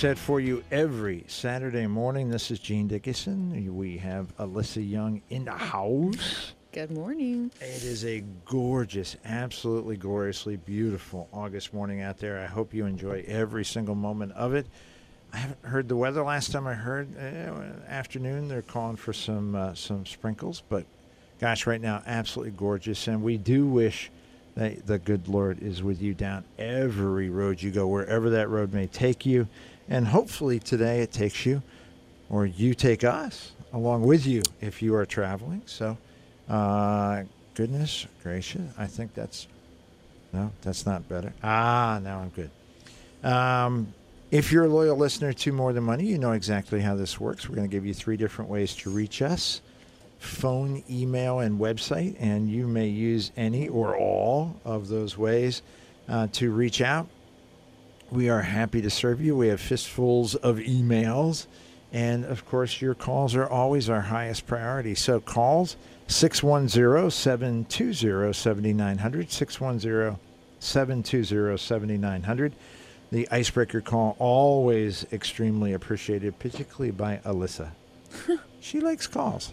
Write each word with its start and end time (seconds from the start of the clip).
set 0.00 0.16
for 0.16 0.40
you 0.40 0.64
every 0.70 1.22
Saturday 1.28 1.86
morning. 1.86 2.30
This 2.30 2.50
is 2.50 2.58
Gene 2.58 2.88
Dickinson. 2.88 3.76
We 3.76 3.98
have 3.98 4.34
Alyssa 4.38 4.80
Young 4.88 5.20
in 5.28 5.44
the 5.44 5.50
house. 5.50 6.54
Good 6.72 6.90
morning. 6.90 7.50
It 7.60 7.84
is 7.84 8.06
a 8.06 8.24
gorgeous, 8.46 9.16
absolutely 9.26 9.98
gloriously 9.98 10.56
beautiful 10.56 11.28
August 11.34 11.74
morning 11.74 12.00
out 12.00 12.16
there. 12.16 12.40
I 12.40 12.46
hope 12.46 12.72
you 12.72 12.86
enjoy 12.86 13.26
every 13.28 13.62
single 13.62 13.94
moment 13.94 14.32
of 14.32 14.54
it. 14.54 14.64
I 15.34 15.36
haven't 15.36 15.62
heard 15.66 15.86
the 15.86 15.96
weather. 15.96 16.22
Last 16.22 16.50
time 16.50 16.66
I 16.66 16.72
heard, 16.72 17.14
uh, 17.18 17.20
afternoon, 17.86 18.48
they're 18.48 18.62
calling 18.62 18.96
for 18.96 19.12
some 19.12 19.54
uh, 19.54 19.74
some 19.74 20.06
sprinkles. 20.06 20.62
But 20.66 20.86
gosh, 21.42 21.66
right 21.66 21.80
now, 21.80 22.02
absolutely 22.06 22.52
gorgeous. 22.52 23.06
And 23.06 23.22
we 23.22 23.36
do 23.36 23.66
wish 23.66 24.10
that 24.54 24.86
the 24.86 24.98
good 24.98 25.28
Lord 25.28 25.62
is 25.62 25.82
with 25.82 26.00
you 26.00 26.14
down 26.14 26.44
every 26.58 27.28
road 27.28 27.60
you 27.60 27.70
go, 27.70 27.86
wherever 27.86 28.30
that 28.30 28.48
road 28.48 28.72
may 28.72 28.86
take 28.86 29.26
you. 29.26 29.46
And 29.88 30.06
hopefully 30.06 30.58
today 30.58 31.00
it 31.00 31.12
takes 31.12 31.44
you, 31.44 31.62
or 32.28 32.46
you 32.46 32.74
take 32.74 33.02
us 33.04 33.52
along 33.72 34.02
with 34.02 34.26
you 34.26 34.42
if 34.60 34.82
you 34.82 34.94
are 34.94 35.06
traveling. 35.06 35.62
So, 35.66 35.96
uh, 36.48 37.24
goodness 37.54 38.06
gracious, 38.22 38.62
I 38.78 38.86
think 38.86 39.14
that's 39.14 39.46
no, 40.32 40.52
that's 40.62 40.86
not 40.86 41.08
better. 41.08 41.32
Ah, 41.42 42.00
now 42.02 42.20
I'm 42.20 42.28
good. 42.28 42.50
Um, 43.24 43.92
if 44.30 44.52
you're 44.52 44.64
a 44.64 44.68
loyal 44.68 44.96
listener 44.96 45.32
to 45.32 45.52
More 45.52 45.72
Than 45.72 45.82
Money, 45.82 46.06
you 46.06 46.18
know 46.18 46.32
exactly 46.32 46.80
how 46.80 46.94
this 46.94 47.18
works. 47.18 47.48
We're 47.48 47.56
going 47.56 47.68
to 47.68 47.72
give 47.72 47.84
you 47.84 47.94
three 47.94 48.16
different 48.16 48.48
ways 48.48 48.76
to 48.76 48.90
reach 48.90 49.22
us 49.22 49.60
phone, 50.20 50.84
email, 50.88 51.40
and 51.40 51.58
website, 51.58 52.14
and 52.20 52.48
you 52.48 52.66
may 52.66 52.86
use 52.86 53.32
any 53.36 53.68
or 53.68 53.96
all 53.96 54.54
of 54.64 54.88
those 54.88 55.16
ways 55.16 55.62
uh, 56.08 56.28
to 56.32 56.52
reach 56.52 56.82
out. 56.82 57.08
We 58.10 58.28
are 58.28 58.42
happy 58.42 58.82
to 58.82 58.90
serve 58.90 59.20
you. 59.20 59.36
We 59.36 59.48
have 59.48 59.60
fistfuls 59.60 60.34
of 60.34 60.56
emails, 60.56 61.46
and 61.92 62.24
of 62.24 62.44
course, 62.44 62.80
your 62.80 62.94
calls 62.94 63.36
are 63.36 63.48
always 63.48 63.88
our 63.88 64.00
highest 64.00 64.48
priority. 64.48 64.96
So, 64.96 65.20
calls 65.20 65.76
610 66.08 67.10
720 67.10 68.32
7900, 68.32 69.30
610 69.30 70.18
720 70.58 71.56
7900. 71.56 72.52
The 73.12 73.28
icebreaker 73.30 73.80
call 73.80 74.16
always 74.18 75.06
extremely 75.12 75.72
appreciated, 75.72 76.38
particularly 76.40 76.90
by 76.90 77.20
Alyssa. 77.24 77.70
she 78.60 78.80
likes 78.80 79.06
calls. 79.06 79.52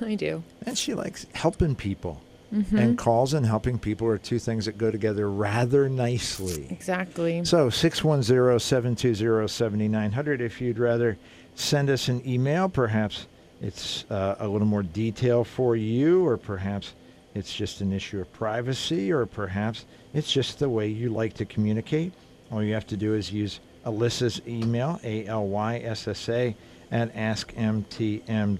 I 0.00 0.14
do. 0.14 0.42
And 0.64 0.76
she 0.76 0.94
likes 0.94 1.26
helping 1.34 1.74
people. 1.74 2.22
Mm-hmm. 2.52 2.76
And 2.76 2.98
calls 2.98 3.32
and 3.32 3.46
helping 3.46 3.78
people 3.78 4.08
are 4.08 4.18
two 4.18 4.40
things 4.40 4.64
that 4.64 4.76
go 4.76 4.90
together 4.90 5.30
rather 5.30 5.88
nicely. 5.88 6.66
Exactly. 6.70 7.44
So 7.44 7.68
610-720-7900 7.68 10.40
if 10.40 10.60
you'd 10.60 10.80
rather 10.80 11.16
send 11.54 11.90
us 11.90 12.08
an 12.08 12.28
email, 12.28 12.68
perhaps 12.68 13.28
it's 13.60 14.04
uh, 14.10 14.34
a 14.40 14.48
little 14.48 14.66
more 14.66 14.82
detail 14.82 15.44
for 15.44 15.76
you 15.76 16.26
or 16.26 16.36
perhaps 16.36 16.94
it's 17.34 17.54
just 17.54 17.80
an 17.80 17.92
issue 17.92 18.20
of 18.20 18.32
privacy 18.32 19.12
or 19.12 19.26
perhaps 19.26 19.84
it's 20.12 20.32
just 20.32 20.58
the 20.58 20.68
way 20.68 20.88
you 20.88 21.10
like 21.10 21.34
to 21.34 21.44
communicate. 21.44 22.12
All 22.50 22.64
you 22.64 22.74
have 22.74 22.88
to 22.88 22.96
do 22.96 23.14
is 23.14 23.32
use 23.32 23.60
Alyssa's 23.86 24.40
email, 24.46 25.00
A-L-Y-S-S-A, 25.04 26.56
at 26.90 27.14
askmtm.com. 27.14 28.58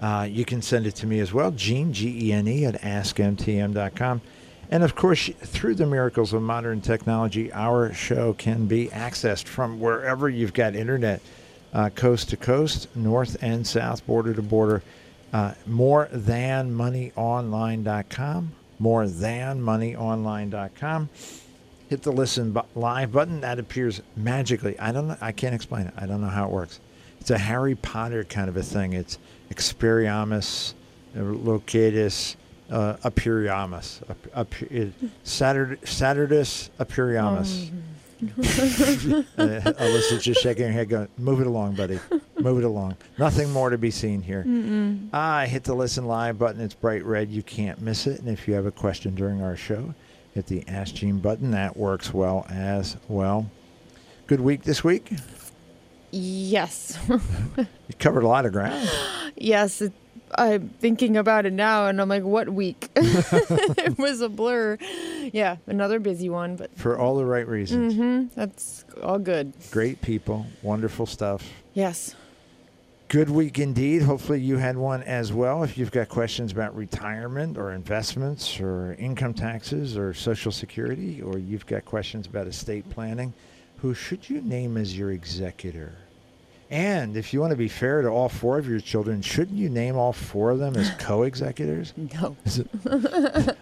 Uh, 0.00 0.26
you 0.30 0.44
can 0.44 0.62
send 0.62 0.86
it 0.86 0.94
to 0.96 1.06
me 1.06 1.20
as 1.20 1.32
well, 1.32 1.50
Gene, 1.50 1.92
G 1.92 2.28
E 2.28 2.32
N 2.32 2.48
E, 2.48 2.64
at 2.64 2.80
askmtm.com. 2.80 4.20
And 4.70 4.84
of 4.84 4.94
course, 4.94 5.28
through 5.40 5.74
the 5.74 5.86
miracles 5.86 6.32
of 6.32 6.42
modern 6.42 6.80
technology, 6.80 7.52
our 7.52 7.92
show 7.92 8.32
can 8.34 8.66
be 8.66 8.86
accessed 8.88 9.44
from 9.44 9.80
wherever 9.80 10.28
you've 10.28 10.54
got 10.54 10.76
internet, 10.76 11.20
uh, 11.74 11.90
coast 11.90 12.30
to 12.30 12.36
coast, 12.36 12.88
north 12.96 13.36
and 13.42 13.66
south, 13.66 14.06
border 14.06 14.32
to 14.32 14.42
border. 14.42 14.82
Uh, 15.32 15.54
more 15.66 16.08
than 16.12 16.72
moneyonline.com. 16.72 18.52
More 18.78 19.06
than 19.06 19.60
moneyonline.com. 19.60 21.08
Hit 21.88 22.02
the 22.02 22.12
listen 22.12 22.52
bu- 22.52 22.62
live 22.74 23.12
button. 23.12 23.40
That 23.40 23.58
appears 23.58 24.00
magically. 24.16 24.78
I 24.78 24.92
don't 24.92 25.08
know. 25.08 25.16
I 25.20 25.32
can't 25.32 25.54
explain 25.54 25.86
it. 25.86 25.94
I 25.96 26.06
don't 26.06 26.20
know 26.20 26.28
how 26.28 26.46
it 26.46 26.50
works. 26.52 26.80
It's 27.20 27.30
a 27.30 27.38
Harry 27.38 27.74
Potter 27.74 28.24
kind 28.24 28.48
of 28.48 28.56
a 28.56 28.62
thing. 28.62 28.92
It's 28.92 29.18
Experiamus, 29.50 30.74
uh, 31.16 31.20
Locatus, 31.22 32.36
uh, 32.70 32.94
Aperiamus, 33.04 34.00
ap- 34.08 34.26
ap- 34.36 34.62
it- 34.70 34.92
Saturd- 35.24 35.80
Saturdus 35.82 36.70
Aperiamus. 36.78 37.70
uh, 39.38 39.72
Alyssa's 39.72 40.22
just 40.22 40.42
shaking 40.42 40.66
her 40.66 40.72
head, 40.72 40.88
going, 40.90 41.08
"Move 41.16 41.40
it 41.40 41.46
along, 41.46 41.74
buddy. 41.74 41.98
Move 42.38 42.58
it 42.58 42.64
along. 42.64 42.94
Nothing 43.18 43.50
more 43.50 43.70
to 43.70 43.78
be 43.78 43.90
seen 43.90 44.20
here." 44.22 44.44
Ah, 45.12 45.44
hit 45.46 45.64
the 45.64 45.74
listen 45.74 46.06
live 46.06 46.38
button. 46.38 46.60
It's 46.60 46.74
bright 46.74 47.02
red. 47.04 47.30
You 47.30 47.42
can't 47.42 47.80
miss 47.80 48.06
it. 48.06 48.20
And 48.20 48.28
if 48.28 48.46
you 48.46 48.52
have 48.54 48.66
a 48.66 48.70
question 48.70 49.14
during 49.14 49.42
our 49.42 49.56
show, 49.56 49.94
hit 50.34 50.46
the 50.46 50.62
Ask 50.68 50.94
Gene 50.96 51.18
button. 51.18 51.50
That 51.52 51.76
works 51.78 52.12
well 52.12 52.46
as 52.50 52.96
well. 53.08 53.50
Good 54.26 54.40
week 54.40 54.62
this 54.64 54.84
week. 54.84 55.10
yes. 56.10 56.98
You 57.08 57.94
covered 57.98 58.22
a 58.22 58.28
lot 58.28 58.44
of 58.46 58.52
ground. 58.52 58.88
yes. 59.40 59.80
It, 59.80 59.92
I'm 60.32 60.68
thinking 60.68 61.16
about 61.16 61.44
it 61.44 61.52
now 61.52 61.86
and 61.88 62.00
I'm 62.00 62.08
like, 62.08 62.22
what 62.22 62.48
week? 62.48 62.88
it 62.94 63.98
was 63.98 64.20
a 64.20 64.28
blur. 64.28 64.78
Yeah, 65.32 65.56
another 65.66 65.98
busy 65.98 66.28
one, 66.30 66.54
but 66.54 66.76
for 66.78 66.96
all 66.96 67.16
the 67.16 67.24
right 67.24 67.46
reasons. 67.48 67.94
hmm 67.94 68.26
that's 68.36 68.84
all 69.02 69.18
good. 69.18 69.52
Great 69.72 70.00
people, 70.02 70.46
wonderful 70.62 71.06
stuff. 71.06 71.50
Yes. 71.74 72.14
Good 73.08 73.28
week 73.28 73.58
indeed. 73.58 74.02
Hopefully, 74.02 74.40
you 74.40 74.56
had 74.58 74.76
one 74.76 75.02
as 75.02 75.32
well. 75.32 75.64
If 75.64 75.76
you've 75.76 75.90
got 75.90 76.08
questions 76.08 76.52
about 76.52 76.76
retirement 76.76 77.58
or 77.58 77.72
investments 77.72 78.60
or 78.60 78.94
income 79.00 79.34
taxes 79.34 79.96
or 79.96 80.14
Social 80.14 80.52
Security, 80.52 81.20
or 81.20 81.36
you've 81.36 81.66
got 81.66 81.84
questions 81.84 82.28
about 82.28 82.46
estate 82.46 82.88
planning, 82.88 83.32
who 83.78 83.94
should 83.94 84.30
you 84.30 84.40
name 84.42 84.76
as 84.76 84.96
your 84.96 85.10
executor? 85.10 85.92
And 86.70 87.16
if 87.16 87.32
you 87.32 87.40
want 87.40 87.50
to 87.50 87.56
be 87.56 87.66
fair 87.66 88.00
to 88.02 88.08
all 88.08 88.28
four 88.28 88.56
of 88.56 88.68
your 88.68 88.78
children, 88.78 89.22
shouldn't 89.22 89.58
you 89.58 89.68
name 89.68 89.96
all 89.96 90.12
four 90.12 90.52
of 90.52 90.60
them 90.60 90.76
as 90.76 90.90
co 90.98 91.24
executors? 91.24 91.92
No. 91.96 92.36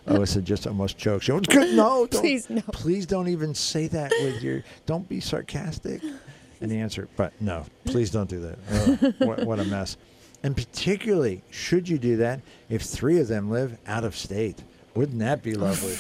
Oh, 0.07 0.23
it's 0.23 0.35
just 0.37 0.67
almost 0.67 0.99
choked. 0.99 1.25
She 1.25 1.33
no, 1.33 1.47
don't, 1.75 2.11
Please, 2.11 2.51
no. 2.51 2.61
please 2.73 3.07
don't 3.07 3.29
even 3.29 3.55
say 3.55 3.87
that 3.89 4.13
with 4.23 4.43
your. 4.43 4.63
Don't 4.85 5.09
be 5.09 5.21
sarcastic. 5.21 6.03
And 6.61 6.71
the 6.71 6.79
answer, 6.79 7.09
but 7.17 7.33
no, 7.41 7.65
please 7.85 8.11
don't 8.11 8.29
do 8.29 8.41
that. 8.41 8.59
Oh, 8.71 9.27
what, 9.27 9.45
what 9.45 9.61
a 9.61 9.65
mess. 9.65 9.97
And 10.43 10.57
particularly, 10.57 11.43
should 11.51 11.89
you 11.89 11.99
do 11.99 12.17
that 12.17 12.41
if 12.69 12.83
three 12.83 13.21
of 13.21 13.29
them 13.29 13.51
live 13.51 13.79
out 13.87 14.05
of 14.05 14.17
state? 14.17 14.63
Wouldn't 14.95 15.21
that 15.21 15.43
be 15.43 15.55
lovely? 15.55 15.97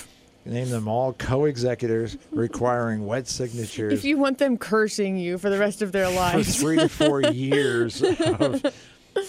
Name 0.49 0.71
them 0.71 0.89
all 0.89 1.13
co-executors 1.13 2.17
requiring 2.31 3.07
wet 3.07 3.29
signatures 3.29 3.93
If 3.93 4.05
you 4.05 4.17
want 4.17 4.39
them 4.39 4.57
cursing 4.57 5.19
you 5.19 5.37
for 5.37 5.51
the 5.51 5.59
rest 5.59 5.83
of 5.83 5.93
their 5.93 6.09
lives, 6.15 6.57
for 6.57 6.63
three 6.63 6.77
to 6.79 6.89
four 6.89 7.21
years. 7.33 8.03
Of, 8.03 8.65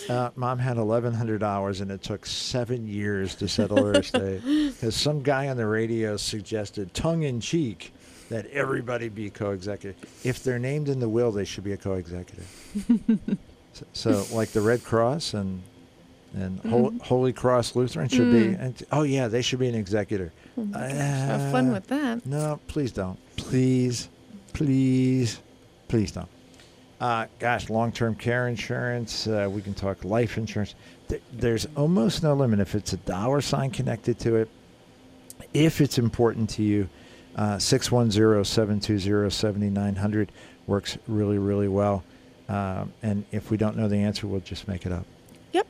uh, 0.09 0.29
Mom 0.35 0.59
had 0.59 0.77
eleven 0.77 1.13
hundred 1.13 1.39
dollars, 1.39 1.81
and 1.81 1.91
it 1.91 2.01
took 2.03 2.25
seven 2.25 2.87
years 2.87 3.35
to 3.35 3.47
settle 3.49 3.83
her 3.85 3.95
estate 3.95 4.41
because 4.45 4.95
some 4.95 5.21
guy 5.21 5.49
on 5.49 5.57
the 5.57 5.65
radio 5.65 6.15
suggested, 6.15 6.93
tongue 6.93 7.23
in 7.23 7.41
cheek, 7.41 7.91
that 8.29 8.45
everybody 8.47 9.09
be 9.09 9.29
co-executive. 9.29 9.97
If 10.23 10.43
they're 10.43 10.59
named 10.59 10.87
in 10.87 10.99
the 10.99 11.09
will, 11.09 11.31
they 11.33 11.45
should 11.45 11.63
be 11.65 11.73
a 11.73 11.77
co-executive. 11.77 12.47
so, 13.73 13.85
so, 13.93 14.25
like 14.35 14.49
the 14.49 14.61
Red 14.61 14.83
Cross 14.85 15.33
and 15.33 15.63
and 16.35 16.59
Hol- 16.59 16.93
Holy 17.01 17.33
Cross 17.33 17.75
Lutheran 17.75 18.07
should 18.07 18.31
be. 18.31 18.53
And, 18.53 18.81
oh 18.91 19.03
yeah, 19.03 19.27
they 19.27 19.41
should 19.41 19.59
be 19.59 19.67
an 19.67 19.75
executor. 19.75 20.31
Have 20.73 21.51
fun 21.51 21.71
with 21.71 21.87
that. 21.87 22.25
no, 22.25 22.59
please 22.67 22.91
don't. 22.91 23.17
Please, 23.35 24.09
please, 24.53 25.39
please 25.87 26.11
don't. 26.11 26.27
Uh, 26.99 27.27
gosh, 27.39 27.69
long-term 27.69 28.15
care 28.15 28.47
insurance. 28.49 29.25
Uh, 29.27 29.47
we 29.49 29.61
can 29.61 29.73
talk 29.73 30.03
life 30.03 30.37
insurance. 30.37 30.75
Th- 31.07 31.21
there's 31.31 31.65
almost 31.77 32.23
no 32.23 32.33
limit 32.33 32.59
if 32.59 32.75
it's 32.75 32.91
a 32.93 32.97
dollar 32.97 33.39
sign 33.41 33.71
connected 33.71 34.19
to 34.19 34.35
it. 34.35 34.49
If 35.53 35.79
it's 35.79 35.97
important 35.97 36.49
to 36.51 36.63
you, 36.63 36.89
uh, 37.37 37.55
610-720-7900 37.55 40.27
works 40.67 40.97
really, 41.07 41.37
really 41.37 41.69
well. 41.69 42.03
Um, 42.49 42.91
and 43.01 43.23
if 43.31 43.49
we 43.51 43.55
don't 43.57 43.77
know 43.77 43.87
the 43.87 43.95
answer, 43.97 44.27
we'll 44.27 44.41
just 44.41 44.67
make 44.67 44.85
it 44.85 44.91
up. 44.91 45.05
Yep. 45.53 45.67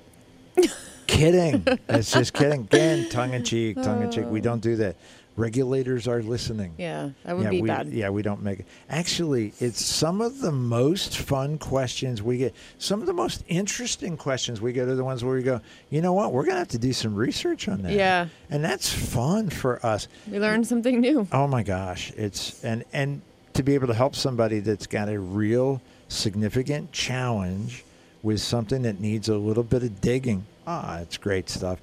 Kidding. 1.10 1.66
it's 1.90 2.12
just 2.12 2.34
kidding. 2.34 2.62
Again, 2.62 3.10
tongue 3.10 3.34
in 3.34 3.44
cheek, 3.44 3.82
tongue 3.82 4.04
in 4.04 4.12
cheek. 4.12 4.26
We 4.28 4.42
don't 4.42 4.62
do 4.62 4.76
that. 4.78 4.96
Regulators 5.36 6.06
are 6.08 6.22
listening. 6.22 6.74
Yeah, 6.78 7.12
that 7.24 7.36
would 7.36 7.46
yeah, 7.46 7.50
be 7.50 7.62
we, 7.62 7.68
bad. 7.68 7.88
Yeah, 7.88 8.10
we 8.10 8.22
don't 8.22 8.44
make 8.44 8.60
it. 8.60 8.66
Actually, 8.90 9.54
it's 9.62 9.84
some 9.84 10.20
of 10.20 10.42
the 10.42 10.52
most 10.52 11.18
fun 11.18 11.58
questions 11.58 12.22
we 12.22 12.40
get. 12.40 12.54
Some 12.78 13.00
of 13.00 13.08
the 13.08 13.14
most 13.14 13.44
interesting 13.48 14.18
questions 14.18 14.60
we 14.60 14.74
get 14.74 14.90
are 14.90 14.96
the 14.96 15.04
ones 15.04 15.24
where 15.24 15.34
we 15.34 15.42
go, 15.42 15.62
you 15.90 16.02
know 16.02 16.12
what? 16.12 16.34
We're 16.34 16.44
going 16.44 16.56
to 16.56 16.60
have 16.60 16.68
to 16.70 16.78
do 16.78 16.92
some 16.92 17.16
research 17.16 17.70
on 17.70 17.84
that. 17.84 17.94
Yeah. 17.94 18.28
And 18.50 18.62
that's 18.62 18.92
fun 18.92 19.50
for 19.50 19.84
us. 19.86 20.10
We 20.30 20.40
learned 20.40 20.68
something 20.68 21.00
new. 21.00 21.26
Oh 21.32 21.48
my 21.48 21.64
gosh, 21.64 22.12
it's 22.18 22.62
and 22.64 22.84
and 22.92 23.22
to 23.54 23.64
be 23.64 23.76
able 23.76 23.88
to 23.88 23.94
help 23.94 24.16
somebody 24.16 24.60
that's 24.60 24.88
got 24.88 25.08
a 25.08 25.18
real 25.18 25.82
significant 26.10 26.92
challenge 26.92 27.86
with 28.24 28.42
something 28.42 28.82
that 28.82 29.00
needs 29.00 29.30
a 29.30 29.38
little 29.38 29.64
bit 29.64 29.84
of 29.84 30.02
digging. 30.02 30.46
Ah, 30.72 31.00
it's 31.00 31.18
great 31.18 31.50
stuff. 31.50 31.82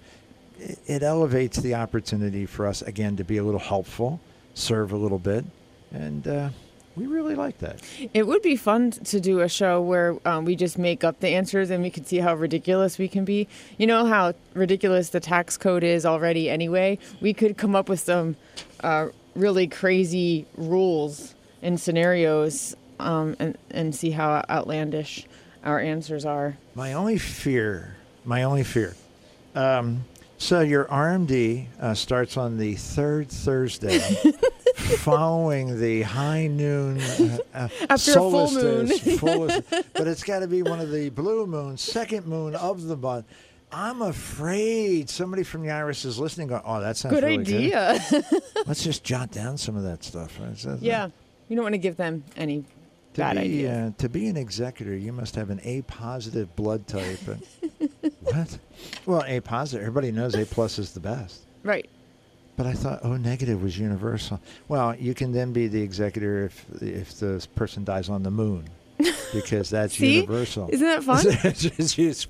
It, 0.60 0.78
it 0.86 1.02
elevates 1.02 1.58
the 1.58 1.74
opportunity 1.74 2.46
for 2.46 2.68
us 2.68 2.82
again 2.82 3.16
to 3.16 3.24
be 3.24 3.38
a 3.38 3.42
little 3.42 3.58
helpful, 3.58 4.20
serve 4.54 4.92
a 4.92 4.96
little 4.96 5.18
bit, 5.18 5.44
and 5.90 6.28
uh, 6.28 6.50
we 6.94 7.08
really 7.08 7.34
like 7.34 7.58
that. 7.58 7.80
It 8.14 8.28
would 8.28 8.42
be 8.42 8.54
fun 8.54 8.92
to 8.92 9.20
do 9.20 9.40
a 9.40 9.48
show 9.48 9.82
where 9.82 10.16
um, 10.24 10.44
we 10.44 10.54
just 10.54 10.78
make 10.78 11.02
up 11.02 11.18
the 11.18 11.30
answers 11.30 11.70
and 11.70 11.82
we 11.82 11.90
could 11.90 12.06
see 12.06 12.18
how 12.18 12.36
ridiculous 12.36 12.96
we 12.96 13.08
can 13.08 13.24
be. 13.24 13.48
You 13.76 13.88
know 13.88 14.06
how 14.06 14.34
ridiculous 14.54 15.08
the 15.08 15.18
tax 15.18 15.56
code 15.56 15.82
is 15.82 16.06
already 16.06 16.48
anyway? 16.48 17.00
We 17.20 17.34
could 17.34 17.56
come 17.58 17.74
up 17.74 17.88
with 17.88 17.98
some 17.98 18.36
uh, 18.84 19.08
really 19.34 19.66
crazy 19.66 20.46
rules 20.56 21.34
and 21.60 21.80
scenarios 21.80 22.76
um, 23.00 23.34
and, 23.40 23.58
and 23.72 23.92
see 23.92 24.12
how 24.12 24.44
outlandish 24.48 25.26
our 25.64 25.80
answers 25.80 26.24
are. 26.24 26.56
My 26.76 26.92
only 26.92 27.18
fear, 27.18 27.95
my 28.26 28.42
only 28.42 28.64
fear. 28.64 28.94
Um, 29.54 30.04
so 30.38 30.60
your 30.60 30.84
RMD 30.86 31.66
uh, 31.80 31.94
starts 31.94 32.36
on 32.36 32.58
the 32.58 32.74
third 32.74 33.28
Thursday, 33.30 33.98
following 34.98 35.80
the 35.80 36.02
high 36.02 36.46
noon 36.46 37.00
uh, 37.00 37.38
uh, 37.54 37.68
After 37.88 38.12
full 38.12 38.50
moon. 38.52 38.86
but 39.94 40.06
it's 40.06 40.22
got 40.22 40.40
to 40.40 40.46
be 40.46 40.62
one 40.62 40.80
of 40.80 40.90
the 40.90 41.08
blue 41.10 41.46
moons, 41.46 41.80
second 41.80 42.26
moon 42.26 42.54
of 42.54 42.82
the 42.84 42.96
month. 42.96 43.26
I'm 43.72 44.02
afraid 44.02 45.10
somebody 45.10 45.42
from 45.42 45.62
the 45.62 45.68
IRS 45.68 46.04
is 46.04 46.18
listening. 46.18 46.48
Going, 46.48 46.62
oh, 46.64 46.80
that 46.80 46.96
sounds 46.96 47.14
Good 47.14 47.24
really 47.24 47.38
idea. 47.40 47.98
good. 48.10 48.24
Let's 48.66 48.84
just 48.84 49.02
jot 49.04 49.30
down 49.32 49.56
some 49.58 49.76
of 49.76 49.82
that 49.84 50.04
stuff. 50.04 50.38
It's- 50.38 50.64
it's- 50.64 50.82
yeah. 50.82 51.08
You 51.48 51.56
don't 51.56 51.62
want 51.64 51.74
to 51.74 51.78
give 51.78 51.96
them 51.96 52.24
any 52.36 52.62
To 53.14 53.20
bad 53.20 53.34
be, 53.36 53.40
ideas. 53.42 53.70
Uh, 53.70 53.90
to 53.98 54.08
be 54.08 54.26
an 54.28 54.36
executor, 54.36 54.94
you 54.96 55.12
must 55.12 55.34
have 55.36 55.50
an 55.50 55.60
A 55.64 55.82
positive 55.82 56.54
blood 56.56 56.86
type. 56.86 57.18
And- 58.26 58.36
what? 58.48 58.58
Well, 59.06 59.24
A 59.26 59.40
positive. 59.40 59.82
Everybody 59.86 60.12
knows 60.12 60.34
A 60.34 60.44
plus 60.44 60.78
is 60.78 60.92
the 60.92 61.00
best. 61.00 61.40
Right. 61.62 61.88
But 62.56 62.66
I 62.66 62.72
thought 62.72 63.04
O 63.04 63.16
negative 63.16 63.62
was 63.62 63.78
universal. 63.78 64.40
Well, 64.68 64.94
you 64.96 65.12
can 65.14 65.32
then 65.32 65.52
be 65.52 65.68
the 65.68 65.80
executor 65.82 66.44
if 66.46 66.82
if 66.82 67.18
the 67.18 67.46
person 67.54 67.84
dies 67.84 68.08
on 68.08 68.22
the 68.22 68.30
moon, 68.30 68.64
because 69.32 69.68
that's 69.70 69.94
See? 69.98 70.16
universal. 70.16 70.68
Isn't 70.70 70.86
that 70.86 71.02
fun? 71.04 71.24
It's 71.44 71.94
just- 71.94 72.28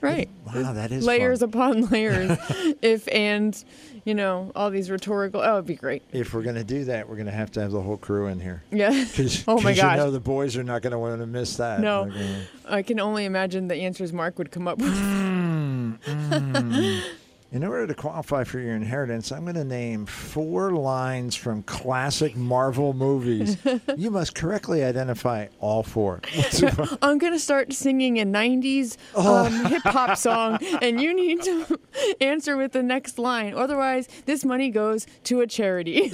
right. 0.00 0.28
wow, 0.46 0.72
that 0.72 0.92
is 0.92 1.04
layers 1.04 1.40
fun. 1.40 1.48
upon 1.48 1.86
layers. 1.90 2.38
if 2.82 3.08
and, 3.12 3.62
you 4.04 4.14
know, 4.14 4.52
all 4.54 4.70
these 4.70 4.90
rhetorical. 4.90 5.40
Oh, 5.40 5.54
it'd 5.54 5.66
be 5.66 5.74
great. 5.74 6.02
If 6.12 6.32
we're 6.34 6.42
going 6.42 6.54
to 6.56 6.64
do 6.64 6.84
that, 6.84 7.08
we're 7.08 7.16
going 7.16 7.26
to 7.26 7.32
have 7.32 7.50
to 7.52 7.60
have 7.60 7.70
the 7.72 7.80
whole 7.80 7.96
crew 7.96 8.26
in 8.28 8.40
here. 8.40 8.62
Yeah. 8.70 9.04
Oh 9.46 9.60
my 9.60 9.74
gosh. 9.74 9.96
You 9.98 10.04
know 10.04 10.10
the 10.10 10.20
boys 10.20 10.56
are 10.56 10.62
not 10.64 10.82
going 10.82 10.92
to 10.92 10.98
want 10.98 11.20
to 11.20 11.26
miss 11.26 11.56
that. 11.56 11.80
No. 11.80 12.04
Gonna- 12.06 12.42
I 12.68 12.82
can 12.82 13.00
only 13.00 13.24
imagine 13.24 13.68
the 13.68 13.76
answers 13.76 14.12
Mark 14.12 14.38
would 14.38 14.50
come 14.50 14.66
up 14.68 14.78
with. 14.78 14.92
Mm, 14.94 15.98
mm. 16.00 17.02
In 17.50 17.64
order 17.64 17.86
to 17.86 17.94
qualify 17.94 18.44
for 18.44 18.58
your 18.58 18.74
inheritance, 18.76 19.32
I'm 19.32 19.44
going 19.44 19.54
to 19.54 19.64
name 19.64 20.04
four 20.04 20.72
lines 20.72 21.34
from 21.34 21.62
classic 21.62 22.36
Marvel 22.36 22.92
movies. 22.92 23.56
you 23.96 24.10
must 24.10 24.34
correctly 24.34 24.84
identify 24.84 25.46
all 25.58 25.82
four. 25.82 26.20
I'm 27.02 27.16
gonna 27.16 27.38
start 27.38 27.72
singing 27.72 28.18
a 28.20 28.26
'90s 28.26 28.98
Oh. 29.14 29.46
um, 29.46 29.64
hip 29.64 29.80
hop 29.84 30.18
song, 30.18 30.58
and 30.82 31.00
you 31.00 31.14
need 31.14 31.40
to 31.44 31.80
answer 32.20 32.58
with 32.58 32.72
the 32.72 32.82
next 32.82 33.18
line. 33.18 33.54
Otherwise, 33.54 34.08
this 34.26 34.44
money 34.44 34.68
goes 34.68 35.06
to 35.24 35.40
a 35.40 35.46
charity. 35.46 36.10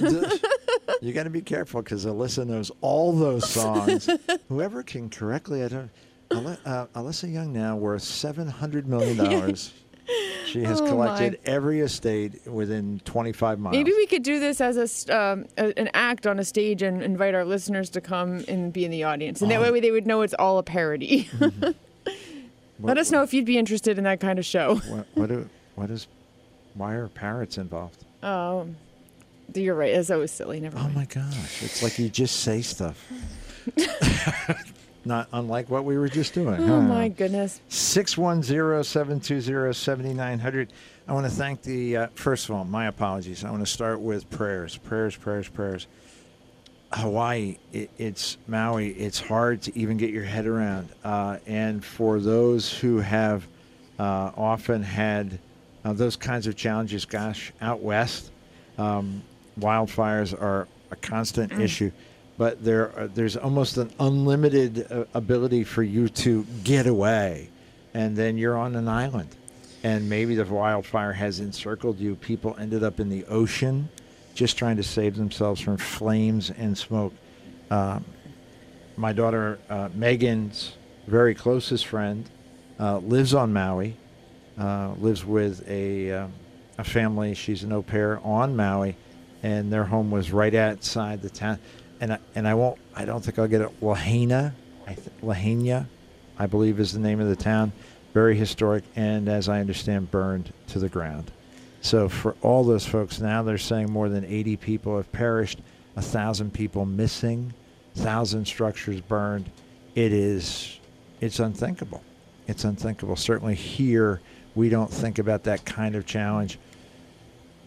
you 1.01 1.11
got 1.11 1.23
to 1.23 1.29
be 1.29 1.41
careful 1.41 1.81
because 1.81 2.05
Alyssa 2.05 2.47
knows 2.47 2.71
all 2.79 3.11
those 3.11 3.49
songs. 3.49 4.09
Whoever 4.47 4.83
can 4.83 5.09
correctly 5.09 5.63
identify. 5.63 5.91
Uh, 6.31 6.87
Alyssa 6.95 7.31
Young 7.31 7.53
now 7.53 7.75
worth 7.75 8.01
seven 8.01 8.47
hundred 8.47 8.87
million 8.87 9.17
dollars. 9.17 9.73
She 10.45 10.63
has 10.63 10.79
Oh, 10.81 10.85
collected 10.87 11.39
my. 11.45 11.51
every 11.51 11.79
estate 11.81 12.45
within 12.47 13.01
25 13.05 13.59
miles. 13.59 13.75
Maybe 13.75 13.91
we 13.91 14.05
could 14.05 14.23
do 14.23 14.39
this 14.39 14.61
as 14.61 14.77
a, 15.09 15.17
um, 15.19 15.45
a 15.57 15.77
an 15.79 15.89
act 15.93 16.27
on 16.27 16.39
a 16.39 16.43
stage 16.45 16.81
and 16.81 17.01
invite 17.01 17.33
our 17.35 17.43
listeners 17.45 17.89
to 17.91 18.01
come 18.01 18.43
and 18.47 18.71
be 18.71 18.85
in 18.85 18.91
the 18.91 19.03
audience, 19.03 19.41
and 19.41 19.49
that 19.51 19.59
Oh. 19.59 19.71
way 19.71 19.79
they 19.79 19.91
would 19.91 20.05
know 20.05 20.21
it's 20.21 20.35
all 20.35 20.57
a 20.59 20.63
parody. 20.63 21.29
What- 22.77 22.89
Let 22.89 22.97
us 22.97 23.09
know 23.09 23.23
if 23.23 23.33
you'd 23.33 23.45
be 23.45 23.57
interested 23.57 23.97
in 23.97 24.03
that 24.03 24.19
kind 24.19 24.37
of 24.37 24.45
show. 24.45 24.75
What, 24.75 25.07
what, 25.13 25.29
do, 25.29 25.49
what 25.75 25.89
is? 25.89 26.07
Why 26.73 26.95
are 26.95 27.07
parrots 27.07 27.57
involved? 27.57 28.03
Oh, 28.21 28.67
you're 29.53 29.75
right. 29.75 29.93
That's 29.95 30.11
always 30.11 30.31
silly. 30.31 30.59
Never 30.59 30.77
Oh 30.77 30.89
my 30.89 31.05
gosh! 31.05 31.63
It's 31.63 31.81
like 31.81 31.97
you 31.97 32.09
just 32.09 32.41
say 32.41 32.61
stuff. 32.61 33.01
Not 35.05 35.29
unlike 35.31 35.69
what 35.69 35.85
we 35.85 35.99
were 35.99 36.09
just 36.09 36.33
doing. 36.33 36.67
Oh 36.67 36.81
my 36.81 37.09
goodness. 37.09 37.61
610-720-7900. 37.69 40.69
I 41.07 41.13
want 41.13 41.27
to 41.27 41.31
thank 41.31 41.61
the 41.61 41.97
uh, 41.97 42.07
first 42.15 42.49
of 42.49 42.55
all, 42.55 42.65
my 42.65 42.87
apologies. 42.87 43.45
I 43.45 43.51
want 43.51 43.63
to 43.63 43.71
start 43.71 43.99
with 43.99 44.27
prayers, 44.31 44.77
prayers, 44.77 45.15
prayers, 45.15 45.47
prayers. 45.47 45.85
Hawaii, 46.91 47.57
it, 47.71 47.91
it's 47.99 48.37
Maui. 48.47 48.89
It's 48.89 49.19
hard 49.19 49.61
to 49.63 49.77
even 49.77 49.97
get 49.97 50.09
your 50.09 50.23
head 50.23 50.47
around. 50.47 50.89
Uh, 51.03 51.37
and 51.45 51.85
for 51.85 52.19
those 52.19 52.75
who 52.75 52.97
have 52.97 53.47
uh, 53.99 54.31
often 54.35 54.81
had 54.81 55.37
uh, 55.83 55.93
those 55.93 56.15
kinds 56.15 56.47
of 56.47 56.55
challenges, 56.55 57.05
gosh, 57.05 57.53
out 57.61 57.81
west, 57.81 58.31
um, 58.79 59.21
wildfires 59.59 60.33
are 60.39 60.67
a 60.89 60.95
constant 60.95 61.51
issue. 61.59 61.91
But 62.37 62.63
there, 62.63 62.91
are, 62.97 63.07
there's 63.07 63.37
almost 63.37 63.77
an 63.77 63.91
unlimited 63.99 64.91
uh, 64.91 65.05
ability 65.13 65.63
for 65.63 65.83
you 65.83 66.09
to 66.09 66.43
get 66.63 66.85
away, 66.85 67.49
and 67.93 68.15
then 68.15 68.37
you're 68.37 68.57
on 68.57 68.75
an 68.75 68.87
island, 68.87 69.35
and 69.83 70.09
maybe 70.09 70.35
the 70.35 70.45
wildfire 70.45 71.13
has 71.13 71.39
encircled 71.39 71.97
you. 71.99 72.15
People 72.15 72.55
ended 72.59 72.83
up 72.83 72.99
in 72.99 73.09
the 73.09 73.23
ocean, 73.25 73.87
just 74.33 74.57
trying 74.57 74.75
to 74.75 74.83
save 74.83 75.15
themselves 75.15 75.61
from 75.61 75.77
flames 75.77 76.51
and 76.51 76.77
smoke. 76.77 77.13
Um, 77.71 78.03
my 78.97 79.13
daughter 79.13 79.59
uh, 79.69 79.89
Megan's 79.93 80.75
very 81.07 81.35
closest 81.35 81.85
friend 81.87 82.29
uh, 82.79 82.97
lives 82.97 83.33
on 83.33 83.53
Maui, 83.53 83.95
uh, 84.59 84.93
lives 84.99 85.23
with 85.25 85.67
a 85.69 86.11
um, 86.11 86.33
a 86.77 86.83
family. 86.83 87.33
She's 87.33 87.63
an 87.63 87.71
au 87.71 87.81
pair 87.81 88.19
on 88.23 88.55
Maui, 88.55 88.97
and 89.43 89.71
their 89.71 89.85
home 89.85 90.11
was 90.11 90.31
right 90.31 90.53
outside 90.53 91.21
the 91.21 91.29
town. 91.29 91.59
And 91.99 92.13
I, 92.13 92.19
and 92.35 92.47
I 92.47 92.53
won't. 92.53 92.77
I 92.95 93.05
don't 93.05 93.23
think 93.23 93.39
I'll 93.39 93.47
get 93.47 93.61
it. 93.61 93.71
Lahaina, 93.81 94.53
I 94.85 94.93
th- 94.93 95.07
Lahaina, 95.21 95.87
I 96.37 96.45
believe 96.45 96.79
is 96.79 96.93
the 96.93 96.99
name 96.99 97.19
of 97.19 97.27
the 97.27 97.35
town. 97.35 97.71
Very 98.13 98.35
historic, 98.35 98.83
and 98.95 99.27
as 99.27 99.49
I 99.49 99.59
understand, 99.59 100.11
burned 100.11 100.51
to 100.67 100.79
the 100.79 100.89
ground. 100.89 101.31
So 101.81 102.09
for 102.09 102.35
all 102.41 102.63
those 102.63 102.85
folks, 102.85 103.19
now 103.19 103.43
they're 103.43 103.57
saying 103.57 103.91
more 103.91 104.09
than 104.09 104.25
80 104.25 104.57
people 104.57 104.97
have 104.97 105.11
perished, 105.11 105.59
a 105.95 106.01
thousand 106.01 106.53
people 106.53 106.85
missing, 106.85 107.53
thousand 107.95 108.45
structures 108.45 109.01
burned. 109.01 109.49
It 109.93 110.11
is, 110.11 110.79
it's 111.21 111.39
unthinkable. 111.39 112.01
It's 112.47 112.63
unthinkable. 112.63 113.15
Certainly 113.15 113.55
here, 113.55 114.21
we 114.55 114.69
don't 114.69 114.91
think 114.91 115.19
about 115.19 115.43
that 115.43 115.65
kind 115.65 115.95
of 115.95 116.05
challenge. 116.05 116.57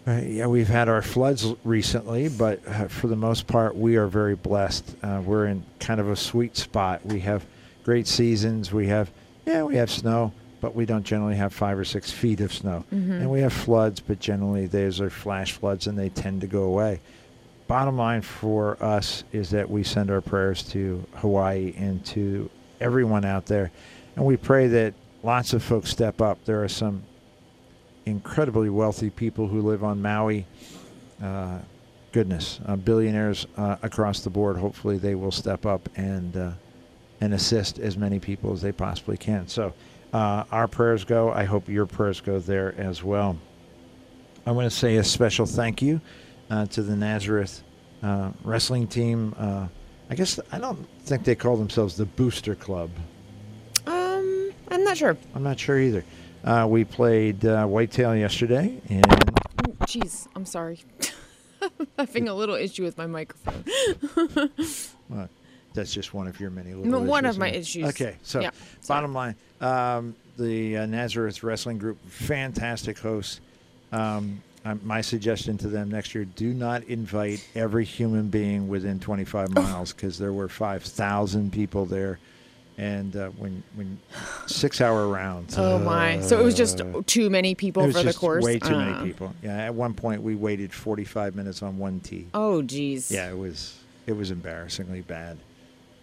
Uh, 0.08 0.22
yeah, 0.22 0.46
we've 0.46 0.68
had 0.68 0.88
our 0.88 1.02
floods 1.02 1.52
recently, 1.64 2.30
but 2.30 2.66
uh, 2.66 2.88
for 2.88 3.08
the 3.08 3.16
most 3.16 3.46
part, 3.46 3.76
we 3.76 3.96
are 3.96 4.06
very 4.06 4.34
blessed. 4.34 4.96
Uh, 5.02 5.20
we're 5.22 5.44
in 5.46 5.62
kind 5.80 6.00
of 6.00 6.08
a 6.08 6.16
sweet 6.16 6.56
spot. 6.56 7.04
We 7.04 7.20
have 7.20 7.44
great 7.84 8.06
seasons. 8.06 8.72
We 8.72 8.86
have, 8.86 9.10
yeah, 9.44 9.64
we 9.64 9.76
have 9.76 9.90
snow, 9.90 10.32
but 10.62 10.74
we 10.74 10.86
don't 10.86 11.04
generally 11.04 11.36
have 11.36 11.52
five 11.52 11.78
or 11.78 11.84
six 11.84 12.10
feet 12.10 12.40
of 12.40 12.54
snow. 12.54 12.86
And 13.20 13.30
we 13.30 13.42
have 13.42 13.52
floods, 13.52 14.00
but 14.00 14.18
generally 14.18 14.66
those 14.66 14.98
are 14.98 15.10
flash 15.10 15.52
floods 15.52 15.86
and 15.86 15.98
they 15.98 16.08
tend 16.08 16.40
to 16.40 16.46
go 16.46 16.62
away. 16.62 17.00
Bottom 17.66 17.98
line 17.98 18.22
for 18.22 18.82
us 18.82 19.24
is 19.32 19.50
that 19.50 19.68
we 19.68 19.84
send 19.84 20.10
our 20.10 20.22
prayers 20.22 20.62
to 20.70 21.04
Hawaii 21.16 21.74
and 21.76 22.02
to 22.06 22.48
everyone 22.80 23.26
out 23.26 23.44
there. 23.44 23.70
And 24.16 24.24
we 24.24 24.38
pray 24.38 24.68
that 24.68 24.94
lots 25.22 25.52
of 25.52 25.62
folks 25.62 25.90
step 25.90 26.22
up. 26.22 26.42
There 26.46 26.64
are 26.64 26.68
some 26.68 27.02
incredibly 28.08 28.70
wealthy 28.70 29.10
people 29.10 29.46
who 29.46 29.60
live 29.60 29.84
on 29.84 30.00
Maui. 30.02 30.46
Uh, 31.22 31.58
goodness, 32.12 32.60
uh, 32.66 32.76
billionaires 32.76 33.46
uh, 33.56 33.76
across 33.82 34.20
the 34.20 34.30
board. 34.30 34.56
Hopefully, 34.56 34.98
they 34.98 35.14
will 35.14 35.30
step 35.30 35.66
up 35.66 35.88
and 35.96 36.36
uh, 36.36 36.50
and 37.20 37.34
assist 37.34 37.78
as 37.78 37.96
many 37.96 38.18
people 38.18 38.52
as 38.52 38.62
they 38.62 38.72
possibly 38.72 39.16
can. 39.16 39.48
So, 39.48 39.72
uh, 40.12 40.44
our 40.50 40.68
prayers 40.68 41.04
go. 41.04 41.32
I 41.32 41.44
hope 41.44 41.68
your 41.68 41.86
prayers 41.86 42.20
go 42.20 42.38
there 42.38 42.74
as 42.78 43.02
well. 43.02 43.36
I 44.46 44.52
want 44.52 44.70
to 44.70 44.76
say 44.76 44.96
a 44.96 45.04
special 45.04 45.46
thank 45.46 45.82
you 45.82 46.00
uh, 46.50 46.66
to 46.66 46.82
the 46.82 46.96
Nazareth 46.96 47.62
uh, 48.02 48.30
wrestling 48.44 48.86
team. 48.86 49.34
Uh, 49.36 49.68
I 50.10 50.14
guess 50.14 50.40
I 50.50 50.58
don't 50.58 50.86
think 51.00 51.24
they 51.24 51.34
call 51.34 51.56
themselves 51.56 51.96
the 51.96 52.06
Booster 52.06 52.54
Club. 52.54 52.90
Um, 53.86 54.52
I'm 54.70 54.84
not 54.84 54.96
sure. 54.96 55.16
I'm 55.34 55.42
not 55.42 55.58
sure 55.58 55.78
either. 55.78 56.04
Uh, 56.44 56.66
we 56.68 56.84
played 56.84 57.44
uh, 57.44 57.66
Whitetail 57.66 58.14
yesterday, 58.16 58.80
and 58.88 59.04
Jeez, 59.86 60.28
I'm 60.34 60.46
sorry. 60.46 60.80
I'm 61.60 61.86
having 61.98 62.28
a 62.28 62.34
little 62.34 62.54
issue 62.54 62.84
with 62.84 62.96
my 62.98 63.06
microphone. 63.06 63.64
Well, 65.10 65.26
that's 65.72 65.94
just 65.94 66.12
one 66.12 66.26
of 66.28 66.38
your 66.38 66.50
many 66.50 66.74
little 66.74 66.84
No, 66.84 66.98
one 66.98 67.24
issues, 67.24 67.36
of 67.36 67.40
my 67.40 67.48
huh? 67.48 67.56
issues. 67.56 67.88
Okay, 67.88 68.16
so 68.22 68.40
Yeah, 68.40 68.50
bottom 68.86 69.14
line, 69.14 69.36
um, 69.62 70.14
the 70.36 70.76
uh, 70.76 70.86
Nazareth 70.86 71.42
Wrestling 71.42 71.78
Group, 71.78 71.96
fantastic 72.10 72.98
hosts. 72.98 73.40
Um, 73.90 74.42
um, 74.66 74.80
my 74.84 75.00
suggestion 75.00 75.56
to 75.58 75.68
them 75.68 75.90
next 75.90 76.14
year: 76.14 76.26
do 76.26 76.52
not 76.52 76.84
invite 76.84 77.42
every 77.54 77.86
human 77.86 78.28
being 78.28 78.68
within 78.68 79.00
25 79.00 79.48
miles 79.54 79.94
because 79.94 80.18
there 80.18 80.34
were 80.34 80.48
5,000 80.50 81.50
people 81.54 81.86
there, 81.86 82.18
and 82.78 83.14
uh, 83.16 83.28
when 83.30 83.62
when 83.74 83.98
six-hour 84.46 85.08
rounds. 85.08 85.58
Oh 85.58 85.78
my! 85.78 86.20
So 86.20 86.40
it 86.40 86.44
was 86.44 86.54
just 86.54 86.80
too 87.06 87.28
many 87.28 87.54
people 87.54 87.82
it 87.82 87.86
was 87.88 87.96
for 87.96 88.02
the 88.02 88.08
just 88.08 88.18
course. 88.18 88.44
Way 88.44 88.58
too 88.58 88.74
Uh, 88.74 88.84
many 88.84 89.06
people. 89.06 89.34
Yeah, 89.42 89.56
at 89.58 89.74
one 89.74 89.92
point 89.94 90.22
we 90.22 90.34
waited 90.36 90.72
45 90.72 91.34
minutes 91.34 91.62
on 91.62 91.76
one 91.78 92.00
tee. 92.00 92.28
Oh 92.32 92.62
geez. 92.62 93.10
Yeah, 93.10 93.28
it 93.30 93.36
was 93.36 93.78
it 94.06 94.12
was 94.16 94.30
embarrassingly 94.30 95.02
bad. 95.02 95.36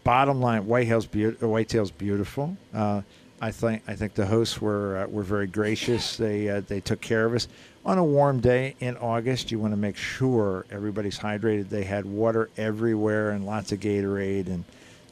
Bottom 0.04 0.40
line, 0.40 0.66
Whitetail's, 0.68 1.08
be- 1.08 1.26
uh, 1.26 1.32
Whitetail's 1.32 1.90
beautiful. 1.90 2.56
Uh, 2.74 3.02
I 3.42 3.50
think 3.52 3.82
I 3.88 3.96
think 3.96 4.14
the 4.14 4.26
hosts 4.26 4.62
were 4.62 4.98
uh, 5.04 5.08
were 5.08 5.24
very 5.24 5.48
gracious. 5.48 6.18
They 6.18 6.50
uh, 6.50 6.62
they 6.68 6.80
took 6.82 7.02
care 7.02 7.26
of 7.26 7.34
us 7.34 7.48
on 7.86 7.98
a 7.98 8.04
warm 8.04 8.40
day 8.40 8.76
in 8.80 8.98
August. 8.98 9.52
You 9.52 9.60
want 9.60 9.74
to 9.74 9.78
make 9.78 9.98
sure 9.98 10.66
everybody's 10.72 11.18
hydrated. 11.20 11.70
They 11.70 11.84
had 11.84 12.06
water 12.06 12.50
everywhere 12.58 13.32
and 13.32 13.46
lots 13.46 13.72
of 13.72 13.80
Gatorade, 13.80 14.48
and 14.48 14.64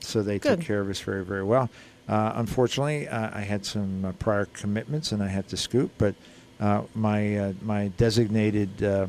so 0.04 0.22
they 0.22 0.40
took 0.40 0.62
care 0.62 0.82
of 0.82 0.90
us 0.90 1.00
very 1.00 1.24
very 1.24 1.44
well. 1.44 1.70
Uh, 2.08 2.34
unfortunately, 2.36 3.08
uh, 3.08 3.30
I 3.34 3.42
had 3.42 3.66
some 3.66 4.04
uh, 4.06 4.12
prior 4.14 4.46
commitments 4.46 5.12
and 5.14 5.24
I 5.24 5.28
had 5.28 5.48
to 5.50 5.58
scoop, 5.58 5.92
but 5.98 6.16
uh, 6.60 6.84
my 6.94 7.38
uh, 7.38 7.54
my 7.62 7.88
designated 7.98 8.84
uh, 8.84 9.08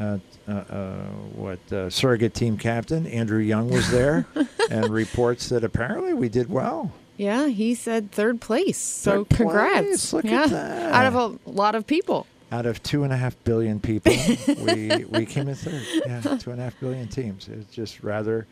uh, 0.00 0.18
uh, 0.48 0.50
uh, 0.52 0.96
what 1.34 1.72
uh, 1.72 1.88
surrogate 1.90 2.34
team 2.34 2.56
captain 2.58 3.06
Andrew 3.06 3.38
Young 3.40 3.70
was 3.70 3.90
there, 3.90 4.26
and 4.70 4.88
reports 4.90 5.48
that 5.50 5.64
apparently 5.64 6.12
we 6.14 6.28
did 6.28 6.50
well. 6.50 6.92
Yeah, 7.16 7.46
he 7.46 7.74
said 7.74 8.10
third 8.12 8.40
place. 8.40 8.76
So 8.78 9.24
Third 9.24 9.36
congrats. 9.36 9.86
place, 9.86 10.12
look 10.12 10.24
at 10.26 10.30
yeah. 10.30 10.46
that. 10.48 10.92
Out 10.92 11.06
of 11.06 11.14
a 11.46 11.50
lot 11.50 11.74
of 11.74 11.86
people. 11.86 12.26
Out 12.52 12.66
of 12.66 12.82
two 12.82 13.04
and 13.04 13.12
a 13.12 13.16
half 13.16 13.42
billion 13.44 13.80
people, 13.80 14.12
we 14.64 15.04
we 15.08 15.26
came 15.26 15.48
in 15.48 15.54
third. 15.54 15.82
Yeah, 16.06 16.20
two 16.36 16.50
and 16.50 16.60
a 16.60 16.64
half 16.64 16.78
billion 16.78 17.08
teams. 17.08 17.48
It's 17.48 17.74
just 17.74 18.02
rather 18.02 18.46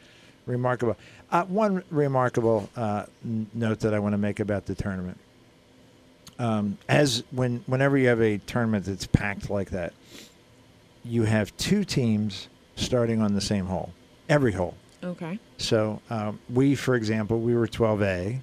remarkable. 0.46 0.96
Uh, 1.34 1.44
one 1.46 1.82
remarkable 1.90 2.70
uh, 2.76 3.06
n- 3.24 3.48
note 3.52 3.80
that 3.80 3.92
I 3.92 3.98
want 3.98 4.12
to 4.12 4.18
make 4.18 4.38
about 4.38 4.66
the 4.66 4.74
tournament. 4.76 5.18
Um, 6.38 6.78
as 6.88 7.24
when 7.32 7.64
whenever 7.66 7.98
you 7.98 8.06
have 8.06 8.22
a 8.22 8.38
tournament 8.38 8.84
that's 8.84 9.08
packed 9.08 9.50
like 9.50 9.70
that, 9.70 9.94
you 11.02 11.24
have 11.24 11.54
two 11.56 11.82
teams 11.82 12.46
starting 12.76 13.20
on 13.20 13.34
the 13.34 13.40
same 13.40 13.66
hole, 13.66 13.92
every 14.28 14.52
hole. 14.52 14.76
Okay. 15.02 15.40
So 15.58 16.00
um, 16.08 16.38
we, 16.48 16.76
for 16.76 16.94
example, 16.94 17.40
we 17.40 17.56
were 17.56 17.66
12A, 17.66 18.38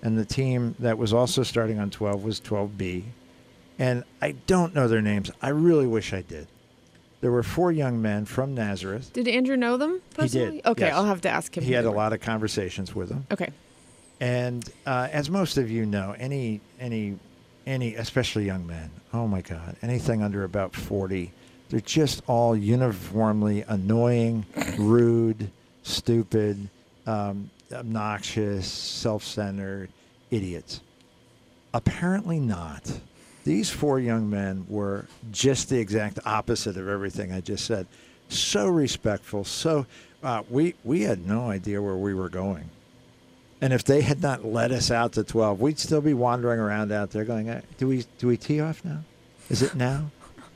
and 0.00 0.18
the 0.18 0.24
team 0.24 0.74
that 0.78 0.96
was 0.96 1.12
also 1.12 1.42
starting 1.42 1.78
on 1.78 1.90
12 1.90 2.24
was 2.24 2.40
12B. 2.40 3.04
And 3.78 4.04
I 4.22 4.32
don't 4.46 4.74
know 4.74 4.88
their 4.88 5.02
names. 5.02 5.30
I 5.42 5.50
really 5.50 5.86
wish 5.86 6.14
I 6.14 6.22
did. 6.22 6.48
There 7.22 7.30
were 7.30 7.44
four 7.44 7.70
young 7.70 8.02
men 8.02 8.24
from 8.24 8.52
Nazareth. 8.52 9.12
Did 9.12 9.28
Andrew 9.28 9.56
know 9.56 9.76
them 9.76 10.02
Personally? 10.14 10.46
He 10.46 10.56
did. 10.56 10.66
Okay, 10.66 10.86
yes. 10.86 10.94
I'll 10.94 11.04
have 11.04 11.20
to 11.20 11.28
ask 11.30 11.56
him. 11.56 11.62
He 11.62 11.72
had 11.72 11.84
a 11.84 11.90
were. 11.90 11.96
lot 11.96 12.12
of 12.12 12.20
conversations 12.20 12.96
with 12.96 13.10
them. 13.10 13.24
Okay. 13.30 13.50
And 14.20 14.68
uh, 14.86 15.08
as 15.12 15.30
most 15.30 15.56
of 15.56 15.70
you 15.70 15.86
know, 15.86 16.16
any 16.18 16.60
any 16.80 17.16
any 17.64 17.94
especially 17.94 18.44
young 18.44 18.66
men, 18.66 18.90
oh 19.14 19.28
my 19.28 19.40
God, 19.40 19.76
anything 19.82 20.20
under 20.20 20.42
about 20.42 20.74
forty, 20.74 21.30
they're 21.70 21.78
just 21.80 22.22
all 22.26 22.56
uniformly 22.56 23.62
annoying, 23.68 24.44
rude, 24.76 25.48
stupid, 25.84 26.68
um, 27.06 27.50
obnoxious, 27.72 28.66
self-centered 28.66 29.90
idiots. 30.32 30.80
Apparently 31.72 32.40
not. 32.40 33.00
These 33.44 33.70
four 33.70 33.98
young 33.98 34.30
men 34.30 34.66
were 34.68 35.06
just 35.30 35.68
the 35.68 35.78
exact 35.78 36.18
opposite 36.24 36.76
of 36.76 36.88
everything 36.88 37.32
I 37.32 37.40
just 37.40 37.64
said. 37.64 37.86
So 38.28 38.68
respectful. 38.68 39.44
So 39.44 39.86
uh, 40.22 40.42
we 40.48 40.74
we 40.84 41.02
had 41.02 41.26
no 41.26 41.50
idea 41.50 41.82
where 41.82 41.96
we 41.96 42.14
were 42.14 42.28
going. 42.28 42.70
And 43.62 43.72
if 43.72 43.84
they 43.84 44.00
had 44.00 44.20
not 44.20 44.44
led 44.44 44.72
us 44.72 44.90
out 44.90 45.12
to 45.12 45.22
12, 45.22 45.60
we'd 45.60 45.78
still 45.78 46.00
be 46.00 46.14
wandering 46.14 46.58
around 46.58 46.90
out 46.90 47.12
there 47.12 47.24
going, 47.24 47.48
uh, 47.48 47.60
do 47.78 47.86
we, 47.86 48.04
do 48.18 48.26
we 48.26 48.36
tee 48.36 48.60
off 48.60 48.84
now? 48.84 49.04
Is 49.50 49.62
it 49.62 49.76
now? 49.76 50.10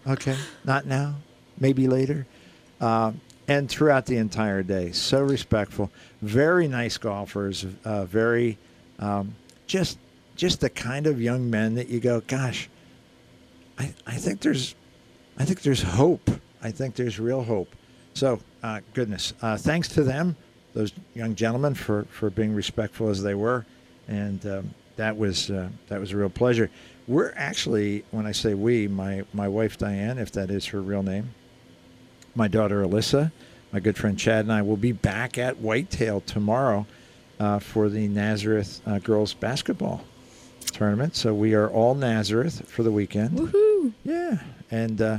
Okay. 0.09 0.37
Not 0.65 0.87
now. 0.87 1.15
Maybe 1.61 1.87
later. 1.87 2.27
Um, 2.81 3.21
and 3.47 3.69
throughout 3.69 4.07
the 4.07 4.17
entire 4.17 4.65
day, 4.65 4.91
so 4.91 5.23
respectful. 5.23 5.93
Very 6.21 6.67
nice 6.67 6.99
golfers. 6.99 7.65
Uh, 7.85 8.07
very 8.07 8.59
um, 8.99 9.37
just 9.69 9.99
just 10.35 10.61
the 10.61 10.69
kind 10.69 11.07
of 11.07 11.21
young 11.21 11.49
men 11.49 11.75
that 11.77 11.89
you 11.89 12.01
go, 12.01 12.21
gosh, 12.27 12.69
I, 13.79 13.95
I 14.07 14.17
think 14.17 14.41
there's 14.41 14.75
I 15.39 15.45
think 15.45 15.63
there's 15.63 15.83
hope. 15.83 16.31
I 16.63 16.71
think 16.71 16.95
there's 16.95 17.21
real 17.21 17.43
hope. 17.43 17.75
So, 18.15 18.41
uh, 18.63 18.81
goodness, 18.95 19.35
uh, 19.43 19.59
thanks 19.59 19.89
to 19.89 20.03
them, 20.03 20.37
those 20.73 20.93
young 21.15 21.35
gentlemen, 21.35 21.75
for, 21.75 22.05
for 22.05 22.31
being 22.31 22.55
respectful 22.55 23.11
as 23.11 23.23
they 23.23 23.35
were, 23.35 23.67
and 24.09 24.45
um, 24.47 24.75
that 24.97 25.17
was 25.17 25.51
uh, 25.51 25.69
that 25.89 26.01
was 26.01 26.13
a 26.13 26.17
real 26.17 26.31
pleasure. 26.31 26.71
We're 27.07 27.33
actually, 27.37 28.05
when 28.11 28.27
I 28.27 28.33
say 28.33 28.55
we, 28.55 28.89
my 28.89 29.25
my 29.35 29.49
wife 29.49 29.77
Diane, 29.77 30.19
if 30.19 30.33
that 30.33 30.51
is 30.51 30.67
her 30.67 30.81
real 30.81 31.03
name, 31.03 31.35
my 32.35 32.49
daughter 32.49 32.83
Alyssa, 32.83 33.33
my 33.73 33.81
good 33.81 33.97
friend 33.97 34.19
Chad, 34.19 34.47
and 34.47 34.53
I 34.53 34.63
will 34.63 34.77
be 34.79 34.93
back 34.93 35.37
at 35.37 35.59
Whitetail 35.59 36.23
tomorrow 36.23 36.87
uh, 37.39 37.59
for 37.59 37.89
the 37.91 38.09
Nazareth 38.09 38.81
uh, 38.87 38.99
girls 38.99 39.35
basketball 39.35 40.05
tournament. 40.73 41.17
So 41.17 41.35
we 41.35 41.55
are 41.55 41.69
all 41.69 41.95
Nazareth 41.95 42.69
for 42.69 42.83
the 42.83 42.91
weekend. 42.91 43.55
Yeah, 44.05 44.39
and 44.71 45.01
uh, 45.01 45.19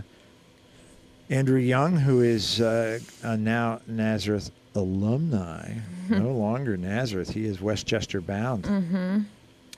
Andrew 1.29 1.59
Young, 1.59 1.95
who 1.97 2.21
is 2.21 2.61
uh, 2.61 2.99
a 3.23 3.35
now 3.37 3.81
Nazareth 3.87 4.51
alumni, 4.75 5.73
no 6.09 6.31
longer 6.31 6.77
Nazareth, 6.77 7.31
he 7.31 7.45
is 7.45 7.61
West 7.61 7.85
Chester 7.87 8.21
bound. 8.21 8.63
Mm-hmm. 8.63 9.19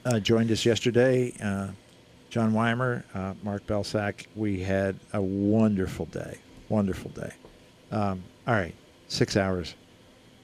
Uh, 0.06 0.20
joined 0.20 0.52
us 0.52 0.66
yesterday. 0.66 1.34
Uh, 1.42 1.68
John 2.30 2.54
Weimer, 2.54 3.04
uh, 3.14 3.34
Mark 3.44 3.66
Belsack. 3.66 4.28
We 4.36 4.60
had 4.62 5.00
a 5.14 5.22
wonderful 5.22 6.06
day. 6.06 6.38
Wonderful 6.70 7.12
day. 7.12 7.34
Um, 7.92 8.24
all 8.48 8.54
right, 8.54 8.76
six 9.08 9.36
hours. 9.36 9.74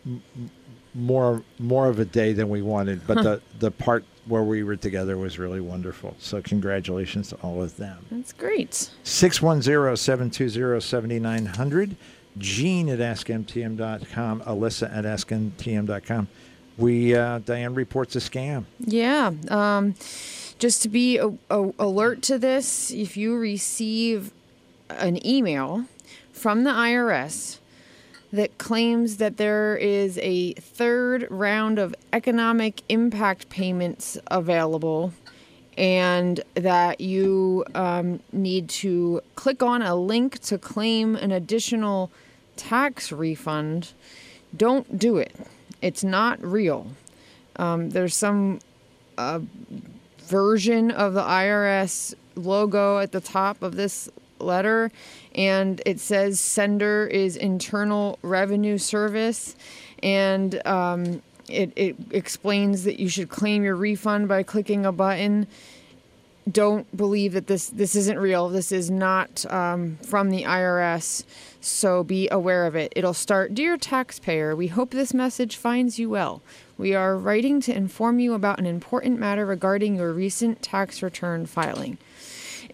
M- 0.06 0.22
m- 0.36 0.50
more 0.96 1.44
more 1.60 1.88
of 1.88 2.00
a 2.00 2.06
day 2.06 2.34
than 2.34 2.50
we 2.50 2.62
wanted, 2.62 3.06
but 3.06 3.16
the 3.24 3.42
the 3.60 3.70
part 3.72 4.04
where 4.26 4.44
we 4.44 4.64
were 4.64 4.76
together 4.76 5.18
was 5.18 5.40
really 5.40 5.62
wonderful. 5.62 6.16
So 6.20 6.42
congratulations 6.42 7.30
to 7.30 7.36
all 7.38 7.62
of 7.62 7.78
them. 7.78 8.06
That's 8.12 8.34
great. 8.34 8.90
610-720-7900 9.04 11.96
gene 12.38 12.90
at 12.90 13.00
askmtm.com 13.00 14.42
alyssa 14.42 14.94
at 14.94 15.06
askmtm.com 15.06 16.28
we 16.78 17.16
uh, 17.16 17.40
diane 17.40 17.74
reports 17.74 18.18
a 18.18 18.20
scam 18.20 18.66
Yeah. 18.80 19.32
Um, 19.48 19.96
just 20.60 20.82
to 20.84 20.90
be 20.90 21.18
a, 21.18 21.30
a, 21.50 21.72
alert 21.80 22.22
to 22.24 22.40
this, 22.40 22.92
if 22.92 23.18
you 23.18 23.36
receive 23.36 24.32
an 24.90 25.26
email 25.26 25.86
from 26.32 26.64
the 26.64 26.70
IRS 26.70 27.60
that 28.36 28.58
claims 28.58 29.18
that 29.18 29.38
there 29.38 29.78
is 29.78 30.20
a 30.22 30.54
third 30.54 31.26
round 31.30 31.80
of 31.80 31.96
economic 32.12 32.82
impact 32.90 33.50
payments 33.50 34.18
available 34.28 35.14
and 35.78 36.42
that 36.54 37.02
you 37.02 37.66
um, 37.76 38.20
need 38.32 38.70
to 38.70 39.22
click 39.36 39.64
on 39.64 39.82
a 39.82 39.96
link 39.96 40.40
to 40.40 40.58
claim 40.58 41.16
an 41.16 41.32
additional 41.32 42.12
tax 42.56 43.12
refund, 43.12 43.92
don't 44.56 44.98
do 44.98 45.18
it. 45.18 45.36
It's 45.82 46.04
not 46.04 46.42
real. 46.42 46.88
Um, 47.58 47.90
there's 47.90 48.16
some 48.16 48.60
uh, 49.18 49.40
version 50.20 50.92
of 50.92 51.14
the 51.14 51.22
IRS 51.24 52.14
logo 52.36 53.00
at 53.00 53.12
the 53.12 53.22
top 53.22 53.62
of 53.62 53.76
this 53.76 54.10
letter, 54.40 54.92
and 55.34 55.82
it 55.86 56.00
says 56.00 56.40
sender 56.40 57.08
is 57.08 57.36
Internal 57.36 58.20
Revenue 58.22 58.78
Service, 58.78 59.56
and 60.02 60.66
um, 60.68 61.22
it, 61.50 61.72
it 61.76 61.96
explains 62.12 62.84
that 62.84 63.00
you 63.00 63.10
should 63.10 63.30
claim 63.30 63.64
your 63.64 63.76
refund 63.76 64.28
by 64.28 64.44
clicking 64.44 64.86
a 64.86 64.92
button. 64.92 65.48
Don't 66.52 66.96
believe 66.96 67.34
that 67.34 67.48
this 67.48 67.70
this 67.70 67.96
isn't 67.96 68.20
real. 68.20 68.50
This 68.50 68.72
is 68.72 68.92
not 68.92 69.52
um, 69.52 69.98
from 70.04 70.30
the 70.30 70.44
IRS, 70.44 71.24
so 71.60 72.04
be 72.04 72.30
aware 72.30 72.68
of 72.68 72.76
it. 72.76 72.94
It'll 72.96 73.16
start, 73.16 73.56
dear 73.56 73.78
taxpayer. 73.78 74.56
We 74.56 74.68
hope 74.68 74.92
this 74.92 75.12
message 75.12 75.58
finds 75.58 75.98
you 75.98 76.12
well. 76.12 76.44
We 76.78 76.94
are 76.94 77.18
writing 77.18 77.62
to 77.62 77.76
inform 77.76 78.20
you 78.20 78.34
about 78.34 78.60
an 78.60 78.68
important 78.68 79.20
matter 79.20 79.46
regarding 79.46 79.96
your 79.96 80.14
recent 80.14 80.62
tax 80.62 81.02
return 81.02 81.48
filing. 81.48 81.98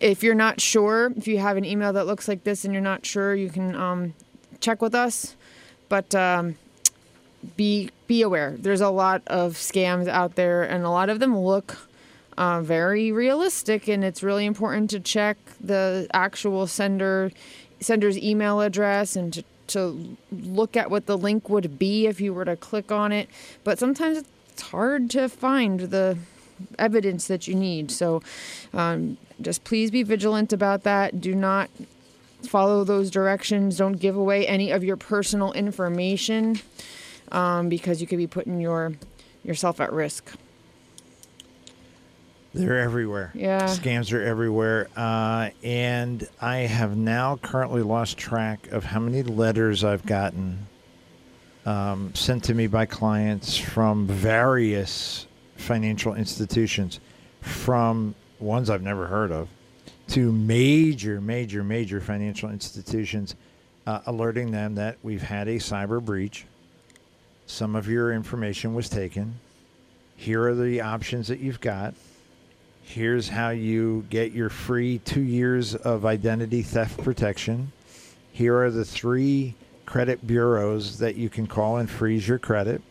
If 0.01 0.23
you're 0.23 0.35
not 0.35 0.59
sure, 0.59 1.13
if 1.15 1.27
you 1.27 1.37
have 1.37 1.57
an 1.57 1.65
email 1.65 1.93
that 1.93 2.07
looks 2.07 2.27
like 2.27 2.43
this 2.43 2.65
and 2.65 2.73
you're 2.73 2.81
not 2.81 3.05
sure, 3.05 3.35
you 3.35 3.49
can 3.49 3.75
um, 3.75 4.13
check 4.59 4.81
with 4.81 4.95
us. 4.95 5.35
But 5.89 6.15
um, 6.15 6.55
be 7.55 7.91
be 8.07 8.21
aware. 8.21 8.55
There's 8.57 8.81
a 8.81 8.89
lot 8.89 9.21
of 9.27 9.53
scams 9.53 10.07
out 10.07 10.35
there, 10.35 10.63
and 10.63 10.83
a 10.83 10.89
lot 10.89 11.09
of 11.09 11.19
them 11.19 11.37
look 11.37 11.77
uh, 12.37 12.61
very 12.61 13.11
realistic. 13.11 13.87
And 13.87 14.03
it's 14.03 14.23
really 14.23 14.45
important 14.45 14.89
to 14.91 14.99
check 14.99 15.37
the 15.59 16.07
actual 16.13 16.65
sender 16.65 17.31
sender's 17.79 18.17
email 18.17 18.61
address 18.61 19.15
and 19.15 19.33
to 19.33 19.43
to 19.67 20.17
look 20.31 20.75
at 20.75 20.89
what 20.89 21.05
the 21.05 21.17
link 21.17 21.47
would 21.49 21.77
be 21.77 22.07
if 22.07 22.19
you 22.19 22.33
were 22.33 22.45
to 22.45 22.55
click 22.55 22.91
on 22.91 23.11
it. 23.11 23.29
But 23.63 23.79
sometimes 23.79 24.23
it's 24.49 24.61
hard 24.63 25.09
to 25.11 25.29
find 25.29 25.79
the 25.79 26.17
evidence 26.77 27.27
that 27.27 27.47
you 27.47 27.55
need. 27.55 27.91
So 27.91 28.21
um, 28.73 29.17
just 29.41 29.63
please 29.63 29.91
be 29.91 30.03
vigilant 30.03 30.53
about 30.53 30.83
that. 30.83 31.21
Do 31.21 31.35
not 31.35 31.69
follow 32.43 32.83
those 32.83 33.11
directions. 33.11 33.77
Don't 33.77 33.93
give 33.93 34.15
away 34.15 34.47
any 34.47 34.71
of 34.71 34.83
your 34.83 34.97
personal 34.97 35.51
information 35.53 36.59
um, 37.31 37.69
because 37.69 38.01
you 38.01 38.07
could 38.07 38.17
be 38.17 38.27
putting 38.27 38.59
your 38.59 38.93
yourself 39.43 39.79
at 39.79 39.91
risk. 39.91 40.31
They're 42.53 42.79
everywhere. 42.79 43.31
Yeah. 43.33 43.63
Scams 43.63 44.11
are 44.11 44.21
everywhere. 44.21 44.89
Uh, 44.95 45.51
and 45.63 46.27
I 46.41 46.57
have 46.57 46.97
now 46.97 47.37
currently 47.37 47.81
lost 47.81 48.17
track 48.17 48.67
of 48.71 48.83
how 48.83 48.99
many 48.99 49.23
letters 49.23 49.83
I've 49.85 50.05
gotten 50.05 50.67
um, 51.65 52.13
sent 52.13 52.43
to 52.45 52.53
me 52.53 52.67
by 52.67 52.85
clients 52.85 53.57
from 53.57 54.05
various 54.05 55.27
financial 55.55 56.15
institutions, 56.15 56.99
from 57.41 58.15
ones 58.41 58.69
I've 58.69 58.81
never 58.81 59.07
heard 59.07 59.31
of 59.31 59.47
to 60.09 60.31
major, 60.31 61.21
major, 61.21 61.63
major 61.63 62.01
financial 62.01 62.49
institutions, 62.49 63.35
uh, 63.87 64.01
alerting 64.05 64.51
them 64.51 64.75
that 64.75 64.97
we've 65.03 65.21
had 65.21 65.47
a 65.47 65.55
cyber 65.55 66.03
breach. 66.03 66.45
Some 67.45 67.75
of 67.75 67.87
your 67.87 68.13
information 68.13 68.73
was 68.73 68.89
taken. 68.89 69.39
Here 70.15 70.43
are 70.43 70.55
the 70.55 70.81
options 70.81 71.27
that 71.27 71.39
you've 71.39 71.61
got 71.61 71.93
Here's 72.83 73.29
how 73.29 73.51
you 73.51 74.05
get 74.09 74.33
your 74.33 74.49
free 74.49 74.97
two 74.99 75.21
years 75.21 75.75
of 75.75 76.05
identity 76.05 76.61
theft 76.61 77.01
protection. 77.01 77.71
Here 78.33 78.57
are 78.57 78.69
the 78.69 78.83
three 78.83 79.55
credit 79.85 80.25
bureaus 80.27 80.97
that 80.99 81.15
you 81.15 81.29
can 81.29 81.47
call 81.47 81.77
and 81.77 81.89
freeze 81.89 82.27
your 82.27 82.39
credit. 82.39 82.81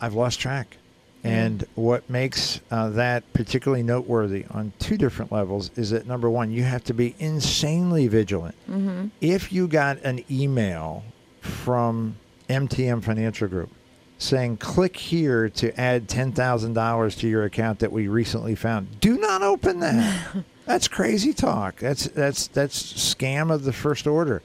I've 0.00 0.14
lost 0.14 0.38
track. 0.38 0.76
And 1.24 1.64
what 1.76 2.08
makes 2.10 2.60
uh, 2.70 2.90
that 2.90 3.32
particularly 3.32 3.84
noteworthy 3.84 4.44
on 4.50 4.72
two 4.80 4.96
different 4.96 5.30
levels 5.30 5.70
is 5.76 5.90
that 5.90 6.06
number 6.06 6.28
one, 6.28 6.50
you 6.50 6.64
have 6.64 6.82
to 6.84 6.94
be 6.94 7.14
insanely 7.18 8.08
vigilant. 8.08 8.56
Mm-hmm. 8.68 9.08
If 9.20 9.52
you 9.52 9.68
got 9.68 9.98
an 10.02 10.24
email 10.30 11.04
from 11.40 12.16
MTM 12.48 13.04
Financial 13.04 13.46
Group 13.46 13.70
saying 14.18 14.56
click 14.56 14.96
here 14.96 15.48
to 15.48 15.78
add 15.80 16.08
$10,000 16.08 17.18
to 17.18 17.28
your 17.28 17.44
account 17.44 17.80
that 17.80 17.92
we 17.92 18.08
recently 18.08 18.54
found. 18.54 19.00
Do 19.00 19.18
not 19.18 19.42
open 19.42 19.80
that. 19.80 20.44
that's 20.66 20.88
crazy 20.88 21.32
talk. 21.32 21.76
That's 21.76 22.04
that's 22.08 22.46
that's 22.48 22.92
scam 22.92 23.52
of 23.52 23.64
the 23.64 23.72
first 23.72 24.06
order. 24.06 24.42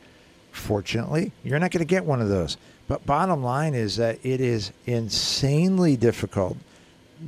Fortunately, 0.52 1.32
you're 1.43 1.60
not 1.60 1.71
going 1.71 1.80
to 1.80 1.86
get 1.86 2.06
one 2.06 2.21
of 2.21 2.30
those. 2.30 2.58
But 2.88 3.06
bottom 3.06 3.43
line 3.43 3.73
is 3.73 3.97
that 3.97 4.17
it 4.23 4.41
is 4.41 4.71
insanely 4.86 5.97
difficult 5.97 6.58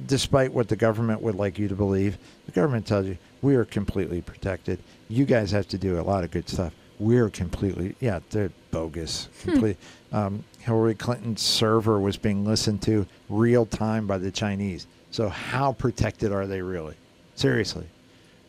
despite 0.06 0.54
what 0.54 0.68
the 0.68 0.76
government 0.76 1.22
would 1.22 1.36
like 1.36 1.58
you 1.58 1.68
to 1.68 1.76
believe. 1.76 2.18
The 2.46 2.52
government 2.52 2.86
tells 2.86 3.06
you 3.06 3.18
we 3.42 3.56
are 3.56 3.66
completely 3.66 4.22
protected. 4.22 4.80
You 5.08 5.26
guys 5.26 5.52
have 5.52 5.68
to 5.70 5.78
do 5.78 6.00
a 6.00 6.04
lot 6.04 6.24
of 6.24 6.32
good 6.32 6.50
stuff. 6.50 6.74
We're 7.00 7.30
completely 7.30 7.96
yeah, 8.00 8.20
they're 8.30 8.52
bogus. 8.72 9.30
Complete. 9.42 9.78
Um, 10.12 10.44
Hillary 10.60 10.96
Clinton's 10.96 11.42
server 11.42 12.00
was 12.00 12.18
being 12.18 12.46
listened 12.46 12.82
to 12.84 13.06
real 13.30 13.66
time 13.66 14.08
by 14.08 14.18
the 14.18 14.32
Chinese. 14.32 14.88
So, 15.12 15.30
how 15.30 15.74
protected 15.74 16.32
are 16.32 16.46
they 16.46 16.62
really? 16.62 16.96
Seriously. 17.36 17.88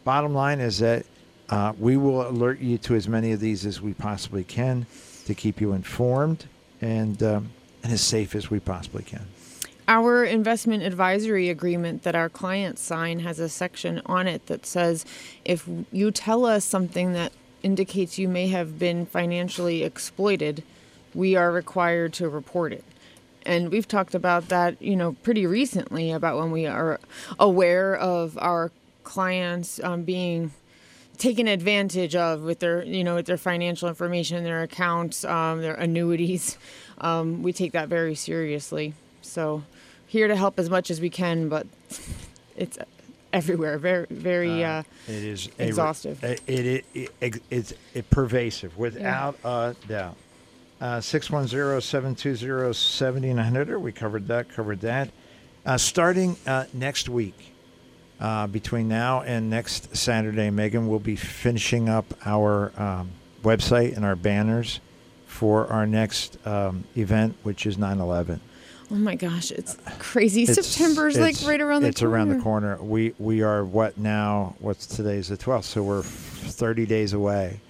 Bottom 0.04 0.34
line 0.34 0.60
is 0.60 0.78
that 0.78 1.06
uh, 1.50 1.72
we 1.78 1.96
will 1.96 2.28
alert 2.28 2.60
you 2.60 2.78
to 2.78 2.94
as 2.94 3.08
many 3.08 3.32
of 3.32 3.40
these 3.40 3.66
as 3.66 3.80
we 3.80 3.92
possibly 3.92 4.44
can 4.44 4.86
to 5.26 5.34
keep 5.34 5.60
you 5.60 5.72
informed 5.72 6.46
and, 6.80 7.22
um, 7.22 7.50
and 7.82 7.92
as 7.92 8.00
safe 8.00 8.34
as 8.34 8.50
we 8.50 8.60
possibly 8.60 9.02
can. 9.02 9.26
Our 9.90 10.22
investment 10.22 10.84
advisory 10.84 11.48
agreement 11.48 12.04
that 12.04 12.14
our 12.14 12.28
clients 12.28 12.80
sign 12.80 13.18
has 13.20 13.40
a 13.40 13.48
section 13.48 14.00
on 14.06 14.28
it 14.28 14.46
that 14.46 14.64
says 14.64 15.04
if 15.44 15.68
you 15.90 16.12
tell 16.12 16.44
us 16.44 16.64
something 16.64 17.12
that 17.14 17.32
indicates 17.64 18.16
you 18.16 18.28
may 18.28 18.46
have 18.46 18.78
been 18.78 19.04
financially 19.04 19.82
exploited, 19.82 20.62
we 21.12 21.34
are 21.34 21.50
required 21.50 22.12
to 22.14 22.28
report 22.28 22.72
it. 22.72 22.84
And 23.44 23.72
we've 23.72 23.88
talked 23.88 24.14
about 24.14 24.48
that, 24.48 24.80
you 24.80 24.94
know, 24.94 25.14
pretty 25.24 25.44
recently 25.44 26.12
about 26.12 26.38
when 26.38 26.52
we 26.52 26.66
are 26.66 27.00
aware 27.40 27.96
of 27.96 28.38
our 28.38 28.70
clients 29.02 29.82
um, 29.82 30.04
being 30.04 30.52
taken 31.18 31.48
advantage 31.48 32.14
of 32.14 32.42
with 32.42 32.60
their, 32.60 32.84
you 32.84 33.02
know, 33.02 33.16
with 33.16 33.26
their 33.26 33.36
financial 33.36 33.88
information, 33.88 34.44
their 34.44 34.62
accounts, 34.62 35.24
um, 35.24 35.60
their 35.60 35.74
annuities. 35.74 36.58
Um, 36.98 37.42
we 37.42 37.52
take 37.52 37.72
that 37.72 37.88
very 37.88 38.14
seriously. 38.14 38.94
So, 39.20 39.64
here 40.10 40.26
to 40.26 40.34
help 40.34 40.58
as 40.58 40.68
much 40.68 40.90
as 40.90 41.00
we 41.00 41.08
can, 41.08 41.48
but 41.48 41.68
it's 42.56 42.76
everywhere. 43.32 43.78
Very, 43.78 44.06
very 44.10 44.64
uh, 44.64 44.82
it 45.06 45.14
is 45.14 45.48
exhaustive. 45.56 46.24
A, 46.24 46.32
it, 46.48 46.84
it, 46.92 47.10
it, 47.20 47.40
it's 47.48 47.72
it 47.94 48.10
pervasive 48.10 48.76
without 48.76 49.38
yeah. 49.44 49.70
a 49.70 49.74
doubt. 49.86 50.16
Uh, 50.80 50.98
610-720-7900. 50.98 53.80
We 53.80 53.92
covered 53.92 54.26
that, 54.28 54.48
covered 54.48 54.80
that. 54.80 55.10
Uh, 55.64 55.78
starting 55.78 56.36
uh, 56.44 56.64
next 56.72 57.08
week, 57.08 57.52
uh, 58.18 58.48
between 58.48 58.88
now 58.88 59.22
and 59.22 59.48
next 59.48 59.96
Saturday, 59.96 60.50
Megan 60.50 60.88
will 60.88 60.98
be 60.98 61.14
finishing 61.14 61.88
up 61.88 62.14
our 62.24 62.72
um, 62.76 63.12
website 63.44 63.94
and 63.94 64.04
our 64.04 64.16
banners 64.16 64.80
for 65.26 65.68
our 65.68 65.86
next 65.86 66.36
um, 66.46 66.82
event, 66.96 67.36
which 67.44 67.64
is 67.64 67.76
9-11. 67.76 68.40
Oh 68.92 68.96
my 68.96 69.14
gosh, 69.14 69.52
it's 69.52 69.76
crazy. 69.98 70.42
It's, 70.42 70.54
September's 70.54 71.16
it's, 71.16 71.42
like 71.42 71.48
right 71.48 71.60
around 71.60 71.82
the 71.82 71.88
it's 71.88 72.00
corner. 72.00 72.14
around 72.14 72.28
the 72.30 72.40
corner. 72.40 72.76
We 72.82 73.14
we 73.18 73.42
are 73.42 73.64
what 73.64 73.96
now? 73.98 74.56
What's 74.58 74.86
today's 74.86 75.28
the 75.28 75.36
12th, 75.36 75.64
so 75.64 75.82
we're 75.82 76.02
30 76.02 76.86
days 76.86 77.12
away. 77.12 77.60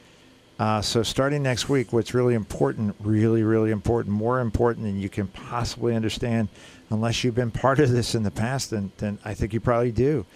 Uh, 0.58 0.82
so 0.82 1.02
starting 1.02 1.42
next 1.42 1.70
week, 1.70 1.90
what's 1.92 2.12
really 2.12 2.34
important, 2.34 2.94
really, 3.00 3.42
really 3.42 3.70
important, 3.70 4.14
more 4.14 4.40
important 4.40 4.84
than 4.84 5.00
you 5.00 5.08
can 5.08 5.26
possibly 5.26 5.94
understand, 5.94 6.48
unless 6.90 7.24
you've 7.24 7.34
been 7.34 7.50
part 7.50 7.78
of 7.80 7.90
this 7.90 8.14
in 8.14 8.22
the 8.22 8.30
past, 8.30 8.70
then, 8.70 8.92
then 8.98 9.18
I 9.24 9.32
think 9.32 9.54
you 9.54 9.60
probably 9.60 9.90
do. 9.90 10.26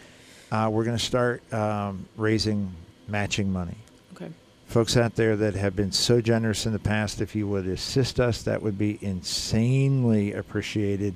Uh, 0.50 0.70
we're 0.72 0.84
going 0.84 0.96
to 0.96 1.04
start 1.04 1.42
um, 1.52 2.06
raising 2.16 2.72
matching 3.06 3.52
money. 3.52 3.76
Folks 4.74 4.96
out 4.96 5.14
there 5.14 5.36
that 5.36 5.54
have 5.54 5.76
been 5.76 5.92
so 5.92 6.20
generous 6.20 6.66
in 6.66 6.72
the 6.72 6.80
past, 6.80 7.20
if 7.20 7.36
you 7.36 7.46
would 7.46 7.68
assist 7.68 8.18
us, 8.18 8.42
that 8.42 8.60
would 8.60 8.76
be 8.76 8.98
insanely 9.02 10.32
appreciated. 10.32 11.14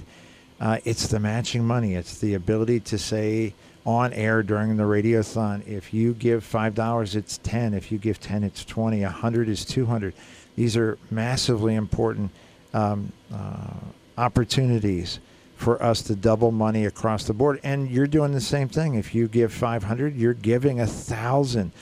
Uh, 0.61 0.79
it's 0.85 1.09
the 1.09 1.18
matching 1.18 1.64
money. 1.64 1.97
It's 1.97 2.18
the 2.21 2.35
ability 2.35 2.79
to 2.79 2.97
say, 2.97 3.53
on 3.85 4.12
air 4.12 4.44
during 4.44 4.77
the 4.77 4.85
radiothon. 4.85 5.66
If 5.66 5.92
you 5.92 6.14
give 6.14 6.44
five 6.44 6.77
dollars, 6.77 7.16
it's 7.16 7.38
ten. 7.38 7.75
If 7.75 7.90
you 7.90 7.99
give 7.99 8.21
ten, 8.21 8.44
it's 8.44 8.64
twenty. 8.64 9.03
A 9.03 9.11
hundred 9.11 9.49
is 9.49 9.64
two 9.64 9.87
hundred. 9.87 10.14
These 10.55 10.77
are 10.77 10.97
massively 11.11 11.75
important 11.75 12.31
um, 12.73 13.12
uh, 13.35 13.75
opportunities 14.16 15.18
for 15.57 15.83
us 15.83 16.03
to 16.03 16.14
double 16.14 16.53
money 16.53 16.87
across 16.87 17.25
the 17.25 17.35
board. 17.35 17.59
And 17.64 17.90
you're 17.90 18.07
doing 18.07 18.31
the 18.31 18.40
same 18.40 18.68
thing. 18.68 18.94
If 18.94 19.16
you 19.16 19.27
give 19.27 19.53
five 19.53 19.83
hundred, 19.83 20.14
you're 20.14 20.33
giving 20.33 20.79
a 20.79 20.87
thousand. 20.87 21.73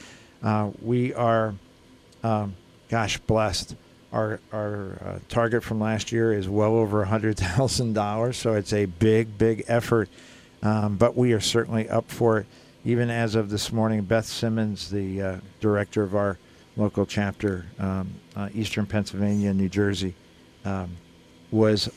Uh, 0.42 0.70
we 0.80 1.12
are, 1.12 1.54
um, 2.26 2.56
gosh, 2.88 3.18
blessed. 3.18 3.76
Our, 4.12 4.40
our 4.52 4.98
uh, 5.04 5.18
target 5.28 5.62
from 5.62 5.80
last 5.80 6.12
year 6.12 6.32
is 6.32 6.48
well 6.48 6.74
over 6.74 7.04
$100,000. 7.04 8.34
So 8.34 8.54
it's 8.54 8.72
a 8.72 8.86
big, 8.86 9.36
big 9.36 9.64
effort 9.68 10.08
um, 10.62 10.96
but 10.96 11.16
we 11.16 11.32
are 11.32 11.40
certainly 11.40 11.88
up 11.88 12.10
for 12.10 12.38
it. 12.38 12.46
Even 12.84 13.10
as 13.10 13.34
of 13.34 13.50
this 13.50 13.72
morning, 13.72 14.02
Beth 14.02 14.26
Simmons, 14.26 14.90
the 14.90 15.22
uh, 15.22 15.36
director 15.60 16.02
of 16.02 16.14
our 16.14 16.38
local 16.76 17.04
chapter, 17.04 17.66
um, 17.78 18.12
uh, 18.34 18.48
Eastern 18.54 18.86
Pennsylvania, 18.86 19.52
New 19.52 19.68
Jersey, 19.68 20.14
um, 20.64 20.96
was 21.50 21.88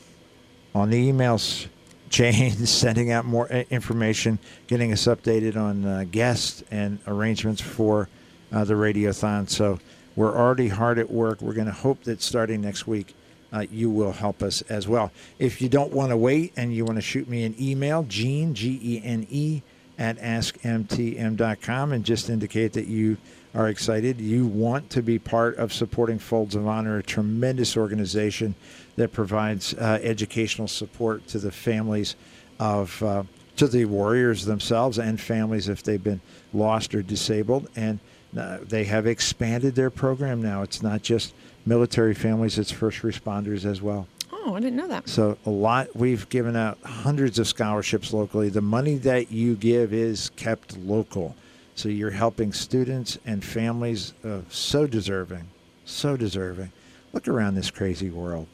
on 0.74 0.90
the 0.90 1.10
emails 1.10 1.66
chain, 2.10 2.50
sending 2.66 3.12
out 3.12 3.24
more 3.24 3.48
information, 3.48 4.38
getting 4.66 4.92
us 4.92 5.06
updated 5.06 5.56
on 5.56 5.84
uh, 5.84 6.04
guests 6.10 6.62
and 6.70 6.98
arrangements 7.06 7.60
for 7.60 8.08
uh, 8.52 8.64
the 8.64 8.74
radiothon. 8.74 9.48
So 9.48 9.78
we're 10.16 10.36
already 10.36 10.68
hard 10.68 10.98
at 10.98 11.10
work. 11.10 11.40
We're 11.40 11.54
going 11.54 11.66
to 11.66 11.72
hope 11.72 12.04
that 12.04 12.22
starting 12.22 12.60
next 12.60 12.86
week, 12.86 13.14
uh, 13.52 13.66
you 13.70 13.90
will 13.90 14.12
help 14.12 14.42
us 14.42 14.62
as 14.62 14.86
well. 14.86 15.10
If 15.38 15.60
you 15.60 15.68
don't 15.68 15.92
want 15.92 16.10
to 16.10 16.16
wait 16.16 16.52
and 16.56 16.74
you 16.74 16.84
want 16.84 16.96
to 16.96 17.02
shoot 17.02 17.28
me 17.28 17.44
an 17.44 17.54
email, 17.60 18.04
Gene, 18.04 18.54
G 18.54 18.78
E 18.82 19.02
N 19.04 19.26
E, 19.30 19.62
at 20.00 20.18
askmtm.com 20.18 21.92
and 21.92 22.04
just 22.04 22.30
indicate 22.30 22.72
that 22.72 22.86
you 22.86 23.18
are 23.54 23.68
excited. 23.68 24.20
You 24.20 24.46
want 24.46 24.88
to 24.90 25.02
be 25.02 25.18
part 25.18 25.56
of 25.56 25.72
supporting 25.72 26.18
Folds 26.18 26.54
of 26.54 26.66
Honor, 26.66 26.98
a 26.98 27.02
tremendous 27.02 27.76
organization 27.76 28.54
that 28.96 29.12
provides 29.12 29.74
uh, 29.74 29.98
educational 30.02 30.68
support 30.68 31.26
to 31.28 31.38
the 31.38 31.52
families 31.52 32.16
of 32.58 33.02
uh, 33.02 33.24
to 33.56 33.66
the 33.66 33.84
warriors 33.84 34.46
themselves 34.46 34.98
and 34.98 35.20
families 35.20 35.68
if 35.68 35.82
they've 35.82 36.02
been 36.02 36.20
lost 36.54 36.94
or 36.94 37.02
disabled. 37.02 37.68
And 37.76 37.98
uh, 38.36 38.58
they 38.62 38.84
have 38.84 39.06
expanded 39.06 39.74
their 39.74 39.90
program 39.90 40.40
now. 40.40 40.62
It's 40.62 40.82
not 40.82 41.02
just 41.02 41.34
military 41.66 42.14
families; 42.14 42.58
it's 42.58 42.70
first 42.70 43.02
responders 43.02 43.64
as 43.64 43.82
well. 43.82 44.06
Oh, 44.32 44.54
I 44.54 44.60
didn't 44.60 44.76
know 44.76 44.88
that. 44.88 45.08
So 45.08 45.36
a 45.44 45.50
lot. 45.50 45.94
We've 45.94 46.28
given 46.28 46.56
out 46.56 46.78
hundreds 46.82 47.38
of 47.38 47.46
scholarships 47.46 48.12
locally. 48.12 48.48
The 48.48 48.60
money 48.60 48.96
that 48.98 49.30
you 49.30 49.54
give 49.56 49.92
is 49.92 50.30
kept 50.36 50.78
local. 50.78 51.36
So 51.74 51.88
you're 51.88 52.10
helping 52.10 52.52
students 52.52 53.18
and 53.24 53.44
families 53.44 54.12
uh, 54.24 54.40
so 54.48 54.86
deserving, 54.86 55.48
so 55.84 56.16
deserving. 56.16 56.72
Look 57.12 57.26
around 57.26 57.54
this 57.54 57.70
crazy 57.70 58.10
world. 58.10 58.48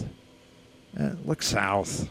Uh, 0.99 1.11
look 1.25 1.43
south. 1.43 2.09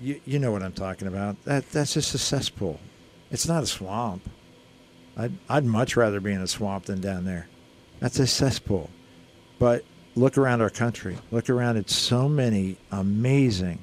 You, 0.00 0.20
you 0.24 0.38
know 0.38 0.50
what 0.50 0.62
I'm 0.62 0.72
talking 0.72 1.08
about. 1.08 1.42
That 1.44 1.70
that's 1.70 1.94
just 1.94 2.14
a 2.14 2.18
cesspool. 2.18 2.80
It's 3.30 3.46
not 3.46 3.62
a 3.62 3.66
swamp. 3.66 4.28
I'd 5.16 5.32
I'd 5.48 5.64
much 5.64 5.96
rather 5.96 6.20
be 6.20 6.32
in 6.32 6.40
a 6.40 6.46
swamp 6.46 6.86
than 6.86 7.00
down 7.00 7.24
there. 7.24 7.48
That's 8.00 8.18
a 8.18 8.26
cesspool. 8.26 8.90
But 9.58 9.84
look 10.14 10.36
around 10.36 10.60
our 10.60 10.70
country. 10.70 11.18
Look 11.30 11.48
around 11.48 11.76
at 11.76 11.88
so 11.90 12.28
many 12.28 12.76
amazing, 12.90 13.78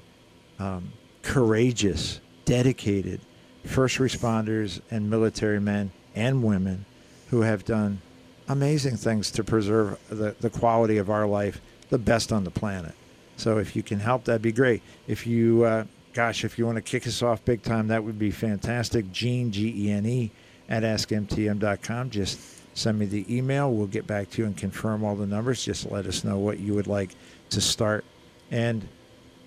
um, 0.59 0.91
courageous, 1.21 2.19
dedicated 2.45 3.21
first 3.65 3.97
responders 3.97 4.81
and 4.89 5.09
military 5.09 5.59
men 5.59 5.91
and 6.15 6.43
women 6.43 6.85
who 7.29 7.41
have 7.41 7.65
done 7.65 8.01
amazing 8.47 8.97
things 8.97 9.31
to 9.31 9.43
preserve 9.43 9.99
the, 10.09 10.35
the 10.39 10.49
quality 10.49 10.97
of 10.97 11.09
our 11.09 11.27
life, 11.27 11.61
the 11.89 11.97
best 11.97 12.31
on 12.31 12.43
the 12.43 12.51
planet. 12.51 12.93
So 13.37 13.57
if 13.57 13.75
you 13.75 13.83
can 13.83 13.99
help, 13.99 14.25
that'd 14.25 14.41
be 14.41 14.51
great. 14.51 14.81
If 15.07 15.27
you, 15.27 15.63
uh, 15.63 15.85
gosh, 16.13 16.43
if 16.43 16.57
you 16.57 16.65
want 16.65 16.77
to 16.77 16.81
kick 16.81 17.07
us 17.07 17.21
off 17.21 17.45
big 17.45 17.61
time, 17.61 17.87
that 17.87 18.03
would 18.03 18.17
be 18.19 18.31
fantastic. 18.31 19.11
Gene, 19.11 19.51
G 19.51 19.85
E 19.85 19.91
N 19.91 20.05
E, 20.05 20.31
at 20.69 20.83
askmtm.com. 20.83 22.09
Just 22.11 22.39
send 22.77 22.97
me 22.97 23.05
the 23.05 23.35
email. 23.35 23.71
We'll 23.71 23.87
get 23.87 24.07
back 24.07 24.29
to 24.31 24.41
you 24.41 24.45
and 24.45 24.55
confirm 24.55 25.03
all 25.03 25.15
the 25.15 25.27
numbers. 25.27 25.65
Just 25.65 25.91
let 25.91 26.05
us 26.05 26.23
know 26.23 26.37
what 26.37 26.59
you 26.59 26.73
would 26.75 26.87
like 26.87 27.15
to 27.49 27.59
start. 27.59 28.05
And 28.51 28.87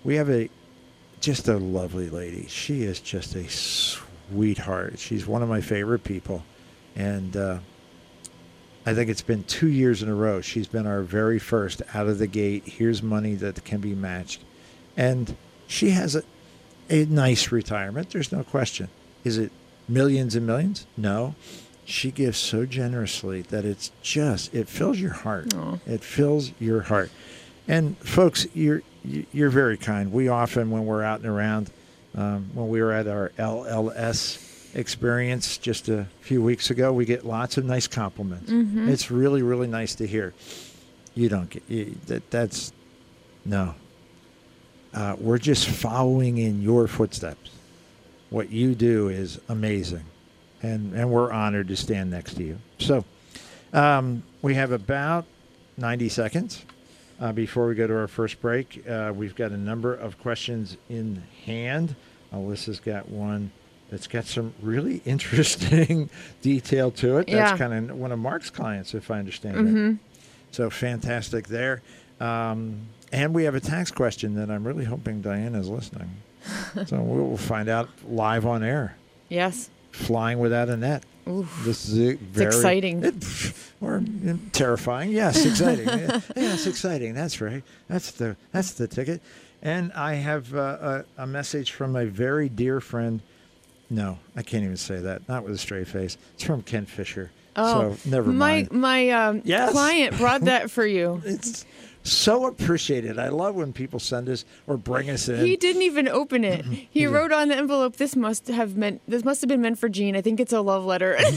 we 0.03 0.15
have 0.15 0.29
a 0.29 0.49
just 1.19 1.47
a 1.47 1.57
lovely 1.57 2.09
lady. 2.09 2.47
She 2.47 2.83
is 2.83 2.99
just 2.99 3.35
a 3.35 3.49
sweetheart. 3.49 4.99
She's 4.99 5.25
one 5.25 5.41
of 5.41 5.47
my 5.47 5.61
favorite 5.61 6.03
people. 6.03 6.43
And 6.97 7.35
uh, 7.37 7.59
I 8.85 8.93
think 8.93 9.09
it's 9.09 9.21
been 9.21 9.45
two 9.45 9.69
years 9.69 10.03
in 10.03 10.09
a 10.09 10.15
row. 10.15 10.41
She's 10.41 10.67
been 10.67 10.85
our 10.85 11.01
very 11.01 11.39
first 11.39 11.81
out 11.93 12.07
of 12.07 12.19
the 12.19 12.27
gate. 12.27 12.63
Here's 12.65 13.01
money 13.01 13.35
that 13.35 13.63
can 13.63 13.79
be 13.79 13.95
matched. 13.95 14.41
And 14.97 15.35
she 15.67 15.91
has 15.91 16.17
a, 16.17 16.23
a 16.89 17.05
nice 17.05 17.53
retirement. 17.53 18.09
There's 18.09 18.33
no 18.33 18.43
question. 18.43 18.89
Is 19.23 19.37
it 19.37 19.51
millions 19.87 20.35
and 20.35 20.45
millions? 20.45 20.85
No. 20.97 21.35
She 21.85 22.11
gives 22.11 22.37
so 22.37 22.65
generously 22.65 23.41
that 23.43 23.65
it's 23.65 23.91
just, 24.01 24.53
it 24.53 24.69
fills 24.69 24.99
your 24.99 25.11
heart. 25.11 25.53
Aw. 25.53 25.79
It 25.85 26.03
fills 26.03 26.53
your 26.59 26.81
heart. 26.81 27.11
And 27.67 27.97
folks, 27.99 28.45
you're 28.53 28.81
you're 29.05 29.49
very 29.49 29.75
kind. 29.77 30.13
We 30.13 30.29
often, 30.29 30.71
when 30.71 30.85
we're 30.85 31.03
out 31.03 31.19
and 31.19 31.27
around, 31.27 31.71
um, 32.15 32.49
when 32.53 32.69
we 32.69 32.81
were 32.81 32.93
at 32.93 33.07
our 33.07 33.29
LLS 33.37 34.75
experience 34.75 35.57
just 35.57 35.89
a 35.89 36.07
few 36.21 36.41
weeks 36.41 36.69
ago, 36.69 36.93
we 36.93 37.03
get 37.05 37.25
lots 37.25 37.57
of 37.57 37.65
nice 37.65 37.85
compliments. 37.87 38.49
It's 38.89 39.11
really, 39.11 39.41
really 39.41 39.67
nice 39.67 39.95
to 39.95 40.07
hear. 40.07 40.33
You 41.15 41.27
don't 41.29 41.49
get 41.49 41.63
you, 41.67 41.95
that. 42.07 42.31
That's 42.31 42.71
no. 43.45 43.75
Uh, 44.93 45.15
we're 45.19 45.37
just 45.37 45.67
following 45.67 46.37
in 46.37 46.61
your 46.61 46.87
footsteps. 46.87 47.49
What 48.33 48.49
you 48.49 48.73
do 48.73 49.09
is 49.09 49.39
amazing, 49.47 50.05
and 50.63 50.93
and 50.95 51.11
we're 51.11 51.31
honored 51.31 51.67
to 51.67 51.75
stand 51.75 52.09
next 52.09 52.33
to 52.37 52.43
you. 52.43 52.57
So, 52.79 53.05
um, 53.73 54.23
we 54.41 54.55
have 54.55 54.71
about 54.71 55.25
ninety 55.77 56.09
seconds. 56.09 56.65
Uh, 57.21 57.31
before 57.31 57.67
we 57.67 57.75
go 57.75 57.85
to 57.85 57.95
our 57.95 58.07
first 58.07 58.41
break, 58.41 58.83
uh, 58.89 59.13
we've 59.15 59.35
got 59.35 59.51
a 59.51 59.57
number 59.57 59.93
of 59.93 60.17
questions 60.19 60.77
in 60.89 61.21
hand. 61.45 61.95
Alyssa's 62.33 62.79
got 62.79 63.07
one 63.07 63.51
that's 63.91 64.07
got 64.07 64.25
some 64.25 64.51
really 64.63 64.97
interesting 65.05 66.09
detail 66.41 66.89
to 66.89 67.19
it. 67.19 67.27
That's 67.27 67.51
Yeah. 67.51 67.57
kind 67.57 67.91
of 67.91 67.95
one 67.95 68.11
of 68.11 68.17
Mark's 68.17 68.49
clients, 68.49 68.95
if 68.95 69.11
I 69.11 69.19
understand 69.19 69.77
it. 69.77 69.97
So 70.51 70.71
fantastic 70.71 71.47
there. 71.49 71.83
Um, 72.19 72.87
and 73.11 73.35
we 73.35 73.43
have 73.43 73.53
a 73.53 73.59
tax 73.59 73.91
question 73.91 74.33
that 74.35 74.49
I'm 74.49 74.63
really 74.65 74.85
hoping 74.85 75.21
Diane 75.21 75.53
is 75.53 75.69
listening. 75.69 76.09
so 76.87 77.01
we'll 77.01 77.37
find 77.37 77.69
out 77.69 77.89
live 78.07 78.45
on 78.45 78.63
air. 78.63 78.95
Yes. 79.29 79.69
Flying 79.91 80.39
without 80.39 80.69
a 80.69 80.77
net. 80.77 81.03
Oof. 81.27 81.61
This 81.63 81.87
is 81.87 82.17
very 82.19 82.47
exciting. 82.47 83.03
it- 83.03 83.53
or 83.81 84.01
terrifying. 84.53 85.11
Yes, 85.11 85.45
exciting. 85.45 85.87
yeah, 85.87 86.19
yes, 86.35 86.65
exciting. 86.67 87.13
That's 87.13 87.41
right. 87.41 87.63
That's 87.89 88.11
the 88.11 88.37
that's 88.51 88.71
the 88.73 88.87
ticket. 88.87 89.21
And 89.61 89.91
I 89.93 90.13
have 90.15 90.53
uh, 90.53 91.03
a, 91.17 91.23
a 91.23 91.27
message 91.27 91.71
from 91.71 91.95
a 91.95 92.05
very 92.05 92.47
dear 92.49 92.79
friend. 92.79 93.21
No, 93.89 94.19
I 94.35 94.41
can't 94.41 94.63
even 94.63 94.77
say 94.77 94.99
that. 94.99 95.27
Not 95.27 95.43
with 95.43 95.53
a 95.53 95.57
straight 95.57 95.87
face. 95.87 96.17
It's 96.33 96.43
from 96.43 96.61
Ken 96.63 96.85
Fisher. 96.85 97.31
Oh, 97.55 97.95
so 97.95 98.09
never 98.09 98.31
my 98.31 98.53
mind. 98.55 98.71
my 98.71 99.09
um, 99.11 99.41
Yes. 99.45 99.71
client 99.71 100.17
brought 100.17 100.41
that 100.41 100.71
for 100.71 100.85
you. 100.85 101.21
It's 101.25 101.65
so 102.03 102.45
appreciated. 102.45 103.17
I 103.17 103.29
love 103.29 103.55
when 103.55 103.73
people 103.73 103.99
send 103.99 104.29
us 104.29 104.45
or 104.67 104.77
bring 104.77 105.09
us 105.09 105.27
in. 105.29 105.45
He 105.45 105.55
didn't 105.55 105.81
even 105.83 106.07
open 106.07 106.43
it. 106.43 106.65
He 106.65 107.07
wrote 107.07 107.31
on 107.31 107.47
the 107.47 107.55
envelope, 107.55 107.95
"This 107.95 108.15
must 108.15 108.47
have 108.47 108.75
meant. 108.75 109.01
This 109.07 109.23
must 109.23 109.41
have 109.41 109.47
been 109.47 109.61
meant 109.61 109.79
for 109.79 109.89
Gene. 109.89 110.15
I 110.15 110.21
think 110.21 110.39
it's 110.39 110.53
a 110.53 110.61
love 110.61 110.85
letter." 110.85 111.17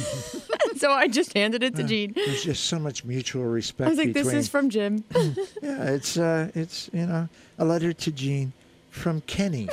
so 0.76 0.90
I 0.92 1.08
just 1.08 1.32
handed 1.34 1.62
it 1.62 1.76
to 1.76 1.84
Gene. 1.84 2.12
There's 2.14 2.44
just 2.44 2.64
so 2.64 2.78
much 2.78 3.04
mutual 3.04 3.44
respect 3.44 3.86
I 3.86 3.90
was 3.90 3.98
like, 3.98 4.08
between. 4.08 4.24
"This 4.24 4.34
is 4.34 4.48
from 4.48 4.70
Jim." 4.70 5.04
Yeah, 5.62 5.84
it's 5.84 6.16
uh, 6.16 6.50
it's 6.54 6.90
you 6.92 7.06
know 7.06 7.28
a 7.58 7.64
letter 7.64 7.92
to 7.92 8.12
Gene 8.12 8.52
from 8.90 9.20
Kenny, 9.22 9.68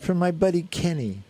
from 0.00 0.18
my 0.18 0.30
buddy 0.30 0.62
Kenny, 0.62 1.22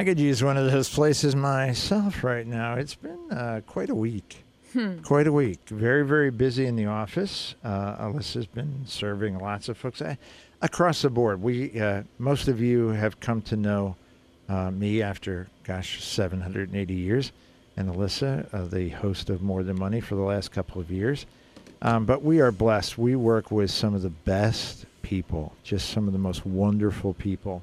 I 0.00 0.04
could 0.04 0.18
use 0.18 0.42
one 0.42 0.56
of 0.56 0.72
those 0.72 0.88
places 0.88 1.36
myself 1.36 2.24
right 2.24 2.46
now. 2.46 2.72
It's 2.72 2.94
been 2.94 3.30
uh, 3.30 3.60
quite 3.66 3.90
a 3.90 3.94
week. 3.94 4.42
Quite 5.02 5.26
a 5.26 5.32
week. 5.32 5.58
Very, 5.68 6.06
very 6.06 6.30
busy 6.30 6.64
in 6.64 6.74
the 6.74 6.86
office. 6.86 7.54
Uh, 7.62 8.06
Alyssa's 8.06 8.46
been 8.46 8.86
serving 8.86 9.38
lots 9.38 9.68
of 9.68 9.76
folks 9.76 10.00
uh, 10.00 10.14
across 10.62 11.02
the 11.02 11.10
board. 11.10 11.42
We, 11.42 11.78
uh, 11.78 12.04
most 12.18 12.48
of 12.48 12.62
you 12.62 12.88
have 12.88 13.20
come 13.20 13.42
to 13.42 13.56
know 13.56 13.94
uh, 14.48 14.70
me 14.70 15.02
after, 15.02 15.48
gosh, 15.64 16.02
780 16.02 16.94
years, 16.94 17.32
and 17.76 17.94
Alyssa, 17.94 18.48
uh, 18.54 18.64
the 18.68 18.88
host 18.88 19.28
of 19.28 19.42
More 19.42 19.62
Than 19.62 19.78
Money 19.78 20.00
for 20.00 20.14
the 20.14 20.22
last 20.22 20.50
couple 20.50 20.80
of 20.80 20.90
years. 20.90 21.26
Um, 21.82 22.06
but 22.06 22.22
we 22.22 22.40
are 22.40 22.52
blessed. 22.52 22.96
We 22.96 23.16
work 23.16 23.50
with 23.50 23.70
some 23.70 23.94
of 23.94 24.00
the 24.00 24.08
best 24.08 24.86
people, 25.02 25.52
just 25.62 25.90
some 25.90 26.06
of 26.06 26.14
the 26.14 26.18
most 26.18 26.46
wonderful 26.46 27.12
people. 27.12 27.62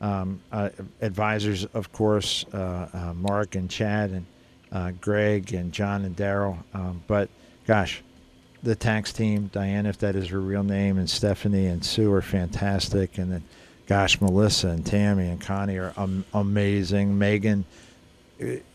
Um, 0.00 0.40
uh, 0.52 0.70
advisors, 1.00 1.64
of 1.66 1.92
course, 1.92 2.44
uh, 2.52 2.88
uh, 2.92 3.14
Mark 3.14 3.54
and 3.54 3.70
Chad 3.70 4.10
and 4.10 4.26
uh, 4.72 4.90
Greg 5.00 5.54
and 5.54 5.72
John 5.72 6.04
and 6.04 6.14
Daryl. 6.14 6.58
Um, 6.74 7.02
but 7.06 7.30
gosh, 7.66 8.02
the 8.62 8.74
tax 8.74 9.12
team, 9.12 9.48
Diane, 9.52 9.86
if 9.86 9.98
that 9.98 10.14
is 10.16 10.28
her 10.28 10.40
real 10.40 10.62
name, 10.62 10.98
and 10.98 11.08
Stephanie 11.08 11.66
and 11.66 11.84
Sue 11.84 12.12
are 12.12 12.22
fantastic. 12.22 13.16
And 13.16 13.32
then, 13.32 13.42
gosh, 13.86 14.20
Melissa 14.20 14.68
and 14.68 14.84
Tammy 14.84 15.28
and 15.28 15.40
Connie 15.40 15.78
are 15.78 15.94
amazing. 16.34 17.18
Megan, 17.18 17.64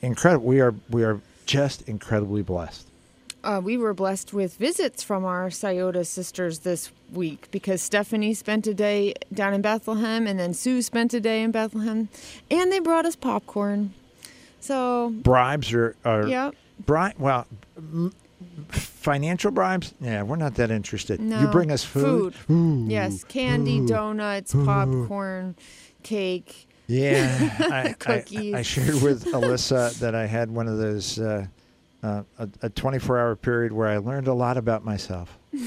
incredible. 0.02 0.46
We 0.46 0.62
are 0.62 0.74
we 0.90 1.04
are 1.04 1.22
just 1.46 1.88
incredibly 1.88 2.42
blessed. 2.42 2.88
Uh, 3.44 3.60
we 3.64 3.76
were 3.78 3.94
blessed 3.94 4.34
with 4.34 4.56
visits 4.58 5.02
from 5.02 5.26
our 5.26 5.50
Scioto 5.50 6.04
sisters 6.04 6.60
this 6.60 6.92
week 7.12 7.48
because 7.52 7.82
Stephanie 7.82 8.34
spent 8.36 8.68
a 8.68 8.74
day 8.74 9.14
down 9.34 9.54
in 9.54 9.62
Bethlehem 9.62 10.28
and 10.28 10.40
then 10.40 10.54
Sue 10.54 10.82
spent 10.84 11.14
a 11.14 11.20
day 11.20 11.42
in 11.42 11.52
Bethlehem 11.52 12.08
and 12.52 12.72
they 12.72 12.80
brought 12.80 13.06
us 13.06 13.16
popcorn. 13.16 13.94
So, 14.60 15.10
Bribes 15.10 15.74
are, 15.74 15.96
are 16.06 16.28
yeah. 16.28 16.52
Bri- 16.86 17.14
well, 17.18 17.48
m- 17.78 18.14
financial 18.70 19.50
bribes. 19.52 19.94
Yeah, 20.00 20.22
we're 20.24 20.36
not 20.36 20.56
that 20.56 20.70
interested. 20.70 21.20
No. 21.20 21.42
You 21.42 21.48
bring 21.48 21.72
us 21.72 21.84
food. 21.84 22.36
Ooh. 22.50 22.86
Yes, 22.88 23.24
candy, 23.24 23.86
donuts, 23.86 24.54
popcorn, 24.54 25.56
cake. 26.04 26.68
Yeah, 26.88 27.56
I, 27.60 27.90
I, 27.90 27.94
Cookies. 27.94 28.54
I 28.54 28.62
shared 28.62 29.02
with 29.02 29.26
Alyssa 29.26 29.98
that 30.00 30.14
I 30.14 30.26
had 30.28 30.52
one 30.52 30.68
of 30.68 30.78
those 30.78 31.18
uh, 31.20 31.48
uh, 32.04 32.24
a, 32.40 32.44
a 32.64 32.70
24-hour 32.70 33.36
period 33.38 33.72
where 33.72 33.88
I 33.88 33.98
learned 33.98 34.28
a 34.28 34.34
lot 34.34 34.58
about 34.58 34.84
myself. 34.84 35.38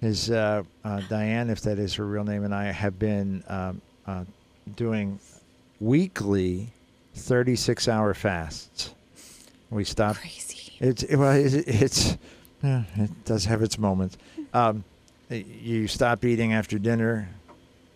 Is 0.00 0.32
uh, 0.32 0.64
uh, 0.84 1.00
Diane, 1.08 1.48
if 1.48 1.60
that 1.60 1.78
is 1.78 1.94
her 1.94 2.04
real 2.04 2.24
name, 2.24 2.42
and 2.42 2.52
I 2.52 2.72
have 2.72 2.98
been 2.98 3.44
um, 3.46 3.80
uh, 4.04 4.24
doing 4.74 5.20
weekly 5.78 6.70
36-hour 7.16 8.14
fasts. 8.14 8.94
We 9.70 9.84
stopped 9.84 10.18
Crazy. 10.18 10.72
it's 10.80 11.04
it, 11.04 11.16
well, 11.16 11.30
it's, 11.30 11.54
it's 11.54 12.16
yeah, 12.64 12.82
it 12.96 13.24
does 13.24 13.44
have 13.44 13.62
its 13.62 13.78
moments. 13.78 14.18
Um, 14.52 14.82
you 15.30 15.86
stop 15.86 16.24
eating 16.24 16.52
after 16.52 16.80
dinner, 16.80 17.28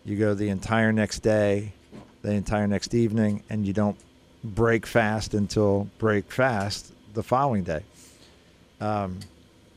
you 0.05 0.17
go 0.17 0.33
the 0.33 0.47
entire 0.47 0.93
next 0.93 1.19
day, 1.19 1.73
the 2.21 2.31
entire 2.31 2.67
next 2.67 2.93
evening, 2.93 3.43
and 3.49 3.67
you 3.67 3.73
don't 3.73 3.97
break 4.45 4.85
fast 4.85 5.33
until 5.33 5.89
break 5.99 6.31
fast 6.31 6.93
the 7.17 7.23
following 7.23 7.63
day. 7.63 7.81
Um, 8.79 9.19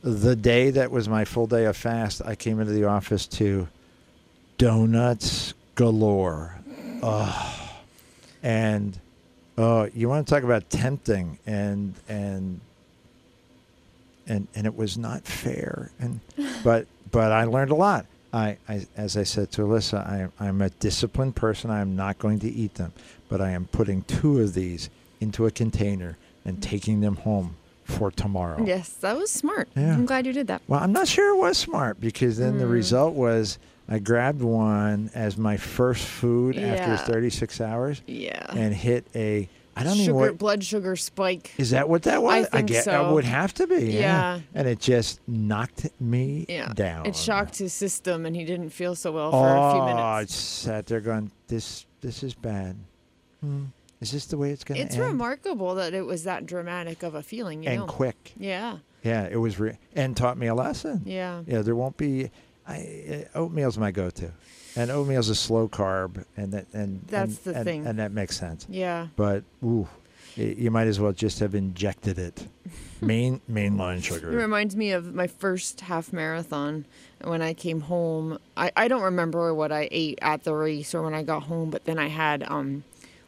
the 0.03 0.35
day 0.35 0.69
that 0.69 0.91
was 0.91 1.09
my 1.09 1.25
full 1.25 1.47
day 1.47 1.65
of 1.65 1.75
fast, 1.75 2.21
I 2.23 2.35
came 2.35 2.59
into 2.59 2.71
the 2.71 2.85
office 2.85 3.25
to 3.27 3.67
donuts 4.59 5.55
galore. 5.73 6.55
Oh, 7.01 7.81
and 8.43 8.97
oh, 9.57 9.89
you 9.95 10.07
want 10.07 10.27
to 10.27 10.33
talk 10.33 10.43
about 10.43 10.69
tempting 10.69 11.39
and 11.47 11.95
and 12.07 12.61
and 14.27 14.47
and 14.53 14.67
it 14.67 14.75
was 14.75 14.99
not 14.99 15.23
fair. 15.25 15.89
And 15.99 16.19
but 16.63 16.85
but 17.09 17.31
I 17.31 17.45
learned 17.45 17.71
a 17.71 17.75
lot. 17.75 18.05
I, 18.31 18.57
I 18.69 18.85
as 18.95 19.17
I 19.17 19.23
said 19.23 19.51
to 19.53 19.63
Alyssa, 19.63 19.97
I 19.97 20.27
I'm 20.39 20.61
a 20.61 20.69
disciplined 20.69 21.35
person. 21.35 21.71
I 21.71 21.81
am 21.81 21.95
not 21.95 22.19
going 22.19 22.37
to 22.39 22.49
eat 22.49 22.75
them, 22.75 22.93
but 23.29 23.41
I 23.41 23.49
am 23.49 23.65
putting 23.65 24.03
two 24.03 24.41
of 24.41 24.53
these 24.53 24.91
into 25.19 25.47
a 25.47 25.51
container 25.51 26.17
and 26.45 26.61
taking 26.61 27.01
them 27.01 27.15
home 27.17 27.55
for 27.83 28.11
tomorrow. 28.11 28.63
Yes, 28.65 28.89
that 29.01 29.17
was 29.17 29.31
smart. 29.31 29.67
Yeah. 29.75 29.93
I'm 29.93 30.05
glad 30.05 30.25
you 30.25 30.33
did 30.33 30.47
that. 30.47 30.61
Well, 30.67 30.79
I'm 30.79 30.91
not 30.93 31.07
sure 31.07 31.35
it 31.35 31.37
was 31.39 31.57
smart 31.57 31.99
because 31.99 32.37
then 32.37 32.57
the 32.57 32.65
Mm. 32.65 32.71
result 32.71 33.13
was 33.15 33.59
I 33.89 33.99
grabbed 33.99 34.41
one 34.41 35.09
as 35.13 35.37
my 35.37 35.57
first 35.57 36.05
food 36.05 36.55
Yeah. 36.55 36.67
after 36.75 37.11
36 37.11 37.59
hours 37.59 38.01
Yeah. 38.07 38.45
and 38.55 38.73
hit 38.73 39.05
a 39.15 39.49
I 39.75 39.83
don't 39.83 39.93
sugar, 39.95 40.03
even 40.03 40.15
what 40.15 40.37
blood 40.37 40.63
sugar 40.63 40.95
spike. 40.95 41.51
is 41.57 41.71
that 41.71 41.89
what 41.89 42.03
that 42.03 42.21
was? 42.21 42.45
I, 42.45 42.57
think 42.57 42.67
get 42.69 42.83
so. 42.85 43.09
it 43.09 43.13
would 43.13 43.23
have 43.25 43.53
to 43.55 43.67
be. 43.67 43.91
Yeah. 43.93 43.99
Yeah. 43.99 44.39
And 44.53 44.67
it 44.67 44.79
just 44.79 45.19
knocked 45.27 45.89
me 45.99 46.45
Yeah. 46.47 46.71
down. 46.73 47.05
It 47.05 47.15
shocked 47.15 47.57
his 47.57 47.73
system 47.73 48.25
and 48.25 48.35
he 48.35 48.45
didn't 48.45 48.69
feel 48.69 48.95
so 48.95 49.11
well 49.13 49.27
Oh, 49.33 49.41
for 49.41 49.47
a 49.55 49.71
few 49.73 49.81
minutes. 49.81 49.99
Oh, 49.99 50.03
I 50.03 50.25
sat 50.25 50.85
there 50.85 50.99
going, 51.01 51.31
"This, 51.47 51.85
this 52.01 52.21
is 52.23 52.33
bad. 52.33 52.77
Hmm. 53.41 53.65
Is 54.01 54.11
this 54.11 54.25
the 54.25 54.37
way 54.37 54.49
it's 54.51 54.63
going 54.63 54.79
to 54.79 54.85
It's 54.85 54.95
end?" 54.95 55.05
remarkable 55.05 55.75
that 55.75 55.93
it 55.93 56.05
was 56.05 56.23
that 56.23 56.45
dramatic 56.45 57.03
of 57.03 57.15
a 57.15 57.21
feeling, 57.23 57.63
you 57.63 57.69
and 57.69 57.79
know. 57.81 57.85
quick. 57.85 58.33
Yeah. 58.37 58.77
Yeah, 59.03 59.27
it 59.31 59.37
was, 59.37 59.59
re- 59.59 59.77
and 59.95 60.15
taught 60.17 60.37
me 60.37 60.47
a 60.47 60.53
lesson. 60.55 61.01
Yeah. 61.05 61.41
Yeah, 61.47 61.61
there 61.61 61.75
won't 61.75 61.97
be. 61.97 62.29
I, 62.67 63.25
uh, 63.33 63.37
oatmeal's 63.39 63.77
my 63.77 63.89
go-to, 63.91 64.31
and 64.75 64.91
oatmeal's 64.91 65.29
a 65.29 65.35
slow 65.35 65.67
carb, 65.67 66.23
and 66.37 66.51
that 66.53 66.67
and 66.73 67.01
That's 67.07 67.37
and, 67.45 67.53
the 67.53 67.55
and- 67.59 67.65
thing. 67.65 67.87
and 67.87 67.99
that 67.99 68.11
makes 68.11 68.37
sense. 68.39 68.67
Yeah. 68.69 69.07
But 69.15 69.43
ooh, 69.63 69.87
you 70.35 70.69
might 70.69 70.85
as 70.87 70.99
well 70.99 71.11
just 71.11 71.39
have 71.39 71.55
injected 71.55 72.19
it, 72.19 72.47
main 73.01 73.41
mainline 73.51 74.03
sugar. 74.03 74.31
It 74.31 74.35
reminds 74.35 74.75
me 74.75 74.91
of 74.91 75.13
my 75.15 75.25
first 75.27 75.81
half 75.81 76.13
marathon 76.13 76.85
when 77.23 77.41
I 77.41 77.53
came 77.55 77.81
home. 77.81 78.37
I, 78.55 78.71
I 78.77 78.87
don't 78.87 79.01
remember 79.01 79.53
what 79.55 79.71
I 79.71 79.89
ate 79.91 80.19
at 80.21 80.43
the 80.43 80.53
race 80.53 80.93
or 80.93 81.01
when 81.01 81.15
I 81.15 81.23
got 81.23 81.43
home, 81.43 81.71
but 81.71 81.85
then 81.85 81.97
I 81.97 82.07
had 82.09 82.43
um 82.43 82.83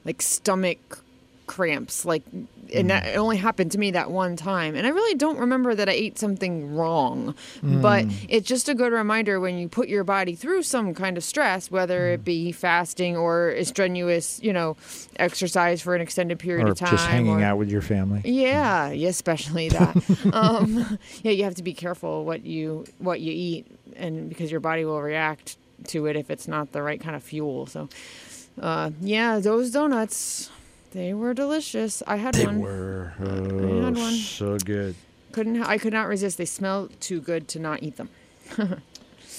like 0.06 0.22
stomach 0.22 1.00
cramps 1.46 2.06
like 2.06 2.24
and 2.32 2.48
mm-hmm. 2.72 2.88
that 2.88 3.06
it 3.06 3.18
only 3.18 3.36
happened 3.36 3.70
to 3.72 3.78
me 3.78 3.92
that 3.92 4.10
one 4.10 4.38
time 4.38 4.76
and 4.76 4.88
i 4.88 4.90
really 4.90 5.16
don't 5.16 5.38
remember 5.38 5.76
that 5.76 5.90
i 5.90 5.92
ate 5.92 6.18
something 6.18 6.74
wrong 6.74 7.36
but 7.62 8.06
mm. 8.06 8.26
it's 8.30 8.48
just 8.48 8.70
a 8.70 8.74
good 8.74 8.94
reminder 8.94 9.42
when 9.42 9.58
you 9.58 9.68
put 9.68 9.90
your 9.90 10.06
body 10.06 10.36
through 10.36 10.64
some 10.64 10.94
kind 10.94 11.18
of 11.18 11.24
stress 11.24 11.70
whether 11.70 12.14
it 12.14 12.22
mm. 12.22 12.24
be 12.24 12.52
fasting 12.54 13.18
or 13.18 13.50
a 13.50 13.66
strenuous 13.66 14.42
you 14.42 14.54
know 14.54 14.78
exercise 15.18 15.82
for 15.82 15.96
an 15.96 16.02
extended 16.02 16.40
period 16.40 16.68
or 16.68 16.72
of 16.72 16.78
time 16.78 16.92
just 16.92 17.08
hanging 17.08 17.42
or- 17.42 17.42
out 17.42 17.58
with 17.58 17.70
your 17.70 17.82
family. 17.82 18.22
yeah, 18.26 18.90
yeah, 18.92 19.10
especially 19.10 19.70
that. 19.70 19.96
um, 20.34 20.98
yeah, 21.24 21.32
you 21.32 21.44
have 21.44 21.56
to 21.56 21.64
be 21.64 21.74
careful 21.74 22.26
what 22.26 22.46
you 22.46 22.86
what 23.00 23.20
you 23.20 23.32
eat, 23.32 23.68
and 23.96 24.30
because 24.30 24.52
your 24.52 24.60
body 24.60 24.86
will 24.86 25.02
react 25.02 25.58
to 25.88 26.06
it 26.06 26.16
if 26.16 26.30
it's 26.30 26.48
not 26.48 26.72
the 26.72 26.82
right 26.82 27.02
kind 27.02 27.16
of 27.16 27.24
fuel. 27.24 27.66
So, 27.68 27.90
uh, 28.62 28.92
yeah, 29.02 29.40
those 29.40 29.72
donuts, 29.72 30.50
they 30.92 31.14
were 31.14 31.34
delicious. 31.34 32.04
I 32.08 32.18
had 32.18 32.36
They 32.36 32.46
one. 32.46 32.60
were 32.62 33.14
had 33.18 33.28
oh, 33.28 33.92
one. 33.92 34.14
so 34.14 34.58
good. 34.60 34.96
Couldn't 35.32 35.62
I 35.64 35.78
could 35.80 35.94
not 35.94 36.08
resist. 36.08 36.38
They 36.38 36.46
smell 36.46 36.90
too 37.00 37.20
good 37.20 37.48
to 37.50 37.60
not 37.60 37.82
eat 37.84 37.98
them. 37.98 38.10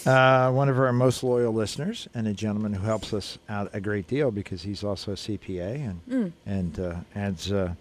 Uh, 0.07 0.51
one 0.53 0.69
of 0.69 0.79
our 0.79 0.93
most 0.93 1.23
loyal 1.25 1.51
listeners 1.51 2.07
and 2.15 2.29
a 2.29 2.33
gentleman 2.35 2.75
who 2.75 2.85
helps 2.85 3.15
us 3.15 3.39
out 3.49 3.71
a 3.73 3.81
great 3.81 4.07
deal 4.07 4.31
because 4.31 4.61
he's 4.61 4.85
also 4.85 5.13
a 5.13 5.15
CPA 5.15 5.77
and 5.89 6.01
Mm. 6.07 6.33
and 6.45 6.79
uh, 6.81 6.95
adds 7.15 7.51
uh, 7.51 7.73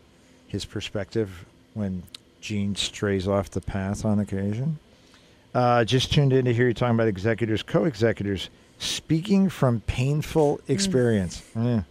his 0.48 0.63
perspective 0.63 1.46
when 1.74 2.02
Gene 2.39 2.76
strays 2.78 3.28
off 3.28 3.50
the 3.50 3.60
path 3.60 4.06
on 4.06 4.19
occasion. 4.19 4.80
Uh, 5.54 5.84
just 5.84 6.13
tuned 6.13 6.32
in 6.32 6.46
to 6.46 6.54
hear 6.54 6.67
you 6.69 6.74
talking 6.74 6.96
about 6.96 7.10
executors, 7.10 7.62
co-executors, 7.62 8.50
speaking 8.80 9.50
from 9.50 9.82
painful 9.82 10.60
experience. 10.68 11.42
Yeah. 11.56 11.84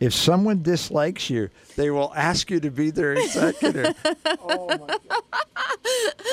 If 0.00 0.12
someone 0.14 0.62
dislikes 0.62 1.30
you, 1.30 1.48
they 1.76 1.90
will 1.90 2.12
ask 2.16 2.50
you 2.50 2.58
to 2.60 2.70
be 2.70 2.90
their 2.90 3.12
executor. 3.18 3.94
oh 4.26 4.66
my 4.68 4.98
God. 5.08 5.22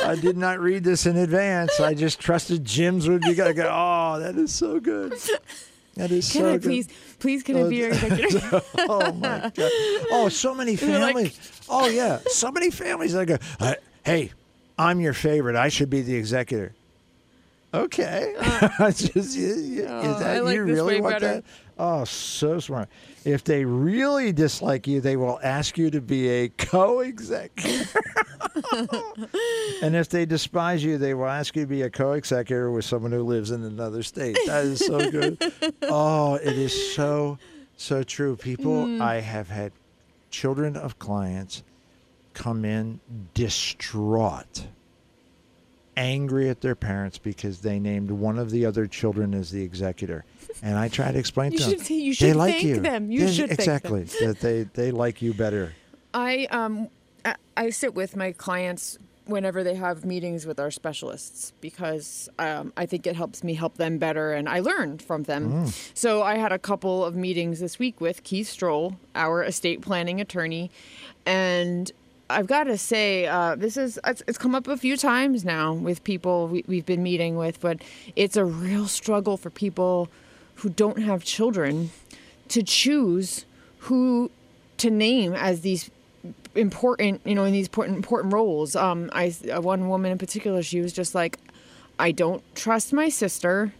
I 0.05 0.15
did 0.15 0.37
not 0.37 0.59
read 0.59 0.83
this 0.83 1.05
in 1.05 1.17
advance. 1.17 1.79
I 1.79 1.93
just 1.93 2.19
trusted 2.19 2.65
Jim's 2.65 3.07
would 3.07 3.21
be 3.21 3.35
good. 3.35 3.47
I 3.47 3.53
go, 3.53 3.69
oh, 3.71 4.19
that 4.19 4.35
is 4.37 4.53
so 4.53 4.79
good. 4.79 5.13
That 5.95 6.11
is 6.11 6.27
so 6.31 6.39
good. 6.39 6.41
Can 6.41 6.41
so 6.41 6.49
I 6.49 6.53
good. 6.53 6.63
please, 6.63 6.87
please, 7.19 7.43
can 7.43 7.57
I 7.57 7.69
be 7.69 7.75
your 7.77 7.89
executor? 7.93 8.61
oh 8.77 9.11
my 9.13 9.51
god! 9.53 9.71
Oh, 10.11 10.29
so 10.31 10.55
many 10.55 10.73
You're 10.75 10.99
like- 10.99 11.13
families. 11.15 11.61
oh 11.69 11.87
yeah, 11.89 12.19
so 12.27 12.51
many 12.51 12.71
families. 12.71 13.13
go, 13.13 13.37
uh, 13.59 13.73
hey, 14.03 14.31
I'm 14.77 14.99
your 14.99 15.13
favorite. 15.13 15.55
I 15.55 15.69
should 15.69 15.89
be 15.89 16.01
the 16.01 16.15
executor. 16.15 16.73
Okay. 17.73 18.33
It's 18.79 19.09
just, 19.09 19.37
you- 19.37 19.55
you- 19.55 19.85
Oh, 19.87 20.13
is 20.13 20.19
that 20.19 20.37
I 20.37 20.39
like 20.39 20.55
you 20.55 20.65
this 20.65 20.75
really 20.75 20.95
way 20.95 21.01
want 21.01 21.15
better. 21.15 21.33
that? 21.35 21.43
Oh, 21.77 22.03
so 22.03 22.59
smart. 22.59 22.89
If 23.25 23.43
they 23.43 23.63
really 23.63 24.31
dislike 24.33 24.87
you, 24.87 24.99
they 25.01 25.15
will 25.15 25.39
ask 25.43 25.77
you 25.77 25.89
to 25.91 26.01
be 26.01 26.27
a 26.29 26.49
co-executor. 26.49 27.99
and 29.81 29.95
if 29.95 30.09
they 30.09 30.25
despise 30.25 30.83
you, 30.83 30.97
they 30.97 31.13
will 31.13 31.27
ask 31.27 31.55
you 31.55 31.63
to 31.63 31.67
be 31.67 31.81
a 31.83 31.89
co-executor 31.89 32.71
with 32.71 32.85
someone 32.85 33.11
who 33.11 33.23
lives 33.23 33.51
in 33.51 33.63
another 33.63 34.03
state. 34.03 34.37
That 34.45 34.65
is 34.65 34.79
so 34.85 35.09
good. 35.11 35.37
oh, 35.83 36.35
it 36.35 36.57
is 36.57 36.95
so 36.95 37.37
So 37.77 38.03
true. 38.03 38.35
People, 38.35 38.85
Mm. 38.85 39.01
I 39.01 39.21
have 39.21 39.47
had 39.49 39.71
children 40.31 40.75
of 40.75 40.99
clients 40.99 41.63
come 42.33 42.65
in 42.65 42.99
distraught, 43.33 44.67
angry 45.97 46.49
at 46.49 46.61
their 46.61 46.75
parents 46.75 47.17
because 47.17 47.59
they 47.59 47.79
named 47.79 48.11
one 48.11 48.39
of 48.39 48.51
the 48.51 48.65
other 48.65 48.87
children 48.87 49.33
as 49.33 49.51
the 49.51 49.61
executor. 49.63 50.25
And 50.61 50.77
I 50.77 50.87
try 50.87 51.11
to 51.11 51.17
explain 51.19 51.51
You 51.53 51.57
to 51.59 51.63
should 51.63 51.79
them, 51.79 51.85
say- 51.85 51.93
you 51.95 52.11
they 52.11 52.27
should 52.27 52.35
like 52.35 52.53
thank 52.53 52.63
you. 52.65 52.79
them. 52.79 53.11
You 53.11 53.25
They- 53.25 53.31
should 53.33 53.51
exactly 53.51 54.03
that 54.21 54.39
they 54.39 54.63
they 54.63 54.91
like 54.91 55.21
you 55.21 55.33
better. 55.33 55.73
I 56.13 56.45
um 56.51 56.87
I, 57.25 57.35
I 57.57 57.69
sit 57.71 57.93
with 57.93 58.15
my 58.15 58.31
clients 58.31 58.97
whenever 59.25 59.63
they 59.63 59.75
have 59.75 60.03
meetings 60.05 60.47
with 60.47 60.59
our 60.59 60.71
specialists 60.71 61.53
because 61.61 62.27
um, 62.39 62.73
I 62.75 62.87
think 62.87 63.05
it 63.05 63.15
helps 63.15 63.43
me 63.43 63.53
help 63.53 63.75
them 63.75 63.99
better 63.99 64.33
and 64.33 64.49
I 64.49 64.59
learn 64.61 64.97
from 64.97 65.21
them. 65.23 65.67
So 65.93 66.23
I 66.23 66.37
had 66.37 66.51
a 66.51 66.57
couple 66.57 67.05
of 67.05 67.15
meetings 67.15 67.59
this 67.59 67.77
week 67.77 68.01
with 68.01 68.23
Keith 68.23 68.47
Stroll, 68.47 68.95
our 69.13 69.43
estate 69.43 69.81
planning 69.81 70.19
attorney, 70.19 70.71
and 71.27 71.91
I've 72.29 72.47
got 72.47 72.65
to 72.65 72.77
say 72.77 73.25
uh, 73.25 73.55
this 73.55 73.75
is 73.75 73.99
it's, 74.05 74.21
it's 74.27 74.37
come 74.37 74.53
up 74.53 74.67
a 74.67 74.77
few 74.77 74.95
times 74.95 75.43
now 75.43 75.73
with 75.73 76.03
people 76.03 76.47
we, 76.47 76.63
we've 76.67 76.85
been 76.85 77.01
meeting 77.01 77.35
with, 77.35 77.59
but 77.59 77.81
it's 78.15 78.37
a 78.37 78.45
real 78.45 78.87
struggle 78.87 79.35
for 79.35 79.49
people 79.49 80.09
who 80.55 80.69
don't 80.69 81.01
have 81.01 81.23
children 81.23 81.89
to 82.49 82.61
choose 82.61 83.45
who 83.79 84.29
to 84.77 84.89
name 84.89 85.33
as 85.33 85.61
these 85.61 85.89
important, 86.55 87.21
you 87.25 87.33
know, 87.33 87.45
in 87.45 87.53
these 87.53 87.67
important 87.67 87.97
important 87.97 88.33
roles. 88.33 88.75
Um, 88.75 89.09
I 89.13 89.33
uh, 89.51 89.61
one 89.61 89.89
woman 89.89 90.11
in 90.11 90.17
particular, 90.17 90.61
she 90.61 90.81
was 90.81 90.93
just 90.93 91.15
like, 91.15 91.39
I 91.97 92.11
don't 92.11 92.43
trust 92.55 92.93
my 92.93 93.09
sister. 93.09 93.73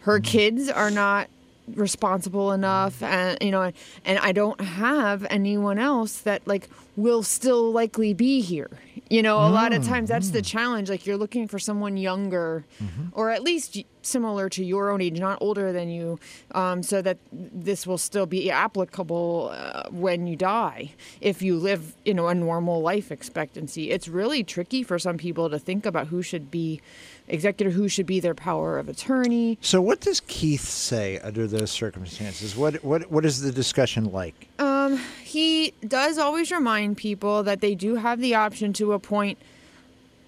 Her 0.00 0.20
kids 0.20 0.68
are 0.68 0.90
not 0.90 1.28
responsible 1.68 2.52
enough, 2.52 3.02
and 3.02 3.38
you 3.40 3.50
know, 3.50 3.72
and, 4.04 4.18
I 4.18 4.32
don't 4.32 4.60
have 4.60 5.26
anyone 5.30 5.78
else 5.78 6.20
that 6.20 6.46
like 6.46 6.68
will 6.96 7.22
still 7.22 7.72
likely 7.72 8.14
be 8.14 8.40
here. 8.40 8.70
You 9.10 9.22
know, 9.22 9.38
a 9.38 9.48
lot 9.48 9.72
of 9.72 9.82
mm. 9.82 9.88
times 9.88 10.08
that's 10.08 10.30
the 10.30 10.40
mm. 10.40 10.46
challenge. 10.46 10.90
Like 10.90 11.06
you're 11.06 11.16
looking 11.16 11.48
for 11.48 11.58
someone 11.58 11.96
younger, 11.96 12.64
mm-hmm. 12.82 13.08
or 13.12 13.30
at 13.30 13.42
least 13.42 13.82
similar 14.04 14.48
to 14.50 14.64
your 14.64 14.90
own 14.90 15.00
age, 15.00 15.18
not 15.18 15.38
older 15.40 15.72
than 15.72 15.88
you, 15.88 16.18
um, 16.52 16.82
so 16.82 17.02
that 17.02 17.18
this 17.32 17.86
will 17.86 17.98
still 17.98 18.26
be 18.26 18.50
applicable 18.50 19.50
uh, 19.52 19.88
when 19.90 20.26
you 20.26 20.36
die. 20.36 20.92
If 21.20 21.42
you 21.42 21.56
live, 21.56 21.94
you 22.04 22.14
know, 22.14 22.28
a 22.28 22.34
normal 22.34 22.80
life 22.80 23.10
expectancy, 23.10 23.90
it's 23.90 24.08
really 24.08 24.44
tricky 24.44 24.82
for 24.82 24.98
some 24.98 25.18
people 25.18 25.50
to 25.50 25.58
think 25.58 25.86
about 25.86 26.08
who 26.08 26.22
should 26.22 26.50
be 26.50 26.80
executor, 27.28 27.70
who 27.70 27.88
should 27.88 28.06
be 28.06 28.20
their 28.20 28.34
power 28.34 28.78
of 28.78 28.88
attorney. 28.88 29.58
So, 29.60 29.80
what 29.80 30.00
does 30.00 30.20
Keith 30.20 30.64
say 30.64 31.18
under 31.20 31.46
those 31.46 31.70
circumstances? 31.70 32.56
What 32.56 32.84
what 32.84 33.10
what 33.10 33.24
is 33.24 33.40
the 33.40 33.52
discussion 33.52 34.12
like? 34.12 34.48
Um, 34.58 35.00
he 35.22 35.72
does 35.86 36.18
always 36.18 36.50
remind 36.50 36.96
people 36.96 37.42
that 37.44 37.60
they 37.60 37.74
do 37.74 37.96
have 37.96 38.20
the 38.20 38.34
option 38.34 38.72
to 38.74 38.92
appoint 38.92 39.38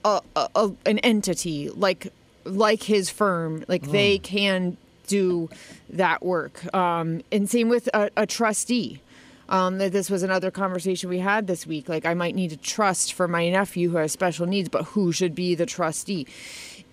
a, 0.04 0.20
a, 0.34 0.48
a 0.54 0.72
an 0.86 0.98
entity 1.00 1.70
like 1.70 2.12
like 2.46 2.82
his 2.82 3.10
firm, 3.10 3.64
like 3.68 3.82
they 3.90 4.18
can 4.18 4.76
do 5.06 5.48
that 5.90 6.24
work. 6.24 6.72
Um, 6.74 7.22
and 7.30 7.48
same 7.48 7.68
with 7.68 7.88
a, 7.94 8.10
a 8.16 8.26
trustee. 8.26 9.00
Um, 9.48 9.78
that 9.78 9.92
this 9.92 10.10
was 10.10 10.24
another 10.24 10.50
conversation 10.50 11.08
we 11.08 11.20
had 11.20 11.46
this 11.46 11.68
week. 11.68 11.88
Like 11.88 12.04
I 12.04 12.14
might 12.14 12.34
need 12.34 12.50
a 12.50 12.56
trust 12.56 13.12
for 13.12 13.28
my 13.28 13.48
nephew 13.48 13.90
who 13.90 13.96
has 13.98 14.10
special 14.10 14.44
needs, 14.44 14.68
but 14.68 14.86
who 14.86 15.12
should 15.12 15.36
be 15.36 15.54
the 15.54 15.66
trustee? 15.66 16.26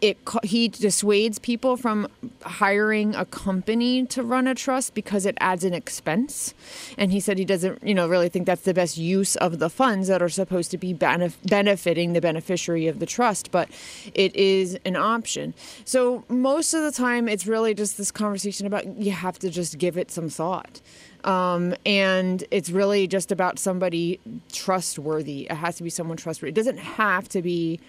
It 0.03 0.17
he 0.43 0.67
dissuades 0.67 1.41
people 1.41 1.77
from 1.77 2.09
hiring 2.41 3.15
a 3.15 3.23
company 3.23 4.05
to 4.07 4.21
run 4.21 4.47
a 4.47 4.53
trust 4.53 4.93
because 4.93 5.25
it 5.25 5.37
adds 5.39 5.63
an 5.63 5.73
expense, 5.73 6.53
and 6.97 7.09
he 7.13 7.21
said 7.21 7.37
he 7.37 7.45
doesn't, 7.45 7.81
you 7.87 7.93
know, 7.93 8.09
really 8.09 8.27
think 8.27 8.45
that's 8.45 8.63
the 8.63 8.73
best 8.73 8.97
use 8.97 9.37
of 9.37 9.59
the 9.59 9.69
funds 9.69 10.09
that 10.09 10.21
are 10.21 10.27
supposed 10.27 10.71
to 10.71 10.77
be 10.77 10.93
benef- 10.93 11.37
benefiting 11.45 12.11
the 12.11 12.19
beneficiary 12.19 12.87
of 12.87 12.99
the 12.99 13.05
trust. 13.05 13.49
But 13.49 13.69
it 14.13 14.35
is 14.35 14.77
an 14.83 14.97
option. 14.97 15.53
So 15.85 16.25
most 16.27 16.73
of 16.73 16.83
the 16.83 16.91
time, 16.91 17.29
it's 17.29 17.47
really 17.47 17.73
just 17.73 17.97
this 17.97 18.11
conversation 18.11 18.67
about 18.67 18.85
you 18.97 19.11
have 19.11 19.39
to 19.39 19.49
just 19.49 19.77
give 19.77 19.97
it 19.97 20.11
some 20.11 20.27
thought. 20.27 20.81
Um, 21.23 21.73
and 21.85 22.43
it's 22.51 22.69
really 22.69 23.07
just 23.07 23.31
about 23.31 23.57
somebody 23.57 24.19
trustworthy. 24.51 25.47
It 25.49 25.55
has 25.55 25.77
to 25.77 25.83
be 25.83 25.89
someone 25.89 26.17
trustworthy. 26.17 26.49
It 26.49 26.55
doesn't 26.55 26.79
have 26.79 27.29
to 27.29 27.41
be 27.41 27.79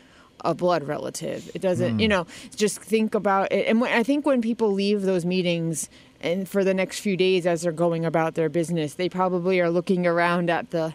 a 0.40 0.54
blood 0.54 0.84
relative. 0.84 1.50
It 1.54 1.62
doesn't, 1.62 1.98
you 1.98 2.06
hmm. 2.06 2.10
know, 2.10 2.26
just 2.54 2.80
think 2.80 3.14
about 3.14 3.52
it. 3.52 3.66
And 3.66 3.80
when, 3.80 3.92
I 3.92 4.02
think 4.02 4.26
when 4.26 4.42
people 4.42 4.72
leave 4.72 5.02
those 5.02 5.24
meetings 5.24 5.88
and 6.20 6.48
for 6.48 6.64
the 6.64 6.74
next 6.74 7.00
few 7.00 7.16
days 7.16 7.46
as 7.46 7.62
they're 7.62 7.72
going 7.72 8.04
about 8.04 8.34
their 8.34 8.48
business, 8.48 8.94
they 8.94 9.08
probably 9.08 9.60
are 9.60 9.70
looking 9.70 10.06
around 10.06 10.50
at 10.50 10.70
the 10.70 10.94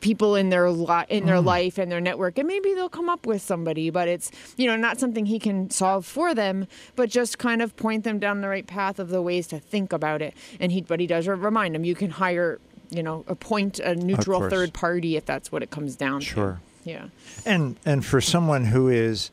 people 0.00 0.36
in 0.36 0.48
their 0.50 0.70
li- 0.70 1.04
in 1.08 1.26
their 1.26 1.40
hmm. 1.40 1.46
life 1.46 1.78
and 1.78 1.90
their 1.90 2.00
network 2.00 2.38
and 2.38 2.46
maybe 2.46 2.72
they'll 2.74 2.88
come 2.88 3.08
up 3.08 3.26
with 3.26 3.42
somebody 3.42 3.90
but 3.90 4.06
it's 4.06 4.30
you 4.56 4.66
know 4.66 4.76
not 4.76 5.00
something 5.00 5.26
he 5.26 5.40
can 5.40 5.68
solve 5.70 6.06
for 6.06 6.34
them 6.36 6.68
but 6.94 7.10
just 7.10 7.38
kind 7.38 7.60
of 7.60 7.76
point 7.76 8.04
them 8.04 8.20
down 8.20 8.40
the 8.40 8.48
right 8.48 8.68
path 8.68 9.00
of 9.00 9.08
the 9.08 9.20
ways 9.20 9.48
to 9.48 9.58
think 9.58 9.92
about 9.92 10.22
it 10.22 10.34
and 10.60 10.70
he 10.70 10.80
but 10.80 11.00
he 11.00 11.06
does 11.08 11.26
remind 11.26 11.74
them 11.74 11.84
you 11.84 11.96
can 11.96 12.10
hire 12.10 12.60
you 12.90 13.02
know 13.02 13.24
appoint 13.26 13.78
a 13.80 13.94
neutral 13.94 14.48
third 14.48 14.72
party 14.72 15.16
if 15.16 15.24
that's 15.24 15.50
what 15.50 15.62
it 15.62 15.70
comes 15.70 15.96
down 15.96 16.20
Sure. 16.20 16.52
to 16.52 16.67
yeah 16.84 17.08
And 17.46 17.76
and 17.84 18.04
for 18.04 18.20
someone 18.20 18.64
who 18.64 18.88
is 18.88 19.30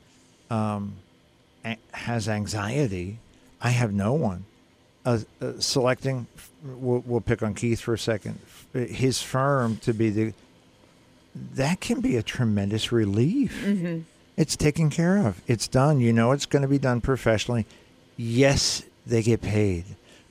um, 0.50 0.94
a- 1.64 1.78
has 1.94 2.28
anxiety, 2.30 3.18
I 3.62 3.70
have 3.70 3.94
no 3.94 4.14
one. 4.14 4.46
Uh, 5.06 5.20
uh, 5.42 5.54
selecting, 5.60 6.26
we'll, 6.64 7.04
we'll 7.06 7.22
pick 7.22 7.44
on 7.44 7.54
Keith 7.54 7.80
for 7.80 7.94
a 7.94 7.98
second. 8.00 8.40
His 8.74 9.22
firm 9.22 9.78
to 9.78 9.94
be 9.94 10.10
the 10.10 10.34
that 11.54 11.82
can 11.82 12.02
be 12.02 12.16
a 12.16 12.24
tremendous 12.24 12.92
relief. 12.92 13.62
Mm-hmm. 13.64 14.00
It's 14.38 14.56
taken 14.56 14.90
care 14.90 15.18
of. 15.28 15.42
It's 15.48 15.68
done. 15.68 16.00
You 16.00 16.12
know 16.14 16.32
it's 16.32 16.46
going 16.46 16.62
to 16.64 16.68
be 16.68 16.80
done 16.80 17.02
professionally. 17.02 17.66
Yes, 18.18 18.84
they 19.06 19.22
get 19.22 19.42
paid, 19.42 19.86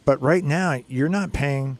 but 0.04 0.20
right 0.20 0.42
now 0.44 0.80
you're 0.88 1.08
not 1.08 1.32
paying. 1.32 1.78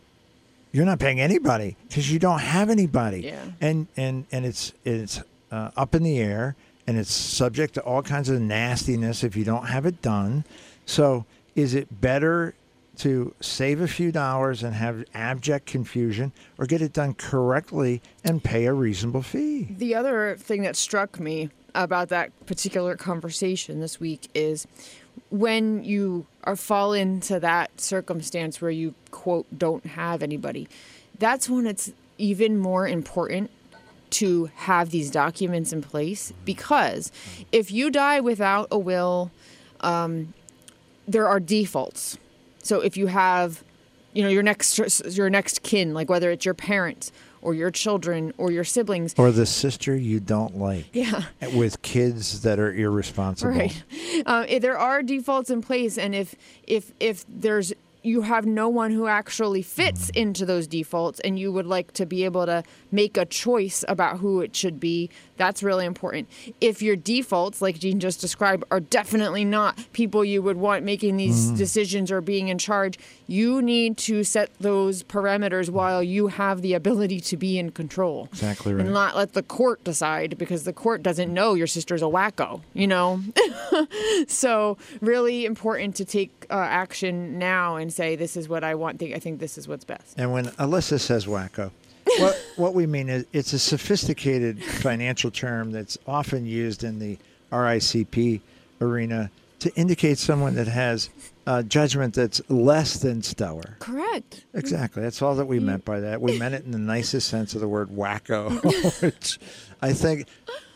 You're 0.74 0.84
not 0.84 0.98
paying 0.98 1.20
anybody 1.20 1.76
because 1.86 2.10
you 2.10 2.18
don't 2.18 2.40
have 2.40 2.68
anybody. 2.68 3.20
Yeah. 3.20 3.44
And 3.60 3.86
and 3.96 4.26
and 4.32 4.44
it's 4.44 4.72
it's 4.84 5.22
uh, 5.52 5.70
up 5.76 5.94
in 5.94 6.02
the 6.02 6.18
air 6.18 6.56
and 6.88 6.98
it's 6.98 7.12
subject 7.12 7.74
to 7.74 7.80
all 7.82 8.02
kinds 8.02 8.28
of 8.28 8.40
nastiness 8.40 9.22
if 9.22 9.36
you 9.36 9.44
don't 9.44 9.66
have 9.66 9.86
it 9.86 10.02
done. 10.02 10.44
So 10.84 11.26
is 11.54 11.76
it 11.76 12.00
better 12.00 12.56
to 12.96 13.34
save 13.40 13.80
a 13.80 13.86
few 13.86 14.10
dollars 14.10 14.64
and 14.64 14.74
have 14.74 15.04
abject 15.14 15.66
confusion 15.66 16.32
or 16.58 16.66
get 16.66 16.82
it 16.82 16.92
done 16.92 17.14
correctly 17.14 18.02
and 18.24 18.42
pay 18.42 18.66
a 18.66 18.72
reasonable 18.72 19.22
fee? 19.22 19.68
The 19.70 19.94
other 19.94 20.34
thing 20.36 20.62
that 20.62 20.74
struck 20.74 21.20
me 21.20 21.50
about 21.76 22.08
that 22.08 22.32
particular 22.46 22.96
conversation 22.96 23.78
this 23.78 24.00
week 24.00 24.28
is 24.34 24.66
when 25.30 25.82
you 25.84 26.26
are 26.44 26.56
fall 26.56 26.92
into 26.92 27.40
that 27.40 27.80
circumstance 27.80 28.60
where 28.60 28.70
you 28.70 28.94
quote 29.10 29.46
don't 29.56 29.86
have 29.86 30.22
anybody 30.22 30.68
that's 31.18 31.48
when 31.48 31.66
it's 31.66 31.92
even 32.18 32.58
more 32.58 32.86
important 32.86 33.50
to 34.10 34.48
have 34.54 34.90
these 34.90 35.10
documents 35.10 35.72
in 35.72 35.82
place 35.82 36.32
because 36.44 37.10
if 37.50 37.72
you 37.72 37.90
die 37.90 38.20
without 38.20 38.68
a 38.70 38.78
will 38.78 39.30
um, 39.80 40.32
there 41.06 41.28
are 41.28 41.40
defaults. 41.40 42.18
So 42.62 42.80
if 42.80 42.96
you 42.96 43.08
have 43.08 43.62
you 44.12 44.22
know 44.22 44.28
your 44.28 44.44
next 44.44 44.78
your 45.16 45.28
next 45.28 45.62
kin 45.64 45.92
like 45.92 46.08
whether 46.08 46.30
it's 46.30 46.44
your 46.44 46.54
parents 46.54 47.10
or 47.44 47.54
your 47.54 47.70
children 47.70 48.32
or 48.38 48.50
your 48.50 48.64
siblings 48.64 49.14
Or 49.16 49.30
the 49.30 49.46
sister 49.46 49.94
you 49.94 50.18
don't 50.18 50.56
like 50.58 50.86
yeah 50.92 51.24
with 51.54 51.82
kids 51.82 52.42
that 52.42 52.58
are 52.58 52.72
irresponsible. 52.72 53.52
Right. 53.52 53.82
Uh, 54.26 54.46
there 54.60 54.78
are 54.78 55.02
defaults 55.02 55.50
in 55.50 55.60
place, 55.60 55.98
and 55.98 56.14
if 56.14 56.34
if 56.66 56.92
if 57.00 57.24
there's 57.28 57.72
you 58.02 58.20
have 58.22 58.46
no 58.46 58.68
one 58.68 58.92
who 58.92 59.06
actually 59.06 59.62
fits 59.62 60.10
into 60.10 60.46
those 60.46 60.66
defaults, 60.66 61.20
and 61.20 61.38
you 61.38 61.50
would 61.50 61.66
like 61.66 61.92
to 61.92 62.06
be 62.06 62.24
able 62.24 62.46
to 62.46 62.62
make 62.92 63.16
a 63.16 63.24
choice 63.24 63.84
about 63.88 64.18
who 64.18 64.40
it 64.40 64.54
should 64.54 64.78
be, 64.78 65.10
that's 65.36 65.62
really 65.62 65.84
important. 65.84 66.28
If 66.60 66.82
your 66.82 66.96
defaults, 66.96 67.60
like 67.60 67.78
Gene 67.78 68.00
just 68.00 68.20
described, 68.20 68.64
are 68.70 68.80
definitely 68.80 69.44
not 69.44 69.78
people 69.92 70.24
you 70.24 70.42
would 70.42 70.56
want 70.56 70.84
making 70.84 71.16
these 71.16 71.50
decisions 71.50 72.10
or 72.10 72.20
being 72.20 72.48
in 72.48 72.58
charge, 72.58 72.98
you 73.26 73.62
need 73.62 73.96
to 73.98 74.24
set 74.24 74.50
those 74.60 75.02
parameters 75.02 75.70
while 75.70 76.02
you 76.02 76.28
have 76.28 76.62
the 76.62 76.74
ability 76.74 77.20
to 77.20 77.36
be 77.36 77.58
in 77.58 77.70
control. 77.70 78.28
Exactly 78.32 78.74
right. 78.74 78.84
And 78.84 78.94
not 78.94 79.16
let 79.16 79.32
the 79.32 79.42
court 79.42 79.82
decide 79.84 80.36
because 80.38 80.64
the 80.64 80.72
court 80.72 81.02
doesn't 81.02 81.32
know 81.32 81.54
your 81.54 81.66
sister's 81.66 82.02
a 82.02 82.06
wacko, 82.06 82.60
you 82.72 82.86
know? 82.86 83.20
so, 84.28 84.76
really 85.00 85.44
important 85.44 85.96
to 85.96 86.04
take 86.04 86.46
uh, 86.50 86.54
action 86.54 87.38
now 87.38 87.76
and 87.76 87.92
say, 87.92 88.16
this 88.16 88.36
is 88.36 88.48
what 88.48 88.64
I 88.64 88.74
want. 88.74 89.02
I 89.02 89.18
think 89.18 89.40
this 89.40 89.58
is 89.58 89.66
what's 89.66 89.84
best. 89.84 90.14
And 90.16 90.32
when 90.32 90.46
Alyssa 90.46 91.00
says 91.00 91.26
wacko, 91.26 91.70
what 92.18 92.44
what 92.56 92.74
we 92.74 92.86
mean 92.86 93.08
is 93.08 93.26
it's 93.32 93.52
a 93.52 93.58
sophisticated 93.58 94.62
financial 94.62 95.30
term 95.30 95.72
that's 95.72 95.98
often 96.06 96.46
used 96.46 96.84
in 96.84 96.98
the 96.98 97.18
RICP 97.52 98.40
arena 98.80 99.30
to 99.60 99.74
indicate 99.76 100.18
someone 100.18 100.54
that 100.56 100.68
has 100.68 101.08
uh, 101.46 101.62
judgment 101.62 102.14
that's 102.14 102.42
less 102.50 102.98
than 102.98 103.22
stellar. 103.22 103.76
Correct. 103.78 104.44
Exactly. 104.52 105.02
That's 105.02 105.22
all 105.22 105.34
that 105.36 105.46
we 105.46 105.58
meant 105.58 105.84
by 105.84 106.00
that. 106.00 106.20
We 106.20 106.38
meant 106.38 106.54
it 106.54 106.64
in 106.64 106.70
the 106.70 106.78
nicest 106.78 107.28
sense 107.28 107.54
of 107.54 107.60
the 107.60 107.68
word 107.68 107.88
wacko, 107.88 108.62
which 109.02 109.38
I 109.80 109.92
think, 109.92 110.26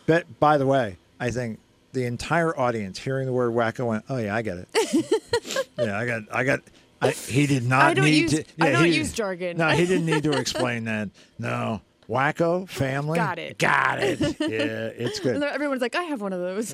but 0.05 0.39
by 0.39 0.57
the 0.57 0.65
way, 0.65 0.97
I 1.19 1.31
think 1.31 1.59
the 1.93 2.05
entire 2.05 2.57
audience 2.57 2.99
hearing 2.99 3.25
the 3.25 3.33
word 3.33 3.51
wacko 3.51 3.85
went, 3.85 4.05
oh, 4.09 4.17
yeah, 4.17 4.35
I 4.35 4.41
get 4.41 4.57
it. 4.57 5.67
yeah, 5.77 5.97
I 5.97 6.05
got, 6.05 6.23
I 6.31 6.43
got, 6.43 6.61
I, 7.01 7.11
he 7.11 7.47
did 7.47 7.63
not 7.65 7.81
I 7.83 7.93
don't 7.93 8.05
need 8.05 8.31
use- 8.31 8.43
to. 8.43 8.45
I 8.59 8.71
don't 8.71 8.91
use 8.91 9.13
jargon. 9.13 9.57
No, 9.57 9.69
he 9.69 9.85
didn't 9.85 10.05
need 10.05 10.23
to 10.23 10.31
explain 10.37 10.85
that. 10.85 11.09
No. 11.37 11.81
Wacko, 12.09 12.67
family. 12.67 13.17
Got 13.17 13.37
it. 13.37 13.57
Got 13.59 13.99
it. 14.01 14.19
Yeah, 14.39 14.87
it's 15.05 15.19
good. 15.19 15.35
And 15.35 15.43
everyone's 15.43 15.81
like, 15.81 15.95
I 15.95 16.03
have 16.03 16.21
one 16.21 16.33
of 16.33 16.39
those. 16.39 16.73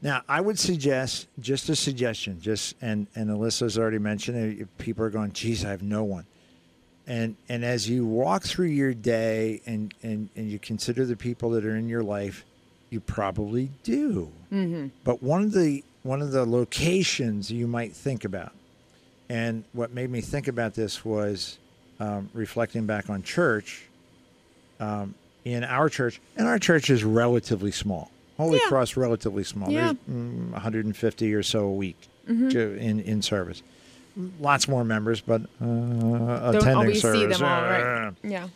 Now, 0.00 0.22
I 0.28 0.40
would 0.40 0.58
suggest, 0.60 1.26
just 1.40 1.68
a 1.68 1.74
suggestion, 1.74 2.40
just 2.40 2.76
and 2.80 3.08
and 3.16 3.30
Alyssa's 3.30 3.76
already 3.76 3.98
mentioned 3.98 4.60
it. 4.60 4.78
People 4.78 5.04
are 5.04 5.10
going, 5.10 5.32
"Geez, 5.32 5.64
I 5.64 5.70
have 5.70 5.82
no 5.82 6.04
one." 6.04 6.24
And 7.08 7.34
and 7.48 7.64
as 7.64 7.88
you 7.88 8.06
walk 8.06 8.44
through 8.44 8.66
your 8.68 8.94
day 8.94 9.60
and 9.66 9.92
and 10.04 10.28
and 10.36 10.48
you 10.48 10.60
consider 10.60 11.04
the 11.04 11.16
people 11.16 11.50
that 11.50 11.64
are 11.66 11.74
in 11.74 11.88
your 11.88 12.04
life, 12.04 12.44
you 12.90 13.00
probably 13.00 13.70
do. 13.82 14.30
Mm-hmm. 14.52 14.88
But 15.02 15.20
one 15.20 15.42
of 15.42 15.52
the 15.52 15.82
one 16.04 16.22
of 16.22 16.30
the 16.30 16.46
locations 16.46 17.50
you 17.50 17.66
might 17.66 17.92
think 17.92 18.24
about, 18.24 18.52
and 19.28 19.64
what 19.72 19.92
made 19.92 20.10
me 20.10 20.20
think 20.20 20.48
about 20.48 20.74
this 20.74 21.04
was 21.04 21.58
um, 22.00 22.30
reflecting 22.34 22.86
back 22.86 23.10
on 23.10 23.22
church. 23.22 23.84
Um, 24.80 25.14
in 25.44 25.64
our 25.64 25.88
church, 25.88 26.20
and 26.36 26.46
our 26.46 26.58
church 26.58 26.90
is 26.90 27.02
relatively 27.04 27.72
small. 27.72 28.10
Holy 28.36 28.58
Yeah. 28.62 28.68
Cross, 28.68 28.96
relatively 28.96 29.42
small. 29.44 29.70
Yeah. 29.70 29.92
There's 30.06 30.18
mm, 30.18 30.50
150 30.52 31.34
or 31.34 31.42
so 31.42 31.60
a 31.64 31.72
week 31.72 31.96
to- 32.26 32.76
in 32.78 33.00
in 33.00 33.22
service. 33.22 33.62
Lots 34.40 34.68
more 34.68 34.84
members, 34.84 35.20
but 35.20 35.42
uh, 35.42 35.64
don't 35.64 36.54
attending 36.56 36.76
always 36.76 37.02
see 37.02 37.26
them 37.26 37.42
all 37.42 37.64
uh. 37.64 38.10
Yeah. 38.22 38.48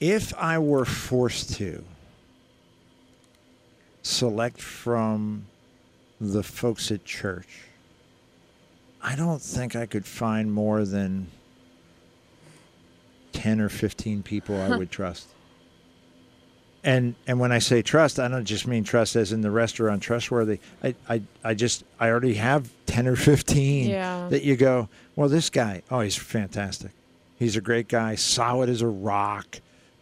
If 0.00 0.34
I 0.36 0.58
were 0.58 0.84
forced 0.84 1.54
to 1.54 1.84
select 4.02 4.60
from 4.60 5.46
the 6.20 6.42
folks 6.42 6.90
at 6.90 7.04
church, 7.04 7.48
I 9.02 9.16
don't 9.16 9.42
think 9.42 9.74
I 9.74 9.86
could 9.86 10.06
find 10.06 10.52
more 10.52 10.84
than 10.84 11.26
10 13.32 13.60
or 13.60 13.68
15 13.68 14.22
people 14.22 14.60
I 14.60 14.76
would 14.76 14.90
trust. 14.90 15.26
And 16.84 17.14
and 17.28 17.38
when 17.38 17.52
I 17.52 17.60
say 17.60 17.80
trust, 17.82 18.18
I 18.18 18.26
don't 18.28 18.44
just 18.44 18.66
mean 18.66 18.82
trust 18.84 19.14
as 19.14 19.32
in 19.32 19.40
the 19.40 19.50
restaurant 19.52 20.02
trustworthy. 20.02 20.58
I, 20.82 20.94
I, 21.08 21.22
I 21.44 21.54
just 21.54 21.84
I 22.00 22.08
already 22.10 22.34
have 22.34 22.70
10 22.86 23.06
or 23.06 23.14
15 23.16 23.88
Yeah. 23.88 24.26
that 24.30 24.42
you 24.42 24.56
go, 24.56 24.88
well, 25.14 25.28
this 25.28 25.48
guy, 25.48 25.82
oh, 25.90 26.00
he's 26.00 26.16
fantastic. 26.16 26.90
He's 27.38 27.56
a 27.56 27.60
great 27.60 27.88
guy, 27.88 28.16
solid 28.16 28.68
as 28.68 28.82
a 28.82 28.88
rock, 28.88 29.60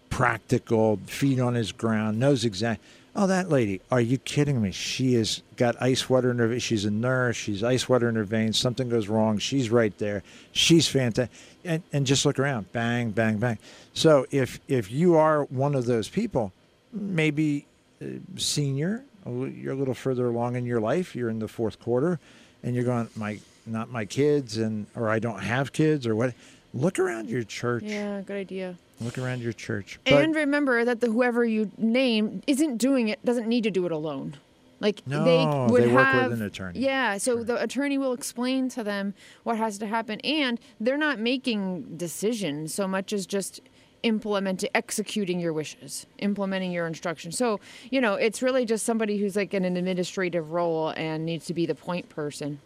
practical, 0.08 0.98
feet 1.06 1.38
on 1.38 1.54
his 1.54 1.70
ground, 1.72 2.18
knows 2.18 2.44
exact. 2.46 2.82
Oh, 3.16 3.26
that 3.26 3.48
lady, 3.48 3.80
are 3.90 4.00
you 4.00 4.18
kidding 4.18 4.62
me? 4.62 4.70
She 4.70 5.14
has 5.14 5.42
got 5.56 5.80
ice 5.82 6.08
water 6.08 6.30
in 6.30 6.38
her. 6.38 6.60
She's 6.60 6.84
a 6.84 6.90
nurse. 6.90 7.36
She's 7.36 7.62
ice 7.64 7.88
water 7.88 8.08
in 8.08 8.14
her 8.14 8.24
veins. 8.24 8.58
Something 8.58 8.88
goes 8.88 9.08
wrong. 9.08 9.38
She's 9.38 9.68
right 9.68 9.96
there. 9.98 10.22
She's 10.52 10.86
fantastic. 10.86 11.36
And, 11.64 11.82
and 11.92 12.06
just 12.06 12.24
look 12.24 12.38
around. 12.38 12.72
Bang, 12.72 13.10
bang, 13.10 13.38
bang. 13.38 13.58
So 13.94 14.26
if 14.30 14.60
if 14.68 14.90
you 14.90 15.16
are 15.16 15.44
one 15.44 15.74
of 15.74 15.86
those 15.86 16.08
people, 16.08 16.52
maybe 16.92 17.66
uh, 18.00 18.06
senior, 18.36 19.04
you're 19.26 19.74
a 19.74 19.76
little 19.76 19.94
further 19.94 20.28
along 20.28 20.56
in 20.56 20.64
your 20.64 20.80
life. 20.80 21.14
You're 21.16 21.30
in 21.30 21.40
the 21.40 21.48
fourth 21.48 21.80
quarter, 21.80 22.18
and 22.62 22.74
you're 22.74 22.84
going, 22.84 23.08
my 23.16 23.40
not 23.66 23.90
my 23.90 24.04
kids, 24.04 24.56
and 24.56 24.86
or 24.94 25.10
I 25.10 25.18
don't 25.18 25.40
have 25.40 25.72
kids, 25.72 26.06
or 26.06 26.14
what. 26.14 26.32
Look 26.72 27.00
around 27.00 27.28
your 27.28 27.42
church. 27.42 27.82
Yeah, 27.82 28.20
good 28.20 28.36
idea. 28.36 28.76
Look 29.00 29.16
around 29.18 29.40
your 29.40 29.52
church. 29.52 29.98
But 30.04 30.22
and 30.22 30.34
remember 30.34 30.84
that 30.84 31.00
the 31.00 31.06
whoever 31.06 31.44
you 31.44 31.70
name 31.78 32.42
isn't 32.46 32.76
doing 32.76 33.08
it, 33.08 33.24
doesn't 33.24 33.48
need 33.48 33.64
to 33.64 33.70
do 33.70 33.86
it 33.86 33.92
alone. 33.92 34.36
Like 34.80 35.06
No, 35.06 35.24
they 35.24 35.72
would 35.72 35.82
they 35.82 35.92
work 35.92 36.06
with 36.06 36.22
have, 36.22 36.32
an 36.32 36.42
attorney. 36.42 36.80
Yeah, 36.80 37.18
so 37.18 37.42
the 37.42 37.62
attorney 37.62 37.98
will 37.98 38.12
explain 38.12 38.68
to 38.70 38.82
them 38.82 39.14
what 39.42 39.56
has 39.58 39.78
to 39.78 39.86
happen, 39.86 40.20
and 40.20 40.58
they're 40.80 40.96
not 40.98 41.18
making 41.18 41.96
decisions 41.96 42.74
so 42.74 42.88
much 42.88 43.12
as 43.12 43.26
just 43.26 43.60
implementing, 44.02 44.70
executing 44.74 45.38
your 45.38 45.52
wishes, 45.52 46.06
implementing 46.18 46.72
your 46.72 46.86
instructions. 46.86 47.36
So 47.36 47.60
you 47.90 48.00
know, 48.00 48.14
it's 48.14 48.42
really 48.42 48.64
just 48.64 48.86
somebody 48.86 49.18
who's 49.18 49.36
like 49.36 49.52
in 49.52 49.64
an 49.64 49.76
administrative 49.76 50.50
role 50.52 50.94
and 50.96 51.26
needs 51.26 51.44
to 51.46 51.54
be 51.54 51.66
the 51.66 51.74
point 51.74 52.08
person. 52.08 52.58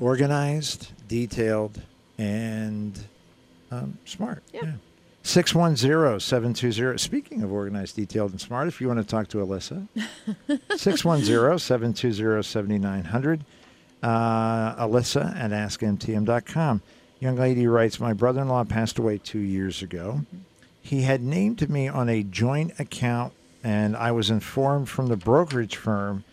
organized, 0.00 0.92
detailed, 1.06 1.82
and 2.16 2.98
um, 3.70 3.98
smart. 4.06 4.42
Yeah. 4.54 4.72
610 5.28 6.20
720. 6.20 6.96
Speaking 6.96 7.42
of 7.42 7.52
organized, 7.52 7.96
detailed, 7.96 8.30
and 8.30 8.40
smart, 8.40 8.66
if 8.66 8.80
you 8.80 8.88
want 8.88 8.98
to 8.98 9.04
talk 9.04 9.28
to 9.28 9.38
Alyssa, 9.38 9.86
610 10.76 11.58
720 11.58 12.42
7900. 12.42 13.44
Uh, 14.02 14.86
Alyssa 14.86 15.36
at 15.36 15.50
askmtm.com. 15.50 16.80
Young 17.20 17.36
lady 17.36 17.66
writes 17.66 18.00
My 18.00 18.14
brother 18.14 18.40
in 18.40 18.48
law 18.48 18.64
passed 18.64 18.98
away 18.98 19.18
two 19.18 19.40
years 19.40 19.82
ago. 19.82 20.22
He 20.80 21.02
had 21.02 21.22
named 21.22 21.68
me 21.68 21.88
on 21.88 22.08
a 22.08 22.22
joint 22.22 22.72
account, 22.78 23.34
and 23.62 23.96
I 23.98 24.12
was 24.12 24.30
informed 24.30 24.88
from 24.88 25.08
the 25.08 25.16
brokerage 25.16 25.76
firm 25.76 26.24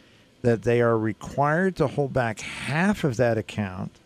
that 0.41 0.61
they 0.61 0.79
are 0.79 0.97
required 0.97 1.75
to 1.77 1.87
hold 1.87 2.13
back 2.13 2.39
half 2.39 3.03
of 3.03 3.17
that 3.17 3.37
account 3.37 3.99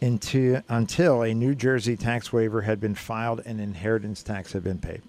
into, 0.00 0.62
until 0.68 1.22
a 1.22 1.34
New 1.34 1.54
Jersey 1.54 1.96
tax 1.96 2.32
waiver 2.32 2.62
had 2.62 2.80
been 2.80 2.94
filed 2.94 3.40
and 3.44 3.60
inheritance 3.60 4.22
tax 4.22 4.52
had 4.52 4.62
been 4.64 4.78
paid. 4.78 5.02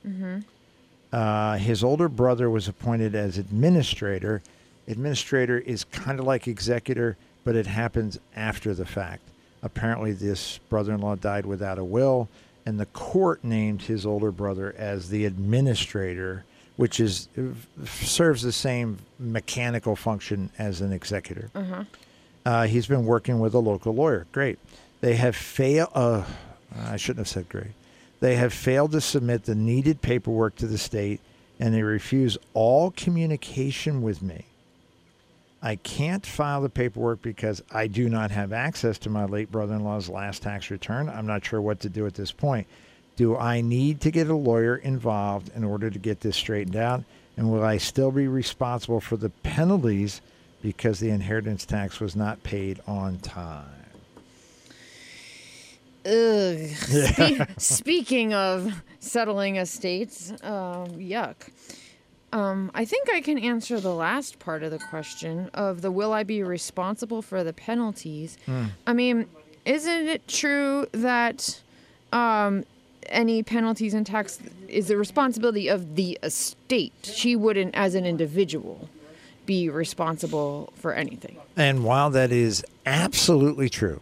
Uh, 1.12 1.58
his 1.58 1.84
older 1.84 2.08
brother 2.10 2.50
was 2.50 2.68
appointed 2.68 3.16
as 3.16 3.38
administrator. 3.38 4.42
Administrator 4.88 5.60
is 5.60 5.84
kind 5.86 6.20
of 6.20 6.26
like 6.26 6.48
executor, 6.48 7.18
but 7.44 7.56
it 7.56 7.66
happens 7.68 8.20
after 8.36 8.74
the 8.74 8.86
fact. 8.86 9.22
Apparently, 9.62 10.12
this 10.12 10.60
brother 10.70 10.94
in 10.94 11.02
law 11.02 11.16
died 11.16 11.46
without 11.46 11.78
a 11.78 11.84
will, 11.84 12.30
and 12.66 12.80
the 12.80 12.86
court 12.88 13.44
named 13.44 13.84
his 13.84 14.06
older 14.06 14.32
brother 14.32 14.74
as 14.78 15.10
the 15.10 15.26
administrator, 15.26 16.46
which 16.78 17.00
is 17.00 17.28
serves 17.86 18.42
the 18.42 18.52
same 18.52 19.00
mechanical 19.20 19.96
function 19.96 20.50
as 20.58 20.82
an 20.82 20.94
executor. 20.94 21.50
Uh, 22.46 22.68
he's 22.68 22.88
been 22.88 23.06
working 23.06 23.40
with 23.40 23.54
a 23.54 23.60
local 23.60 23.94
lawyer. 23.94 24.26
Great. 24.32 24.60
They 25.02 25.16
have 25.16 25.36
failed. 25.36 25.90
Uh, 25.94 26.24
I 26.78 26.98
shouldn't 26.98 27.20
have 27.20 27.28
said 27.28 27.50
great. 27.50 27.72
They 28.20 28.36
have 28.36 28.54
failed 28.54 28.92
to 28.92 29.02
submit 29.02 29.46
the 29.46 29.56
needed 29.56 30.02
paperwork 30.02 30.56
to 30.58 30.68
the 30.68 30.78
state, 30.78 31.22
and 31.60 31.74
they 31.74 31.84
refuse 31.84 32.38
all 32.54 32.92
communication 32.92 34.02
with 34.02 34.22
me. 34.22 34.46
I 35.62 35.76
can't 35.76 36.26
file 36.26 36.62
the 36.62 36.70
paperwork 36.70 37.22
because 37.22 37.62
I 37.72 37.88
do 37.88 38.08
not 38.08 38.32
have 38.32 38.54
access 38.54 38.98
to 39.00 39.10
my 39.10 39.26
late 39.26 39.52
brother 39.52 39.76
in 39.76 39.84
law's 39.84 40.10
last 40.10 40.42
tax 40.42 40.72
return. 40.72 41.10
I'm 41.10 41.28
not 41.28 41.44
sure 41.44 41.62
what 41.62 41.82
to 41.82 41.90
do 41.90 42.06
at 42.06 42.14
this 42.14 42.32
point. 42.32 42.68
Do 43.18 43.36
I 43.36 43.60
need 43.60 44.00
to 44.02 44.12
get 44.12 44.30
a 44.30 44.36
lawyer 44.36 44.78
involved 44.78 45.52
in 45.54 45.66
order 45.66 45.90
to 45.90 46.00
get 46.00 46.22
this 46.22 46.38
straightened 46.38 46.78
out? 46.78 47.04
And 47.36 47.52
will 47.52 47.64
I 47.64 47.78
still 47.78 48.12
be 48.12 48.28
responsible 48.28 49.02
for 49.02 49.18
the 49.18 49.30
penalties 49.30 50.22
because 50.62 51.00
the 51.00 51.10
inheritance 51.10 51.66
tax 51.66 52.00
was 52.00 52.16
not 52.16 52.44
paid 52.44 52.80
on 52.88 53.20
time? 53.20 53.66
Ugh. 56.06 56.60
Spe- 56.70 57.60
speaking 57.60 58.34
of 58.34 58.82
settling 59.00 59.58
estates, 59.58 60.32
um, 60.44 60.88
yuck. 60.98 61.36
Um, 62.32 62.72
I 62.76 62.86
think 62.86 63.10
I 63.10 63.22
can 63.22 63.38
answer 63.40 63.80
the 63.80 63.94
last 63.94 64.40
part 64.40 64.62
of 64.64 64.72
the 64.72 64.78
question 64.78 65.50
of 65.54 65.82
the 65.82 65.92
will 65.92 66.14
I 66.14 66.24
be 66.24 66.44
responsible 66.44 67.22
for 67.22 67.44
the 67.44 67.54
penalties. 67.54 68.38
I 68.86 68.94
mean, 68.94 69.28
isn't 69.66 70.08
it 70.08 70.28
true 70.28 70.86
that 70.92 71.60
um, 72.14 72.66
any 73.08 73.42
penalties 73.42 73.96
and 73.96 74.06
tax 74.06 74.40
is 74.68 74.90
the 74.90 74.98
responsibility 74.98 75.68
of 75.70 75.96
the 75.96 76.20
estate? 76.22 76.94
She 77.02 77.36
wouldn't, 77.36 77.74
as 77.74 77.96
an 77.96 78.06
individual, 78.06 78.90
be 79.50 79.68
responsible 79.68 80.72
for 80.76 80.94
anything. 80.94 81.36
And 81.58 81.84
while 81.84 82.12
that 82.12 82.32
is 82.32 82.64
absolutely 82.86 83.68
true, 83.68 84.00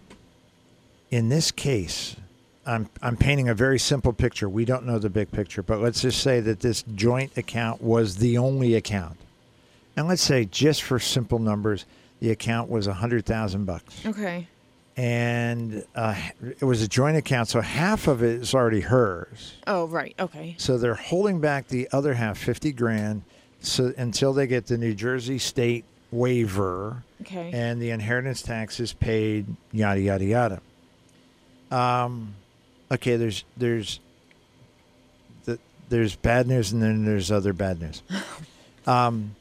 in 1.10 1.30
this 1.30 1.52
case, 1.52 2.18
I'm, 2.66 2.90
I'm 3.02 3.16
painting 3.16 3.48
a 3.48 3.54
very 3.56 3.80
simple 3.80 4.12
picture. 4.12 4.50
We 4.50 4.66
don't 4.66 4.86
know 4.86 5.00
the 5.00 5.10
big 5.10 5.32
picture, 5.32 5.64
but 5.64 5.80
let's 5.80 6.02
just 6.02 6.22
say 6.22 6.42
that 6.42 6.60
this 6.60 6.84
joint 6.96 7.38
account 7.38 7.82
was 7.82 8.18
the 8.18 8.38
only 8.38 8.76
account. 8.76 9.16
And 9.96 10.10
let's 10.10 10.22
say, 10.22 10.44
just 10.44 10.84
for 10.84 11.00
simple 11.00 11.40
numbers, 11.40 11.86
the 12.20 12.30
account 12.32 12.70
was 12.70 12.88
a 12.88 12.94
hundred 12.96 13.26
thousand 13.26 13.64
bucks, 13.64 14.06
Okay. 14.06 14.48
and 14.98 15.86
uh, 15.96 16.14
it 16.60 16.66
was 16.66 16.82
a 16.82 16.90
joint 16.90 17.16
account, 17.16 17.48
so 17.48 17.62
half 17.62 18.08
of 18.10 18.22
it 18.22 18.42
is 18.42 18.54
already 18.54 18.82
hers. 18.82 19.54
Oh, 19.66 19.86
right. 19.88 20.14
Okay. 20.20 20.56
So 20.58 20.78
they're 20.78 20.94
holding 20.96 21.40
back 21.40 21.70
the 21.70 21.88
other 21.94 22.16
half, 22.16 22.38
fifty 22.38 22.74
grand, 22.74 23.22
so 23.62 23.94
until 23.98 24.34
they 24.34 24.48
get 24.48 24.68
the 24.68 24.78
New 24.78 24.94
Jersey 24.94 25.38
state 25.40 25.86
waiver, 26.12 27.04
Okay. 27.22 27.52
and 27.54 27.82
the 27.82 27.90
inheritance 27.92 28.42
tax 28.42 28.80
is 28.80 28.94
paid. 28.94 29.46
Yada 29.72 30.00
yada 30.00 30.24
yada. 30.26 30.62
Um, 31.72 32.36
okay. 32.92 33.16
There's 33.18 33.44
there's 33.58 34.00
the, 35.46 35.60
there's 35.90 36.16
bad 36.16 36.48
news, 36.48 36.72
and 36.72 36.82
then 36.82 37.04
there's 37.06 37.32
other 37.32 37.54
bad 37.54 37.82
news. 37.82 38.02
Um, 38.86 39.36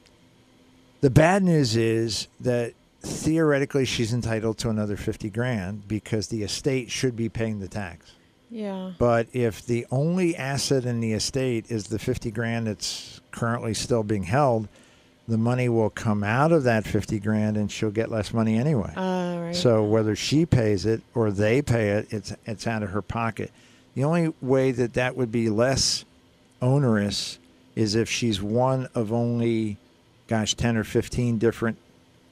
the 1.03 1.11
bad 1.11 1.45
news 1.45 1.77
is 1.77 2.27
that 2.41 2.73
theoretically 3.01 3.85
she's 3.85 4.13
entitled 4.13 4.59
to 4.59 4.71
another 4.71 4.97
50 4.97 5.31
grand 5.31 5.87
because 5.87 6.27
the 6.27 6.43
estate 6.43 6.91
should 6.91 7.15
be 7.15 7.29
paying 7.29 7.61
the 7.61 7.69
tax. 7.69 8.11
Yeah. 8.51 8.93
But 8.99 9.29
if 9.33 9.65
the 9.65 9.87
only 9.91 10.37
asset 10.37 10.85
in 10.85 11.01
the 11.01 11.13
estate 11.13 11.67
is 11.71 11.89
the 11.89 11.99
50 11.99 12.31
grand 12.31 12.67
that's 12.67 13.21
currently 13.31 13.75
still 13.75 14.03
being 14.03 14.25
held, 14.25 14.69
the 15.29 15.39
money 15.39 15.69
will 15.69 15.91
come 15.91 16.23
out 16.23 16.53
of 16.53 16.65
that 16.65 16.87
50 16.87 17.19
grand 17.19 17.57
and 17.57 17.71
she'll 17.71 17.91
get 17.91 18.11
less 18.11 18.33
money 18.33 18.57
anyway. 18.57 18.93
Uh, 18.97 19.41
right. 19.47 19.57
So 19.57 19.83
whether 19.85 20.15
she 20.15 20.47
pays 20.47 20.87
it 20.87 21.03
or 21.15 21.31
they 21.31 21.63
pay 21.63 21.91
it, 21.91 22.13
it's 22.13 22.35
it's 22.47 22.67
out 22.67 22.83
of 22.83 22.91
her 22.91 23.03
pocket. 23.03 23.51
The 23.95 24.05
only 24.05 24.33
way 24.41 24.71
that 24.73 24.95
that 24.95 25.17
would 25.17 25.33
be 25.33 25.49
less 25.49 26.05
onerous 26.63 27.39
is 27.75 27.95
if 27.95 28.09
she's 28.09 28.41
one 28.41 28.89
of 28.95 29.13
only, 29.13 29.79
gosh, 30.29 30.55
ten 30.55 30.77
or 30.77 30.85
fifteen 30.85 31.39
different 31.39 31.79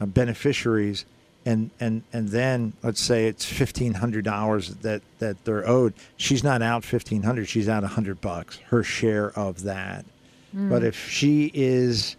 uh, 0.01 0.07
beneficiaries, 0.07 1.05
and 1.47 1.71
and 1.81 2.03
and 2.13 2.29
then 2.29 2.73
let's 2.83 3.01
say 3.01 3.27
it's 3.27 3.45
fifteen 3.45 3.95
hundred 3.95 4.25
dollars 4.25 4.75
that 4.77 5.03
that 5.19 5.45
they're 5.45 5.69
owed. 5.69 5.95
She's 6.17 6.43
not 6.43 6.63
out 6.63 6.85
fifteen 6.85 7.23
hundred; 7.23 7.49
she's 7.49 7.69
out 7.69 7.85
a 7.85 7.89
hundred 7.89 8.21
bucks, 8.21 8.59
her 8.69 8.83
share 8.83 9.31
of 9.39 9.63
that. 9.63 10.05
But 10.57 10.85
if 10.85 11.09
she 11.11 11.51
is 11.53 12.15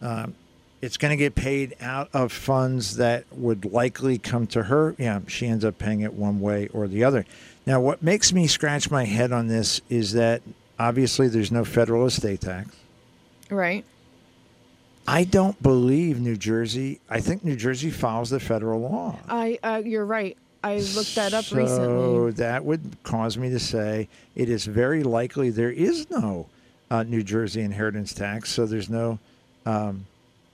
um, 0.00 0.34
it's 0.80 0.96
going 0.96 1.10
to 1.10 1.16
get 1.16 1.34
paid 1.34 1.76
out 1.80 2.08
of 2.12 2.32
funds 2.32 2.96
that 2.96 3.24
would 3.32 3.64
likely 3.64 4.18
come 4.18 4.46
to 4.48 4.64
her. 4.64 4.94
Yeah, 4.98 5.20
she 5.26 5.46
ends 5.46 5.64
up 5.64 5.78
paying 5.78 6.00
it 6.00 6.14
one 6.14 6.40
way 6.40 6.68
or 6.68 6.86
the 6.86 7.04
other. 7.04 7.26
Now, 7.66 7.80
what 7.80 8.02
makes 8.02 8.32
me 8.32 8.46
scratch 8.46 8.90
my 8.90 9.04
head 9.04 9.32
on 9.32 9.48
this 9.48 9.80
is 9.88 10.12
that 10.12 10.42
obviously 10.78 11.28
there's 11.28 11.52
no 11.52 11.64
federal 11.64 12.06
estate 12.06 12.40
tax. 12.40 12.74
right. 13.50 13.84
I 15.08 15.24
don't 15.24 15.60
believe 15.62 16.20
New 16.20 16.36
Jersey. 16.36 17.00
I 17.08 17.20
think 17.20 17.42
New 17.42 17.56
Jersey 17.56 17.90
follows 17.90 18.28
the 18.28 18.38
federal 18.38 18.82
law. 18.82 19.18
I. 19.26 19.58
Uh, 19.62 19.82
you're 19.82 20.04
right. 20.04 20.36
I 20.62 20.80
looked 20.80 21.14
that 21.14 21.32
up 21.32 21.46
so 21.46 21.56
recently. 21.56 22.32
that 22.32 22.62
would 22.64 22.96
cause 23.04 23.38
me 23.38 23.48
to 23.48 23.58
say 23.58 24.08
it 24.34 24.50
is 24.50 24.66
very 24.66 25.02
likely 25.02 25.48
there 25.48 25.70
is 25.70 26.10
no 26.10 26.46
uh, 26.90 27.04
New 27.04 27.22
Jersey 27.22 27.62
inheritance 27.62 28.12
tax, 28.12 28.50
so 28.50 28.66
there's 28.66 28.90
no 28.90 29.18
um, 29.64 30.04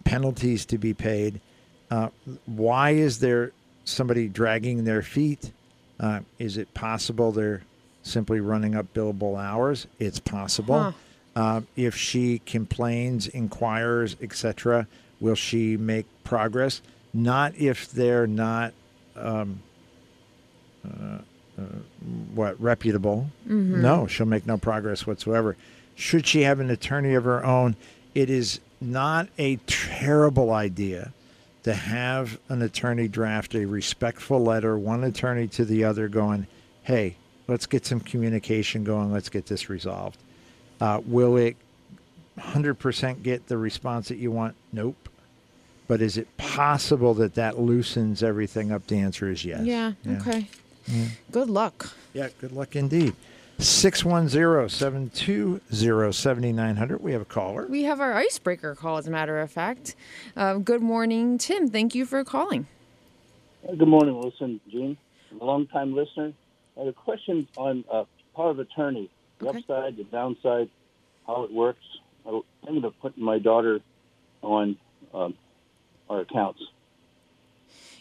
penalties 0.05 0.65
to 0.67 0.79
be 0.79 0.95
paid. 0.95 1.41
Uh, 1.91 2.11
why 2.47 2.91
is 2.91 3.19
there 3.19 3.51
somebody 3.85 4.29
dragging 4.29 4.85
their 4.85 5.03
feet? 5.03 5.51
Uh, 5.99 6.21
is 6.39 6.59
it 6.59 6.73
possible 6.75 7.33
they're 7.33 7.63
simply 8.05 8.39
running 8.39 8.77
up 8.77 8.87
billable 8.95 9.37
hours? 9.43 9.89
It's 9.99 10.21
possible. 10.21 10.81
Huh. 10.81 10.93
Uh, 11.37 11.63
if 11.77 11.97
she 11.97 12.41
complains, 12.47 13.27
inquires, 13.27 14.17
etc., 14.23 14.87
will 15.21 15.35
she 15.35 15.77
make 15.77 16.07
progress? 16.23 16.81
Not 17.13 17.57
if 17.57 17.91
they're 17.91 18.27
not 18.27 18.73
um, 19.17 19.61
uh, 20.87 21.19
uh, 21.59 21.63
what 22.35 22.61
reputable. 22.61 23.31
Mm-hmm. 23.49 23.81
No, 23.81 24.07
she'll 24.07 24.27
make 24.27 24.47
no 24.47 24.59
progress 24.59 25.07
whatsoever. 25.07 25.57
Should 25.95 26.27
she 26.27 26.43
have 26.43 26.61
an 26.61 26.71
attorney 26.71 27.15
of 27.15 27.25
her 27.25 27.45
own, 27.45 27.77
it 28.15 28.31
is 28.31 28.61
not 28.81 29.29
a 29.39 29.57
terrible 29.67 30.53
idea 30.53 31.13
to 31.63 31.73
have 31.73 32.39
an 32.49 32.61
attorney 32.61 33.09
draft 33.09 33.55
a 33.55 33.65
respectful 33.65 34.43
letter, 34.43 34.77
one 34.77 35.03
attorney 35.05 35.49
to 35.49 35.65
the 35.65 35.85
other, 35.85 36.09
going, 36.09 36.47
"Hey, 36.83 37.17
let's 37.49 37.67
get 37.67 37.87
some 37.87 38.01
communication 38.01 38.85
going. 38.85 39.13
Let's 39.13 39.31
get 39.31 39.47
this 39.47 39.71
resolved." 39.71 40.19
Uh, 40.81 41.01
will 41.07 41.37
it 41.37 41.57
100% 42.39 43.23
get 43.23 43.47
the 43.47 43.57
response 43.57 44.09
that 44.09 44.19
you 44.19 44.31
want? 44.31 44.55
Nope. 44.73 45.09
But 45.87 46.01
is 46.01 46.17
it 46.17 46.35
possible 46.37 47.15
that 47.15 47.35
that 47.35 47.59
loosens 47.59 48.23
everything 48.23 48.73
up? 48.73 48.87
The 48.87 48.99
answer 48.99 49.31
is 49.31 49.45
yes. 49.45 49.65
Yeah. 49.65 49.93
Okay. 50.07 50.49
Good 51.31 51.51
luck. 51.51 51.95
Yeah, 52.13 52.29
good 52.41 52.53
luck 52.53 52.77
indeed. 52.77 53.15
610 53.59 54.69
720 54.69 56.13
7900. 56.13 57.03
We 57.03 57.13
have 57.13 57.23
a 57.23 57.27
caller. 57.27 57.67
We 57.67 57.85
have 57.85 58.01
our 58.01 58.15
icebreaker 58.15 58.75
call, 58.75 58.97
as 58.97 59.07
a 59.07 59.11
matter 59.11 59.39
of 59.39 59.51
fact. 59.51 59.95
Uh, 60.37 60.55
good 60.55 60.83
morning, 60.83 61.39
Tim. 61.39 61.69
Thank 61.69 61.95
you 61.95 62.05
for 62.05 62.25
calling. 62.25 62.67
Good 63.67 63.89
morning, 63.89 64.19
Wilson, 64.19 64.61
Gene. 64.71 64.97
I'm 65.31 65.41
a 65.41 65.45
long-time 65.45 65.95
listener. 65.95 66.33
I 66.77 66.81
had 66.81 66.89
a 66.89 66.93
question 66.93 67.47
on 67.57 67.85
uh, 67.91 68.05
power 68.35 68.51
of 68.51 68.59
attorney, 68.59 69.09
the 69.45 69.51
Okay. 69.51 69.59
upside, 69.61 69.97
the 69.97 70.05
downside, 70.05 70.69
how 71.27 71.45
it 71.45 71.53
works. 71.53 71.85
I'm 72.27 72.43
thinking 72.65 72.85
of 72.85 72.99
putting 73.01 73.23
my 73.23 73.39
daughter 73.39 73.81
on 74.43 74.77
um, 75.13 75.35
our 76.09 76.21
accounts. 76.21 76.61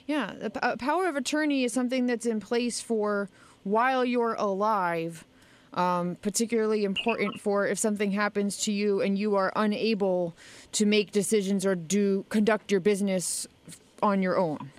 Yeah, 0.06 0.34
the 0.40 0.50
p- 0.50 0.60
uh, 0.62 0.76
power 0.78 1.08
of 1.08 1.16
attorney 1.16 1.64
is 1.64 1.74
something 1.74 2.06
that's 2.08 2.26
in 2.26 2.40
place 2.40 2.82
for 2.82 3.30
while 3.64 4.04
you're 4.04 4.34
alive. 4.36 5.26
Um, 5.74 6.18
particularly 6.22 6.84
important 6.84 7.42
for 7.42 7.66
if 7.66 7.80
something 7.80 8.12
happens 8.12 8.58
to 8.66 8.72
you 8.72 9.02
and 9.02 9.18
you 9.18 9.36
are 9.36 9.52
unable 9.56 10.36
to 10.74 10.86
make 10.86 11.12
decisions 11.12 11.66
or 11.66 11.74
do 11.74 12.26
conduct 12.30 12.70
your 12.70 12.80
business 12.80 13.48
on 14.04 14.22
your 14.22 14.38
own. 14.38 14.70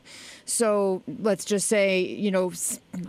So 0.46 1.02
let's 1.20 1.44
just 1.44 1.68
say, 1.68 2.00
you 2.00 2.30
know, 2.30 2.52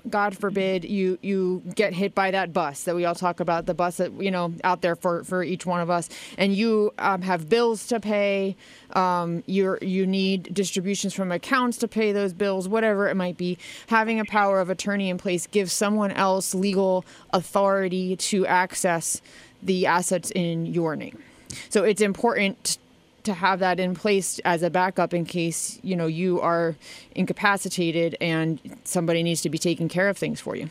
God 0.09 0.37
forbid 0.37 0.85
you 0.85 1.19
you 1.21 1.61
get 1.75 1.93
hit 1.93 2.15
by 2.15 2.31
that 2.31 2.53
bus 2.53 2.83
that 2.83 2.95
we 2.95 3.03
all 3.05 3.15
talk 3.15 3.39
about, 3.39 3.65
the 3.65 3.73
bus 3.73 3.97
that 3.97 4.13
you 4.21 4.31
know 4.31 4.53
out 4.63 4.81
there 4.81 4.95
for 4.95 5.23
for 5.23 5.43
each 5.43 5.65
one 5.65 5.81
of 5.81 5.89
us, 5.89 6.09
and 6.37 6.53
you 6.53 6.93
um, 6.97 7.21
have 7.23 7.49
bills 7.49 7.87
to 7.87 7.99
pay, 7.99 8.55
um, 8.93 9.43
you 9.47 9.77
you 9.81 10.07
need 10.07 10.53
distributions 10.53 11.13
from 11.13 11.31
accounts 11.31 11.77
to 11.79 11.87
pay 11.87 12.11
those 12.11 12.33
bills, 12.33 12.69
whatever 12.69 13.09
it 13.09 13.15
might 13.15 13.37
be. 13.37 13.57
Having 13.87 14.19
a 14.21 14.25
power 14.25 14.61
of 14.61 14.69
attorney 14.69 15.09
in 15.09 15.17
place 15.17 15.45
gives 15.45 15.73
someone 15.73 16.11
else 16.11 16.55
legal 16.55 17.05
authority 17.31 18.15
to 18.15 18.47
access 18.47 19.21
the 19.61 19.85
assets 19.85 20.31
in 20.31 20.65
your 20.65 20.95
name. 20.95 21.21
So 21.69 21.83
it's 21.83 22.01
important 22.01 22.77
to 23.25 23.33
have 23.33 23.59
that 23.59 23.79
in 23.79 23.93
place 23.93 24.39
as 24.39 24.63
a 24.63 24.69
backup 24.69 25.13
in 25.13 25.25
case 25.25 25.79
you 25.83 25.95
know 25.95 26.07
you 26.07 26.39
are 26.41 26.75
incapacitated 27.13 28.15
and 28.21 28.59
somebody 28.83 29.23
needs 29.23 29.41
to 29.41 29.49
be 29.49 29.57
taking 29.57 29.89
care 29.89 30.09
of 30.09 30.17
things 30.17 30.39
for 30.39 30.55
you. 30.55 30.69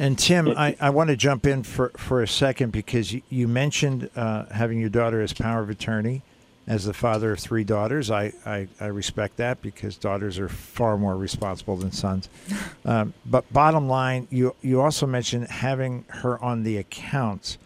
And 0.00 0.16
Tim, 0.16 0.48
I, 0.56 0.76
I 0.80 0.90
want 0.90 1.08
to 1.08 1.16
jump 1.16 1.44
in 1.44 1.64
for, 1.64 1.88
for 1.96 2.22
a 2.22 2.28
second 2.28 2.70
because 2.70 3.12
you, 3.12 3.22
you 3.28 3.48
mentioned 3.48 4.08
uh, 4.14 4.44
having 4.46 4.78
your 4.78 4.90
daughter 4.90 5.20
as 5.20 5.32
power 5.32 5.60
of 5.60 5.70
attorney. 5.70 6.22
As 6.68 6.84
the 6.84 6.92
father 6.92 7.32
of 7.32 7.40
three 7.40 7.64
daughters, 7.64 8.10
I, 8.10 8.30
I, 8.44 8.68
I 8.78 8.86
respect 8.88 9.38
that 9.38 9.62
because 9.62 9.96
daughters 9.96 10.38
are 10.38 10.50
far 10.50 10.98
more 10.98 11.16
responsible 11.16 11.76
than 11.76 11.92
sons. 11.92 12.28
um, 12.84 13.14
but 13.24 13.50
bottom 13.50 13.88
line, 13.88 14.28
you, 14.30 14.54
you 14.60 14.80
also 14.80 15.06
mentioned 15.06 15.48
having 15.48 16.04
her 16.08 16.38
on 16.44 16.64
the 16.64 16.76
accounts. 16.76 17.56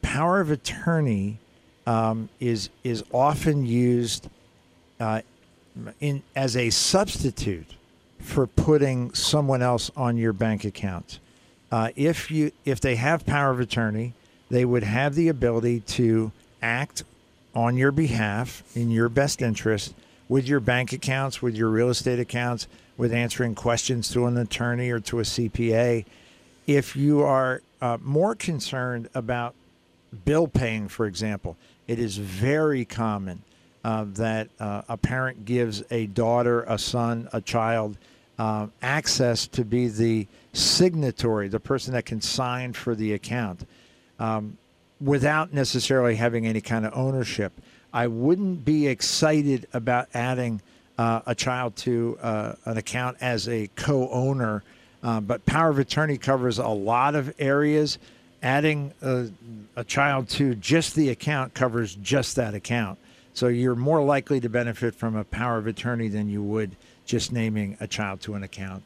Power 0.00 0.40
of 0.40 0.52
attorney 0.52 1.40
um, 1.86 2.28
is 2.40 2.68
is 2.84 3.04
often 3.12 3.64
used 3.64 4.28
uh, 5.00 5.22
in 6.00 6.22
as 6.34 6.56
a 6.56 6.70
substitute 6.70 7.74
for 8.18 8.46
putting 8.46 9.12
someone 9.14 9.62
else 9.62 9.90
on 9.96 10.16
your 10.16 10.32
bank 10.32 10.64
account. 10.64 11.18
Uh, 11.70 11.90
if 11.96 12.30
you 12.30 12.52
if 12.64 12.80
they 12.80 12.96
have 12.96 13.24
power 13.26 13.50
of 13.50 13.60
attorney, 13.60 14.14
they 14.50 14.64
would 14.64 14.82
have 14.82 15.14
the 15.14 15.28
ability 15.28 15.80
to 15.80 16.32
act 16.62 17.04
on 17.54 17.76
your 17.76 17.92
behalf 17.92 18.62
in 18.74 18.90
your 18.90 19.08
best 19.08 19.40
interest 19.40 19.94
with 20.28 20.48
your 20.48 20.60
bank 20.60 20.92
accounts, 20.92 21.40
with 21.40 21.54
your 21.54 21.68
real 21.68 21.88
estate 21.88 22.18
accounts, 22.18 22.66
with 22.96 23.12
answering 23.12 23.54
questions 23.54 24.10
to 24.10 24.26
an 24.26 24.36
attorney 24.36 24.90
or 24.90 25.00
to 25.00 25.20
a 25.20 25.22
CPA. 25.22 26.04
If 26.66 26.96
you 26.96 27.22
are 27.22 27.62
uh, 27.80 27.98
more 28.02 28.34
concerned 28.34 29.08
about 29.14 29.54
bill 30.24 30.48
paying, 30.48 30.88
for 30.88 31.06
example, 31.06 31.56
it 31.86 31.98
is 31.98 32.16
very 32.16 32.84
common 32.84 33.42
uh, 33.84 34.04
that 34.14 34.48
uh, 34.58 34.82
a 34.88 34.96
parent 34.96 35.44
gives 35.44 35.82
a 35.90 36.06
daughter, 36.06 36.64
a 36.64 36.78
son, 36.78 37.28
a 37.32 37.40
child 37.40 37.96
uh, 38.38 38.66
access 38.82 39.46
to 39.46 39.64
be 39.64 39.88
the 39.88 40.26
signatory, 40.52 41.48
the 41.48 41.60
person 41.60 41.92
that 41.94 42.04
can 42.04 42.20
sign 42.20 42.72
for 42.72 42.94
the 42.94 43.12
account, 43.12 43.66
um, 44.18 44.56
without 45.00 45.52
necessarily 45.52 46.16
having 46.16 46.46
any 46.46 46.60
kind 46.60 46.84
of 46.84 46.92
ownership. 46.94 47.52
I 47.92 48.08
wouldn't 48.08 48.64
be 48.64 48.88
excited 48.88 49.66
about 49.72 50.08
adding 50.14 50.60
uh, 50.98 51.20
a 51.26 51.34
child 51.34 51.76
to 51.76 52.18
uh, 52.20 52.54
an 52.64 52.76
account 52.76 53.18
as 53.20 53.48
a 53.48 53.68
co-owner, 53.76 54.64
uh, 55.02 55.20
but 55.20 55.44
power 55.46 55.70
of 55.70 55.78
attorney 55.78 56.18
covers 56.18 56.58
a 56.58 56.68
lot 56.68 57.14
of 57.14 57.34
areas. 57.38 57.98
Adding 58.46 58.92
a, 59.02 59.26
a 59.74 59.82
child 59.82 60.28
to 60.28 60.54
just 60.54 60.94
the 60.94 61.08
account 61.08 61.52
covers 61.52 61.96
just 61.96 62.36
that 62.36 62.54
account. 62.54 62.96
So 63.34 63.48
you're 63.48 63.74
more 63.74 64.00
likely 64.04 64.38
to 64.38 64.48
benefit 64.48 64.94
from 64.94 65.16
a 65.16 65.24
power 65.24 65.58
of 65.58 65.66
attorney 65.66 66.06
than 66.06 66.28
you 66.28 66.44
would 66.44 66.76
just 67.06 67.32
naming 67.32 67.76
a 67.80 67.88
child 67.88 68.20
to 68.20 68.34
an 68.34 68.44
account. 68.44 68.84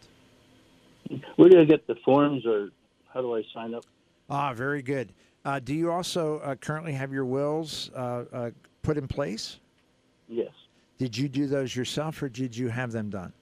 Where 1.37 1.51
do 1.51 1.61
I 1.61 1.65
get 1.65 1.87
the 1.87 1.95
forms, 1.97 2.47
or 2.47 2.71
how 3.13 3.21
do 3.21 3.37
I 3.37 3.43
sign 3.53 3.75
up? 3.75 3.85
Ah, 4.31 4.55
very 4.55 4.81
good. 4.81 5.11
Uh, 5.45 5.59
do 5.59 5.75
you 5.75 5.93
also 5.93 6.39
uh, 6.39 6.55
currently 6.55 6.93
have 6.93 7.13
your 7.13 7.27
wills 7.27 7.91
uh, 7.95 8.25
uh, 8.33 8.51
put 8.81 8.97
in 8.97 9.07
place? 9.07 9.59
Yes, 10.27 10.53
Did 10.97 11.15
you 11.19 11.29
do 11.29 11.47
those 11.47 11.77
yourself 11.77 12.23
or 12.23 12.31
did 12.31 12.57
you 12.57 12.69
have 12.69 12.93
them 12.93 13.11
done? 13.11 13.35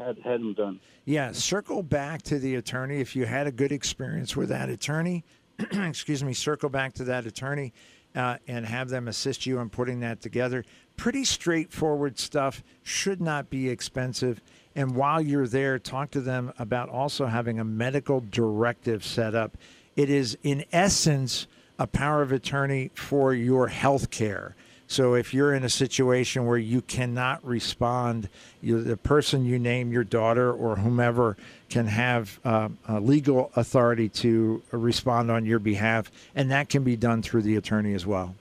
Had 0.00 0.18
had 0.18 0.40
them 0.40 0.54
done. 0.54 0.80
Yeah, 1.04 1.32
circle 1.32 1.82
back 1.82 2.22
to 2.22 2.38
the 2.38 2.56
attorney 2.56 3.00
if 3.00 3.14
you 3.14 3.26
had 3.26 3.46
a 3.46 3.52
good 3.52 3.72
experience 3.72 4.36
with 4.36 4.48
that 4.48 4.68
attorney. 4.68 5.24
excuse 5.72 6.24
me, 6.24 6.32
circle 6.32 6.68
back 6.68 6.94
to 6.94 7.04
that 7.04 7.26
attorney 7.26 7.72
uh, 8.14 8.36
and 8.48 8.66
have 8.66 8.88
them 8.88 9.08
assist 9.08 9.46
you 9.46 9.58
in 9.58 9.68
putting 9.70 10.00
that 10.00 10.20
together. 10.20 10.64
Pretty 10.96 11.24
straightforward 11.24 12.18
stuff, 12.18 12.62
should 12.82 13.20
not 13.20 13.50
be 13.50 13.68
expensive. 13.68 14.40
And 14.74 14.94
while 14.94 15.20
you're 15.20 15.46
there, 15.46 15.78
talk 15.78 16.10
to 16.12 16.20
them 16.20 16.52
about 16.58 16.88
also 16.88 17.26
having 17.26 17.58
a 17.58 17.64
medical 17.64 18.20
directive 18.20 19.04
set 19.04 19.34
up. 19.34 19.56
It 19.96 20.10
is, 20.10 20.38
in 20.42 20.64
essence, 20.72 21.46
a 21.78 21.86
power 21.86 22.22
of 22.22 22.32
attorney 22.32 22.90
for 22.94 23.34
your 23.34 23.68
health 23.68 24.10
care. 24.10 24.54
So 24.90 25.14
if 25.14 25.32
you're 25.32 25.54
in 25.54 25.62
a 25.62 25.68
situation 25.68 26.46
where 26.46 26.58
you 26.58 26.82
cannot 26.82 27.46
respond, 27.46 28.28
you, 28.60 28.82
the 28.82 28.96
person 28.96 29.44
you 29.44 29.56
name, 29.56 29.92
your 29.92 30.02
daughter 30.02 30.52
or 30.52 30.74
whomever, 30.74 31.36
can 31.68 31.86
have 31.86 32.40
uh, 32.44 32.70
a 32.88 32.98
legal 32.98 33.52
authority 33.54 34.08
to 34.08 34.60
respond 34.72 35.30
on 35.30 35.46
your 35.46 35.60
behalf, 35.60 36.10
and 36.34 36.50
that 36.50 36.68
can 36.68 36.82
be 36.82 36.96
done 36.96 37.22
through 37.22 37.42
the 37.42 37.54
attorney 37.54 37.94
as 37.94 38.04
well. 38.04 38.34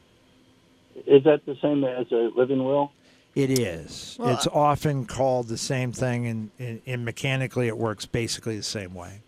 Is 1.05 1.23
that 1.25 1.45
the 1.45 1.55
same 1.61 1.83
as 1.83 2.11
a 2.11 2.31
living 2.35 2.63
will? 2.63 2.93
It 3.35 3.59
is. 3.59 4.17
Well, 4.19 4.33
it's 4.33 4.47
often 4.47 5.05
called 5.05 5.49
the 5.49 5.57
same 5.57 5.91
thing, 5.91 6.25
and, 6.25 6.49
and, 6.57 6.81
and 6.87 7.05
mechanically 7.05 7.67
it 7.67 7.77
works 7.77 8.07
basically 8.07 8.57
the 8.57 8.63
same 8.63 8.95
way. 8.95 9.21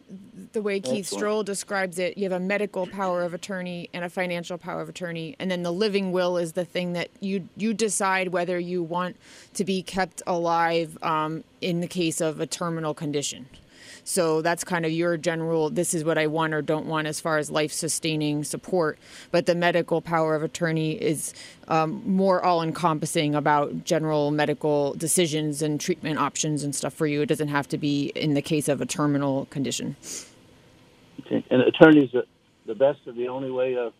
The 0.54 0.62
way 0.62 0.80
Keith. 0.80 1.08
Stroll 1.08 1.44
describes 1.44 2.00
it, 2.00 2.18
you 2.18 2.24
have 2.24 2.32
a 2.32 2.40
medical 2.40 2.88
power 2.88 3.24
of 3.24 3.34
attorney 3.34 3.90
and 3.94 4.04
a 4.04 4.10
financial 4.10 4.58
power 4.58 4.82
of 4.82 4.90
attorney, 4.90 5.36
and 5.40 5.50
then 5.50 5.64
the 5.64 5.72
living 5.72 6.12
will 6.12 6.38
is 6.38 6.54
the 6.54 6.66
thing 6.66 6.94
that 6.94 7.10
you 7.20 7.48
you 7.56 7.74
decide 7.74 8.30
whether 8.30 8.60
you 8.60 8.84
want 8.84 9.16
to 9.54 9.64
be 9.64 9.82
kept 9.82 10.22
alive 10.28 10.98
um, 11.04 11.44
in 11.62 11.82
the 11.82 11.88
case 11.88 12.22
of 12.22 12.40
a 12.40 12.48
terminal 12.48 12.94
condition. 12.94 13.48
So 14.04 14.42
that's 14.42 14.64
kind 14.64 14.86
of 14.86 14.92
your 14.92 15.18
general. 15.18 15.70
This 15.70 15.94
is 15.94 16.04
what 16.04 16.18
I 16.18 16.28
want 16.28 16.54
or 16.54 16.62
don't 16.62 16.86
want 16.86 17.08
as 17.08 17.20
far 17.20 17.38
as 17.38 17.50
life 17.52 17.72
sustaining 17.72 18.44
support. 18.44 18.98
But 19.32 19.46
the 19.46 19.56
medical 19.56 20.02
power 20.02 20.36
of 20.36 20.44
attorney 20.44 20.94
is 20.94 21.34
um, 21.68 22.04
more 22.06 22.44
all 22.44 22.62
encompassing 22.62 23.36
about 23.36 23.86
general 23.86 24.32
medical 24.32 24.94
decisions 24.94 25.62
and 25.62 25.80
treatment 25.80 26.20
options 26.20 26.64
and 26.64 26.76
stuff 26.76 26.94
for 26.94 27.08
you. 27.08 27.22
It 27.22 27.28
doesn't 27.28 27.50
have 27.50 27.68
to 27.70 27.78
be 27.78 28.12
in 28.16 28.34
the 28.34 28.42
case 28.42 28.68
of 28.68 28.82
a 28.82 28.86
terminal 28.86 29.46
condition. 29.46 29.96
Okay. 31.26 31.44
And 31.50 31.62
attorneys, 31.62 32.12
the, 32.12 32.26
the 32.66 32.76
best 32.76 33.00
or 33.08 33.14
the 33.14 33.28
only 33.28 33.52
way 33.52 33.74
to 33.74 33.94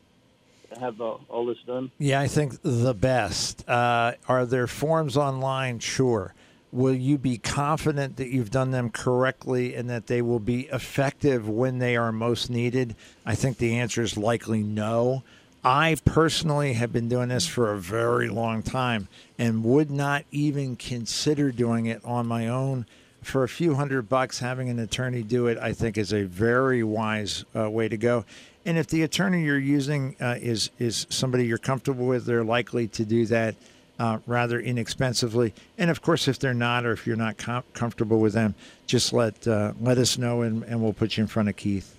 have 0.80 1.02
uh, 1.02 1.18
all 1.30 1.46
this 1.46 1.58
done? 1.66 1.92
Yeah, 1.98 2.22
I 2.22 2.28
think 2.28 2.62
the 2.62 2.94
best. 2.94 3.68
Uh, 3.68 4.14
are 4.28 4.46
there 4.46 4.68
forms 4.68 5.18
online? 5.18 5.80
Sure. 5.80 6.34
Will 6.72 6.94
you 6.96 7.18
be 7.18 7.38
confident 7.38 8.16
that 8.16 8.30
you've 8.30 8.52
done 8.52 8.72
them 8.72 8.90
correctly 8.90 9.76
and 9.76 9.90
that 9.90 10.08
they 10.08 10.22
will 10.22 10.40
be 10.40 10.62
effective 10.68 11.50
when 11.50 11.80
they 11.80 11.98
are 11.98 12.14
most 12.14 12.50
needed? 12.50 12.96
I 13.26 13.36
think 13.36 13.58
the 13.58 13.78
answer 13.78 14.02
is 14.02 14.16
likely 14.16 14.64
no. 14.64 15.24
I 15.64 15.98
personally 16.06 16.74
have 16.74 16.94
been 16.94 17.10
doing 17.10 17.30
this 17.30 17.46
for 17.46 17.72
a 17.72 17.78
very 17.78 18.30
long 18.30 18.64
time 18.64 19.10
and 19.38 19.64
would 19.64 19.92
not 19.92 20.24
even 20.32 20.76
consider 20.76 21.52
doing 21.52 21.86
it 21.86 22.04
on 22.06 22.26
my 22.26 22.48
own. 22.48 22.86
For 23.22 23.44
a 23.44 23.50
few 23.50 23.76
hundred 23.76 24.10
bucks, 24.10 24.40
having 24.40 24.70
an 24.70 24.80
attorney 24.80 25.22
do 25.22 25.46
it, 25.48 25.60
I 25.60 25.74
think, 25.74 25.98
is 25.98 26.12
a 26.12 26.24
very 26.24 26.84
wise 26.84 27.46
uh, 27.56 27.70
way 27.70 27.88
to 27.90 27.98
go. 27.98 28.26
And 28.66 28.78
if 28.78 28.88
the 28.88 29.04
attorney 29.04 29.44
you're 29.44 29.60
using 29.60 30.16
uh, 30.20 30.38
is 30.40 30.72
is 30.80 31.06
somebody 31.10 31.46
you're 31.46 31.60
comfortable 31.60 32.08
with, 32.08 32.26
they're 32.26 32.44
likely 32.44 32.88
to 32.90 33.06
do 33.06 33.26
that 33.28 33.56
uh, 34.02 34.18
rather 34.26 34.60
inexpensively. 34.60 35.54
And 35.78 35.92
of 35.92 36.02
course, 36.02 36.28
if 36.28 36.40
they're 36.40 36.56
not, 36.56 36.88
or 36.88 36.92
if 36.92 37.06
you're 37.06 37.16
not 37.16 37.38
com- 37.38 37.64
comfortable 37.74 38.20
with 38.20 38.34
them, 38.34 38.56
just 38.88 39.14
let 39.14 39.48
uh, 39.48 39.74
let 39.80 40.00
us 40.00 40.18
know, 40.18 40.42
and, 40.42 40.64
and 40.64 40.82
we'll 40.82 40.92
put 40.92 41.18
you 41.18 41.22
in 41.22 41.28
front 41.28 41.50
of 41.50 41.56
Keith. 41.56 41.96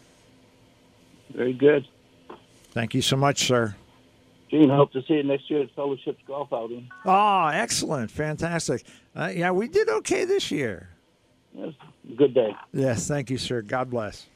Very 1.32 1.52
good. 1.52 1.86
Thank 2.72 2.92
you 2.94 3.02
so 3.02 3.16
much, 3.16 3.46
sir. 3.46 3.76
Gene, 4.50 4.68
hope 4.68 4.92
to 4.92 5.02
see 5.02 5.14
you 5.14 5.22
next 5.22 5.48
year 5.48 5.62
at 5.62 5.70
Fellowship's 5.76 6.20
golf 6.26 6.52
outing. 6.52 6.90
Oh, 7.06 7.46
excellent, 7.46 8.10
fantastic. 8.10 8.84
Uh, 9.14 9.30
yeah, 9.32 9.52
we 9.52 9.68
did 9.68 9.88
okay 9.88 10.24
this 10.24 10.50
year. 10.50 10.88
Yes, 11.54 11.72
good 12.16 12.34
day. 12.34 12.54
Yes, 12.72 13.06
thank 13.06 13.30
you, 13.30 13.38
sir. 13.38 13.62
God 13.62 13.90
bless. 13.90 14.26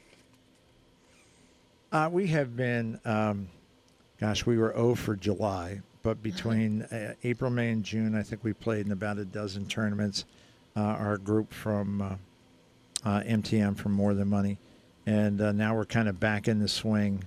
Uh, 1.91 2.09
we 2.11 2.27
have 2.27 2.55
been, 2.55 2.99
um, 3.03 3.49
gosh, 4.19 4.45
we 4.45 4.57
were 4.57 4.71
0 4.73 4.95
for 4.95 5.15
July, 5.17 5.81
but 6.07 6.23
between 6.23 6.83
uh, 6.83 7.15
April, 7.25 7.51
May, 7.51 7.69
and 7.69 7.83
June, 7.83 8.15
I 8.15 8.23
think 8.23 8.41
we 8.41 8.53
played 8.53 8.85
in 8.85 8.93
about 8.93 9.17
a 9.17 9.25
dozen 9.25 9.65
tournaments. 9.65 10.23
Uh, 10.73 10.79
our 10.79 11.17
group 11.17 11.53
from 11.53 12.01
uh, 12.01 12.15
uh, 13.03 13.23
MTM 13.23 13.75
from 13.75 13.91
More 13.91 14.13
Than 14.13 14.29
Money, 14.29 14.57
and 15.05 15.41
uh, 15.41 15.51
now 15.51 15.75
we're 15.75 15.83
kind 15.83 16.07
of 16.07 16.17
back 16.17 16.47
in 16.47 16.59
the 16.59 16.69
swing 16.69 17.25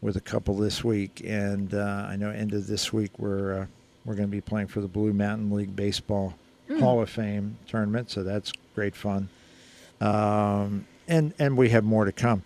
with 0.00 0.16
a 0.16 0.20
couple 0.22 0.54
this 0.54 0.82
week. 0.82 1.20
And 1.26 1.74
uh, 1.74 2.06
I 2.08 2.16
know 2.16 2.30
end 2.30 2.54
of 2.54 2.66
this 2.66 2.90
week 2.90 3.10
we're 3.18 3.52
uh, 3.52 3.66
we're 4.06 4.14
going 4.14 4.28
to 4.28 4.32
be 4.34 4.40
playing 4.40 4.68
for 4.68 4.80
the 4.80 4.88
Blue 4.88 5.12
Mountain 5.12 5.50
League 5.50 5.76
Baseball 5.76 6.32
Hall 6.78 7.02
of 7.02 7.10
Fame 7.10 7.58
tournament, 7.66 8.10
so 8.10 8.22
that's 8.22 8.50
great 8.74 8.96
fun. 8.96 9.28
Um, 10.00 10.86
and 11.06 11.34
and 11.38 11.54
we 11.58 11.68
have 11.68 11.84
more 11.84 12.06
to 12.06 12.12
come. 12.12 12.44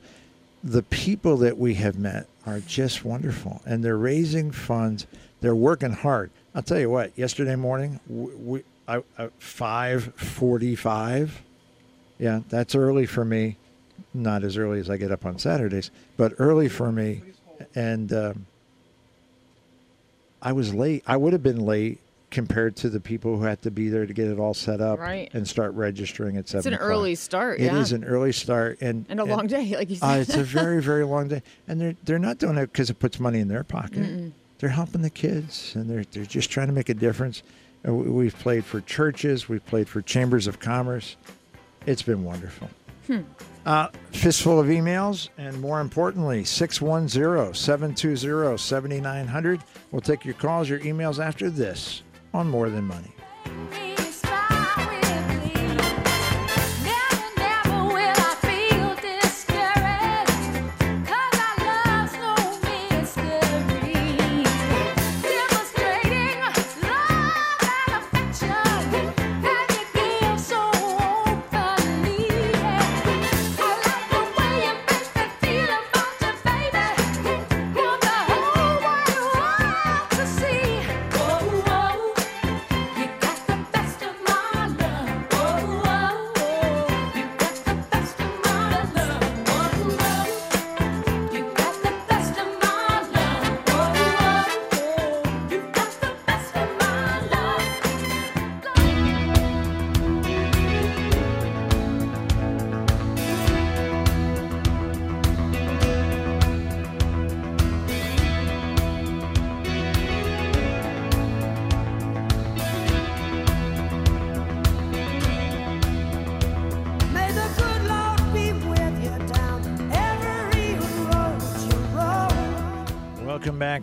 The 0.64 0.82
people 0.82 1.36
that 1.36 1.58
we 1.58 1.74
have 1.74 1.96
met 1.96 2.26
are 2.44 2.58
just 2.58 3.04
wonderful, 3.04 3.62
and 3.64 3.84
they're 3.84 3.96
raising 3.96 4.50
funds. 4.50 5.06
They're 5.40 5.54
working 5.54 5.92
hard. 5.92 6.30
I'll 6.54 6.62
tell 6.62 6.78
you 6.80 6.90
what. 6.90 7.16
Yesterday 7.18 7.56
morning, 7.56 8.00
we, 8.08 8.34
we 8.34 8.62
I, 8.88 9.02
I, 9.18 9.28
five 9.38 10.14
forty-five. 10.16 11.42
Yeah, 12.18 12.40
that's 12.48 12.74
early 12.74 13.04
for 13.06 13.24
me. 13.24 13.56
Not 14.14 14.44
as 14.44 14.56
early 14.56 14.80
as 14.80 14.88
I 14.88 14.96
get 14.96 15.12
up 15.12 15.26
on 15.26 15.38
Saturdays, 15.38 15.90
but 16.16 16.32
early 16.38 16.68
for 16.68 16.90
me. 16.90 17.22
And 17.74 18.12
um, 18.12 18.46
I 20.42 20.52
was 20.52 20.72
late. 20.74 21.02
I 21.06 21.16
would 21.16 21.32
have 21.32 21.42
been 21.42 21.64
late 21.66 22.00
compared 22.30 22.76
to 22.76 22.88
the 22.90 23.00
people 23.00 23.36
who 23.38 23.44
had 23.44 23.62
to 23.62 23.70
be 23.70 23.88
there 23.88 24.04
to 24.04 24.12
get 24.12 24.26
it 24.28 24.38
all 24.38 24.52
set 24.52 24.80
up 24.80 24.98
Right. 24.98 25.30
and 25.32 25.46
start 25.46 25.72
registering 25.74 26.36
at 26.36 26.48
seven. 26.48 26.58
It's 26.60 26.66
an 26.66 26.74
o'clock. 26.74 26.88
early 26.90 27.14
start, 27.14 27.60
It 27.60 27.64
yeah. 27.66 27.78
is 27.78 27.92
an 27.92 28.04
early 28.04 28.32
start 28.32 28.78
and 28.80 29.06
and 29.08 29.20
a 29.20 29.24
long 29.24 29.46
day, 29.46 29.74
like 29.76 29.88
you 29.90 29.96
said. 29.96 30.06
uh, 30.18 30.20
it's 30.20 30.34
a 30.34 30.42
very 30.42 30.82
very 30.90 31.04
long 31.04 31.28
day, 31.28 31.42
and 31.68 31.80
they're 31.80 31.94
they're 32.04 32.18
not 32.18 32.38
doing 32.38 32.56
it 32.58 32.72
because 32.72 32.90
it 32.90 32.98
puts 32.98 33.20
money 33.20 33.38
in 33.40 33.48
their 33.48 33.64
pocket. 33.64 34.32
They're 34.58 34.70
helping 34.70 35.02
the 35.02 35.10
kids, 35.10 35.72
and 35.74 35.88
they're 35.90 36.04
they're 36.04 36.24
just 36.24 36.50
trying 36.50 36.68
to 36.68 36.72
make 36.72 36.88
a 36.88 36.94
difference. 36.94 37.42
We- 37.84 37.92
We've 37.92 38.38
played 38.38 38.64
for 38.64 38.80
churches, 38.80 39.48
we've 39.48 39.64
played 39.66 39.88
for 39.88 40.02
chambers 40.02 40.46
of 40.46 40.58
commerce. 40.60 41.16
It's 41.86 42.02
been 42.02 42.24
wonderful. 42.24 42.68
Uh, 43.64 43.88
fistful 44.12 44.58
of 44.58 44.66
emails, 44.66 45.28
and 45.38 45.60
more 45.60 45.80
importantly, 45.80 46.44
610 46.44 47.54
720 47.54 48.56
7900. 48.58 49.60
We'll 49.92 50.00
take 50.00 50.24
your 50.24 50.34
calls, 50.34 50.68
your 50.68 50.80
emails 50.80 51.24
after 51.24 51.48
this 51.50 52.02
on 52.34 52.48
More 52.48 52.68
Than 52.70 52.84
Money. 52.84 53.12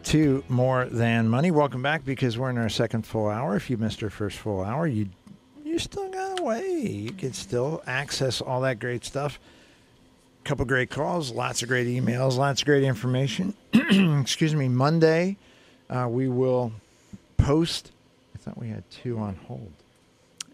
To 0.04 0.44
More 0.50 0.86
Than 0.86 1.30
Money. 1.30 1.52
Welcome 1.52 1.82
back 1.82 2.04
because 2.06 2.38
we're 2.38 2.50
in 2.50 2.58
our 2.58 2.70
second 2.70 3.06
full 3.06 3.30
hour. 3.30 3.56
If 3.56 3.70
you 3.70 3.78
missed 3.78 4.04
our 4.04 4.10
first 4.10 4.38
full 4.38 4.62
hour, 4.64 4.86
you 4.88 5.08
you 5.64 5.80
still 5.80 6.10
got 6.10 6.40
a 6.40 6.44
way. 6.44 6.72
You 6.82 7.12
can 7.14 7.34
still 7.34 7.82
access 7.88 8.42
all 8.42 8.62
that 8.62 8.80
great 8.80 9.06
stuff. 9.06 9.40
A 10.44 10.48
couple 10.48 10.66
great 10.66 10.90
calls, 10.90 11.32
lots 11.32 11.64
of 11.64 11.70
great 11.70 11.88
emails, 11.88 12.38
lots 12.38 12.62
of 12.62 12.66
great 12.66 12.84
information. 12.84 13.54
Excuse 13.74 14.54
me. 14.54 14.68
Monday, 14.68 15.38
uh, 15.90 16.08
we 16.10 16.28
will 16.28 16.72
post. 17.38 17.92
I 18.36 18.40
thought 18.40 18.58
we 18.58 18.68
had 18.68 18.84
two 18.92 19.18
on 19.18 19.36
hold. 19.48 19.72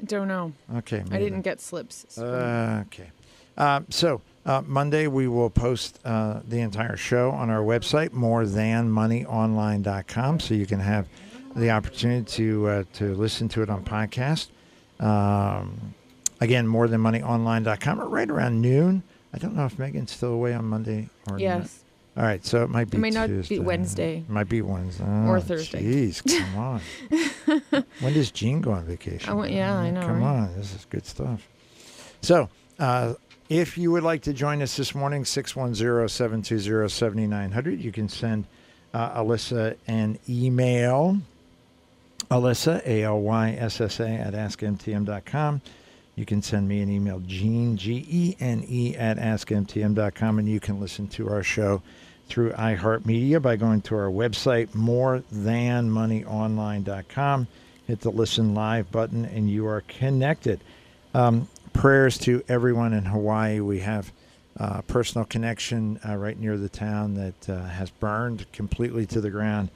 Don't 0.05 0.27
know. 0.27 0.53
Okay, 0.75 1.03
I 1.11 1.17
didn't 1.17 1.41
get 1.41 1.59
slips. 1.59 2.05
so- 2.09 2.25
Uh, 2.25 2.83
okay. 2.87 3.09
Uh, 3.57 3.81
so 3.89 4.21
uh, 4.49 4.61
Monday 4.65 5.05
we 5.07 5.27
will 5.27 5.49
post 5.51 5.99
uh, 6.03 6.39
the 6.47 6.59
entire 6.59 6.97
show 6.97 7.29
on 7.31 7.49
our 7.51 7.61
website, 7.61 8.09
morethanmoneyonline.com, 8.09 10.39
so 10.39 10.53
you 10.55 10.65
can 10.65 10.79
have 10.79 11.07
the 11.55 11.69
opportunity 11.71 12.25
to 12.25 12.67
uh, 12.67 12.83
to 12.93 13.13
listen 13.15 13.47
to 13.49 13.61
it 13.61 13.69
on 13.69 13.83
podcast. 13.85 14.47
Um, 14.99 15.93
again, 16.41 16.67
morethanmoneyonline.com, 16.67 17.99
right 17.99 18.29
around 18.29 18.59
noon. 18.61 19.03
I 19.33 19.37
don't 19.37 19.55
know 19.55 19.65
if 19.65 19.77
Megan's 19.77 20.11
still 20.11 20.33
away 20.33 20.53
on 20.55 20.65
Monday 20.65 21.09
or 21.27 21.33
not. 21.33 21.39
yes. 21.41 21.83
All 22.17 22.23
right, 22.23 22.43
so 22.45 22.63
it 22.63 22.69
might 22.71 22.89
be 22.89 22.97
It 22.97 23.01
may 23.01 23.11
not 23.11 23.29
be 23.29 23.35
Tuesday. 23.35 23.59
Wednesday. 23.59 24.17
It 24.17 24.29
might 24.29 24.49
be 24.49 24.61
Wednesday 24.63 25.03
Or 25.05 25.37
Oh, 25.37 25.41
Thursday. 25.41 25.83
Jeez, 25.83 26.23
come 26.27 26.57
on. 26.57 26.81
when 28.01 28.13
does 28.13 28.31
Gene 28.31 28.61
go 28.61 28.71
on 28.71 28.83
vacation? 28.85 29.29
I 29.29 29.33
went- 29.33 29.51
yeah, 29.53 29.77
I 29.77 29.91
know, 29.91 30.01
Come 30.01 30.23
right? 30.23 30.39
on, 30.39 30.55
this 30.57 30.73
is 30.73 30.85
good 30.89 31.05
stuff. 31.05 31.47
So, 32.21 32.49
uh, 32.79 33.13
if 33.49 33.77
you 33.77 33.91
would 33.91 34.03
like 34.03 34.21
to 34.23 34.33
join 34.33 34.61
us 34.61 34.75
this 34.77 34.95
morning, 34.95 35.23
610-720-7900, 35.23 37.81
you 37.81 37.91
can 37.91 38.07
send 38.07 38.45
uh, 38.93 39.21
Alyssa 39.21 39.75
an 39.87 40.17
email. 40.29 41.17
Alyssa, 42.29 42.85
A-L-Y-S-S-A, 42.85 44.07
at 44.07 44.33
askmtm.com. 44.33 45.61
You 46.15 46.25
can 46.25 46.41
send 46.43 46.67
me 46.67 46.81
an 46.81 46.91
email, 46.91 47.21
Gene, 47.25 47.77
G-E-N-E, 47.77 48.97
at 48.97 49.17
askmtm.com, 49.17 50.39
and 50.39 50.49
you 50.49 50.59
can 50.59 50.79
listen 50.79 51.07
to 51.07 51.27
our 51.29 51.41
show 51.41 51.81
through 52.27 52.51
iHeartMedia 52.51 53.41
by 53.41 53.55
going 53.55 53.81
to 53.81 53.95
our 53.95 54.11
website, 54.11 54.67
morethanmoneyonline.com. 54.69 57.47
Hit 57.87 58.01
the 58.01 58.11
listen 58.11 58.53
live 58.53 58.91
button, 58.91 59.25
and 59.25 59.49
you 59.49 59.65
are 59.65 59.81
connected. 59.87 60.59
Um, 61.15 61.47
prayers 61.73 62.17
to 62.19 62.43
everyone 62.47 62.93
in 62.93 63.05
Hawaii. 63.05 63.59
We 63.59 63.79
have 63.79 64.11
a 64.57 64.81
personal 64.81 65.25
connection 65.25 65.99
uh, 66.07 66.15
right 66.15 66.37
near 66.37 66.57
the 66.57 66.69
town 66.69 67.13
that 67.15 67.49
uh, 67.49 67.65
has 67.65 67.89
burned 67.89 68.51
completely 68.51 69.05
to 69.07 69.21
the 69.21 69.29
ground, 69.29 69.69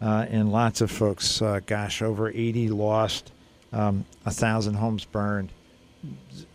uh, 0.00 0.26
and 0.28 0.50
lots 0.50 0.80
of 0.80 0.90
folks, 0.90 1.42
uh, 1.42 1.60
gosh, 1.66 2.02
over 2.02 2.28
80 2.28 2.68
lost, 2.68 3.32
um, 3.72 4.04
a 4.24 4.30
thousand 4.30 4.74
homes 4.74 5.04
burned 5.04 5.50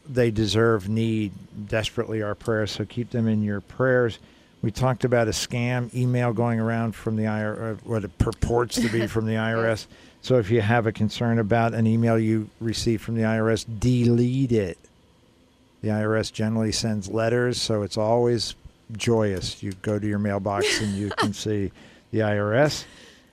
they 0.07 0.31
deserve, 0.31 0.89
need 0.89 1.31
desperately 1.67 2.21
our 2.21 2.35
prayers. 2.35 2.71
So 2.71 2.85
keep 2.85 3.11
them 3.11 3.27
in 3.27 3.43
your 3.43 3.61
prayers. 3.61 4.19
We 4.61 4.71
talked 4.71 5.03
about 5.03 5.27
a 5.27 5.31
scam 5.31 5.93
email 5.93 6.33
going 6.33 6.59
around 6.59 6.95
from 6.95 7.15
the 7.15 7.23
IRS, 7.23 7.83
what 7.83 8.03
it 8.03 8.17
purports 8.17 8.75
to 8.75 8.89
be 8.89 9.07
from 9.07 9.25
the 9.25 9.33
IRS. 9.33 9.87
So 10.21 10.37
if 10.37 10.49
you 10.49 10.61
have 10.61 10.87
a 10.87 10.91
concern 10.91 11.37
about 11.37 11.73
an 11.73 11.85
email 11.85 12.17
you 12.17 12.49
received 12.59 13.03
from 13.03 13.15
the 13.15 13.21
IRS, 13.23 13.65
delete 13.79 14.51
it. 14.51 14.77
The 15.85 15.91
IRS 15.91 16.33
generally 16.33 16.71
sends 16.71 17.09
letters, 17.09 17.61
so 17.61 17.83
it's 17.83 17.95
always 17.95 18.55
joyous. 18.93 19.61
You 19.61 19.71
go 19.83 19.99
to 19.99 20.07
your 20.07 20.17
mailbox 20.17 20.81
and 20.81 20.95
you 20.95 21.11
can 21.11 21.31
see 21.45 21.71
the 22.09 22.21
IRS. 22.21 22.85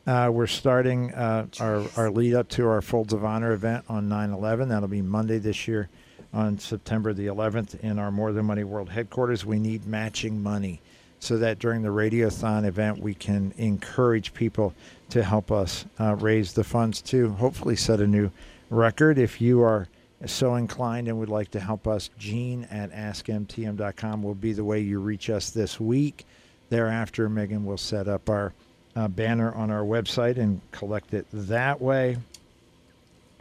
Uh, 0.06 0.28
we're 0.30 0.46
starting 0.46 1.14
uh, 1.14 1.46
our, 1.60 1.82
our 1.96 2.10
lead 2.10 2.34
up 2.34 2.50
to 2.50 2.68
our 2.68 2.82
Folds 2.82 3.14
of 3.14 3.24
Honor 3.24 3.52
event 3.52 3.86
on 3.88 4.06
9 4.06 4.32
11. 4.32 4.68
That'll 4.68 4.86
be 4.86 5.00
Monday 5.00 5.38
this 5.38 5.66
year 5.66 5.88
on 6.34 6.58
September 6.58 7.14
the 7.14 7.28
11th 7.28 7.80
in 7.80 7.98
our 7.98 8.10
More 8.10 8.32
Than 8.32 8.44
Money 8.44 8.64
World 8.64 8.90
headquarters. 8.90 9.46
We 9.46 9.58
need 9.58 9.86
matching 9.86 10.42
money 10.42 10.82
so 11.20 11.38
that 11.38 11.58
during 11.58 11.80
the 11.80 11.88
Radiothon 11.88 12.66
event, 12.66 12.98
we 12.98 13.14
can 13.14 13.54
encourage 13.56 14.34
people 14.34 14.74
to 15.08 15.24
help 15.24 15.50
us 15.50 15.86
uh, 15.98 16.16
raise 16.16 16.52
the 16.52 16.64
funds 16.64 17.00
to 17.00 17.30
hopefully 17.30 17.76
set 17.76 18.02
a 18.02 18.06
new 18.06 18.30
record. 18.68 19.16
If 19.16 19.40
you 19.40 19.62
are 19.62 19.88
so 20.26 20.54
inclined 20.54 21.08
and 21.08 21.18
would 21.18 21.28
like 21.28 21.50
to 21.52 21.60
help 21.60 21.88
us, 21.88 22.10
Gene 22.18 22.64
at 22.70 22.92
askmtm.com 22.92 24.22
will 24.22 24.34
be 24.34 24.52
the 24.52 24.64
way 24.64 24.80
you 24.80 25.00
reach 25.00 25.30
us 25.30 25.50
this 25.50 25.80
week. 25.80 26.24
Thereafter, 26.70 27.28
Megan 27.28 27.64
will 27.64 27.78
set 27.78 28.08
up 28.08 28.30
our 28.30 28.52
uh, 28.94 29.08
banner 29.08 29.52
on 29.54 29.70
our 29.70 29.82
website 29.82 30.38
and 30.38 30.60
collect 30.70 31.14
it 31.14 31.26
that 31.32 31.80
way. 31.80 32.16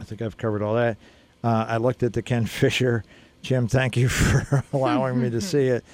I 0.00 0.04
think 0.04 0.22
I've 0.22 0.36
covered 0.36 0.62
all 0.62 0.74
that. 0.74 0.96
Uh, 1.44 1.66
I 1.68 1.76
looked 1.76 2.02
at 2.02 2.12
the 2.12 2.22
Ken 2.22 2.46
Fisher. 2.46 3.04
Jim, 3.42 3.68
thank 3.68 3.96
you 3.96 4.08
for 4.10 4.64
allowing 4.72 5.20
me 5.20 5.30
to 5.30 5.40
see 5.40 5.68
it. 5.68 5.84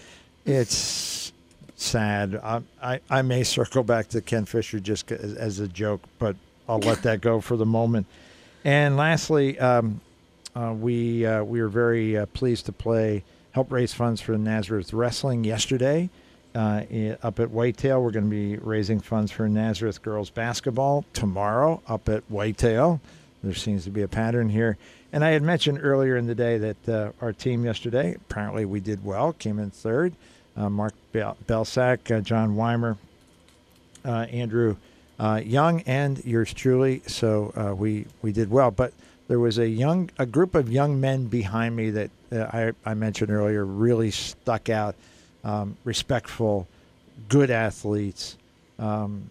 It's 0.44 1.32
sad. 1.76 2.40
I, 2.42 2.62
I, 2.82 3.00
I 3.10 3.22
may 3.22 3.44
circle 3.44 3.82
back 3.82 4.08
to 4.08 4.20
Ken 4.20 4.44
Fisher 4.44 4.80
just 4.80 5.10
as, 5.12 5.34
as 5.34 5.60
a 5.60 5.68
joke, 5.68 6.02
but 6.18 6.36
I'll 6.68 6.78
let 6.78 7.02
that 7.02 7.20
go 7.20 7.40
for 7.40 7.56
the 7.56 7.66
moment. 7.66 8.06
And 8.64 8.96
lastly, 8.96 9.58
um, 9.58 10.00
we 10.78 11.26
uh, 11.26 11.42
we 11.44 11.60
were 11.60 11.68
very 11.68 12.16
uh, 12.16 12.26
pleased 12.26 12.66
to 12.66 12.72
play 12.72 13.24
help 13.52 13.72
raise 13.72 13.92
funds 13.92 14.20
for 14.20 14.36
Nazareth 14.36 14.92
Wrestling 14.92 15.44
yesterday 15.44 16.10
uh, 16.54 16.82
up 17.22 17.40
at 17.40 17.50
Whitetail. 17.50 18.02
We're 18.02 18.10
going 18.10 18.24
to 18.24 18.30
be 18.30 18.56
raising 18.56 19.00
funds 19.00 19.32
for 19.32 19.48
Nazareth 19.48 20.02
girls 20.02 20.30
basketball 20.30 21.04
tomorrow 21.12 21.82
up 21.86 22.08
at 22.08 22.22
Whitetail. 22.28 23.00
There 23.42 23.54
seems 23.54 23.84
to 23.84 23.90
be 23.90 24.02
a 24.02 24.08
pattern 24.08 24.48
here. 24.48 24.76
And 25.12 25.24
I 25.24 25.30
had 25.30 25.42
mentioned 25.42 25.78
earlier 25.82 26.16
in 26.16 26.26
the 26.26 26.34
day 26.34 26.58
that 26.58 26.88
uh, 26.88 27.12
our 27.20 27.32
team 27.32 27.64
yesterday, 27.64 28.14
apparently 28.14 28.64
we 28.64 28.80
did 28.80 29.04
well, 29.04 29.32
came 29.32 29.58
in 29.58 29.70
third. 29.70 30.12
Uh, 30.56 30.68
Mark 30.68 30.92
Bel- 31.12 31.36
Belsack, 31.46 32.16
uh, 32.16 32.20
John 32.20 32.56
Weimer, 32.56 32.96
uh, 34.04 34.26
Andrew 34.30 34.76
uh, 35.20 35.40
Young, 35.44 35.82
and 35.82 36.24
yours 36.24 36.52
truly. 36.52 37.02
So 37.06 37.52
uh, 37.56 37.74
we 37.74 38.06
we 38.22 38.32
did 38.32 38.50
well. 38.50 38.72
But 38.72 38.92
there 39.28 39.38
was 39.38 39.58
a 39.58 39.68
young 39.68 40.10
a 40.18 40.26
group 40.26 40.54
of 40.54 40.70
young 40.72 41.00
men 41.00 41.26
behind 41.26 41.76
me 41.76 41.90
that 41.90 42.10
uh, 42.32 42.72
I, 42.84 42.90
I 42.90 42.94
mentioned 42.94 43.30
earlier 43.30 43.64
really 43.64 44.10
stuck 44.10 44.68
out. 44.68 44.94
Um, 45.44 45.76
respectful, 45.84 46.66
good 47.28 47.50
athletes, 47.50 48.36
um, 48.78 49.30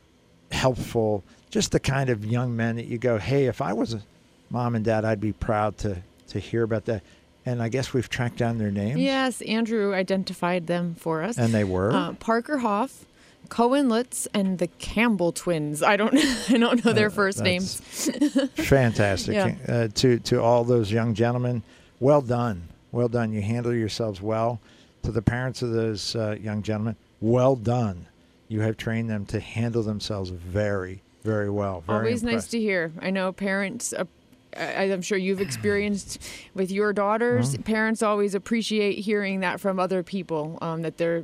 helpful, 0.52 1.24
just 1.52 1.74
the 1.74 1.80
kind 1.82 2.10
of 2.10 2.26
young 2.26 2.56
men 2.56 2.78
that 2.78 2.86
you 2.86 2.98
go, 2.98 3.18
hey, 3.18 3.46
if 3.48 3.62
I 3.62 3.74
was 3.74 3.94
a 3.94 4.02
mom 4.50 4.74
and 4.76 4.86
dad, 4.86 5.04
I'd 5.04 5.20
be 5.20 5.34
proud 5.34 5.78
to 5.80 5.98
to 6.30 6.40
hear 6.40 6.64
about 6.64 6.86
that. 6.86 7.04
And 7.46 7.62
I 7.62 7.70
guess 7.70 7.94
we've 7.94 8.10
tracked 8.10 8.38
down 8.38 8.58
their 8.58 8.72
names. 8.72 9.00
Yes, 9.00 9.42
Andrew 9.42 9.94
identified 9.94 10.68
them 10.68 10.96
for 10.96 11.24
us. 11.24 11.38
And 11.38 11.54
they 11.54 11.64
were. 11.64 11.92
uh, 11.92 12.14
Parker 12.14 12.58
Hoff, 12.60 13.06
Cohen 13.50 13.90
Lutz, 13.90 14.28
and 14.34 14.60
the 14.60 14.68
Campbell 14.68 15.32
twins. 15.32 15.82
I 15.84 15.98
don't, 15.98 16.16
I 16.50 16.58
don't 16.58 16.84
know 16.86 16.94
their 16.94 17.08
Uh, 17.08 17.12
first 17.12 17.42
names. 17.42 17.80
Fantastic. 18.56 19.34
Yeah. 19.36 19.56
Uh, 19.68 19.88
to 19.96 20.20
to 20.20 20.42
all 20.42 20.64
those 20.64 20.92
young 20.92 21.14
gentlemen, 21.14 21.64
well 22.00 22.22
done. 22.22 22.68
Well 22.92 23.08
done. 23.10 23.34
You 23.34 23.42
handle 23.42 23.74
yourselves 23.74 24.22
well. 24.22 24.60
To 25.04 25.12
the 25.12 25.22
parents 25.22 25.62
of 25.62 25.72
those 25.72 26.16
uh, 26.16 26.36
young 26.42 26.62
gentlemen, 26.64 26.96
well 27.22 27.56
done. 27.56 28.08
You 28.50 28.62
have 28.62 28.78
trained 28.78 29.10
them 29.10 29.26
to 29.28 29.40
handle 29.40 29.84
themselves 29.84 30.30
very, 30.30 31.02
very 31.24 31.50
well. 31.50 31.82
Very 31.82 31.98
Always 32.00 32.24
nice 32.24 32.48
to 32.48 32.60
hear. 32.60 32.92
I 33.02 33.10
know 33.10 33.32
parents. 33.32 33.94
Uh, 33.94 34.06
I'm 34.56 35.02
sure 35.02 35.18
you've 35.18 35.42
experienced 35.42 36.20
with 36.56 36.72
your 36.72 36.92
daughters. 36.94 37.54
Mm-hmm. 37.54 37.64
Parents 37.64 38.02
always 38.02 38.34
appreciate 38.34 39.00
hearing 39.00 39.42
that 39.42 39.60
from 39.60 39.80
other 39.80 40.02
people 40.02 40.58
um, 40.62 40.82
that 40.82 40.98
their 40.98 41.24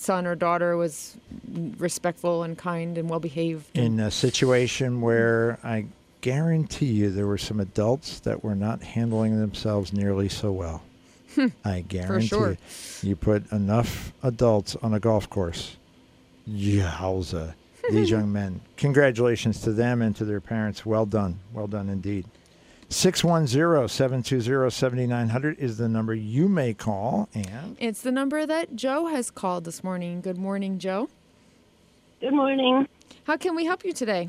son 0.00 0.26
or 0.26 0.34
daughter 0.34 0.76
was 0.76 1.16
respectful 1.78 2.42
and 2.42 2.56
kind 2.56 2.96
and 2.96 3.08
well 3.08 3.20
behaved. 3.20 3.66
in 3.76 4.00
a 4.00 4.10
situation 4.10 5.00
where 5.02 5.58
I 5.62 5.86
guarantee 6.22 6.86
you 6.86 7.10
there 7.10 7.26
were 7.26 7.38
some 7.38 7.60
adults 7.60 8.20
that 8.20 8.42
were 8.42 8.54
not 8.54 8.82
handling 8.82 9.38
themselves 9.38 9.92
nearly 9.92 10.28
so 10.28 10.52
well. 10.52 10.82
I 11.64 11.82
guarantee 11.82 12.26
sure. 12.28 12.56
you. 13.02 13.10
You 13.10 13.16
put 13.16 13.50
enough 13.52 14.12
adults 14.22 14.74
on 14.76 14.94
a 14.94 15.00
golf 15.00 15.28
course. 15.28 15.76
Yowza. 16.48 17.54
These 17.90 18.10
young 18.16 18.32
men. 18.32 18.60
Congratulations 18.76 19.60
to 19.62 19.72
them 19.72 20.02
and 20.02 20.16
to 20.16 20.24
their 20.24 20.40
parents. 20.40 20.84
Well 20.84 21.06
done. 21.06 21.38
Well 21.52 21.66
done 21.66 21.88
indeed. 21.88 22.24
610-720-7900 22.90 25.58
is 25.58 25.78
the 25.78 25.88
number 25.88 26.14
you 26.14 26.48
may 26.48 26.74
call 26.74 27.28
and 27.34 27.76
It's 27.78 28.02
the 28.02 28.10
number 28.12 28.44
that 28.46 28.74
Joe 28.76 29.06
has 29.06 29.30
called 29.30 29.64
this 29.64 29.82
morning. 29.84 30.20
Good 30.20 30.36
morning, 30.36 30.78
Joe. 30.78 31.08
Good 32.20 32.34
morning. 32.34 32.86
How 33.24 33.36
can 33.36 33.54
we 33.56 33.64
help 33.64 33.84
you 33.84 33.92
today? 33.92 34.28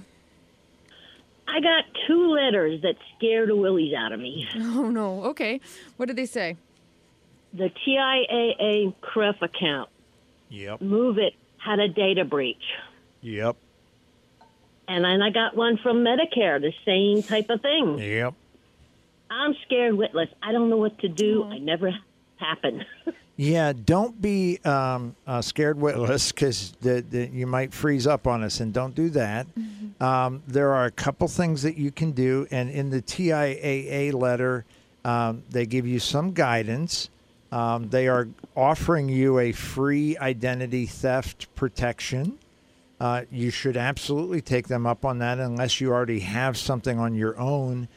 I 1.47 1.59
got 1.59 1.83
two 2.07 2.27
letters 2.29 2.81
that 2.83 2.95
scared 3.17 3.49
the 3.49 3.55
willies 3.55 3.93
out 3.93 4.11
of 4.13 4.19
me. 4.19 4.47
Oh 4.55 4.89
no. 4.89 5.23
Okay. 5.25 5.59
What 5.97 6.05
did 6.05 6.15
they 6.15 6.25
say? 6.25 6.55
The 7.53 7.69
TIAA 7.85 8.93
CREF 9.01 9.41
account, 9.41 9.89
Yep. 10.49 10.79
MOVEit, 10.79 11.33
had 11.57 11.79
a 11.79 11.89
data 11.89 12.23
breach. 12.25 12.63
Yep. 13.21 13.57
And 14.87 15.03
then 15.03 15.21
I 15.21 15.29
got 15.31 15.55
one 15.55 15.77
from 15.77 16.03
Medicare, 16.05 16.59
the 16.61 16.71
same 16.85 17.21
type 17.23 17.49
of 17.49 17.61
thing. 17.61 17.97
Yep. 17.99 18.33
I'm 19.31 19.55
scared 19.65 19.97
witless. 19.97 20.29
I 20.43 20.51
don't 20.51 20.69
know 20.69 20.77
what 20.77 20.99
to 20.99 21.07
do. 21.07 21.43
I 21.45 21.57
never 21.57 21.91
happen. 22.37 22.85
Yeah, 23.37 23.73
don't 23.73 24.21
be 24.21 24.59
um, 24.65 25.15
uh, 25.25 25.41
scared 25.41 25.79
witless 25.79 26.31
because 26.31 26.73
the, 26.81 27.03
the, 27.09 27.27
you 27.27 27.47
might 27.47 27.73
freeze 27.73 28.05
up 28.05 28.27
on 28.27 28.43
us, 28.43 28.59
and 28.59 28.71
don't 28.71 28.93
do 28.93 29.09
that. 29.11 29.47
Um, 29.99 30.43
there 30.47 30.73
are 30.73 30.85
a 30.85 30.91
couple 30.91 31.27
things 31.27 31.63
that 31.63 31.75
you 31.75 31.91
can 31.91 32.11
do, 32.11 32.45
and 32.51 32.69
in 32.69 32.91
the 32.91 33.01
TIAA 33.01 34.13
letter, 34.13 34.65
um, 35.05 35.41
they 35.49 35.65
give 35.65 35.87
you 35.87 35.99
some 35.99 36.33
guidance. 36.33 37.09
Um, 37.51 37.89
they 37.89 38.07
are 38.07 38.27
offering 38.55 39.09
you 39.09 39.39
a 39.39 39.53
free 39.53 40.17
identity 40.19 40.85
theft 40.85 41.47
protection. 41.55 42.37
Uh, 42.99 43.23
you 43.31 43.49
should 43.49 43.77
absolutely 43.77 44.41
take 44.41 44.67
them 44.67 44.85
up 44.85 45.03
on 45.03 45.17
that 45.17 45.39
unless 45.39 45.81
you 45.81 45.91
already 45.91 46.19
have 46.19 46.57
something 46.57 46.99
on 46.99 47.15
your 47.15 47.39
own. 47.39 47.87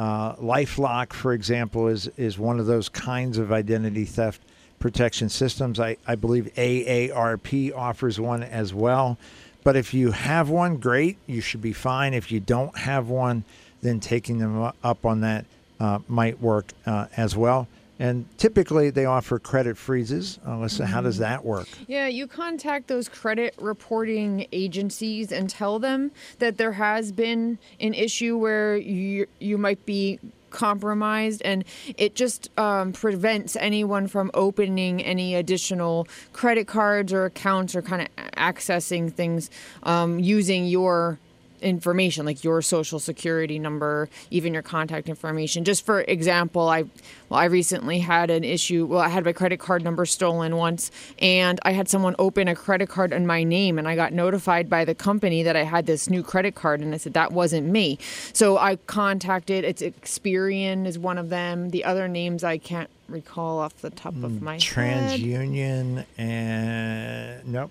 Uh, 0.00 0.34
LifeLock, 0.36 1.12
for 1.12 1.34
example, 1.34 1.86
is 1.86 2.08
is 2.16 2.38
one 2.38 2.58
of 2.58 2.64
those 2.64 2.88
kinds 2.88 3.36
of 3.36 3.52
identity 3.52 4.06
theft 4.06 4.40
protection 4.78 5.28
systems. 5.28 5.78
I, 5.78 5.98
I 6.06 6.14
believe 6.14 6.50
AARP 6.56 7.76
offers 7.76 8.18
one 8.18 8.42
as 8.42 8.72
well. 8.72 9.18
But 9.62 9.76
if 9.76 9.92
you 9.92 10.12
have 10.12 10.48
one, 10.48 10.78
great, 10.78 11.18
you 11.26 11.42
should 11.42 11.60
be 11.60 11.74
fine. 11.74 12.14
If 12.14 12.32
you 12.32 12.40
don't 12.40 12.78
have 12.78 13.10
one, 13.10 13.44
then 13.82 14.00
taking 14.00 14.38
them 14.38 14.72
up 14.82 15.04
on 15.04 15.20
that 15.20 15.44
uh, 15.78 15.98
might 16.08 16.40
work 16.40 16.72
uh, 16.86 17.08
as 17.18 17.36
well. 17.36 17.68
And 18.00 18.26
typically 18.38 18.88
they 18.88 19.04
offer 19.04 19.38
credit 19.38 19.76
freezes. 19.76 20.40
Alyssa, 20.46 20.86
how 20.86 21.02
does 21.02 21.18
that 21.18 21.44
work? 21.44 21.68
Yeah, 21.86 22.06
you 22.06 22.26
contact 22.26 22.88
those 22.88 23.10
credit 23.10 23.54
reporting 23.60 24.46
agencies 24.52 25.30
and 25.30 25.50
tell 25.50 25.78
them 25.78 26.10
that 26.38 26.56
there 26.56 26.72
has 26.72 27.12
been 27.12 27.58
an 27.78 27.92
issue 27.92 28.38
where 28.38 28.78
you 28.78 29.26
you 29.38 29.58
might 29.58 29.84
be 29.84 30.18
compromised 30.48 31.42
and 31.44 31.64
it 31.96 32.14
just 32.14 32.50
um, 32.58 32.92
prevents 32.92 33.54
anyone 33.56 34.06
from 34.06 34.30
opening 34.34 35.02
any 35.02 35.34
additional 35.34 36.08
credit 36.32 36.66
cards 36.66 37.12
or 37.12 37.26
accounts 37.26 37.76
or 37.76 37.82
kind 37.82 38.02
of 38.02 38.08
accessing 38.34 39.12
things 39.12 39.50
um, 39.82 40.18
using 40.18 40.66
your 40.66 41.18
information 41.60 42.26
like 42.26 42.42
your 42.44 42.62
social 42.62 42.98
security 42.98 43.58
number 43.58 44.08
even 44.30 44.52
your 44.52 44.62
contact 44.62 45.08
information. 45.08 45.64
Just 45.64 45.84
for 45.84 46.02
example 46.02 46.68
i 46.68 46.84
well 47.28 47.40
i 47.40 47.44
recently 47.44 47.98
had 47.98 48.30
an 48.30 48.44
issue 48.44 48.86
well 48.86 49.00
i 49.00 49.08
had 49.08 49.24
my 49.24 49.32
credit 49.32 49.58
card 49.58 49.82
number 49.82 50.04
stolen 50.04 50.56
once 50.56 50.90
and 51.20 51.60
i 51.62 51.72
had 51.72 51.88
someone 51.88 52.14
open 52.18 52.48
a 52.48 52.54
credit 52.54 52.88
card 52.88 53.12
in 53.12 53.26
my 53.26 53.42
name 53.42 53.78
and 53.78 53.88
i 53.88 53.94
got 53.96 54.12
notified 54.12 54.68
by 54.68 54.84
the 54.84 54.94
company 54.94 55.42
that 55.42 55.56
i 55.56 55.62
had 55.62 55.86
this 55.86 56.10
new 56.10 56.22
credit 56.22 56.54
card 56.54 56.80
and 56.80 56.94
i 56.94 56.96
said 56.96 57.14
that 57.14 57.32
wasn't 57.32 57.66
me. 57.66 57.98
So 58.32 58.58
i 58.58 58.76
contacted 58.76 59.64
it's 59.64 59.82
experian 59.82 60.86
is 60.86 60.98
one 60.98 61.18
of 61.18 61.28
them. 61.28 61.70
The 61.70 61.84
other 61.84 62.08
names 62.08 62.44
i 62.44 62.58
can't 62.58 62.90
recall 63.10 63.58
off 63.58 63.76
the 63.78 63.90
top 63.90 64.14
of 64.22 64.42
my 64.42 64.54
head 64.54 64.60
TransUnion 64.62 66.04
and 66.18 67.46
nope. 67.46 67.70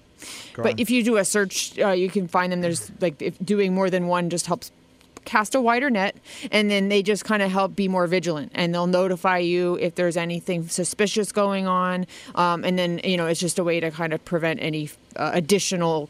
Go 0.53 0.63
but 0.63 0.73
on. 0.73 0.79
if 0.79 0.89
you 0.89 1.03
do 1.03 1.17
a 1.17 1.25
search, 1.25 1.77
uh, 1.79 1.89
you 1.89 2.09
can 2.09 2.27
find 2.27 2.51
them. 2.51 2.61
There's 2.61 2.91
like 2.99 3.21
if 3.21 3.37
doing 3.43 3.73
more 3.73 3.89
than 3.89 4.07
one 4.07 4.29
just 4.29 4.47
helps 4.47 4.71
cast 5.25 5.53
a 5.55 5.61
wider 5.61 5.89
net, 5.89 6.15
and 6.51 6.69
then 6.69 6.89
they 6.89 7.03
just 7.03 7.23
kind 7.23 7.41
of 7.41 7.51
help 7.51 7.75
be 7.75 7.87
more 7.87 8.07
vigilant, 8.07 8.51
and 8.55 8.73
they'll 8.73 8.87
notify 8.87 9.37
you 9.37 9.75
if 9.75 9.95
there's 9.95 10.17
anything 10.17 10.67
suspicious 10.67 11.31
going 11.31 11.67
on, 11.67 12.05
um, 12.35 12.63
and 12.63 12.77
then 12.77 12.99
you 13.03 13.17
know 13.17 13.27
it's 13.27 13.39
just 13.39 13.59
a 13.59 13.63
way 13.63 13.79
to 13.79 13.91
kind 13.91 14.13
of 14.13 14.23
prevent 14.25 14.61
any 14.61 14.89
uh, 15.15 15.31
additional, 15.33 16.09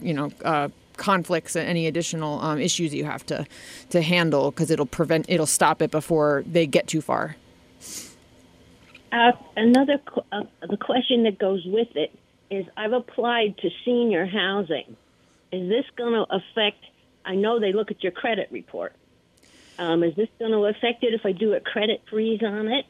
you 0.00 0.14
know. 0.14 0.30
Uh, 0.44 0.68
conflicts 0.96 1.56
and 1.56 1.68
any 1.68 1.88
additional 1.88 2.40
um, 2.40 2.60
issues 2.60 2.94
you 2.94 3.04
have 3.04 3.26
to 3.26 3.44
to 3.90 4.00
handle 4.00 4.52
because 4.52 4.70
it'll 4.70 4.86
prevent 4.86 5.26
it'll 5.28 5.44
stop 5.44 5.82
it 5.82 5.90
before 5.90 6.44
they 6.46 6.68
get 6.68 6.86
too 6.86 7.00
far 7.00 7.34
Uh, 9.14 9.30
another 9.56 10.00
uh, 10.32 10.42
the 10.68 10.76
question 10.76 11.22
that 11.22 11.38
goes 11.38 11.64
with 11.66 11.86
it 11.94 12.12
is 12.50 12.66
I've 12.76 12.92
applied 12.92 13.56
to 13.58 13.70
senior 13.84 14.26
housing. 14.26 14.96
Is 15.52 15.68
this 15.68 15.84
going 15.96 16.14
to 16.14 16.26
affect? 16.34 16.84
I 17.24 17.36
know 17.36 17.60
they 17.60 17.72
look 17.72 17.92
at 17.92 18.02
your 18.02 18.10
credit 18.10 18.48
report. 18.50 18.92
Um, 19.78 20.02
is 20.02 20.16
this 20.16 20.28
going 20.40 20.50
to 20.50 20.64
affect 20.64 21.04
it 21.04 21.14
if 21.14 21.24
I 21.24 21.30
do 21.30 21.54
a 21.54 21.60
credit 21.60 22.02
freeze 22.10 22.42
on 22.42 22.66
it? 22.66 22.86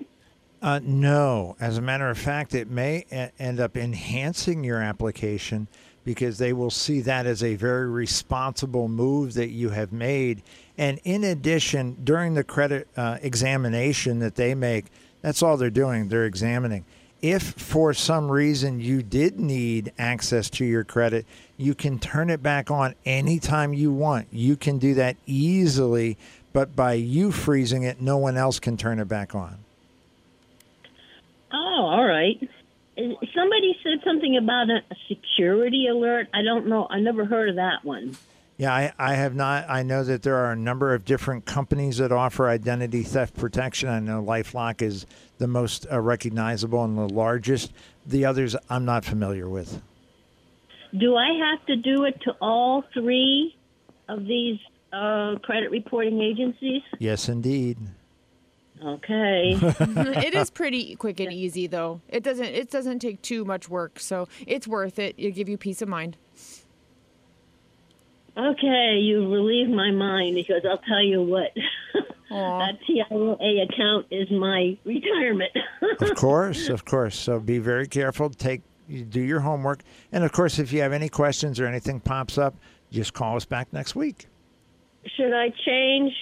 Uh, 0.63 0.81
no. 0.83 1.57
As 1.61 1.77
a 1.77 1.83
matter 1.83 2.09
of 2.09 2.17
fact, 2.17 2.55
it 2.55 2.71
may 2.71 3.05
e- 3.13 3.27
end 3.39 3.61
up 3.61 3.77
enhancing 3.77 4.65
your 4.65 4.81
application 4.81 5.69
because 6.05 6.39
they 6.39 6.55
will 6.55 6.71
see 6.71 7.03
that 7.03 7.27
as 7.27 7.43
a 7.43 7.55
very 7.57 7.89
responsible 7.89 8.89
move 8.89 9.35
that 9.35 9.49
you 9.49 9.71
have 9.71 9.93
made. 9.93 10.43
And 10.79 11.01
in 11.05 11.23
addition, 11.23 11.99
during 12.03 12.33
the 12.33 12.45
credit 12.45 12.89
uh, 12.97 13.19
examination 13.21 14.21
that 14.21 14.37
they 14.37 14.55
make, 14.55 14.87
that's 15.25 15.43
all 15.43 15.57
they're 15.57 15.71
doing. 15.71 16.09
They're 16.09 16.27
examining. 16.27 16.85
If 17.23 17.43
for 17.43 17.95
some 17.95 18.31
reason 18.31 18.79
you 18.79 19.03
did 19.03 19.41
need 19.41 19.91
access 19.99 20.51
to 20.51 20.67
your 20.67 20.85
credit, 20.85 21.25
you 21.57 21.75
can 21.75 21.99
turn 21.99 22.29
it 22.29 22.43
back 22.43 22.71
on 22.71 22.95
anytime 23.07 23.73
you 23.73 23.91
want. 23.91 24.29
You 24.31 24.55
can 24.55 24.77
do 24.77 24.93
that 24.95 25.17
easily, 25.25 26.19
but 26.53 26.77
by 26.77 26.93
you 26.93 27.33
freezing 27.33 27.85
it, 27.85 28.03
no 28.03 28.19
one 28.19 28.37
else 28.37 28.61
can 28.61 28.77
turn 28.77 28.99
it 28.99 29.09
back 29.09 29.35
on. 29.35 29.57
Oh, 31.51 31.87
all 31.87 32.05
right. 32.05 32.39
Uh, 32.99 33.03
somebody 33.35 33.79
said 33.83 34.05
something 34.05 34.37
about 34.37 34.69
a, 34.69 34.83
a 34.91 34.97
security 35.09 35.87
alert. 35.91 36.29
I 36.35 36.43
don't 36.43 36.67
know. 36.67 36.87
I 36.91 37.01
never 37.01 37.25
heard 37.25 37.49
of 37.49 37.57
that 37.57 37.83
one. 37.83 38.15
Yeah, 38.57 38.73
I, 38.73 38.93
I 38.99 39.15
have 39.15 39.35
not. 39.35 39.67
I 39.69 39.83
know 39.83 40.05
that 40.05 40.23
there 40.23 40.37
are 40.37 40.53
a 40.53 40.57
number 40.57 40.95
of 40.95 41.05
different 41.05 41.45
companies 41.45 41.99
that 41.99 42.13
offer 42.13 42.49
identity 42.49 43.03
theft 43.03 43.35
protection. 43.37 43.89
I 43.89 43.99
know 43.99 44.23
Lifelock 44.23 44.81
is 44.81 45.07
the 45.39 45.49
most 45.49 45.87
uh, 45.91 46.01
recognizable 46.01 46.85
and 46.85 46.97
the 46.97 47.13
largest. 47.13 47.73
The 48.07 48.25
others 48.25 48.55
I'm 48.71 48.85
not 48.85 49.05
familiar 49.05 49.49
with. 49.49 49.83
Do 50.97 51.17
I 51.17 51.33
have 51.51 51.67
to 51.67 51.77
do 51.77 52.05
it 52.05 52.21
to 52.23 52.37
all 52.41 52.85
three 52.93 53.57
of 54.09 54.25
these 54.25 54.61
uh, 54.93 55.37
credit 55.43 55.73
reporting 55.73 56.21
agencies? 56.21 56.83
Yes, 57.01 57.29
indeed. 57.29 57.79
Okay. 58.85 59.59
it 59.61 60.35
is 60.35 60.51
pretty 60.51 60.95
quick 60.97 61.19
and 61.19 61.33
easy 61.33 61.67
though. 61.67 62.01
It 62.09 62.23
doesn't 62.23 62.45
it 62.47 62.71
doesn't 62.71 62.99
take 62.99 63.23
too 63.23 63.45
much 63.45 63.69
work, 63.69 63.99
so 63.99 64.29
it's 64.47 64.69
worth 64.69 64.99
it. 64.99 65.15
It'll 65.17 65.35
give 65.35 65.49
you 65.49 65.57
peace 65.57 65.81
of 65.81 65.89
mind. 65.89 66.17
Okay, 68.37 68.99
you 69.01 69.33
relieved 69.33 69.71
my 69.71 69.91
mind 69.93 70.35
because 70.35 70.65
I'll 70.69 70.79
tell 70.79 71.03
you 71.03 71.23
what. 71.23 71.53
Aw. 72.31 72.59
that 72.59 72.79
TIAA 72.89 73.63
account 73.63 74.07
is 74.11 74.31
my 74.31 74.77
retirement. 74.85 75.53
Of 76.01 76.17
course, 76.17 76.69
of 76.69 76.85
course. 76.85 77.17
So 77.17 77.39
be 77.39 77.59
very 77.59 77.87
careful. 77.87 78.29
Take 78.31 78.63
do 78.89 79.21
your 79.21 79.41
homework, 79.41 79.83
and 80.11 80.25
of 80.25 80.33
course, 80.33 80.59
if 80.59 80.73
you 80.73 80.81
have 80.81 80.93
any 80.93 81.09
questions 81.09 81.61
or 81.61 81.67
anything 81.67 82.01
pops 82.01 82.37
up, 82.37 82.55
just 82.91 83.15
call 83.15 83.37
us 83.37 83.45
back 83.45 83.73
next 83.73 83.95
week. 83.95 84.27
Should 85.17 85.33
I 85.33 85.51
change 85.65 86.13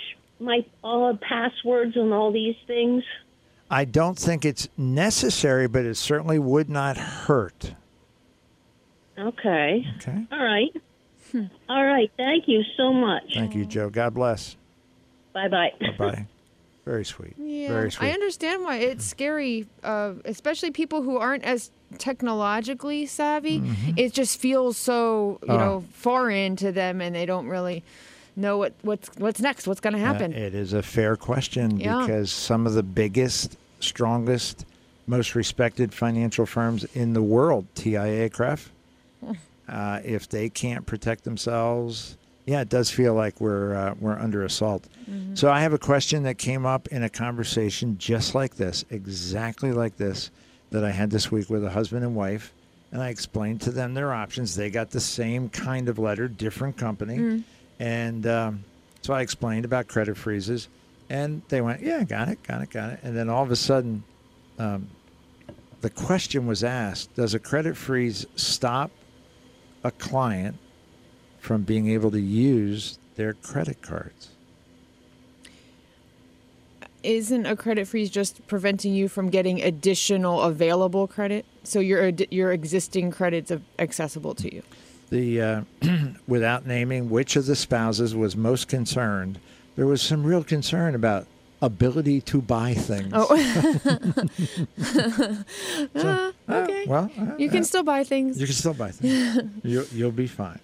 my 0.41 0.65
all 0.85 1.17
passwords 1.17 1.97
and 1.97 2.13
all 2.13 2.33
these 2.33 2.57
things? 2.67 3.03
I 3.71 3.85
don't 3.87 4.19
think 4.19 4.45
it's 4.45 4.69
necessary, 4.77 5.67
but 5.67 5.87
it 5.87 5.97
certainly 5.97 6.39
would 6.39 6.69
not 6.69 6.99
hurt. 6.99 7.75
Okay. 9.19 9.87
Okay. 9.97 10.27
All 10.31 10.45
right. 10.45 10.71
All 11.69 11.85
right. 11.85 12.11
Thank 12.17 12.49
you 12.49 12.63
so 12.77 12.93
much. 12.93 13.35
Thank 13.35 13.55
you, 13.55 13.65
Joe. 13.65 13.91
God 13.91 14.15
bless. 14.15 14.57
Bye 15.33 15.49
bye. 15.49 15.73
Bye 15.81 15.95
bye. 15.99 16.27
Very 16.85 17.05
sweet. 17.05 17.35
Yeah, 17.39 17.69
Very 17.69 17.93
sweet. 17.93 18.09
I 18.09 18.11
understand 18.13 18.65
why 18.65 18.77
it's 18.79 19.05
scary, 19.05 19.67
uh, 19.85 20.15
especially 20.25 20.73
people 20.73 21.03
who 21.03 21.17
aren't 21.17 21.45
as 21.45 21.71
technologically 21.99 23.07
savvy. 23.07 23.63
It 23.97 24.13
just 24.13 24.39
feels 24.41 24.77
so 24.77 25.39
you 25.43 25.49
Oh. 25.53 25.57
know 25.59 25.85
foreign 25.93 26.57
to 26.57 26.73
them, 26.73 27.01
and 27.01 27.15
they 27.15 27.25
don't 27.27 27.47
really 27.47 27.83
know 28.35 28.59
what 28.59 28.73
what's 28.83 29.09
what's 29.19 29.41
next, 29.41 29.67
what's 29.69 29.81
going 29.81 29.95
to 29.95 30.01
Uh, 30.01 30.05
happen. 30.07 30.33
it 30.33 30.55
is 30.55 30.73
a 30.73 30.83
fair 30.83 31.17
question 31.17 31.79
Yeah. 31.79 32.01
because 32.01 32.33
some 32.33 32.67
of 32.67 32.75
the 32.75 32.83
biggest, 32.83 33.57
strongest, 33.81 34.65
most 35.07 35.35
respected 35.35 35.95
financial 35.95 36.47
firms 36.47 36.85
in 36.95 37.13
the 37.13 37.23
world, 37.23 37.67
TIAA, 37.77 38.29
CREF, 38.31 38.71
uh, 39.69 40.01
if 40.05 40.29
they 40.29 40.49
can't 40.49 40.85
protect 40.87 41.25
themselves, 41.25 42.17
yeah, 42.47 42.61
it 42.61 42.69
does 42.69 42.91
feel 42.91 43.15
like 43.15 43.41
we're 43.41 43.75
uh, 43.75 43.95
we're 44.01 44.19
under 44.19 44.45
assault. 44.45 44.89
So 45.35 45.51
I 45.51 45.61
have 45.61 45.73
a 45.73 45.79
question 45.79 46.25
that 46.25 46.39
came 46.39 46.67
up 46.67 46.89
in 46.89 47.03
a 47.05 47.09
conversation 47.09 47.99
just 47.99 48.35
like 48.35 48.57
this, 48.57 48.85
exactly 48.91 49.73
like 49.73 49.97
this, 49.97 50.31
that 50.71 50.85
I 50.85 50.91
had 50.91 51.11
this 51.11 51.31
week 51.31 51.49
with 51.49 51.65
a 51.65 51.71
husband 51.71 52.05
and 52.05 52.15
wife, 52.17 52.53
and 52.91 53.01
I 53.01 53.11
explained 53.11 53.61
to 53.63 53.71
them 53.71 53.95
their 53.95 54.13
options. 54.13 54.57
They 54.57 54.71
got 54.71 54.91
the 54.91 55.01
same 55.01 55.49
kind 55.49 55.89
of 55.89 55.99
letter, 55.99 56.27
different 56.29 56.77
company, 56.77 57.45
and 57.79 58.27
um, 58.27 58.65
so 59.03 59.15
I 59.15 59.21
explained 59.23 59.65
about 59.65 59.87
credit 59.87 60.17
freezes, 60.17 60.69
and 61.09 61.43
they 61.49 61.61
went, 61.61 61.81
"Yeah, 61.81 62.03
got 62.03 62.29
it, 62.29 62.43
got 62.43 62.61
it, 62.63 62.71
got 62.71 62.91
it." 62.91 63.01
And 63.05 63.17
then 63.17 63.29
all 63.29 63.45
of 63.45 63.53
a 63.53 63.57
sudden, 63.57 64.03
um, 64.59 64.89
the 65.81 65.91
question 65.91 66.47
was 66.49 66.65
asked: 66.65 67.15
Does 67.15 67.35
a 67.35 67.39
credit 67.39 67.77
freeze 67.77 68.27
stop 68.35 68.91
a 69.85 69.91
client 69.91 70.57
from 71.41 71.63
being 71.63 71.89
able 71.89 72.11
to 72.11 72.21
use 72.21 72.99
their 73.17 73.35
credit 73.35 73.83
cards. 73.83 74.31
Isn't 77.03 77.47
a 77.47 77.57
credit 77.57 77.89
freeze 77.89 78.11
just 78.11 78.47
preventing 78.47 78.95
you 78.95 79.09
from 79.09 79.29
getting 79.29 79.61
additional 79.61 80.41
available 80.41 81.09
credit? 81.09 81.45
So 81.65 81.81
your 81.81 82.09
your 82.31 82.53
existing 82.53 83.11
credits 83.11 83.51
are 83.51 83.61
accessible 83.79 84.37
to 84.37 84.55
you. 84.55 84.63
The 85.11 85.41
uh, 85.41 85.63
without 86.29 86.65
naming 86.65 87.11
which 87.11 87.35
of 87.35 87.47
the 87.47 87.57
spouses 87.57 88.15
was 88.15 88.37
most 88.37 88.69
concerned, 88.69 89.41
there 89.75 89.87
was 89.87 90.01
some 90.01 90.23
real 90.23 90.45
concern 90.45 90.95
about 90.95 91.27
ability 91.63 92.21
to 92.21 92.43
buy 92.43 92.75
things. 92.75 93.13
Oh, 93.15 93.35
So, 94.83 95.45
Ah, 95.97 96.33
uh, 96.49 96.55
okay. 96.63 96.85
well, 96.87 97.11
uh, 97.19 97.37
you 97.39 97.49
can 97.49 97.63
still 97.65 97.83
buy 97.85 98.05
things. 98.05 98.39
You 98.41 98.47
can 98.47 98.55
still 98.55 98.75
buy 98.75 98.91
things. 98.91 99.51
you'll, 99.63 99.85
you'll 99.93 100.11
be 100.11 100.27
fine. 100.27 100.59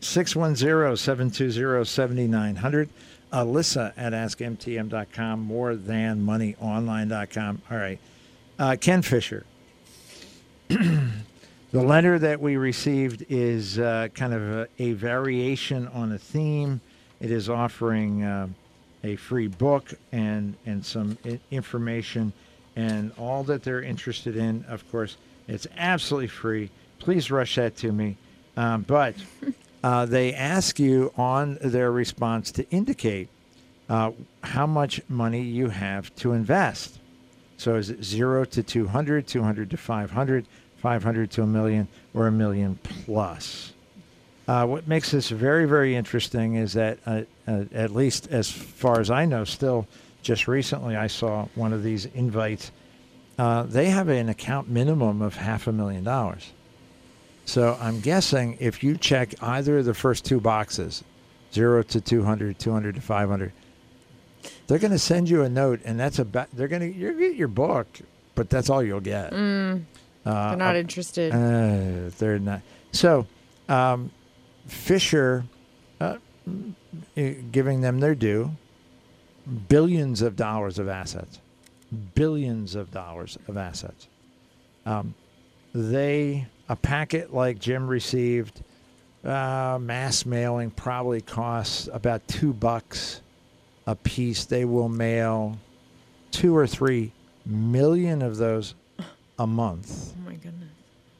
610-720-7900. 0.00 2.88
Alyssa 3.32 3.92
at 3.96 4.12
AskMTM.com. 4.14 5.40
More 5.40 5.74
than 5.76 6.24
moneyonline.com. 6.24 7.62
All 7.70 7.76
right. 7.76 7.98
Uh, 8.58 8.76
Ken 8.80 9.02
Fisher. 9.02 9.44
the 10.68 11.12
letter 11.72 12.18
that 12.18 12.40
we 12.40 12.56
received 12.56 13.26
is 13.28 13.78
uh, 13.78 14.08
kind 14.14 14.32
of 14.32 14.40
a, 14.42 14.66
a 14.78 14.92
variation 14.92 15.86
on 15.88 16.12
a 16.12 16.18
theme. 16.18 16.80
It 17.20 17.30
is 17.30 17.50
offering 17.50 18.22
uh, 18.22 18.48
a 19.12 19.16
free 19.16 19.48
book 19.48 19.94
and 20.12 20.56
and 20.66 20.84
some 20.84 21.18
information 21.50 22.32
and 22.76 23.12
all 23.18 23.42
that 23.44 23.62
they're 23.62 23.82
interested 23.82 24.36
in. 24.36 24.64
Of 24.68 24.88
course, 24.90 25.16
it's 25.48 25.66
absolutely 25.76 26.28
free. 26.28 26.70
Please 27.00 27.30
rush 27.30 27.56
that 27.56 27.76
to 27.78 27.92
me. 27.92 28.16
Um, 28.56 28.82
but 28.82 29.14
uh, 29.84 30.06
they 30.06 30.34
ask 30.34 30.78
you 30.78 31.12
on 31.16 31.58
their 31.60 31.90
response 31.90 32.52
to 32.52 32.68
indicate 32.70 33.28
uh, 33.88 34.12
how 34.42 34.66
much 34.66 35.00
money 35.08 35.42
you 35.42 35.68
have 35.70 36.14
to 36.16 36.32
invest. 36.32 36.98
So 37.56 37.74
is 37.74 37.90
it 37.90 38.04
zero 38.04 38.44
to 38.44 38.62
200, 38.62 39.26
200 39.26 39.70
to 39.70 39.76
500, 39.76 40.46
500 40.76 41.30
to 41.32 41.42
a 41.42 41.46
million, 41.46 41.88
or 42.14 42.26
a 42.26 42.32
million 42.32 42.78
plus? 42.82 43.72
Uh, 44.48 44.64
what 44.66 44.88
makes 44.88 45.10
this 45.10 45.28
very, 45.28 45.66
very 45.66 45.94
interesting 45.94 46.54
is 46.54 46.72
that, 46.72 46.98
uh, 47.06 47.22
uh, 47.46 47.64
at 47.72 47.90
least 47.94 48.28
as 48.30 48.50
far 48.50 48.98
as 48.98 49.10
I 49.10 49.26
know, 49.26 49.44
still 49.44 49.86
just 50.22 50.48
recently 50.48 50.96
I 50.96 51.06
saw 51.06 51.46
one 51.54 51.74
of 51.74 51.82
these 51.82 52.06
invites. 52.06 52.72
Uh, 53.38 53.64
they 53.64 53.90
have 53.90 54.08
an 54.08 54.30
account 54.30 54.68
minimum 54.68 55.20
of 55.20 55.36
half 55.36 55.66
a 55.66 55.72
million 55.72 56.02
dollars. 56.02 56.50
So 57.44 57.76
I'm 57.80 58.00
guessing 58.00 58.56
if 58.58 58.82
you 58.82 58.96
check 58.96 59.34
either 59.42 59.78
of 59.78 59.84
the 59.84 59.94
first 59.94 60.24
two 60.24 60.40
boxes, 60.40 61.04
zero 61.52 61.82
to 61.82 62.00
200, 62.00 62.58
200 62.58 62.94
to 62.94 63.00
500, 63.02 63.52
they're 64.66 64.78
going 64.78 64.92
to 64.92 64.98
send 64.98 65.28
you 65.28 65.42
a 65.42 65.48
note, 65.48 65.80
and 65.84 65.98
that's 66.00 66.18
about. 66.18 66.48
They're 66.54 66.68
going 66.68 66.82
to 66.92 66.98
you 66.98 67.12
get 67.18 67.36
your 67.36 67.48
book, 67.48 67.86
but 68.34 68.48
that's 68.50 68.70
all 68.70 68.82
you'll 68.82 69.00
get. 69.00 69.32
Mm, 69.32 69.82
Uh, 70.24 70.48
they're 70.48 70.56
not 70.58 70.76
interested. 70.76 71.32
uh, 71.32 72.10
they're 72.18 72.38
not. 72.38 72.60
So, 72.92 73.26
um, 73.68 74.10
Fisher, 74.68 75.44
uh, 76.00 76.18
eh, 77.16 77.34
giving 77.50 77.80
them 77.80 78.00
their 78.00 78.14
due, 78.14 78.52
billions 79.68 80.22
of 80.22 80.36
dollars 80.36 80.78
of 80.78 80.88
assets, 80.88 81.40
billions 82.14 82.74
of 82.74 82.90
dollars 82.90 83.38
of 83.48 83.56
assets. 83.56 84.08
Um, 84.86 85.14
they 85.74 86.46
a 86.68 86.76
packet 86.76 87.32
like 87.32 87.58
Jim 87.58 87.88
received, 87.88 88.62
uh, 89.24 89.78
mass 89.80 90.24
mailing 90.26 90.70
probably 90.70 91.20
costs 91.20 91.88
about 91.92 92.26
two 92.28 92.52
bucks 92.52 93.22
a 93.86 93.94
piece. 93.94 94.44
They 94.44 94.64
will 94.64 94.88
mail 94.88 95.58
two 96.30 96.54
or 96.54 96.66
three 96.66 97.12
million 97.46 98.20
of 98.20 98.36
those 98.36 98.74
a 99.38 99.46
month 99.46 100.12
oh 100.14 100.28
my 100.28 100.34
goodness. 100.34 100.67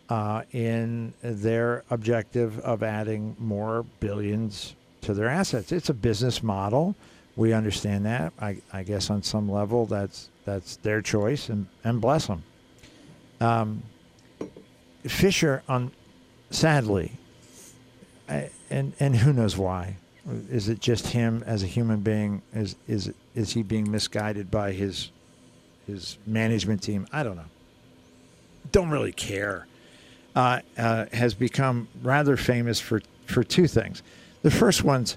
Uh, 0.08 0.42
in 0.52 1.12
their 1.22 1.84
objective 1.90 2.58
of 2.60 2.82
adding 2.82 3.36
more 3.38 3.84
billions 4.00 4.74
to 5.02 5.14
their 5.14 5.28
assets. 5.28 5.72
It's 5.72 5.90
a 5.90 5.94
business 5.94 6.42
model. 6.42 6.94
We 7.36 7.52
understand 7.52 8.06
that. 8.06 8.32
I, 8.40 8.58
I 8.72 8.82
guess 8.82 9.10
on 9.10 9.22
some 9.22 9.50
level 9.50 9.86
that's 9.86 10.30
that's 10.44 10.76
their 10.76 11.02
choice, 11.02 11.50
and, 11.50 11.66
and 11.84 12.00
bless 12.00 12.26
them. 12.26 12.42
Um, 13.40 13.82
Fisher, 15.06 15.62
on 15.68 15.92
sadly, 16.50 17.12
I, 18.28 18.50
and 18.70 18.92
and 18.98 19.14
who 19.14 19.32
knows 19.32 19.56
why? 19.56 19.96
Is 20.50 20.68
it 20.68 20.80
just 20.80 21.08
him 21.08 21.44
as 21.46 21.62
a 21.62 21.66
human 21.66 22.00
being? 22.00 22.42
Is 22.52 22.76
is 22.88 23.12
is 23.34 23.52
he 23.52 23.62
being 23.62 23.90
misguided 23.90 24.50
by 24.50 24.72
his 24.72 25.12
his 25.86 26.18
management 26.26 26.82
team? 26.82 27.06
I 27.12 27.22
don't 27.22 27.36
know. 27.36 27.44
Don't 28.72 28.90
really 28.90 29.12
care 29.12 29.66
uh, 30.38 30.60
uh, 30.76 31.06
has 31.12 31.34
become 31.34 31.88
rather 32.00 32.36
famous 32.36 32.78
for, 32.78 33.02
for 33.26 33.42
two 33.42 33.66
things. 33.66 34.04
The 34.42 34.52
first 34.52 34.84
one's 34.84 35.16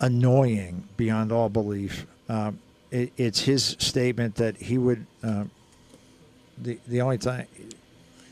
annoying 0.00 0.86
beyond 0.96 1.32
all 1.32 1.48
belief. 1.48 2.06
Um, 2.28 2.60
it, 2.92 3.12
it's 3.16 3.40
his 3.40 3.74
statement 3.80 4.36
that 4.36 4.56
he 4.56 4.78
would, 4.78 5.06
uh, 5.24 5.46
the, 6.56 6.78
the 6.86 7.00
only 7.00 7.18
time, 7.18 7.48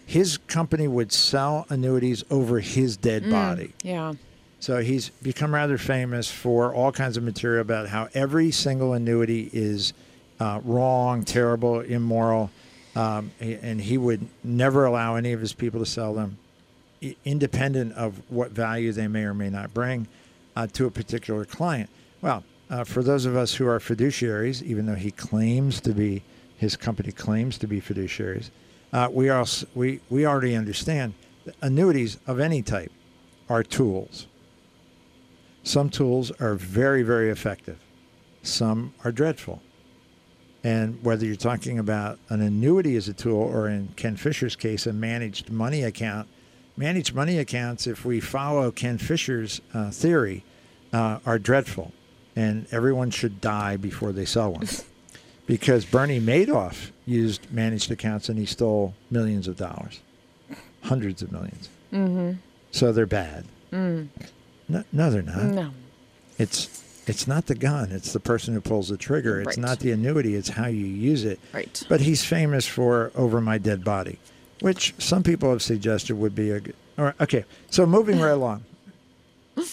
his 0.07 0.39
company 0.47 0.87
would 0.87 1.11
sell 1.11 1.67
annuities 1.71 2.23
over 2.31 2.61
his 2.61 2.97
dead 2.97 3.29
body. 3.29 3.73
Yeah. 3.83 4.13
So 4.61 4.81
he's 4.81 5.09
become 5.09 5.53
rather 5.53 5.77
famous 5.77 6.31
for 6.31 6.73
all 6.73 6.93
kinds 6.93 7.17
of 7.17 7.25
material 7.25 7.63
about 7.63 7.89
how 7.89 8.09
every 8.15 8.53
single 8.53 8.93
annuity 8.93 9.51
is 9.53 9.93
uh, 10.39 10.61
wrong, 10.63 11.25
terrible, 11.25 11.81
immoral, 11.81 12.51
um, 12.95 13.31
and 13.41 13.81
he 13.81 13.99
would 13.99 14.27
never 14.45 14.85
allow 14.85 15.17
any 15.17 15.33
of 15.33 15.41
his 15.41 15.53
people 15.53 15.81
to 15.81 15.87
sell 15.87 16.15
them, 16.15 16.39
independent 17.25 17.95
of 17.95 18.21
what 18.31 18.51
value 18.51 18.93
they 18.93 19.09
may 19.09 19.25
or 19.25 19.35
may 19.35 19.51
not 19.51 19.73
bring 19.73 20.07
uh, 20.57 20.67
to 20.69 20.87
a 20.87 20.91
particular 20.91 21.45
client. 21.45 21.89
Well, 22.21 22.45
uh, 22.71 22.85
for 22.85 23.03
those 23.03 23.27
of 23.27 23.37
us 23.37 23.55
who 23.55 23.67
are 23.67 23.79
fiduciaries, 23.79 24.63
even 24.63 24.87
though 24.87 24.95
he 24.95 25.11
claims 25.11 25.81
to 25.83 25.93
be, 25.93 26.23
his 26.57 26.77
company 26.77 27.13
claims 27.13 27.59
to 27.59 27.67
be 27.67 27.81
fiduciaries, 27.81 28.51
uh, 28.93 29.09
we 29.11 29.31
also 29.31 29.67
we 29.75 30.01
we 30.11 30.27
already 30.27 30.55
understand 30.55 31.15
annuities 31.61 32.19
of 32.27 32.39
any 32.41 32.63
type 32.63 32.93
are 33.49 33.63
tools. 33.63 34.27
Some 35.63 35.91
tools 35.91 36.31
are 36.41 36.55
very, 36.55 37.03
very 37.03 37.31
effective. 37.31 37.79
Some 38.43 38.95
are 39.05 39.13
dreadful. 39.13 39.63
And 40.65 41.03
whether 41.03 41.27
you're 41.27 41.35
talking 41.37 41.79
about 41.79 42.19
an 42.29 42.41
annuity 42.41 42.95
as 42.97 43.09
a 43.09 43.13
tool 43.13 43.41
or 43.41 43.69
in 43.69 43.89
Ken 43.97 44.17
Fisher's 44.17 44.55
case, 44.55 44.87
a 44.87 44.93
managed 44.93 45.51
money 45.51 45.83
account, 45.83 46.29
managed 46.77 47.15
money 47.15 47.39
accounts, 47.39 47.87
if 47.87 48.05
we 48.05 48.21
follow 48.21 48.71
Ken 48.71 48.99
Fisher's 48.99 49.61
uh, 49.75 49.91
theory, 49.91 50.45
uh, 50.93 51.19
are 51.27 51.39
dreadful. 51.39 51.93
And 52.37 52.67
everyone 52.71 53.11
should 53.11 53.41
die 53.41 53.77
before 53.77 54.13
they 54.13 54.25
sell 54.25 54.53
one. 54.53 54.69
because 55.47 55.85
Bernie 55.85 56.21
Madoff 56.21 56.91
used 57.05 57.53
managed 57.53 57.91
accounts 57.91 58.29
and 58.29 58.39
he 58.39 58.47
stole 58.47 58.95
millions 59.11 59.49
of 59.49 59.57
dollars, 59.57 60.01
hundreds 60.83 61.23
of 61.23 61.31
1000000s 61.31 61.69
Mm-hmm. 61.93 62.39
So 62.71 62.91
they're 62.91 63.05
bad. 63.05 63.45
Mm. 63.71 64.09
No, 64.67 64.83
no, 64.93 65.11
they're 65.11 65.21
not. 65.21 65.45
No. 65.45 65.71
It's 66.39 66.82
it's 67.07 67.27
not 67.27 67.47
the 67.47 67.55
gun. 67.55 67.91
It's 67.91 68.13
the 68.13 68.21
person 68.21 68.55
who 68.55 68.61
pulls 68.61 68.89
the 68.89 68.97
trigger. 68.97 69.41
It's 69.41 69.57
Right. 69.57 69.59
not 69.59 69.81
the 69.81 69.91
annuity. 69.93 70.35
It's 70.35 70.51
how 70.51 70.67
you 70.67 70.87
use 70.87 71.25
it. 71.25 71.39
Right. 71.53 71.83
But 71.89 72.01
he's 72.01 72.25
famous 72.25 72.67
for 72.67 73.11
"Over 73.15 73.41
My 73.41 73.59
Dead 73.59 73.85
Body," 73.85 74.19
which 74.61 74.95
some 74.99 75.23
people 75.23 75.51
have 75.51 75.63
suggested 75.63 76.15
would 76.17 76.35
be 76.35 76.51
a 76.51 76.61
good. 76.61 76.75
All 76.99 77.07
right, 77.07 77.15
okay, 77.21 77.45
so 77.71 77.87
moving 77.87 78.21
right 78.21 78.31
along. 78.31 78.65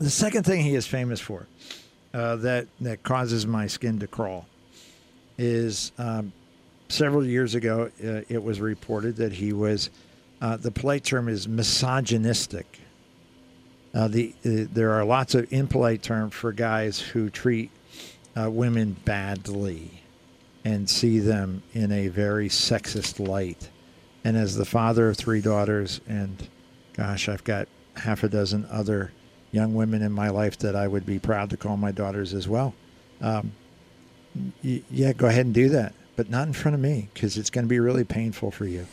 The 0.00 0.10
second 0.10 0.44
thing 0.44 0.62
he 0.62 0.76
is 0.76 0.86
famous 0.86 1.18
for, 1.18 1.46
uh, 2.14 2.36
that 2.36 2.68
that 2.80 3.02
causes 3.02 3.48
my 3.48 3.66
skin 3.66 3.98
to 3.98 4.06
crawl, 4.06 4.46
is 5.36 5.90
um, 5.98 6.32
several 6.88 7.24
years 7.26 7.56
ago 7.56 7.90
uh, 8.04 8.20
it 8.28 8.40
was 8.42 8.60
reported 8.60 9.16
that 9.16 9.32
he 9.32 9.52
was. 9.52 9.90
Uh, 10.40 10.56
the 10.56 10.70
polite 10.70 11.02
term 11.02 11.28
is 11.28 11.48
misogynistic. 11.48 12.78
Uh, 13.94 14.08
the 14.08 14.34
uh, 14.44 14.68
there 14.72 14.92
are 14.92 15.04
lots 15.04 15.34
of 15.34 15.50
impolite 15.52 16.02
terms 16.02 16.34
for 16.34 16.52
guys 16.52 17.00
who 17.00 17.30
treat 17.30 17.70
uh, 18.36 18.50
women 18.50 18.96
badly 19.04 20.02
and 20.64 20.88
see 20.88 21.18
them 21.18 21.62
in 21.72 21.90
a 21.90 22.08
very 22.08 22.48
sexist 22.48 23.26
light. 23.26 23.70
And 24.24 24.36
as 24.36 24.56
the 24.56 24.64
father 24.64 25.08
of 25.08 25.16
three 25.16 25.40
daughters, 25.40 26.00
and 26.06 26.48
gosh, 26.94 27.28
I've 27.28 27.44
got 27.44 27.68
half 27.96 28.22
a 28.22 28.28
dozen 28.28 28.66
other 28.70 29.12
young 29.50 29.74
women 29.74 30.02
in 30.02 30.12
my 30.12 30.28
life 30.28 30.58
that 30.58 30.76
I 30.76 30.86
would 30.86 31.06
be 31.06 31.18
proud 31.18 31.50
to 31.50 31.56
call 31.56 31.76
my 31.76 31.90
daughters 31.90 32.34
as 32.34 32.46
well. 32.46 32.74
Um, 33.20 33.52
y- 34.62 34.82
yeah, 34.90 35.12
go 35.14 35.26
ahead 35.26 35.46
and 35.46 35.54
do 35.54 35.70
that, 35.70 35.94
but 36.16 36.28
not 36.28 36.46
in 36.46 36.52
front 36.52 36.74
of 36.74 36.80
me 36.80 37.08
because 37.14 37.38
it's 37.38 37.50
going 37.50 37.64
to 37.64 37.68
be 37.68 37.80
really 37.80 38.04
painful 38.04 38.50
for 38.50 38.66
you. 38.66 38.86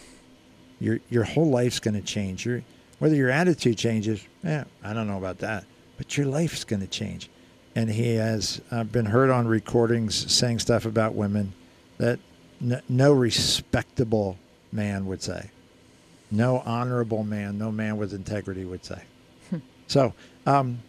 Your 0.80 1.00
your 1.10 1.24
whole 1.24 1.50
life's 1.50 1.80
going 1.80 1.96
to 1.96 2.02
change. 2.02 2.46
Your 2.46 2.64
whether 3.00 3.16
your 3.16 3.30
attitude 3.30 3.78
changes, 3.78 4.26
yeah, 4.44 4.66
I 4.84 4.94
don't 4.94 5.08
know 5.08 5.18
about 5.18 5.40
that. 5.40 5.66
but 5.98 6.18
your 6.18 6.26
life's 6.28 6.64
going 6.64 6.82
to 6.82 6.88
change. 6.88 7.30
And 7.76 7.90
he 7.90 8.16
has 8.16 8.62
uh, 8.72 8.84
been 8.86 9.06
heard 9.06 9.30
on 9.30 9.48
recordings 9.48 10.32
saying 10.32 10.60
stuff 10.60 10.86
about 10.86 11.14
women 11.14 11.54
that 11.98 12.20
n- 12.62 12.82
no 12.88 13.12
respectable 13.12 14.38
man 14.72 15.06
would 15.08 15.22
say, 15.22 15.50
no 16.32 16.60
honorable 16.66 17.24
man, 17.24 17.58
no 17.58 17.72
man 17.72 17.98
with 17.98 18.14
integrity 18.14 18.64
would 18.66 18.84
say. 18.86 19.02
so, 19.88 20.14
um, 20.46 20.80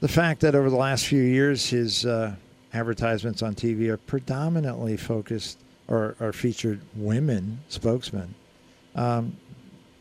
the 0.00 0.08
fact 0.08 0.40
that 0.40 0.54
over 0.54 0.70
the 0.70 0.76
last 0.76 1.06
few 1.06 1.22
years 1.22 1.68
his 1.68 2.04
uh, 2.06 2.34
advertisements 2.72 3.42
on 3.42 3.54
TV 3.54 3.88
are 3.88 3.96
predominantly 3.96 4.96
focused 4.96 5.58
or, 5.88 6.16
or 6.20 6.32
featured 6.32 6.80
women 6.94 7.60
spokesmen 7.68 8.34
um, 8.94 9.36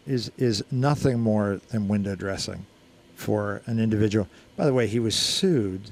is 0.05 0.31
is 0.37 0.63
nothing 0.71 1.19
more 1.19 1.59
than 1.69 1.87
window 1.87 2.15
dressing 2.15 2.65
for 3.15 3.61
an 3.65 3.79
individual. 3.79 4.27
By 4.55 4.65
the 4.65 4.73
way, 4.73 4.87
he 4.87 4.99
was 4.99 5.15
sued 5.15 5.91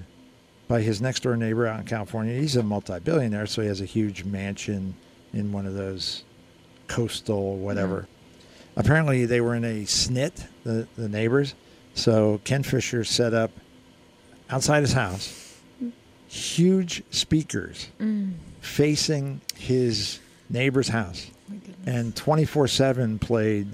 by 0.67 0.81
his 0.81 1.01
next 1.01 1.23
door 1.23 1.35
neighbor 1.35 1.67
out 1.67 1.79
in 1.79 1.85
California. 1.85 2.39
He's 2.39 2.55
a 2.55 2.63
multi-billionaire, 2.63 3.47
so 3.47 3.61
he 3.61 3.67
has 3.67 3.81
a 3.81 3.85
huge 3.85 4.23
mansion 4.23 4.95
in 5.33 5.51
one 5.51 5.65
of 5.65 5.73
those 5.73 6.23
coastal 6.87 7.57
whatever. 7.57 8.07
Apparently, 8.75 9.25
they 9.25 9.41
were 9.41 9.55
in 9.55 9.63
a 9.63 9.83
snit, 9.83 10.47
the, 10.63 10.87
the 10.97 11.07
neighbors. 11.07 11.53
So 11.95 12.41
Ken 12.43 12.63
Fisher 12.63 13.03
set 13.03 13.33
up 13.33 13.51
outside 14.49 14.81
his 14.81 14.93
house 14.93 15.43
huge 16.27 17.03
speakers 17.11 17.89
mm. 17.99 18.33
facing 18.59 19.39
his 19.55 20.19
neighbor's 20.49 20.87
house 20.87 21.29
and 21.85 22.15
24-7 22.15 23.21
played 23.21 23.67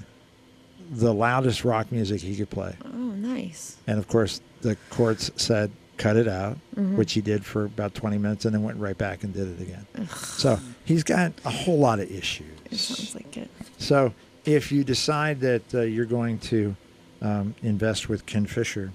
the 0.90 1.14
loudest 1.14 1.64
rock 1.64 1.90
music 1.92 2.20
he 2.20 2.34
could 2.36 2.50
play 2.50 2.74
Oh, 2.84 2.88
nice. 2.88 3.76
and 3.86 3.98
of 3.98 4.08
course 4.08 4.40
the 4.62 4.76
courts 4.90 5.30
said 5.36 5.70
cut 5.96 6.16
it 6.16 6.26
out 6.28 6.56
which 6.76 7.12
he 7.12 7.20
did 7.20 7.44
for 7.44 7.64
about 7.66 7.94
20 7.94 8.18
minutes 8.18 8.44
and 8.44 8.54
then 8.54 8.62
went 8.62 8.78
right 8.78 8.96
back 8.98 9.22
and 9.22 9.32
did 9.34 9.48
it 9.48 9.60
again 9.62 10.08
so 10.08 10.58
he's 10.84 11.04
got 11.04 11.32
a 11.44 11.50
whole 11.50 11.78
lot 11.78 12.00
of 12.00 12.10
issues 12.10 12.58
It 12.70 12.76
sounds 12.78 13.14
like 13.14 13.36
it. 13.36 13.50
so 13.78 14.12
if 14.44 14.72
you 14.72 14.82
decide 14.82 15.40
that 15.40 15.74
uh, 15.74 15.80
you're 15.82 16.06
going 16.06 16.38
to 16.38 16.74
um, 17.22 17.54
invest 17.62 18.08
with 18.08 18.24
Ken 18.24 18.46
Fisher, 18.46 18.90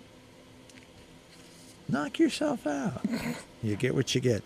knock 1.88 2.18
yourself 2.20 2.66
out. 2.66 3.06
you 3.66 3.76
get 3.76 3.96
what 3.96 4.14
you 4.16 4.22
get. 4.22 4.44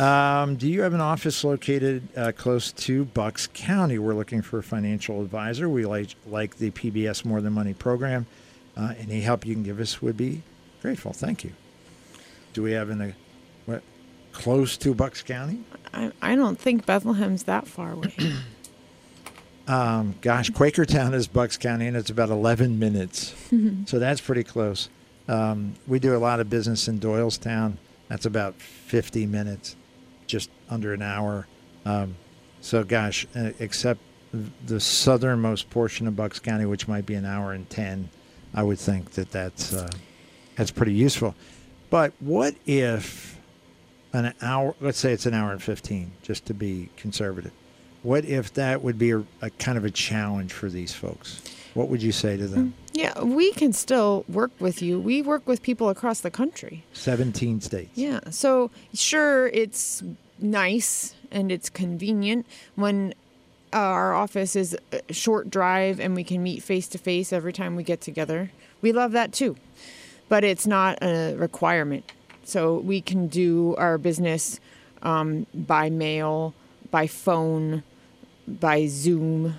Um, 0.00 0.56
do 0.56 0.68
you 0.68 0.82
have 0.82 0.94
an 0.94 1.00
office 1.00 1.44
located 1.44 2.08
uh, 2.16 2.32
close 2.36 2.72
to 2.72 3.04
Bucks 3.04 3.48
County? 3.52 3.98
We're 3.98 4.14
looking 4.14 4.42
for 4.42 4.58
a 4.58 4.62
financial 4.62 5.22
advisor. 5.22 5.68
We 5.68 5.86
like, 5.86 6.10
like 6.26 6.56
the 6.58 6.70
PBS 6.70 7.24
More 7.24 7.40
Than 7.40 7.52
Money 7.52 7.74
program. 7.74 8.26
Uh, 8.76 8.94
any 8.98 9.20
help 9.20 9.44
you 9.44 9.54
can 9.54 9.62
give 9.62 9.80
us 9.80 10.00
would 10.00 10.16
be 10.16 10.42
grateful. 10.82 11.12
Thank 11.12 11.44
you. 11.44 11.52
Do 12.52 12.62
we 12.62 12.72
have 12.72 12.90
in 12.90 13.00
a 13.00 13.14
what 13.66 13.82
close 14.32 14.76
to 14.78 14.94
Bucks 14.94 15.22
County? 15.22 15.60
I, 15.92 16.12
I 16.22 16.34
don't 16.36 16.58
think 16.58 16.86
Bethlehem's 16.86 17.44
that 17.44 17.66
far 17.66 17.92
away. 17.92 18.14
Um, 19.68 20.14
gosh, 20.22 20.50
Quakertown 20.50 21.12
is 21.12 21.28
Bucks 21.28 21.58
County, 21.58 21.86
and 21.86 21.94
it's 21.94 22.08
about 22.08 22.30
11 22.30 22.78
minutes. 22.78 23.34
so 23.84 23.98
that's 23.98 24.18
pretty 24.18 24.42
close. 24.42 24.88
Um, 25.28 25.74
we 25.86 25.98
do 25.98 26.16
a 26.16 26.18
lot 26.18 26.40
of 26.40 26.48
business 26.48 26.88
in 26.88 26.98
Doylestown. 26.98 27.74
That's 28.08 28.26
about 28.26 28.60
50 28.60 29.26
minutes, 29.26 29.76
just 30.26 30.50
under 30.68 30.92
an 30.92 31.02
hour. 31.02 31.46
Um, 31.84 32.16
so, 32.60 32.84
gosh, 32.84 33.26
uh, 33.36 33.50
except 33.58 34.00
the 34.66 34.80
southernmost 34.80 35.70
portion 35.70 36.06
of 36.06 36.16
Bucks 36.16 36.38
County, 36.38 36.66
which 36.66 36.88
might 36.88 37.06
be 37.06 37.14
an 37.14 37.24
hour 37.24 37.52
and 37.52 37.68
10, 37.68 38.10
I 38.54 38.62
would 38.62 38.78
think 38.78 39.12
that 39.12 39.30
that's, 39.30 39.72
uh, 39.72 39.90
that's 40.56 40.70
pretty 40.70 40.94
useful. 40.94 41.34
But 41.90 42.12
what 42.20 42.54
if 42.66 43.38
an 44.12 44.34
hour, 44.42 44.74
let's 44.80 44.98
say 44.98 45.12
it's 45.12 45.26
an 45.26 45.34
hour 45.34 45.52
and 45.52 45.62
15, 45.62 46.12
just 46.22 46.46
to 46.46 46.54
be 46.54 46.88
conservative. 46.96 47.52
What 48.02 48.24
if 48.24 48.54
that 48.54 48.82
would 48.82 48.98
be 48.98 49.10
a, 49.10 49.24
a 49.42 49.50
kind 49.50 49.76
of 49.76 49.84
a 49.84 49.90
challenge 49.90 50.52
for 50.52 50.68
these 50.68 50.92
folks? 50.92 51.42
What 51.74 51.88
would 51.88 52.02
you 52.02 52.12
say 52.12 52.36
to 52.36 52.46
them? 52.46 52.74
Yeah, 52.98 53.22
we 53.22 53.52
can 53.52 53.72
still 53.72 54.24
work 54.28 54.50
with 54.58 54.82
you. 54.82 54.98
We 54.98 55.22
work 55.22 55.46
with 55.46 55.62
people 55.62 55.88
across 55.88 56.20
the 56.20 56.30
country. 56.30 56.84
17 56.94 57.60
states. 57.60 57.90
Yeah. 57.94 58.20
So 58.30 58.70
sure, 58.92 59.46
it's 59.48 60.02
nice 60.40 61.14
and 61.30 61.52
it's 61.52 61.70
convenient 61.70 62.46
when 62.74 63.14
uh, 63.72 63.76
our 63.76 64.14
office 64.14 64.56
is 64.56 64.76
a 64.92 65.12
short 65.12 65.48
drive 65.48 66.00
and 66.00 66.16
we 66.16 66.24
can 66.24 66.42
meet 66.42 66.62
face 66.62 66.88
to 66.88 66.98
face 66.98 67.32
every 67.32 67.52
time 67.52 67.76
we 67.76 67.84
get 67.84 68.00
together. 68.00 68.50
We 68.80 68.92
love 68.92 69.12
that 69.12 69.32
too, 69.32 69.56
but 70.28 70.42
it's 70.42 70.66
not 70.66 70.98
a 71.02 71.36
requirement. 71.36 72.10
So 72.44 72.78
we 72.78 73.00
can 73.00 73.28
do 73.28 73.76
our 73.76 73.98
business 73.98 74.58
um, 75.02 75.46
by 75.54 75.90
mail, 75.90 76.54
by 76.90 77.06
phone, 77.06 77.84
by 78.46 78.86
Zoom, 78.86 79.54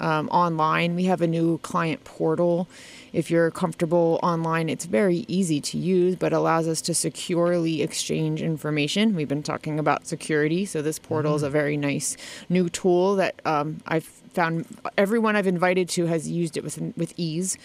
um, 0.00 0.28
online. 0.28 0.94
We 0.94 1.04
have 1.04 1.20
a 1.20 1.26
new 1.26 1.58
client 1.58 2.04
portal. 2.04 2.68
If 3.12 3.30
you're 3.30 3.50
comfortable 3.50 4.18
online, 4.22 4.68
it's 4.68 4.84
very 4.86 5.24
easy 5.28 5.60
to 5.60 5.78
use, 5.78 6.16
but 6.16 6.32
allows 6.32 6.66
us 6.66 6.80
to 6.82 6.94
securely 6.94 7.82
exchange 7.82 8.42
information. 8.42 9.14
We've 9.14 9.28
been 9.28 9.42
talking 9.42 9.78
about 9.78 10.06
security, 10.06 10.64
so 10.64 10.82
this 10.82 10.98
portal 10.98 11.34
is 11.36 11.42
a 11.42 11.50
very 11.50 11.76
nice 11.76 12.16
new 12.48 12.68
tool 12.68 13.16
that 13.16 13.40
um, 13.44 13.80
I've 13.86 14.04
found 14.04 14.66
everyone 14.98 15.36
I've 15.36 15.46
invited 15.46 15.88
to 15.90 16.06
has 16.06 16.28
used 16.28 16.56
it 16.56 16.64
with 16.64 16.78
with 16.96 17.14
ease. 17.16 17.56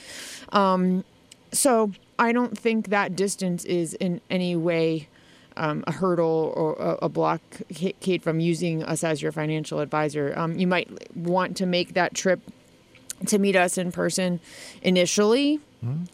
Um, 0.52 1.04
so 1.52 1.92
I 2.20 2.32
don't 2.32 2.58
think 2.58 2.90
that 2.90 3.16
distance 3.16 3.66
is 3.66 3.96
in 3.96 4.22
any 4.30 4.56
way 4.56 5.08
um, 5.60 5.84
a 5.86 5.92
hurdle 5.92 6.54
or 6.56 6.74
a, 6.76 7.06
a 7.06 7.10
blockade 7.10 8.24
from 8.24 8.40
using 8.40 8.82
us 8.84 9.04
as 9.04 9.22
your 9.22 9.32
financial 9.32 9.80
advisor. 9.80 10.34
Um, 10.36 10.58
you 10.58 10.66
might 10.68 10.90
want 11.16 11.58
to 11.58 11.66
make 11.66 11.94
that 11.94 12.14
trip 12.16 12.40
to 13.28 13.38
meet 13.38 13.56
us 13.56 13.78
in 13.78 13.92
person 13.92 14.40
initially. 14.82 15.60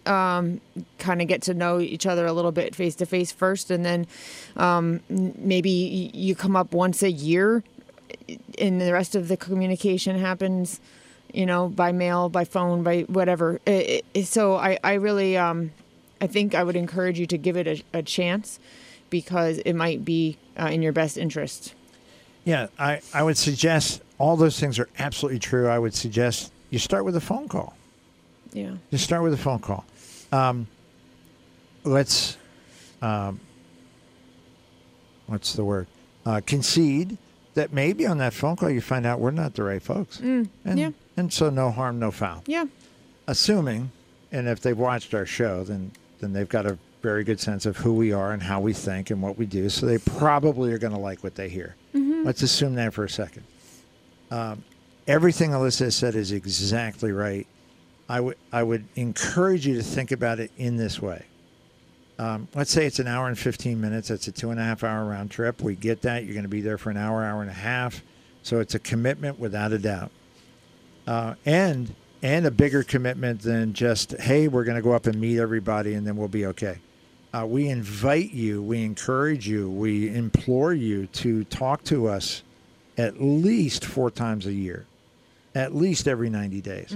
Um, 0.05 0.61
kind 0.99 1.21
of 1.23 1.27
get 1.27 1.41
to 1.43 1.53
know 1.55 1.79
each 1.79 2.05
other 2.05 2.25
a 2.27 2.33
little 2.33 2.51
bit 2.51 2.75
face 2.75 2.95
to 2.97 3.05
face 3.07 3.31
first, 3.31 3.71
and 3.71 3.83
then 3.83 4.05
um, 4.57 4.99
maybe 5.09 5.71
you 6.13 6.35
come 6.35 6.55
up 6.55 6.71
once 6.73 7.01
a 7.01 7.09
year, 7.11 7.63
and 8.59 8.79
the 8.79 8.93
rest 8.93 9.15
of 9.15 9.27
the 9.27 9.37
communication 9.37 10.19
happens, 10.19 10.79
you 11.33 11.47
know, 11.47 11.67
by 11.67 11.91
mail, 11.91 12.29
by 12.29 12.45
phone, 12.45 12.83
by 12.83 13.01
whatever. 13.03 13.59
I- 13.65 14.03
I- 14.15 14.21
so 14.21 14.55
I, 14.55 14.77
I 14.83 14.93
really, 14.93 15.35
um, 15.35 15.71
I 16.21 16.27
think 16.27 16.53
I 16.53 16.63
would 16.63 16.75
encourage 16.75 17.19
you 17.19 17.25
to 17.27 17.37
give 17.37 17.57
it 17.57 17.67
a, 17.67 17.83
a 17.99 18.03
chance 18.03 18.59
because 19.09 19.57
it 19.59 19.73
might 19.73 20.03
be 20.05 20.37
uh, 20.59 20.67
in 20.67 20.81
your 20.81 20.93
best 20.93 21.17
interest. 21.17 21.73
Yeah, 22.43 22.67
I, 22.77 23.01
I 23.13 23.23
would 23.23 23.37
suggest 23.37 24.01
all 24.17 24.35
those 24.35 24.59
things 24.59 24.77
are 24.79 24.87
absolutely 24.99 25.39
true. 25.39 25.67
I 25.67 25.79
would 25.79 25.93
suggest 25.93 26.51
you 26.69 26.79
start 26.79 27.05
with 27.05 27.15
a 27.15 27.21
phone 27.21 27.47
call. 27.47 27.75
Yeah. 28.53 28.75
Just 28.91 29.03
start 29.03 29.23
with 29.23 29.33
a 29.33 29.37
phone 29.37 29.59
call. 29.59 29.85
Um, 30.31 30.67
let's, 31.83 32.37
um, 33.01 33.39
what's 35.27 35.53
the 35.53 35.63
word? 35.63 35.87
Uh, 36.25 36.41
concede 36.45 37.17
that 37.55 37.73
maybe 37.73 38.05
on 38.05 38.17
that 38.19 38.33
phone 38.33 38.55
call 38.55 38.69
you 38.69 38.81
find 38.81 39.05
out 39.05 39.19
we're 39.19 39.31
not 39.31 39.55
the 39.55 39.63
right 39.63 39.81
folks. 39.81 40.19
and, 40.19 40.49
yeah. 40.65 40.91
And 41.17 41.31
so 41.31 41.49
no 41.49 41.71
harm, 41.71 41.99
no 41.99 42.11
foul. 42.11 42.43
Yeah. 42.45 42.65
Assuming, 43.27 43.91
and 44.31 44.47
if 44.47 44.59
they've 44.59 44.77
watched 44.77 45.13
our 45.13 45.25
show, 45.25 45.63
then 45.63 45.91
then 46.19 46.33
they've 46.33 46.49
got 46.49 46.65
a 46.65 46.77
very 47.05 47.23
good 47.23 47.39
sense 47.39 47.67
of 47.67 47.77
who 47.77 47.93
we 47.93 48.11
are 48.11 48.31
and 48.31 48.41
how 48.41 48.59
we 48.59 48.73
think 48.73 49.11
and 49.11 49.21
what 49.21 49.37
we 49.37 49.45
do. 49.45 49.69
So 49.69 49.85
they 49.85 49.99
probably 49.99 50.73
are 50.73 50.79
going 50.79 50.93
to 50.93 50.99
like 50.99 51.23
what 51.23 51.35
they 51.35 51.49
hear. 51.49 51.75
Let's 52.25 52.41
assume 52.41 52.73
that 52.75 52.95
for 52.95 53.03
a 53.03 53.09
second. 53.09 53.43
Um, 54.31 54.63
everything 55.05 55.51
Alyssa 55.51 55.81
has 55.81 55.95
said 55.95 56.15
is 56.15 56.31
exactly 56.31 57.11
right. 57.11 57.45
I 58.09 58.19
would 58.21 58.37
I 58.51 58.63
would 58.63 58.85
encourage 58.95 59.67
you 59.67 59.75
to 59.75 59.83
think 59.83 60.11
about 60.11 60.39
it 60.39 60.51
in 60.57 60.77
this 60.77 60.99
way. 60.99 61.25
Um, 62.17 62.47
let's 62.55 62.71
say 62.71 62.87
it's 62.87 62.97
an 62.97 63.07
hour 63.07 63.27
and 63.27 63.37
15 63.37 63.79
minutes. 63.79 64.07
That's 64.07 64.27
a 64.27 64.31
two 64.31 64.49
and 64.49 64.59
a 64.59 64.63
half 64.63 64.83
hour 64.83 65.05
round 65.05 65.29
trip. 65.29 65.61
We 65.61 65.75
get 65.75 66.01
that. 66.01 66.23
You're 66.23 66.33
going 66.33 66.43
to 66.43 66.49
be 66.49 66.61
there 66.61 66.79
for 66.79 66.89
an 66.89 66.97
hour, 66.97 67.23
hour 67.23 67.41
and 67.41 67.51
a 67.51 67.53
half. 67.53 68.01
So 68.41 68.59
it's 68.59 68.73
a 68.73 68.79
commitment 68.79 69.39
without 69.39 69.71
a 69.71 69.77
doubt. 69.77 70.09
Uh, 71.05 71.35
and 71.45 71.93
and 72.23 72.47
a 72.47 72.51
bigger 72.51 72.81
commitment 72.81 73.41
than 73.41 73.73
just 73.73 74.17
hey 74.19 74.47
we're 74.47 74.63
going 74.63 74.77
to 74.77 74.81
go 74.81 74.93
up 74.93 75.05
and 75.05 75.21
meet 75.21 75.37
everybody 75.37 75.93
and 75.93 76.07
then 76.07 76.17
we'll 76.17 76.27
be 76.27 76.47
okay 76.47 76.79
uh, 77.35 77.45
we 77.45 77.67
invite 77.69 78.31
you 78.31 78.61
we 78.61 78.83
encourage 78.83 79.47
you 79.47 79.69
we 79.69 80.09
implore 80.09 80.73
you 80.73 81.05
to 81.07 81.43
talk 81.45 81.83
to 81.83 82.07
us 82.07 82.43
at 82.97 83.21
least 83.21 83.83
four 83.83 84.09
times 84.09 84.45
a 84.45 84.53
year 84.53 84.85
at 85.53 85.75
least 85.75 86.07
every 86.07 86.29
90 86.29 86.61
days 86.61 86.91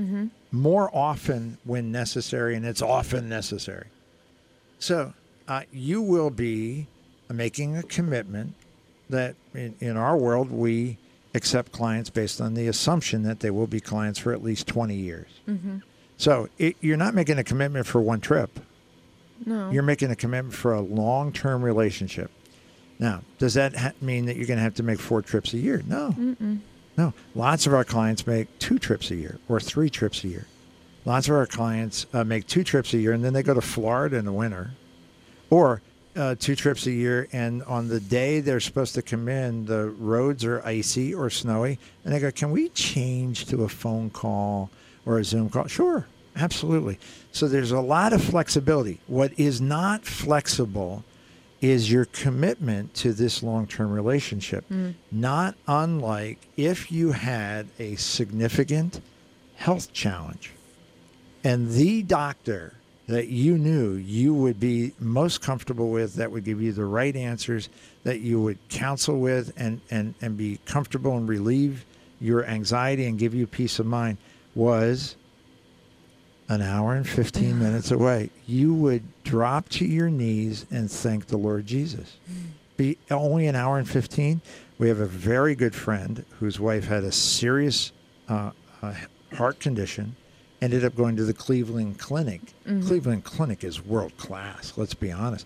more 0.51 0.89
often 0.95 1.57
when 1.65 1.91
necessary 1.91 2.55
and 2.55 2.65
it's 2.65 2.81
often 2.81 3.27
necessary 3.29 3.87
so 4.79 5.13
uh, 5.47 5.61
you 5.73 6.01
will 6.01 6.29
be 6.29 6.87
making 7.31 7.75
a 7.77 7.83
commitment 7.83 8.53
that 9.09 9.35
in, 9.53 9.75
in 9.79 9.97
our 9.97 10.15
world 10.15 10.51
we 10.51 10.97
accept 11.35 11.71
clients 11.71 12.09
based 12.09 12.39
on 12.39 12.53
the 12.53 12.67
assumption 12.67 13.23
that 13.23 13.39
they 13.39 13.49
will 13.49 13.67
be 13.67 13.79
clients 13.79 14.17
for 14.19 14.31
at 14.33 14.43
least 14.43 14.67
20 14.67 14.95
years. 14.95 15.27
So 16.17 16.49
it, 16.57 16.75
you're 16.81 16.97
not 16.97 17.13
making 17.13 17.37
a 17.39 17.43
commitment 17.43 17.85
for 17.87 18.01
one 18.01 18.19
trip. 18.21 18.59
No. 19.45 19.69
You're 19.71 19.83
making 19.83 20.11
a 20.11 20.15
commitment 20.15 20.53
for 20.55 20.73
a 20.73 20.81
long 20.81 21.31
term 21.31 21.61
relationship. 21.61 22.31
Now, 22.99 23.21
does 23.37 23.53
that 23.53 23.75
ha- 23.75 23.93
mean 24.01 24.25
that 24.25 24.35
you're 24.35 24.45
going 24.47 24.57
to 24.57 24.63
have 24.63 24.75
to 24.75 24.83
make 24.83 24.99
four 24.99 25.21
trips 25.21 25.53
a 25.53 25.57
year? 25.57 25.81
No. 25.87 26.13
No. 26.97 27.13
Lots 27.33 27.65
of 27.65 27.73
our 27.73 27.85
clients 27.85 28.27
make 28.27 28.59
two 28.59 28.77
trips 28.77 29.09
a 29.11 29.15
year 29.15 29.39
or 29.47 29.59
three 29.59 29.89
trips 29.89 30.23
a 30.25 30.27
year. 30.27 30.45
Lots 31.05 31.29
of 31.29 31.35
our 31.35 31.45
clients 31.47 32.05
uh, 32.13 32.25
make 32.25 32.45
two 32.45 32.63
trips 32.63 32.93
a 32.93 32.97
year 32.97 33.13
and 33.13 33.23
then 33.23 33.31
they 33.33 33.41
go 33.41 33.53
to 33.53 33.61
Florida 33.61 34.17
in 34.17 34.25
the 34.25 34.33
winter 34.33 34.71
or 35.49 35.81
uh, 36.17 36.35
two 36.37 36.55
trips 36.55 36.85
a 36.87 36.91
year. 36.91 37.29
And 37.31 37.63
on 37.63 37.87
the 37.87 38.01
day 38.01 38.41
they're 38.41 38.59
supposed 38.59 38.95
to 38.95 39.01
come 39.01 39.29
in, 39.29 39.65
the 39.65 39.91
roads 39.91 40.43
are 40.43 40.61
icy 40.65 41.13
or 41.13 41.29
snowy. 41.29 41.79
And 42.03 42.13
they 42.13 42.19
go, 42.19 42.31
Can 42.31 42.51
we 42.51 42.67
change 42.69 43.45
to 43.45 43.63
a 43.63 43.69
phone 43.69 44.09
call 44.09 44.69
or 45.05 45.19
a 45.19 45.23
Zoom 45.23 45.49
call? 45.49 45.67
Sure, 45.67 46.05
absolutely. 46.35 46.99
So 47.31 47.47
there's 47.47 47.71
a 47.71 47.81
lot 47.81 48.13
of 48.13 48.23
flexibility. 48.23 48.99
What 49.07 49.37
is 49.37 49.61
not 49.61 50.05
flexible 50.05 51.03
is 51.61 51.91
your 51.91 52.05
commitment 52.05 52.93
to 52.95 53.13
this 53.13 53.43
long 53.43 53.67
term 53.67 53.91
relationship. 53.91 54.67
Mm. 54.69 54.95
Not 55.11 55.55
unlike 55.67 56.39
if 56.57 56.91
you 56.91 57.11
had 57.11 57.67
a 57.77 57.95
significant 57.95 59.01
health 59.55 59.91
challenge 59.91 60.51
and 61.43 61.71
the 61.71 62.01
doctor 62.03 62.73
that 63.07 63.27
you 63.27 63.57
knew 63.57 63.93
you 63.93 64.33
would 64.33 64.59
be 64.59 64.93
most 64.99 65.41
comfortable 65.41 65.89
with, 65.89 66.15
that 66.15 66.31
would 66.31 66.43
give 66.43 66.61
you 66.61 66.71
the 66.71 66.85
right 66.85 67.15
answers, 67.15 67.67
that 68.03 68.19
you 68.19 68.39
would 68.39 68.57
counsel 68.69 69.19
with 69.19 69.51
and, 69.57 69.81
and, 69.89 70.13
and 70.21 70.37
be 70.37 70.59
comfortable 70.65 71.17
and 71.17 71.27
relieve 71.27 71.85
your 72.21 72.45
anxiety 72.45 73.05
and 73.05 73.17
give 73.17 73.33
you 73.33 73.47
peace 73.47 73.79
of 73.79 73.85
mind 73.85 74.17
was 74.53 75.15
an 76.49 76.61
hour 76.61 76.95
and 76.95 77.07
15 77.07 77.57
minutes 77.65 77.91
away. 77.91 78.29
You 78.47 78.73
would 78.73 79.03
drop 79.23 79.69
to 79.69 79.85
your 79.85 80.09
knees 80.09 80.65
and 80.71 80.91
thank 80.91 81.27
the 81.27 81.37
Lord 81.37 81.65
Jesus. 81.65 82.17
Be 82.75 82.97
only 83.11 83.47
an 83.47 83.55
hour 83.55 83.77
and 83.77 83.87
15. 83.89 84.41
We 84.77 84.87
have 84.89 84.99
a 84.99 85.05
very 85.05 85.55
good 85.55 85.75
friend 85.75 86.25
whose 86.39 86.59
wife 86.59 86.87
had 86.87 87.03
a 87.03 87.11
serious 87.11 87.91
uh, 88.27 88.51
uh, 88.81 88.93
heart 89.33 89.59
condition, 89.59 90.15
ended 90.61 90.83
up 90.85 90.95
going 90.95 91.15
to 91.17 91.23
the 91.25 91.33
Cleveland 91.33 91.99
Clinic. 91.99 92.41
Cleveland 92.63 93.23
Clinic 93.25 93.63
is 93.63 93.83
world 93.85 94.15
class, 94.17 94.73
let's 94.77 94.93
be 94.93 95.11
honest. 95.11 95.45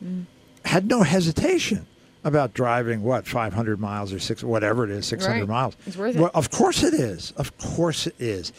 Had 0.66 0.88
no 0.88 1.02
hesitation 1.04 1.88
about 2.24 2.54
driving, 2.54 3.02
what, 3.04 3.26
500 3.28 3.80
miles 3.80 4.14
or 4.14 4.20
six, 4.20 4.44
whatever 4.44 4.86
it 4.86 4.92
is, 4.92 5.06
600 5.08 5.40
Right. 5.40 5.48
miles. 5.50 5.76
It's 5.86 5.98
worth 5.98 6.16
it. 6.16 6.22
Well, 6.22 6.32
of 6.36 6.52
course 6.52 6.84
it 6.84 6.94
is. 6.94 7.32
Of 7.36 7.58
course 7.58 8.08
it 8.08 8.16
is. 8.20 8.54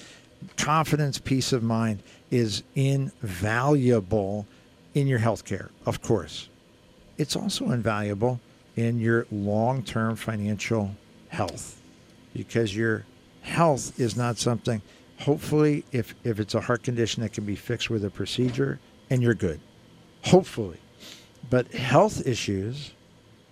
Confidence, 0.59 1.19
peace 1.19 1.53
of 1.53 1.63
mind 1.63 2.03
is 2.31 2.63
invaluable 2.75 4.47
in 4.95 5.07
your 5.07 5.19
health 5.19 5.45
care, 5.45 5.71
of 5.87 6.03
course. 6.03 6.49
It's 7.19 7.37
also 7.37 7.71
invaluable 7.71 8.41
in 8.77 8.99
your 8.99 9.27
long 9.31 9.83
term 9.83 10.17
financial 10.17 10.95
health 11.29 11.81
because 12.35 12.75
your 12.75 13.05
health 13.43 13.99
is 14.01 14.17
not 14.17 14.39
something, 14.39 14.83
hopefully, 15.21 15.85
if, 15.93 16.15
if 16.25 16.41
it's 16.41 16.55
a 16.55 16.61
heart 16.61 16.83
condition 16.83 17.23
that 17.23 17.33
can 17.33 17.45
be 17.45 17.57
fixed 17.57 17.91
with 17.91 18.05
a 18.05 18.11
procedure 18.11 18.81
and 19.11 19.23
you're 19.23 19.35
good. 19.35 19.61
Hopefully. 20.25 20.79
But 21.51 21.73
health 21.73 22.27
issues, 22.27 22.93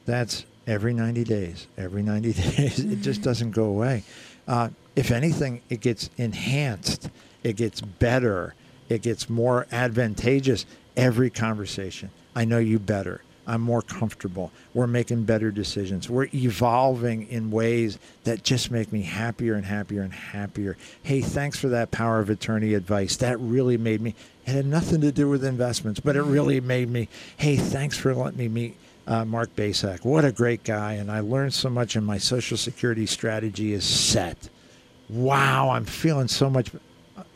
that's 0.07 0.45
every 0.67 0.95
90 0.95 1.25
days. 1.25 1.67
Every 1.77 2.03
90 2.03 2.33
days, 2.57 2.79
it 2.81 3.01
just 3.03 3.23
doesn't 3.23 3.53
go 3.53 3.65
away. 3.65 4.03
Uh, 4.49 4.71
if 4.97 5.11
anything, 5.11 5.63
it 5.69 5.81
gets 5.81 6.11
enhanced, 6.17 7.11
it 7.43 7.57
gets 7.57 7.81
better, 7.81 8.55
it 8.93 9.03
gets 9.03 9.29
more 9.29 9.67
advantageous 9.73 10.67
every 10.97 11.31
conversation. 11.31 12.11
I 12.35 12.45
know 12.45 12.59
you 12.59 12.79
better. 12.79 13.23
I'm 13.47 13.61
more 13.61 13.83
comfortable. 13.83 14.53
We're 14.73 14.87
making 14.87 15.25
better 15.25 15.51
decisions. 15.51 16.09
We're 16.09 16.29
evolving 16.33 17.29
in 17.29 17.51
ways 17.51 17.99
that 18.23 18.45
just 18.45 18.71
make 18.71 18.93
me 18.93 19.03
happier 19.03 19.55
and 19.55 19.65
happier 19.65 20.03
and 20.03 20.13
happier. 20.13 20.77
Hey, 21.03 21.23
thanks 21.23 21.59
for 21.59 21.69
that 21.71 21.91
power 21.91 22.21
of 22.21 22.31
attorney 22.31 22.75
advice. 22.75 23.17
That 23.17 23.41
really 23.41 23.77
made 23.77 24.01
me, 24.01 24.15
it 24.47 24.53
had 24.53 24.67
nothing 24.67 25.01
to 25.01 25.11
do 25.11 25.29
with 25.29 25.45
investments, 25.45 25.99
but 25.99 26.15
it 26.15 26.23
really 26.23 26.61
made 26.61 26.89
me, 26.89 27.09
hey, 27.37 27.57
thanks 27.57 27.99
for 27.99 28.15
letting 28.15 28.39
me 28.39 28.49
meet 28.49 28.77
uh, 29.09 29.25
Mark 29.25 29.57
Basak. 29.57 30.05
What 30.05 30.25
a 30.25 30.31
great 30.31 30.63
guy. 30.63 30.93
And 30.93 31.11
I 31.11 31.19
learned 31.21 31.55
so 31.55 31.69
much, 31.69 31.97
and 31.97 32.07
my 32.07 32.19
Social 32.19 32.57
Security 32.57 33.07
strategy 33.07 33.73
is 33.73 33.85
set. 33.85 34.49
Wow, 35.09 35.71
I'm 35.71 35.85
feeling 35.85 36.29
so 36.29 36.49
much. 36.49 36.71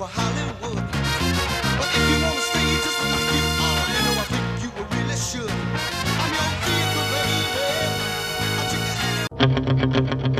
over 0.04 0.12
Hollywood. 0.12 0.84
But 1.78 1.88
if 1.96 2.04
you 2.10 2.16
wanna 2.24 2.40
stay 2.40 2.68
just 2.84 3.00
like 3.12 3.28
you 3.36 3.44
are, 3.68 3.84
you 3.94 4.00
know 4.04 4.16
I 4.20 4.26
think 4.32 4.46
you 4.62 4.68
really 4.92 5.16
should. 5.16 5.52
I'm 6.20 6.32
your 6.38 6.50
vehicle, 6.64 7.06
baby. 7.12 7.64
I'll 8.58 8.68
take 8.70 8.86
you 8.86 9.04
anywhere. 9.40 10.33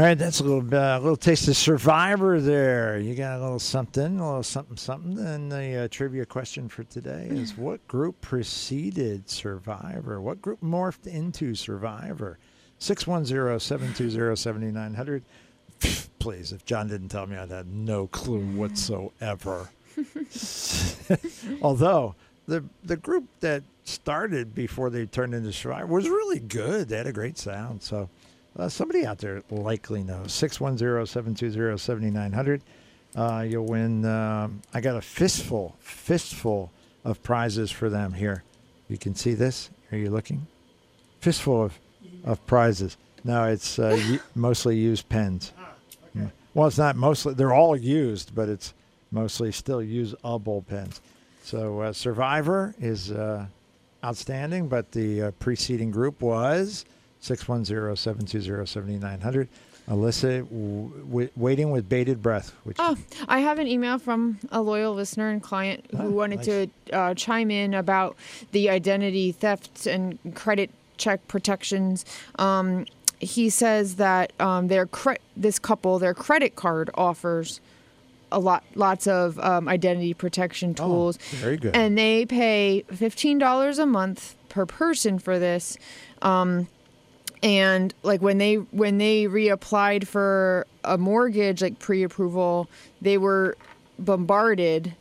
All 0.00 0.06
right, 0.06 0.16
that's 0.16 0.40
a 0.40 0.44
little 0.44 0.64
a 0.74 0.96
little 0.98 1.14
taste 1.14 1.46
of 1.46 1.58
Survivor 1.58 2.40
there. 2.40 2.98
You 2.98 3.14
got 3.14 3.38
a 3.38 3.42
little 3.42 3.58
something, 3.58 4.18
a 4.18 4.26
little 4.26 4.42
something, 4.42 4.78
something. 4.78 5.18
And 5.18 5.52
the 5.52 5.76
uh, 5.76 5.88
trivia 5.88 6.24
question 6.24 6.70
for 6.70 6.84
today 6.84 7.28
is: 7.30 7.52
What 7.58 7.86
group 7.86 8.18
preceded 8.22 9.28
Survivor? 9.28 10.22
What 10.22 10.40
group 10.40 10.62
morphed 10.62 11.06
into 11.06 11.54
Survivor? 11.54 12.38
610-720-7900. 12.80 15.20
Please, 16.18 16.52
if 16.52 16.64
John 16.64 16.88
didn't 16.88 17.10
tell 17.10 17.26
me, 17.26 17.36
I'd 17.36 17.50
had 17.50 17.66
no 17.66 18.06
clue 18.06 18.46
whatsoever. 18.56 19.68
Although 21.60 22.14
the 22.46 22.64
the 22.84 22.96
group 22.96 23.24
that 23.40 23.64
started 23.84 24.54
before 24.54 24.88
they 24.88 25.04
turned 25.04 25.34
into 25.34 25.52
Survivor 25.52 25.88
was 25.88 26.08
really 26.08 26.38
good. 26.38 26.88
They 26.88 26.96
had 26.96 27.06
a 27.06 27.12
great 27.12 27.36
sound. 27.36 27.82
So 27.82 28.08
uh, 28.58 28.68
somebody 28.68 29.06
out 29.06 29.18
there 29.18 29.42
likely 29.50 30.02
knows. 30.02 30.32
610-720-7900. 30.32 32.60
Uh, 33.16 33.44
you'll 33.48 33.66
win. 33.66 34.04
Um, 34.04 34.62
I 34.72 34.80
got 34.80 34.96
a 34.96 35.00
fistful, 35.00 35.76
fistful 35.80 36.70
of 37.04 37.22
prizes 37.22 37.70
for 37.70 37.88
them 37.88 38.12
here. 38.12 38.42
You 38.88 38.98
can 38.98 39.14
see 39.14 39.34
this. 39.34 39.70
Are 39.92 39.98
you 39.98 40.10
looking? 40.10 40.46
Fistful 41.20 41.64
of, 41.64 41.78
of 42.24 42.44
prizes. 42.46 42.96
No, 43.24 43.44
it's 43.44 43.78
uh, 43.78 44.18
mostly 44.34 44.76
used 44.76 45.08
pens. 45.08 45.52
Yeah. 46.14 46.26
Well, 46.54 46.68
it's 46.68 46.78
not 46.78 46.96
mostly. 46.96 47.34
They're 47.34 47.54
all 47.54 47.76
used, 47.76 48.34
but 48.34 48.48
it's 48.48 48.74
mostly 49.10 49.52
still 49.52 49.82
usable 49.82 50.62
pens. 50.62 51.00
So 51.42 51.80
uh, 51.80 51.92
Survivor 51.92 52.74
is 52.80 53.10
uh, 53.10 53.46
outstanding, 54.04 54.68
but 54.68 54.92
the 54.92 55.22
uh, 55.22 55.30
preceding 55.32 55.90
group 55.90 56.22
was 56.22 56.84
610-720-7900. 57.22 59.48
Alyssa, 59.88 60.44
w- 60.48 60.90
w- 61.08 61.28
waiting 61.36 61.70
with 61.72 61.88
bated 61.88 62.22
breath. 62.22 62.52
Which 62.64 62.76
Oh, 62.78 62.96
I 63.28 63.40
have 63.40 63.58
an 63.58 63.66
email 63.66 63.98
from 63.98 64.38
a 64.52 64.60
loyal 64.62 64.94
listener 64.94 65.30
and 65.30 65.42
client 65.42 65.84
who 65.90 65.98
Oh, 66.02 66.10
wanted 66.10 66.36
nice. 66.36 66.46
to 66.46 66.68
uh, 66.92 67.14
chime 67.14 67.50
in 67.50 67.74
about 67.74 68.14
the 68.52 68.70
identity 68.70 69.32
theft 69.32 69.86
and 69.86 70.18
credit 70.36 70.70
check 70.96 71.26
protections. 71.26 72.04
Um, 72.38 72.86
he 73.18 73.50
says 73.50 73.96
that 73.96 74.32
um, 74.38 74.68
their 74.68 74.86
cre- 74.86 75.14
this 75.36 75.58
couple, 75.58 75.98
their 75.98 76.14
credit 76.14 76.54
card 76.56 76.88
offers 76.94 77.60
a 78.30 78.38
lot, 78.38 78.62
lots 78.76 79.08
of 79.08 79.40
um, 79.40 79.66
identity 79.68 80.14
protection 80.14 80.70
Oh, 80.78 80.86
tools, 80.86 81.16
very 81.32 81.56
good. 81.56 81.74
and 81.74 81.98
they 81.98 82.26
pay 82.26 82.82
fifteen 82.82 83.38
dollars 83.38 83.80
a 83.80 83.86
month 83.86 84.36
per 84.48 84.66
person 84.66 85.18
for 85.18 85.40
this. 85.40 85.76
Um, 86.22 86.68
and 87.42 87.94
like 88.02 88.20
when 88.20 88.38
they 88.38 88.56
when 88.56 88.98
they 88.98 89.24
reapplied 89.24 90.06
for 90.06 90.66
a 90.84 90.98
mortgage 90.98 91.62
like 91.62 91.78
pre-approval 91.78 92.68
they 93.00 93.18
were 93.18 93.56
bombarded 93.98 94.94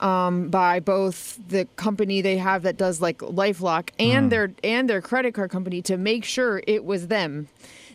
um, 0.00 0.48
by 0.48 0.80
both 0.80 1.38
the 1.48 1.66
company 1.76 2.20
they 2.20 2.36
have 2.36 2.62
that 2.62 2.76
does 2.76 3.00
like 3.00 3.18
lifelock 3.18 3.90
and 3.98 4.32
their 4.32 4.52
and 4.64 4.90
their 4.90 5.00
credit 5.00 5.34
card 5.34 5.50
company 5.50 5.80
to 5.82 5.96
make 5.96 6.24
sure 6.24 6.62
it 6.66 6.84
was 6.84 7.08
them 7.08 7.48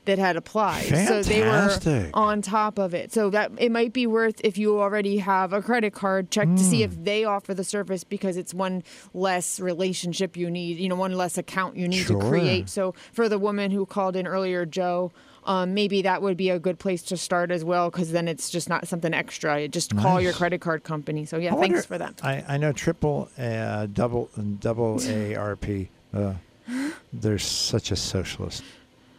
that 0.07 0.17
had 0.17 0.35
applied 0.35 0.83
so 1.07 1.21
they 1.21 1.41
were 1.41 2.09
on 2.13 2.41
top 2.41 2.77
of 2.79 2.93
it 2.93 3.13
so 3.13 3.29
that 3.29 3.51
it 3.59 3.71
might 3.71 3.93
be 3.93 4.07
worth 4.07 4.41
if 4.43 4.57
you 4.57 4.79
already 4.81 5.17
have 5.19 5.53
a 5.53 5.61
credit 5.61 5.93
card 5.93 6.31
check 6.31 6.47
to 6.55 6.63
see 6.63 6.77
Hmm. 6.83 6.91
if 6.91 7.03
they 7.03 7.23
offer 7.23 7.53
the 7.53 7.63
service 7.63 8.03
because 8.03 8.35
it's 8.35 8.53
one 8.53 8.83
less 9.13 9.59
relationship 9.59 10.35
you 10.35 10.49
need 10.49 10.77
you 10.79 10.89
know 10.89 10.95
one 10.95 11.13
less 11.13 11.37
account 11.37 11.77
you 11.77 11.87
need 11.87 12.05
Sure. 12.05 12.19
to 12.21 12.27
create 12.29 12.67
so 12.69 12.93
for 13.13 13.29
the 13.29 13.37
woman 13.37 13.69
who 13.71 13.85
called 13.85 14.15
in 14.15 14.25
earlier, 14.27 14.65
Joe, 14.65 15.11
um, 15.45 15.73
maybe 15.73 16.01
that 16.01 16.21
would 16.21 16.37
be 16.37 16.49
a 16.49 16.59
good 16.59 16.79
place 16.79 17.01
to 17.03 17.17
start 17.17 17.51
as 17.51 17.63
well, 17.63 17.89
because 17.89 18.11
then 18.11 18.27
it's 18.27 18.49
just 18.49 18.67
not 18.69 18.87
something 18.87 19.13
extra. 19.13 19.61
You 19.61 19.67
Just 19.67 19.95
call 19.95 20.19
your 20.19 20.33
credit 20.33 20.59
card 20.61 20.83
company. 20.83 21.25
So 21.25 21.37
yeah, 21.37 21.51
I 21.51 21.55
wonder- 21.55 21.75
thanks 21.75 21.85
for 21.85 21.97
that. 21.97 22.19
I, 22.23 22.43
I 22.47 22.57
know 22.57 22.71
triple 22.71 23.29
uh, 23.37 23.85
double 23.93 24.29
and 24.35 24.59
double 24.59 24.99
ARP. 25.35 25.65
Uh, 26.13 26.33
there's 27.13 27.45
such 27.45 27.91
a 27.91 27.95
socialist 27.95 28.63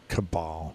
cabal. 0.09 0.75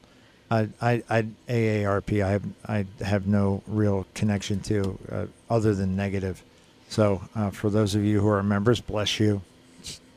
I, 0.53 0.69
I, 0.81 1.03
I 1.09 1.21
AARP. 1.49 2.23
I 2.23 2.29
have 2.31 2.43
I 2.67 2.85
have 3.03 3.27
no 3.27 3.63
real 3.67 4.05
connection 4.13 4.59
to 4.61 4.97
uh, 5.11 5.25
other 5.49 5.73
than 5.73 5.95
negative. 5.95 6.43
So 6.89 7.21
uh, 7.35 7.49
for 7.49 7.69
those 7.69 7.95
of 7.95 8.03
you 8.05 8.19
who 8.21 8.27
are 8.29 8.43
members, 8.43 8.79
bless 8.81 9.19
you. 9.19 9.41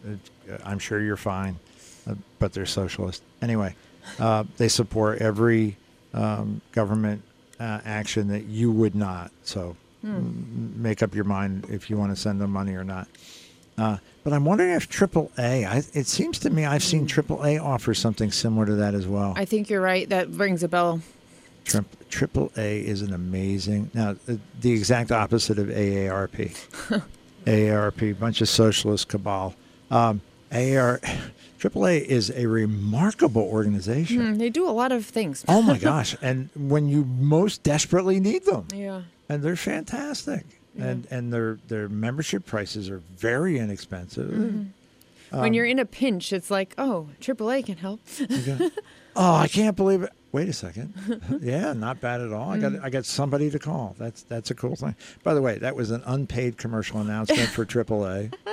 Uh, 0.07 0.13
I'm 0.65 0.79
sure 0.79 1.01
you're 1.01 1.17
fine, 1.17 1.57
uh, 2.09 2.15
but 2.39 2.53
they're 2.53 2.67
socialist 2.67 3.23
anyway. 3.43 3.75
Uh, 4.19 4.45
they 4.59 4.69
support 4.69 5.21
every 5.21 5.77
um, 6.15 6.61
government 6.73 7.23
uh, 7.59 7.81
action 7.85 8.29
that 8.29 8.45
you 8.45 8.71
would 8.71 8.95
not. 8.95 9.33
So 9.43 9.77
m- 10.05 10.73
make 10.77 11.03
up 11.03 11.15
your 11.15 11.25
mind 11.25 11.67
if 11.71 11.89
you 11.91 11.97
want 11.97 12.13
to 12.15 12.17
send 12.17 12.41
them 12.41 12.51
money 12.53 12.75
or 12.75 12.85
not. 12.85 13.09
Uh, 13.79 13.99
but 14.25 14.33
I'm 14.33 14.45
wondering 14.45 14.71
if 14.73 14.89
AAA. 14.89 15.39
I, 15.67 15.83
it 15.93 16.07
seems 16.07 16.39
to 16.41 16.51
me 16.51 16.65
I've 16.65 16.83
seen 16.83 17.07
AAA 17.07 17.63
offer 17.63 17.95
something 17.95 18.33
similar 18.33 18.67
to 18.67 18.75
that 18.77 18.95
as 18.95 19.07
well. 19.07 19.35
I 19.37 19.45
think 19.45 19.69
you're 19.71 19.81
right. 19.83 20.09
That 20.09 20.29
rings 20.31 20.63
a 20.63 20.69
bell. 20.69 21.01
Tri- 21.65 21.85
AAA 22.11 22.85
is 22.85 23.03
an 23.03 23.13
amazing. 23.13 23.91
Now, 23.93 24.15
the, 24.27 24.39
the 24.61 24.73
exact 24.73 25.13
opposite 25.13 25.59
of 25.59 25.67
AARP. 25.69 26.57
AARP, 27.47 28.19
bunch 28.19 28.41
of 28.41 28.49
socialist 28.49 29.09
cabal. 29.09 29.55
Um, 29.91 30.21
AAR, 30.53 31.01
AAA 31.59 32.03
is 32.07 32.31
a 32.31 32.47
remarkable 32.47 33.43
organization. 33.43 34.19
Hmm, 34.21 34.35
they 34.39 34.51
do 34.51 34.69
a 34.69 34.71
lot 34.71 34.93
of 34.93 35.05
things. 35.05 35.45
Oh 35.49 35.63
my 35.63 35.79
gosh! 35.91 36.17
And 36.23 36.51
when 36.55 36.89
you 36.89 37.05
most 37.05 37.63
desperately 37.63 38.21
need 38.21 38.45
them, 38.47 38.67
Yeah. 38.75 39.03
and 39.29 39.43
they're 39.43 39.57
fantastic, 39.57 40.45
and 40.79 41.07
and 41.11 41.33
their 41.33 41.59
their 41.69 41.89
membership 41.89 42.47
prices 42.47 42.91
are 42.91 43.03
very 43.17 43.59
inexpensive. 43.59 44.31
Mm-hmm. 44.31 45.41
when 45.41 45.55
you're 45.55 45.67
in 45.67 45.79
a 45.79 45.87
pinch, 45.87 46.33
it's 46.33 46.51
like, 46.51 46.75
oh, 46.79 47.09
AAA 47.21 47.67
can 47.67 47.77
help. 47.77 48.01
You 48.19 48.71
oh, 49.17 49.35
I 49.35 49.49
can't 49.49 49.77
believe 49.77 50.03
it. 50.03 50.13
Wait 50.33 50.49
a 50.49 50.53
second. 50.53 50.93
yeah, 51.43 51.73
not 51.73 52.01
bad 52.01 52.21
at 52.21 52.33
all. 52.33 52.51
I 52.51 52.59
got 52.59 52.73
I 52.83 52.91
got 52.91 53.07
somebody 53.07 53.51
to 53.51 53.59
call. 53.59 53.97
That's 53.99 54.23
that's 54.25 54.51
a 54.51 54.55
cool 54.55 54.77
thing. 54.77 54.95
By 55.23 55.33
the 55.35 55.41
way, 55.41 55.57
that 55.59 55.75
was 55.75 55.91
an 55.91 56.03
unpaid 56.05 56.59
commercial 56.59 57.01
announcement 57.01 57.49
for 57.51 57.65
AAA. 57.65 58.35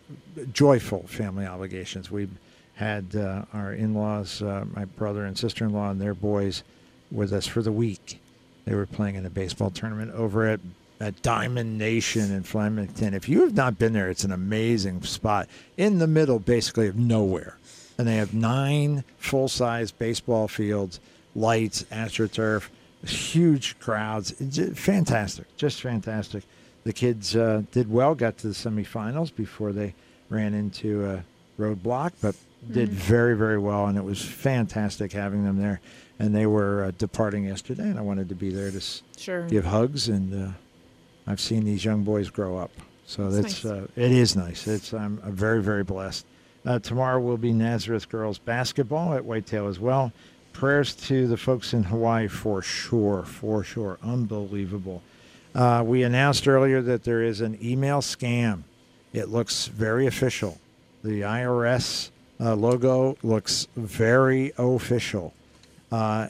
joyful 0.52 1.06
family 1.06 1.46
obligations. 1.46 2.10
We 2.10 2.28
had 2.74 3.14
uh, 3.14 3.44
our 3.52 3.72
in-laws, 3.72 4.42
uh, 4.42 4.64
my 4.74 4.84
brother 4.84 5.24
and 5.24 5.36
sister-in-law, 5.36 5.90
and 5.90 6.00
their 6.00 6.14
boys 6.14 6.62
with 7.10 7.32
us 7.32 7.46
for 7.46 7.62
the 7.62 7.72
week. 7.72 8.18
They 8.64 8.74
were 8.74 8.86
playing 8.86 9.16
in 9.16 9.26
a 9.26 9.30
baseball 9.30 9.70
tournament 9.70 10.12
over 10.12 10.46
at, 10.46 10.60
at 11.02 11.20
Diamond 11.22 11.76
Nation 11.78 12.30
in 12.32 12.44
Flemington. 12.44 13.12
If 13.12 13.28
you 13.28 13.42
have 13.42 13.54
not 13.54 13.76
been 13.76 13.92
there, 13.92 14.08
it's 14.08 14.22
an 14.22 14.30
amazing 14.30 15.02
spot 15.02 15.48
in 15.76 15.98
the 15.98 16.06
middle, 16.06 16.38
basically, 16.38 16.86
of 16.86 16.96
nowhere. 16.96 17.58
And 17.98 18.06
they 18.06 18.16
have 18.16 18.32
nine 18.32 19.02
full 19.18 19.48
size 19.48 19.90
baseball 19.90 20.46
fields, 20.46 21.00
lights, 21.34 21.82
AstroTurf, 21.90 22.68
huge 23.04 23.78
crowds. 23.80 24.32
Just 24.48 24.78
fantastic, 24.78 25.54
just 25.56 25.80
fantastic. 25.82 26.44
The 26.84 26.92
kids 26.92 27.34
uh, 27.36 27.62
did 27.72 27.90
well, 27.90 28.14
got 28.14 28.38
to 28.38 28.48
the 28.48 28.54
semifinals 28.54 29.34
before 29.34 29.72
they 29.72 29.94
ran 30.30 30.54
into 30.54 31.04
a 31.04 31.24
roadblock, 31.60 32.12
but 32.20 32.34
did 32.70 32.88
very, 32.90 33.36
very 33.36 33.58
well. 33.58 33.86
And 33.86 33.98
it 33.98 34.04
was 34.04 34.22
fantastic 34.24 35.12
having 35.12 35.44
them 35.44 35.60
there. 35.60 35.80
And 36.20 36.32
they 36.34 36.46
were 36.46 36.84
uh, 36.84 36.92
departing 36.96 37.44
yesterday, 37.46 37.84
and 37.88 37.98
I 37.98 38.02
wanted 38.02 38.28
to 38.28 38.36
be 38.36 38.50
there 38.50 38.70
to 38.70 38.76
s- 38.76 39.02
Sure. 39.16 39.46
give 39.48 39.64
hugs. 39.64 40.08
And 40.08 40.48
uh, 40.48 40.52
I've 41.26 41.40
seen 41.40 41.64
these 41.64 41.84
young 41.84 42.02
boys 42.02 42.30
grow 42.30 42.56
up, 42.58 42.70
so 43.06 43.30
That's 43.30 43.62
that's, 43.62 43.64
nice. 43.64 43.72
uh, 43.82 43.86
it 43.96 44.12
is 44.12 44.36
nice. 44.36 44.66
It's 44.66 44.92
I'm 44.92 45.18
very, 45.18 45.62
very 45.62 45.84
blessed. 45.84 46.26
Uh, 46.64 46.78
tomorrow 46.78 47.20
will 47.20 47.36
be 47.36 47.52
Nazareth 47.52 48.08
girls 48.08 48.38
basketball 48.38 49.14
at 49.14 49.24
Whitetail 49.24 49.66
as 49.68 49.80
well. 49.80 50.12
Prayers 50.52 50.94
to 50.94 51.26
the 51.26 51.36
folks 51.36 51.72
in 51.72 51.84
Hawaii 51.84 52.28
for 52.28 52.62
sure, 52.62 53.22
for 53.24 53.64
sure, 53.64 53.98
unbelievable. 54.02 55.02
Uh, 55.54 55.82
we 55.84 56.02
announced 56.02 56.46
earlier 56.46 56.80
that 56.82 57.04
there 57.04 57.22
is 57.22 57.40
an 57.40 57.58
email 57.62 58.00
scam. 58.00 58.62
It 59.12 59.28
looks 59.28 59.66
very 59.66 60.06
official. 60.06 60.58
The 61.04 61.22
IRS 61.22 62.10
uh, 62.40 62.54
logo 62.54 63.16
looks 63.22 63.66
very 63.76 64.52
official, 64.56 65.34
uh, 65.90 66.28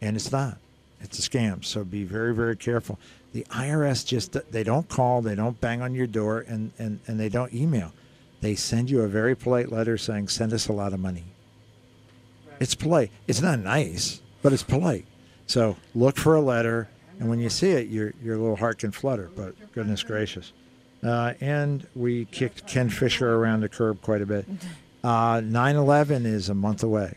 and 0.00 0.16
it's 0.16 0.32
not. 0.32 0.58
It's 1.00 1.18
a 1.18 1.30
scam. 1.30 1.64
So 1.64 1.84
be 1.84 2.04
very, 2.04 2.34
very 2.34 2.56
careful. 2.56 2.98
The 3.34 3.42
IRS 3.50 4.06
just 4.06 4.38
they 4.52 4.62
don't 4.62 4.88
call, 4.88 5.20
they 5.20 5.34
don't 5.34 5.60
bang 5.60 5.82
on 5.82 5.92
your 5.92 6.06
door, 6.06 6.44
and 6.46 6.70
and 6.78 7.00
and 7.08 7.18
they 7.18 7.28
don't 7.28 7.52
email. 7.52 7.92
They 8.40 8.54
send 8.54 8.90
you 8.90 9.02
a 9.02 9.08
very 9.08 9.34
polite 9.34 9.72
letter 9.72 9.98
saying, 9.98 10.28
"Send 10.28 10.52
us 10.52 10.68
a 10.68 10.72
lot 10.72 10.92
of 10.92 11.00
money." 11.00 11.24
It's 12.60 12.76
polite. 12.76 13.10
It's 13.26 13.42
not 13.42 13.58
nice, 13.58 14.22
but 14.40 14.52
it's 14.52 14.62
polite. 14.62 15.06
So 15.48 15.76
look 15.96 16.16
for 16.16 16.36
a 16.36 16.40
letter, 16.40 16.88
and 17.18 17.28
when 17.28 17.40
you 17.40 17.50
see 17.50 17.70
it, 17.70 17.88
your 17.88 18.14
your 18.22 18.36
little 18.38 18.54
heart 18.54 18.78
can 18.78 18.92
flutter. 18.92 19.28
But 19.34 19.72
goodness 19.72 20.04
gracious. 20.04 20.52
Uh, 21.02 21.34
and 21.40 21.88
we 21.96 22.26
kicked 22.26 22.68
Ken 22.68 22.88
Fisher 22.88 23.34
around 23.34 23.62
the 23.62 23.68
curb 23.68 24.00
quite 24.00 24.22
a 24.22 24.26
bit. 24.26 24.46
Uh, 25.02 25.38
9/11 25.42 26.24
is 26.24 26.48
a 26.48 26.54
month 26.54 26.82
away, 26.82 27.12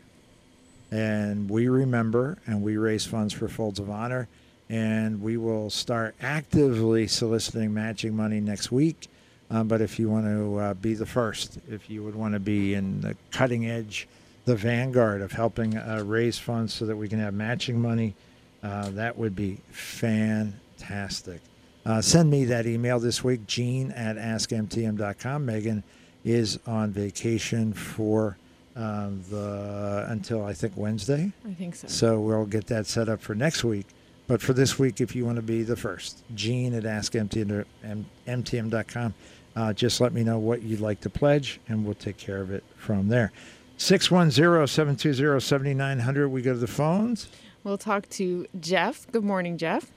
and 0.91 1.49
we 1.49 1.69
remember 1.69 2.37
and 2.45 2.61
we 2.61 2.75
raise 2.75 3.05
funds 3.05 3.33
for 3.33 3.47
Folds 3.47 3.79
of 3.79 3.89
Honor, 3.89 4.27
and 4.69 5.21
we 5.21 5.37
will 5.37 5.69
start 5.69 6.15
actively 6.21 7.07
soliciting 7.07 7.73
matching 7.73 8.15
money 8.15 8.39
next 8.39 8.71
week. 8.71 9.07
Um, 9.49 9.67
but 9.67 9.81
if 9.81 9.97
you 9.97 10.09
want 10.09 10.25
to 10.25 10.57
uh, 10.57 10.73
be 10.73 10.93
the 10.93 11.05
first, 11.05 11.57
if 11.69 11.89
you 11.89 12.03
would 12.03 12.15
want 12.15 12.33
to 12.33 12.39
be 12.39 12.73
in 12.73 12.99
the 13.01 13.15
cutting 13.31 13.69
edge, 13.69 14.07
the 14.45 14.55
vanguard 14.55 15.21
of 15.21 15.31
helping 15.31 15.77
uh, 15.77 16.03
raise 16.05 16.37
funds 16.37 16.73
so 16.73 16.85
that 16.85 16.95
we 16.95 17.07
can 17.07 17.19
have 17.19 17.33
matching 17.33 17.81
money, 17.81 18.13
uh, 18.63 18.89
that 18.91 19.17
would 19.17 19.35
be 19.35 19.57
fantastic. 19.71 21.41
Uh, 21.85 22.01
send 22.01 22.29
me 22.29 22.43
that 22.45 22.65
email 22.65 22.99
this 22.99 23.23
week, 23.23 23.47
gene 23.47 23.91
at 23.91 24.17
askmtm.com. 24.17 25.45
Megan 25.45 25.83
is 26.25 26.59
on 26.67 26.91
vacation 26.91 27.71
for 27.71 28.37
um, 28.75 29.23
the 29.29 30.05
until 30.09 30.45
I 30.45 30.53
think 30.53 30.73
Wednesday. 30.75 31.31
I 31.47 31.53
think 31.53 31.75
so. 31.75 31.87
So 31.87 32.19
we'll 32.19 32.45
get 32.45 32.67
that 32.67 32.85
set 32.87 33.07
up 33.07 33.21
for 33.21 33.33
next 33.33 33.63
week. 33.63 33.87
But 34.27 34.41
for 34.41 34.53
this 34.53 34.77
week, 34.77 35.01
if 35.01 35.15
you 35.15 35.25
want 35.25 35.37
to 35.37 35.41
be 35.41 35.63
the 35.63 35.77
first, 35.77 36.21
Gene 36.35 36.73
at 36.73 36.83
askmtm.com. 36.83 38.03
Uh, 39.55 39.73
just 39.73 40.01
let 40.01 40.13
me 40.13 40.23
know 40.23 40.37
what 40.37 40.61
you'd 40.61 40.81
like 40.81 41.01
to 41.01 41.09
pledge, 41.09 41.59
and 41.67 41.83
we'll 41.83 41.95
take 41.95 42.17
care 42.17 42.41
of 42.41 42.51
it 42.51 42.63
from 42.75 43.07
there. 43.07 43.31
610-720-7900. 43.79 46.29
We 46.29 46.41
go 46.41 46.53
to 46.53 46.59
the 46.59 46.67
phones. 46.67 47.29
We'll 47.63 47.77
talk 47.77 48.09
to 48.09 48.45
Jeff. 48.59 49.09
Good 49.11 49.23
morning, 49.23 49.57
Jeff. 49.57 49.89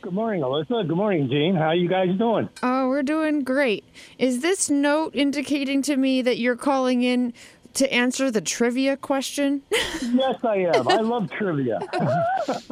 Good 0.00 0.12
morning, 0.12 0.42
Alyssa. 0.42 0.86
Good 0.86 0.96
morning, 0.96 1.28
Gene. 1.28 1.56
How 1.56 1.68
are 1.68 1.74
you 1.74 1.88
guys 1.88 2.16
doing? 2.16 2.48
Oh, 2.62 2.88
we're 2.88 3.02
doing 3.02 3.42
great. 3.42 3.82
Is 4.16 4.42
this 4.42 4.70
note 4.70 5.12
indicating 5.14 5.82
to 5.82 5.96
me 5.96 6.22
that 6.22 6.38
you're 6.38 6.54
calling 6.56 7.02
in 7.02 7.32
to 7.74 7.92
answer 7.92 8.30
the 8.30 8.40
trivia 8.40 8.96
question? 8.96 9.62
yes, 9.70 10.36
I 10.44 10.56
am. 10.74 10.88
I 10.88 10.96
love 10.96 11.30
trivia. 11.30 11.80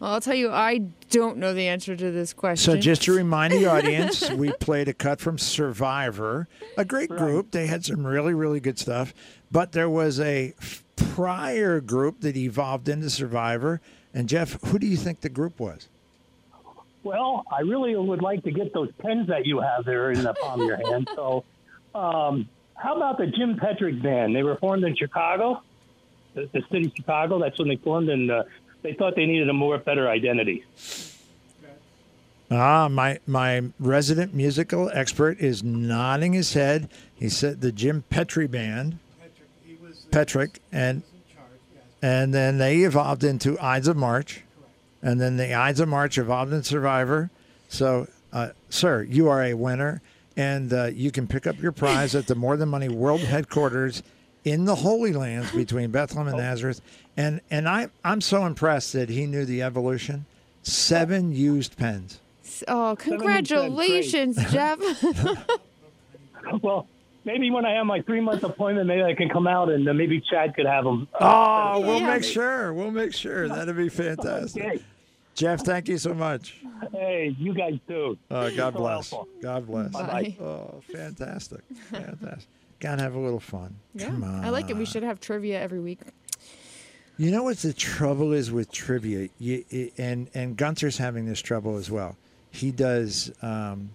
Well, 0.00 0.12
I'll 0.12 0.20
tell 0.20 0.36
you, 0.36 0.50
I 0.50 0.78
don't 1.10 1.38
know 1.38 1.52
the 1.52 1.66
answer 1.66 1.96
to 1.96 2.10
this 2.12 2.32
question. 2.32 2.72
So 2.72 2.80
just 2.80 3.02
to 3.02 3.12
remind 3.12 3.52
the 3.52 3.66
audience, 3.66 4.30
we 4.30 4.52
played 4.52 4.88
a 4.88 4.94
cut 4.94 5.20
from 5.20 5.36
Survivor, 5.36 6.48
a 6.78 6.84
great 6.84 7.10
group. 7.10 7.50
They 7.50 7.66
had 7.66 7.84
some 7.84 8.06
really, 8.06 8.32
really 8.32 8.60
good 8.60 8.78
stuff. 8.78 9.12
But 9.50 9.72
there 9.72 9.90
was 9.90 10.20
a 10.20 10.54
prior 10.96 11.80
group 11.80 12.20
that 12.20 12.36
evolved 12.36 12.88
into 12.88 13.10
Survivor. 13.10 13.80
And 14.14 14.28
Jeff, 14.28 14.56
who 14.66 14.78
do 14.78 14.86
you 14.86 14.96
think 14.96 15.20
the 15.20 15.28
group 15.28 15.58
was? 15.58 15.88
well, 17.02 17.44
I 17.50 17.60
really 17.60 17.96
would 17.96 18.22
like 18.22 18.44
to 18.44 18.50
get 18.50 18.72
those 18.72 18.90
pens 18.98 19.28
that 19.28 19.46
you 19.46 19.60
have 19.60 19.84
there 19.84 20.10
in 20.12 20.22
the 20.22 20.34
palm 20.34 20.60
of 20.60 20.66
your 20.66 20.76
hand. 20.76 21.08
So, 21.14 21.44
um, 21.94 22.48
how 22.80 22.96
about 22.96 23.18
the 23.18 23.26
Jim 23.26 23.56
Peterik 23.56 24.02
Band? 24.02 24.34
They 24.34 24.42
were 24.42 24.56
formed 24.56 24.84
in 24.84 24.96
Chicago, 24.96 25.62
the, 26.34 26.48
the 26.52 26.62
city 26.70 26.86
of 26.86 26.92
Chicago. 26.96 27.38
That's 27.38 27.58
when 27.58 27.68
they 27.68 27.76
formed, 27.76 28.08
and 28.08 28.30
uh, 28.30 28.44
they 28.82 28.94
thought 28.94 29.16
they 29.16 29.26
needed 29.26 29.48
a 29.48 29.52
more 29.52 29.76
better 29.78 30.08
identity. 30.08 30.64
Ah, 32.50 32.88
my 32.88 33.20
my 33.26 33.62
resident 33.78 34.34
musical 34.34 34.90
expert 34.92 35.38
is 35.38 35.62
nodding 35.62 36.32
his 36.32 36.54
head. 36.54 36.88
He 37.14 37.28
said 37.28 37.60
the 37.60 37.70
Jim 37.70 38.02
Petrie 38.10 38.48
Band, 38.48 38.98
Peterik, 40.10 40.58
and 40.72 41.02
and 42.02 42.32
then 42.32 42.58
they 42.58 42.78
evolved 42.78 43.22
into 43.22 43.60
Ides 43.60 43.88
of 43.88 43.96
March, 43.96 44.42
and 45.02 45.20
then 45.20 45.36
the 45.36 45.54
Ides 45.54 45.80
of 45.80 45.88
March 45.88 46.18
evolved 46.18 46.52
into 46.52 46.66
Survivor. 46.66 47.30
So, 47.68 48.08
uh, 48.32 48.48
sir, 48.68 49.02
you 49.02 49.28
are 49.28 49.44
a 49.44 49.54
winner, 49.54 50.00
and 50.40 50.72
uh, 50.72 50.86
you 50.86 51.10
can 51.10 51.26
pick 51.26 51.46
up 51.46 51.60
your 51.60 51.70
prize 51.72 52.14
at 52.14 52.26
the 52.26 52.34
More 52.34 52.56
Than 52.56 52.70
Money 52.70 52.88
World 52.88 53.20
Headquarters 53.20 54.02
in 54.42 54.64
the 54.64 54.76
Holy 54.76 55.12
Lands 55.12 55.52
between 55.52 55.90
Bethlehem 55.90 56.28
and 56.28 56.38
Nazareth. 56.38 56.80
And 57.16 57.42
and 57.50 57.68
I 57.68 57.88
I'm 58.02 58.22
so 58.22 58.46
impressed 58.46 58.94
that 58.94 59.10
he 59.10 59.26
knew 59.26 59.44
the 59.44 59.60
evolution. 59.62 60.24
Seven 60.62 61.32
used 61.32 61.76
pens. 61.76 62.20
oh, 62.68 62.96
congratulations, 62.98 64.36
Jeff. 64.50 64.78
Well, 66.62 66.86
maybe 67.24 67.50
when 67.50 67.66
I 67.66 67.72
have 67.74 67.84
my 67.86 68.00
three 68.00 68.20
month 68.20 68.42
appointment, 68.42 68.86
maybe 68.86 69.02
I 69.02 69.14
can 69.14 69.28
come 69.28 69.46
out 69.46 69.68
and 69.70 69.86
uh, 69.88 69.92
maybe 69.92 70.20
Chad 70.22 70.54
could 70.54 70.66
have 70.66 70.84
them. 70.84 71.06
Oh, 71.20 71.80
we'll 71.80 72.00
Yeah. 72.00 72.14
make 72.14 72.24
sure. 72.24 72.72
We'll 72.72 72.90
make 72.90 73.12
sure. 73.12 73.46
That'd 73.48 73.76
be 73.76 73.88
fantastic. 74.04 74.64
Okay. 74.64 74.82
Jeff, 75.34 75.60
thank 75.64 75.88
you 75.88 75.96
so 75.98 76.12
much. 76.12 76.56
Hey, 76.92 77.34
you 77.38 77.54
guys 77.54 77.78
too. 77.88 78.18
Uh, 78.30 78.50
God 78.50 78.74
So 78.74 78.78
bless. 78.78 79.10
helpful. 79.10 79.28
God 79.42 79.66
bless. 79.66 79.92
Bye. 79.92 80.36
Oh, 80.40 80.80
fantastic. 80.92 81.60
Fantastic. 81.90 82.48
Gotta 82.80 83.02
have 83.02 83.14
a 83.14 83.18
little 83.18 83.40
fun. 83.40 83.76
yeah, 83.94 84.06
Come 84.06 84.24
on. 84.24 84.44
I 84.44 84.48
like 84.50 84.70
it. 84.70 84.76
We 84.76 84.84
should 84.86 85.02
have 85.02 85.20
trivia 85.20 85.60
every 85.60 85.80
week. 85.80 86.00
You 87.18 87.30
know 87.30 87.42
what 87.42 87.58
the 87.58 87.72
trouble 87.74 88.32
is 88.32 88.50
with 88.50 88.72
trivia, 88.72 89.28
you, 89.38 89.64
i- 89.72 89.92
and 89.98 90.30
and 90.32 90.56
Gunther's 90.56 90.96
having 90.96 91.26
this 91.26 91.40
trouble 91.40 91.76
as 91.76 91.90
well. 91.90 92.16
He 92.50 92.70
does. 92.70 93.30
Um, 93.42 93.90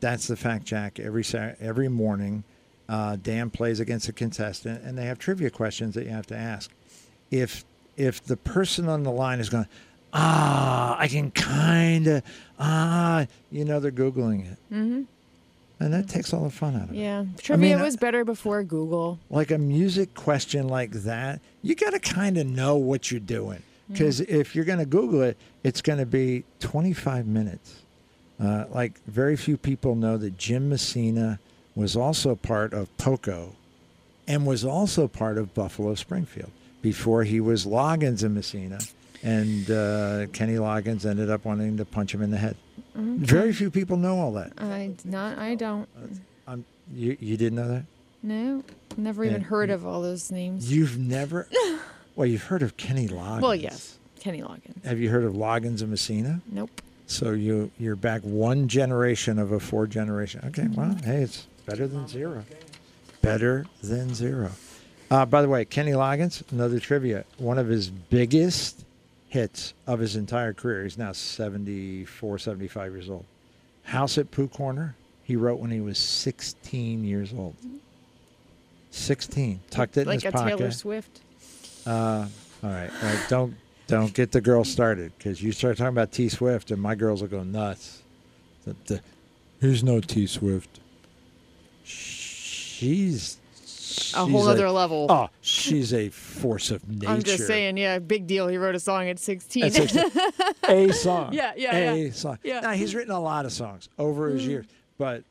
that's 0.00 0.26
the 0.26 0.36
fact, 0.36 0.66
Jack. 0.66 1.00
Every 1.00 1.24
every 1.60 1.88
morning, 1.88 2.44
uh, 2.88 3.16
Dan 3.16 3.48
plays 3.48 3.80
against 3.80 4.08
a 4.10 4.12
contestant, 4.12 4.84
and 4.84 4.98
they 4.98 5.06
have 5.06 5.18
trivia 5.18 5.48
questions 5.50 5.94
that 5.94 6.04
you 6.04 6.10
have 6.10 6.26
to 6.26 6.36
ask. 6.36 6.70
If 7.30 7.64
if 7.96 8.22
the 8.22 8.36
person 8.36 8.86
on 8.90 9.02
the 9.02 9.10
line 9.12 9.40
is 9.40 9.48
going, 9.48 9.66
ah, 10.12 10.96
I 10.98 11.08
can 11.08 11.30
kind 11.30 12.06
of, 12.06 12.22
ah, 12.58 13.26
you 13.50 13.64
know, 13.64 13.80
they're 13.80 13.90
googling 13.90 14.52
it, 14.52 14.58
mm-hmm. 14.72 15.02
and 15.80 15.92
that 15.92 16.08
takes 16.08 16.32
all 16.32 16.44
the 16.44 16.50
fun 16.50 16.76
out 16.76 16.84
of 16.84 16.90
it. 16.90 16.96
Yeah, 16.96 17.24
trivia 17.38 17.76
mean, 17.76 17.84
was 17.84 17.96
better 17.96 18.24
before 18.24 18.62
Google. 18.62 19.18
like 19.30 19.50
a 19.50 19.58
music 19.58 20.14
question 20.14 20.68
like 20.68 20.90
that, 20.92 21.40
you 21.62 21.74
got 21.74 21.90
to 21.90 22.00
kind 22.00 22.38
of 22.38 22.46
know 22.46 22.76
what 22.76 23.10
you're 23.10 23.20
doing. 23.20 23.62
Because 23.90 24.20
if 24.20 24.54
you're 24.54 24.66
going 24.66 24.80
to 24.80 24.86
Google 24.86 25.22
it, 25.22 25.38
it's 25.64 25.80
going 25.80 25.98
to 25.98 26.06
be 26.06 26.44
25 26.60 27.26
minutes. 27.26 27.82
Uh, 28.38 28.66
like, 28.70 29.00
very 29.06 29.36
few 29.36 29.56
people 29.56 29.94
know 29.94 30.16
that 30.18 30.36
Jim 30.36 30.68
Messina 30.68 31.40
was 31.74 31.96
also 31.96 32.34
part 32.34 32.72
of 32.72 32.94
Poco 32.98 33.56
and 34.26 34.46
was 34.46 34.64
also 34.64 35.08
part 35.08 35.38
of 35.38 35.54
Buffalo 35.54 35.94
Springfield 35.94 36.50
before 36.82 37.24
he 37.24 37.40
was 37.40 37.64
Loggins 37.64 38.22
and 38.22 38.34
Messina. 38.34 38.78
And 39.22 39.70
uh, 39.70 40.26
Kenny 40.32 40.54
Loggins 40.54 41.04
ended 41.04 41.30
up 41.30 41.44
wanting 41.44 41.76
to 41.76 41.84
punch 41.84 42.14
him 42.14 42.22
in 42.22 42.30
the 42.30 42.36
head. 42.36 42.56
Very 42.94 43.52
few 43.52 43.70
people 43.70 43.96
know 43.96 44.18
all 44.18 44.32
that. 44.32 44.52
I 44.58 44.92
not. 45.04 45.38
I 45.38 45.54
don't. 45.54 45.88
Um, 46.46 46.64
you, 46.92 47.16
you 47.20 47.36
didn't 47.36 47.56
know 47.56 47.68
that? 47.68 47.84
No, 48.22 48.64
never 48.96 49.24
even 49.24 49.40
heard 49.40 49.70
of 49.70 49.86
all 49.86 50.02
those 50.02 50.30
names. 50.32 50.72
You've 50.72 50.98
never. 50.98 51.48
well, 52.16 52.26
you've 52.26 52.42
heard 52.44 52.62
of 52.62 52.76
Kenny 52.76 53.06
Loggins. 53.06 53.42
well, 53.42 53.54
yes, 53.54 53.98
Kenny 54.18 54.42
Loggins. 54.42 54.84
Have 54.84 54.98
you 54.98 55.10
heard 55.10 55.24
of 55.24 55.34
Loggins 55.34 55.80
and 55.80 55.90
Messina? 55.90 56.40
Nope. 56.50 56.82
So 57.06 57.30
you 57.30 57.70
you're 57.78 57.96
back 57.96 58.22
one 58.22 58.66
generation 58.66 59.38
of 59.38 59.52
a 59.52 59.60
four 59.60 59.86
generation. 59.86 60.42
Okay, 60.46 60.66
well, 60.68 60.96
hey, 61.04 61.22
it's 61.22 61.46
better 61.66 61.86
than 61.86 62.08
zero. 62.08 62.44
Better 63.22 63.66
than 63.82 64.14
zero. 64.14 64.50
Uh, 65.10 65.24
by 65.24 65.40
the 65.40 65.48
way, 65.48 65.64
Kenny 65.64 65.92
Loggins, 65.92 66.42
another 66.50 66.80
trivia. 66.80 67.24
One 67.38 67.58
of 67.58 67.68
his 67.68 67.88
biggest 67.88 68.84
hits 69.28 69.74
of 69.86 69.98
his 69.98 70.16
entire 70.16 70.52
career. 70.52 70.82
He's 70.82 70.98
now 70.98 71.12
74, 71.12 72.38
75 72.38 72.92
years 72.92 73.10
old. 73.10 73.26
House 73.84 74.18
at 74.18 74.30
Pooh 74.30 74.48
Corner. 74.48 74.96
He 75.22 75.36
wrote 75.36 75.60
when 75.60 75.70
he 75.70 75.80
was 75.80 75.98
16 75.98 77.04
years 77.04 77.32
old. 77.32 77.54
16. 78.90 79.60
Tucked 79.70 79.96
it 79.98 80.06
in 80.06 80.12
his 80.14 80.24
pocket. 80.24 80.34
like 80.34 80.54
a. 80.54 80.56
Taylor 80.56 80.70
Swift. 80.70 81.20
Uh, 81.86 82.26
all 82.62 82.70
right, 82.70 82.90
all 83.02 83.08
right. 83.08 83.26
Don't 83.28 83.54
don't 83.86 84.12
get 84.12 84.32
the 84.32 84.40
girl 84.40 84.64
started 84.64 85.12
because 85.16 85.42
you 85.42 85.52
start 85.52 85.78
talking 85.78 85.88
about 85.88 86.12
T 86.12 86.28
Swift 86.28 86.70
and 86.70 86.80
my 86.80 86.94
girls 86.94 87.22
will 87.22 87.28
go 87.28 87.42
nuts. 87.42 88.02
The, 88.64 88.76
the, 88.86 89.00
here's 89.60 89.82
no 89.82 90.00
T 90.00 90.26
Swift. 90.26 90.80
She's 91.84 93.37
A 94.14 94.26
whole 94.26 94.48
other 94.48 94.70
level. 94.70 95.06
Oh, 95.08 95.28
she's 95.40 95.92
a 95.92 96.08
force 96.10 96.70
of 96.70 96.86
nature. 96.88 97.08
I'm 97.12 97.22
just 97.22 97.46
saying, 97.46 97.76
yeah, 97.76 97.98
big 97.98 98.26
deal. 98.26 98.48
He 98.48 98.56
wrote 98.56 98.74
a 98.74 98.80
song 98.80 99.08
at 99.08 99.18
16. 99.18 99.64
At 99.64 99.72
16. 99.72 100.10
a 100.68 100.92
song. 100.92 101.32
Yeah, 101.32 101.52
yeah, 101.56 101.76
A 101.76 101.96
yeah. 101.96 102.12
song. 102.12 102.38
Yeah. 102.42 102.60
Mm. 102.60 102.62
Now 102.62 102.70
he's 102.72 102.94
written 102.94 103.12
a 103.12 103.20
lot 103.20 103.44
of 103.44 103.52
songs 103.52 103.88
over 103.98 104.28
his 104.28 104.46
years, 104.46 104.66
but 104.98 105.24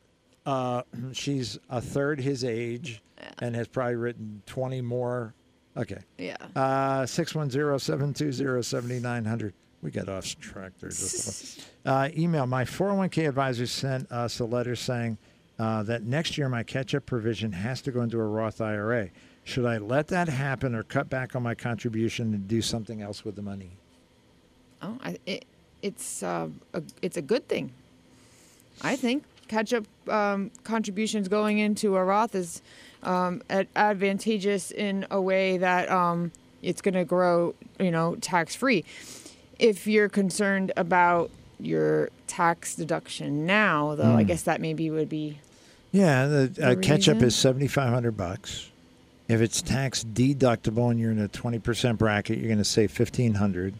uh, 0.46 0.82
she's 1.12 1.58
a 1.70 1.80
third 1.80 2.20
his 2.20 2.44
age 2.44 3.02
and 3.40 3.54
has 3.54 3.68
probably 3.68 3.96
written 3.96 4.42
20 4.46 4.80
more. 4.80 5.34
Okay. 5.76 5.98
yeah. 6.18 6.36
Uh, 6.56 7.02
610-720-7900. 7.02 9.52
We 9.80 9.92
got 9.92 10.08
off 10.08 10.36
track 10.40 10.72
there 10.80 10.90
just 10.90 11.26
a 11.26 11.30
little. 11.30 11.64
Uh, 11.86 12.08
email 12.18 12.46
my 12.46 12.64
401k 12.64 13.28
advisor 13.28 13.66
sent 13.66 14.10
us 14.12 14.40
a 14.40 14.44
letter 14.44 14.76
saying 14.76 15.16
uh, 15.58 15.82
that 15.82 16.04
next 16.04 16.38
year 16.38 16.48
my 16.48 16.62
catch 16.62 16.94
up 16.94 17.06
provision 17.06 17.52
has 17.52 17.80
to 17.82 17.90
go 17.90 18.02
into 18.02 18.18
a 18.18 18.24
Roth 18.24 18.60
IRA. 18.60 19.10
Should 19.44 19.64
I 19.64 19.78
let 19.78 20.08
that 20.08 20.28
happen 20.28 20.74
or 20.74 20.82
cut 20.82 21.08
back 21.08 21.34
on 21.34 21.42
my 21.42 21.54
contribution 21.54 22.34
and 22.34 22.46
do 22.46 22.60
something 22.60 23.02
else 23.02 23.24
with 23.24 23.34
the 23.34 23.42
money? 23.42 23.70
Oh, 24.82 24.98
I, 25.02 25.18
it, 25.26 25.44
it's 25.82 26.22
uh, 26.22 26.48
a, 26.74 26.82
it's 27.02 27.16
a 27.16 27.22
good 27.22 27.48
thing. 27.48 27.72
I 28.82 28.94
think 28.94 29.24
catch 29.48 29.72
up 29.72 29.84
um, 30.08 30.50
contributions 30.64 31.28
going 31.28 31.58
into 31.58 31.96
a 31.96 32.04
Roth 32.04 32.34
is 32.34 32.62
um, 33.02 33.42
advantageous 33.74 34.70
in 34.70 35.06
a 35.10 35.20
way 35.20 35.56
that 35.58 35.90
um, 35.90 36.30
it's 36.62 36.82
going 36.82 36.94
to 36.94 37.04
grow, 37.04 37.54
you 37.80 37.90
know, 37.90 38.16
tax 38.16 38.54
free. 38.54 38.84
If 39.58 39.86
you're 39.86 40.08
concerned 40.08 40.72
about 40.76 41.30
your 41.58 42.10
tax 42.26 42.76
deduction 42.76 43.46
now, 43.46 43.94
though, 43.96 44.14
I 44.14 44.22
guess 44.22 44.42
that 44.42 44.60
maybe 44.60 44.90
would 44.90 45.08
be 45.08 45.38
Yeah, 45.92 46.26
the 46.26 46.42
uh, 46.62 46.74
The 46.74 46.76
catch 46.76 47.08
up 47.08 47.22
is 47.22 47.34
7500 47.36 48.16
bucks. 48.16 48.70
If 49.28 49.40
it's 49.40 49.60
tax 49.62 50.04
deductible 50.04 50.90
and 50.90 50.98
you're 50.98 51.10
in 51.10 51.20
a 51.20 51.28
20% 51.28 51.98
bracket, 51.98 52.38
you're 52.38 52.46
going 52.48 52.58
to 52.58 52.64
save 52.64 52.98
1500 52.98 53.74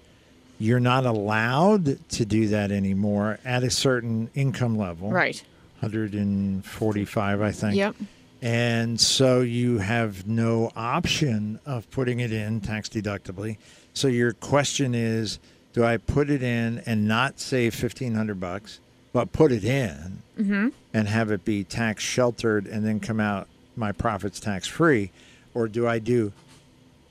You're 0.58 0.80
not 0.80 1.06
allowed 1.06 2.08
to 2.10 2.24
do 2.24 2.48
that 2.48 2.70
anymore 2.70 3.38
at 3.44 3.62
a 3.62 3.70
certain 3.70 4.30
income 4.34 4.76
level. 4.76 5.10
right. 5.10 5.42
145, 5.80 7.40
I 7.40 7.52
think. 7.52 7.76
Yep. 7.76 7.94
And 8.40 9.00
so 9.00 9.40
you 9.40 9.78
have 9.78 10.26
no 10.26 10.70
option 10.76 11.58
of 11.66 11.90
putting 11.90 12.20
it 12.20 12.32
in 12.32 12.60
tax 12.60 12.88
deductibly. 12.88 13.56
So 13.94 14.06
your 14.08 14.32
question 14.32 14.94
is, 14.94 15.38
do 15.72 15.84
I 15.84 15.96
put 15.96 16.30
it 16.30 16.42
in 16.42 16.82
and 16.86 17.06
not 17.08 17.40
save 17.40 17.74
fifteen 17.74 18.14
hundred 18.14 18.38
bucks, 18.40 18.80
but 19.18 19.32
put 19.32 19.50
it 19.50 19.64
in 19.64 20.72
and 20.94 21.08
have 21.08 21.32
it 21.32 21.44
be 21.44 21.64
tax 21.64 22.04
sheltered 22.04 22.68
and 22.68 22.86
then 22.86 23.00
come 23.00 23.18
out 23.18 23.48
my 23.74 23.90
profits 23.90 24.38
tax 24.38 24.68
free, 24.68 25.10
or 25.54 25.66
do 25.66 25.88
I 25.88 25.98
do 25.98 26.32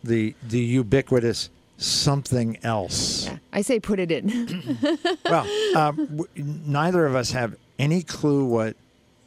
the 0.06 0.34
the 0.48 0.60
ubiquitous 0.62 1.50
something 1.78 2.58
else? 2.64 3.26
Yeah. 3.26 3.38
I 3.52 3.62
say 3.62 3.82
put 3.82 4.00
it 4.00 4.10
in. 4.12 4.28
Well, 5.30 5.46
um, 5.76 5.96
w- 5.98 6.28
neither 6.38 7.06
of 7.06 7.14
us 7.16 7.32
have 7.32 7.58
any 7.78 8.02
clue 8.04 8.46
what 8.46 8.78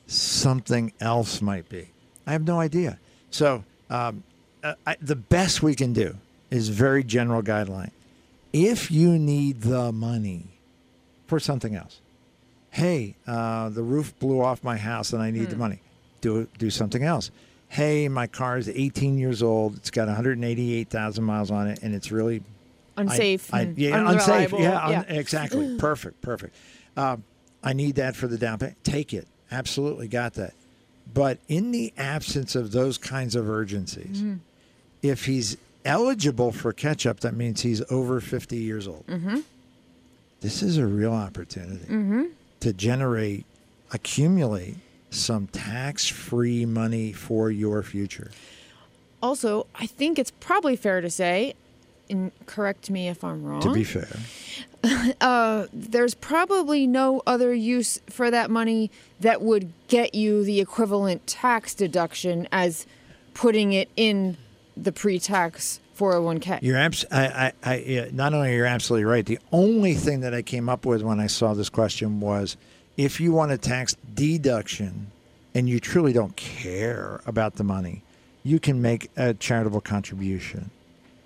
something 0.07 0.95
else 0.99 1.43
might 1.43 1.69
be. 1.69 1.89
I 2.27 2.33
have 2.33 2.47
no 2.47 2.59
idea. 2.59 2.99
So, 3.31 3.63
um, 3.91 4.23
uh, 4.65 4.73
I, 4.87 4.97
the 5.03 5.17
best 5.17 5.63
we 5.63 5.75
can 5.75 5.93
do 5.93 6.17
is 6.51 6.71
very 6.71 7.05
general 7.05 7.43
guideline. 7.43 7.91
If 8.55 8.91
you 8.91 9.19
need 9.19 9.61
the 9.61 9.93
money 9.93 10.47
for 11.27 11.39
something 11.39 11.75
else, 11.77 12.01
hey, 12.71 13.17
uh, 13.27 13.69
the 13.69 13.83
roof 13.83 14.19
blew 14.19 14.41
off 14.43 14.63
my 14.65 14.77
house 14.77 15.13
and 15.13 15.23
I 15.23 15.31
need 15.31 15.51
the 15.51 15.57
money. 15.57 15.81
Do 16.21 16.47
do 16.59 16.71
something 16.71 17.03
else. 17.03 17.31
Hey, 17.69 18.09
my 18.09 18.27
car 18.27 18.59
is 18.59 18.69
18 18.69 19.17
years 19.19 19.43
old. 19.43 19.77
It's 19.77 19.91
got 19.91 20.09
188,000 20.09 21.23
miles 21.25 21.51
on 21.53 21.69
it, 21.69 21.79
and 21.83 21.95
it's 21.95 22.11
really 22.11 22.43
Unsafe. 22.97 23.53
I, 23.55 23.61
and 23.63 23.79
yeah, 23.79 24.11
unsafe. 24.11 24.53
Yeah, 24.53 24.85
un- 24.85 25.05
exactly. 25.09 25.77
perfect, 25.79 26.21
perfect. 26.21 26.55
Um, 26.97 27.23
I 27.63 27.73
need 27.73 27.95
that 27.95 28.17
for 28.17 28.27
the 28.27 28.37
down 28.37 28.59
payment. 28.59 28.83
Take 28.85 29.15
it. 29.15 29.27
Absolutely 29.53 30.09
got 30.09 30.35
that. 30.35 30.53
But 31.15 31.39
in 31.49 31.71
the 31.71 31.93
absence 31.97 32.55
of 32.57 32.73
those 32.73 32.99
kinds 32.99 33.35
of 33.37 33.49
urgencies, 33.49 34.19
Mm-hmm. 34.21 34.35
if 35.03 35.25
he's 35.27 35.57
eligible 35.85 36.51
for 36.53 36.73
catch 36.73 37.07
up, 37.07 37.21
that 37.21 37.35
means 37.35 37.63
he's 37.63 37.83
over 37.91 38.21
50 38.21 38.57
years 38.57 38.87
old. 38.89 39.07
Mm-hmm. 39.07 39.39
This 40.41 40.63
is 40.63 40.77
a 40.77 40.87
real 40.87 41.13
opportunity 41.13 41.85
to 42.61 42.73
generate, 42.73 43.47
accumulate 43.93 44.77
some 45.11 45.49
tax 45.49 46.07
free 46.07 46.65
money 46.65 47.13
for 47.13 47.51
your 47.51 47.83
future. 47.83 48.31
Also, 49.23 49.67
I 49.75 49.87
think 49.87 50.19
it's 50.19 50.31
probably 50.31 50.77
fair 50.77 51.01
to 51.01 51.11
say, 51.11 51.55
and 52.09 52.33
correct 52.47 52.91
me 52.91 53.09
if 53.09 53.23
I'm 53.23 53.45
wrong. 53.45 53.61
To 53.63 53.73
be 53.73 53.85
fair. 53.85 54.09
uh, 55.21 55.67
there's 55.73 56.15
probably 56.15 56.87
no 56.87 57.23
other 57.27 57.53
use 57.53 58.01
for 58.09 58.31
that 58.31 58.51
money 58.51 58.91
that 59.21 59.43
would 59.43 59.73
get 59.89 60.15
you 60.15 60.45
the 60.45 60.61
equivalent 60.61 61.27
tax 61.27 61.75
deduction 61.75 62.49
as 62.51 62.87
putting 63.35 63.73
it 63.73 63.89
in 63.97 64.37
the 64.83 64.93
pre-tax 64.93 65.81
401k. 65.99 66.61
You're 66.63 66.79
abs- 66.79 67.05
I, 67.11 67.53
I, 67.63 67.73
I, 67.73 68.11
not 68.13 68.35
only 68.35 68.55
you're 68.55 68.67
absolutely 68.67 69.05
right. 69.05 69.27
The 69.27 69.39
only 69.53 69.95
thing 69.95 70.21
that 70.21 70.35
I 70.35 70.43
came 70.43 70.69
up 70.69 70.87
with 70.87 71.03
when 71.03 71.21
I 71.21 71.27
saw 71.27 71.55
this 71.55 71.69
question 71.69 72.21
was, 72.21 72.57
if 72.97 73.21
you 73.21 73.33
want 73.33 73.53
a 73.53 73.59
tax 73.59 73.97
deduction, 74.15 75.11
and 75.55 75.69
you 75.69 75.81
truly 75.81 76.13
don't 76.13 76.37
care 76.37 77.21
about 77.27 77.55
the 77.57 77.65
money, 77.65 78.03
you 78.43 78.59
can 78.59 78.81
make 78.81 79.11
a 79.17 79.35
charitable 79.35 79.81
contribution, 79.81 80.71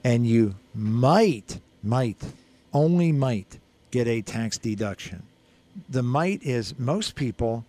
and 0.02 0.26
you 0.26 0.55
might, 0.74 1.60
might, 1.82 2.22
only 2.72 3.12
might 3.12 3.59
get 3.90 4.09
a 4.09 4.22
tax 4.22 4.59
deduction. 4.59 5.22
The 5.89 6.02
might 6.02 6.43
is 6.43 6.78
most 6.78 7.14
people. 7.14 7.64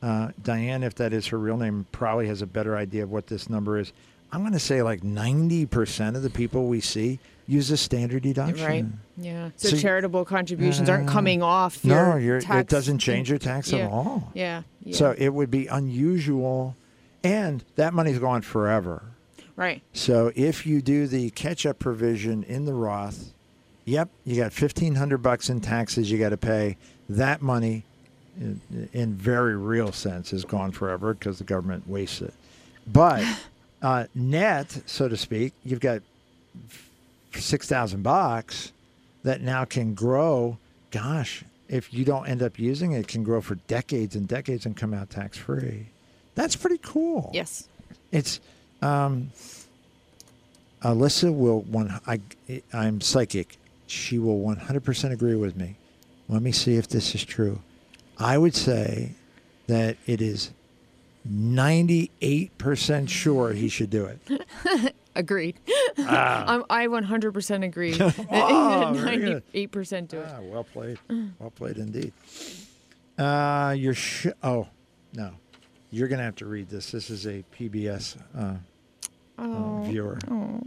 Uh, 0.00 0.30
Diane, 0.42 0.82
if 0.82 0.94
that 0.96 1.12
is 1.12 1.26
her 1.28 1.38
real 1.38 1.56
name, 1.56 1.86
probably 1.92 2.28
has 2.28 2.42
a 2.42 2.46
better 2.46 2.76
idea 2.76 3.02
of 3.02 3.10
what 3.10 3.26
this 3.26 3.50
number 3.50 3.78
is. 3.78 3.92
I'm 4.32 4.40
going 4.40 4.52
to 4.52 4.58
say 4.58 4.82
like 4.82 5.00
90% 5.02 6.16
of 6.16 6.22
the 6.22 6.30
people 6.30 6.66
we 6.66 6.80
see 6.80 7.18
use 7.46 7.70
a 7.70 7.76
standard 7.78 8.22
deduction. 8.22 8.66
Right. 8.66 8.84
Yeah. 9.16 9.50
So, 9.56 9.68
So 9.70 9.76
charitable 9.78 10.24
contributions 10.26 10.88
aren't 10.90 11.08
coming 11.08 11.42
off 11.42 11.82
No, 11.84 12.16
you're, 12.16 12.40
tax. 12.40 12.60
it 12.60 12.68
doesn't 12.68 12.98
change 12.98 13.30
your 13.30 13.38
tax 13.38 13.72
yeah. 13.72 13.86
at 13.86 13.90
all. 13.90 14.30
Yeah. 14.34 14.62
yeah. 14.84 14.94
So 14.96 15.14
it 15.16 15.30
would 15.30 15.50
be 15.50 15.66
unusual, 15.66 16.76
and 17.24 17.64
that 17.76 17.94
money's 17.94 18.18
gone 18.18 18.42
forever. 18.42 19.02
right. 19.56 19.82
So 19.94 20.30
if 20.36 20.66
you 20.66 20.82
do 20.82 21.06
the 21.06 21.30
catch-up 21.30 21.78
provision 21.78 22.42
in 22.44 22.66
the 22.66 22.74
Roth, 22.74 23.32
yep, 23.86 24.10
you 24.26 24.36
got 24.36 24.52
fifteen 24.52 24.96
hundred 24.96 25.18
bucks 25.22 25.48
in 25.48 25.60
taxes 25.62 26.10
you 26.10 26.18
got 26.18 26.28
to 26.30 26.36
pay. 26.36 26.76
That 27.08 27.40
money, 27.40 27.84
in, 28.38 28.60
in 28.92 29.14
very 29.14 29.56
real 29.56 29.90
sense, 29.92 30.34
is 30.34 30.44
gone 30.44 30.70
forever 30.72 31.14
because 31.14 31.38
the 31.38 31.44
government 31.44 31.88
wastes 31.88 32.20
it. 32.20 32.34
But 32.86 33.24
uh, 33.82 34.06
net, 34.14 34.82
so 34.86 35.08
to 35.08 35.16
speak, 35.16 35.52
you've 35.64 35.80
got 35.80 36.02
six 37.34 37.68
thousand 37.68 38.02
bucks 38.02 38.72
that 39.22 39.40
now 39.40 39.64
can 39.64 39.94
grow. 39.94 40.58
Gosh, 40.90 41.44
if 41.68 41.92
you 41.92 42.04
don't 42.04 42.26
end 42.26 42.42
up 42.42 42.58
using 42.58 42.92
it, 42.92 43.00
it 43.00 43.08
can 43.08 43.22
grow 43.22 43.40
for 43.40 43.56
decades 43.66 44.16
and 44.16 44.26
decades 44.26 44.66
and 44.66 44.76
come 44.76 44.94
out 44.94 45.10
tax 45.10 45.36
free. 45.36 45.86
That's 46.34 46.56
pretty 46.56 46.78
cool. 46.82 47.30
Yes. 47.34 47.68
It's 48.10 48.40
um, 48.80 49.30
Alyssa 50.82 51.34
will 51.34 51.62
one. 51.62 52.00
I 52.06 52.20
I'm 52.72 53.00
psychic. 53.00 53.56
She 53.86 54.18
will 54.18 54.40
100% 54.40 55.12
agree 55.12 55.34
with 55.34 55.56
me. 55.56 55.76
Let 56.28 56.42
me 56.42 56.52
see 56.52 56.76
if 56.76 56.88
this 56.88 57.14
is 57.14 57.24
true. 57.24 57.60
I 58.18 58.36
would 58.36 58.54
say 58.54 59.12
that 59.66 59.96
it 60.06 60.20
is 60.20 60.50
98% 61.28 63.08
sure 63.08 63.52
he 63.52 63.68
should 63.68 63.90
do 63.90 64.06
it. 64.06 64.94
Agreed. 65.14 65.58
I'm, 65.98 66.64
I 66.70 66.86
100% 66.86 67.64
agree. 67.64 67.96
Ah, 68.30 68.92
good. 68.92 69.42
98% 69.54 70.08
do 70.08 70.20
it. 70.20 70.26
Ah, 70.30 70.40
well 70.42 70.64
played. 70.64 70.98
Well 71.38 71.50
played 71.50 71.76
indeed. 71.78 72.12
Uh, 73.18 73.74
you're 73.76 73.94
sh- 73.94 74.28
oh 74.44 74.68
no, 75.14 75.32
you're 75.90 76.06
gonna 76.06 76.22
have 76.22 76.36
to 76.36 76.46
read 76.46 76.68
this. 76.68 76.92
This 76.92 77.10
is 77.10 77.26
a 77.26 77.42
PBS 77.58 78.16
uh, 78.36 78.54
uh, 79.42 79.82
viewer. 79.82 80.18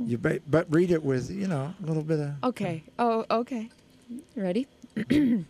You 0.06 0.18
ba- 0.18 0.42
but 0.50 0.66
read 0.70 0.92
it 0.92 1.02
with 1.02 1.32
you 1.32 1.48
know 1.48 1.74
a 1.82 1.86
little 1.88 2.04
bit 2.04 2.20
of 2.20 2.34
Okay. 2.44 2.84
Oh, 3.00 3.26
okay. 3.32 3.70
Ready? 4.36 4.68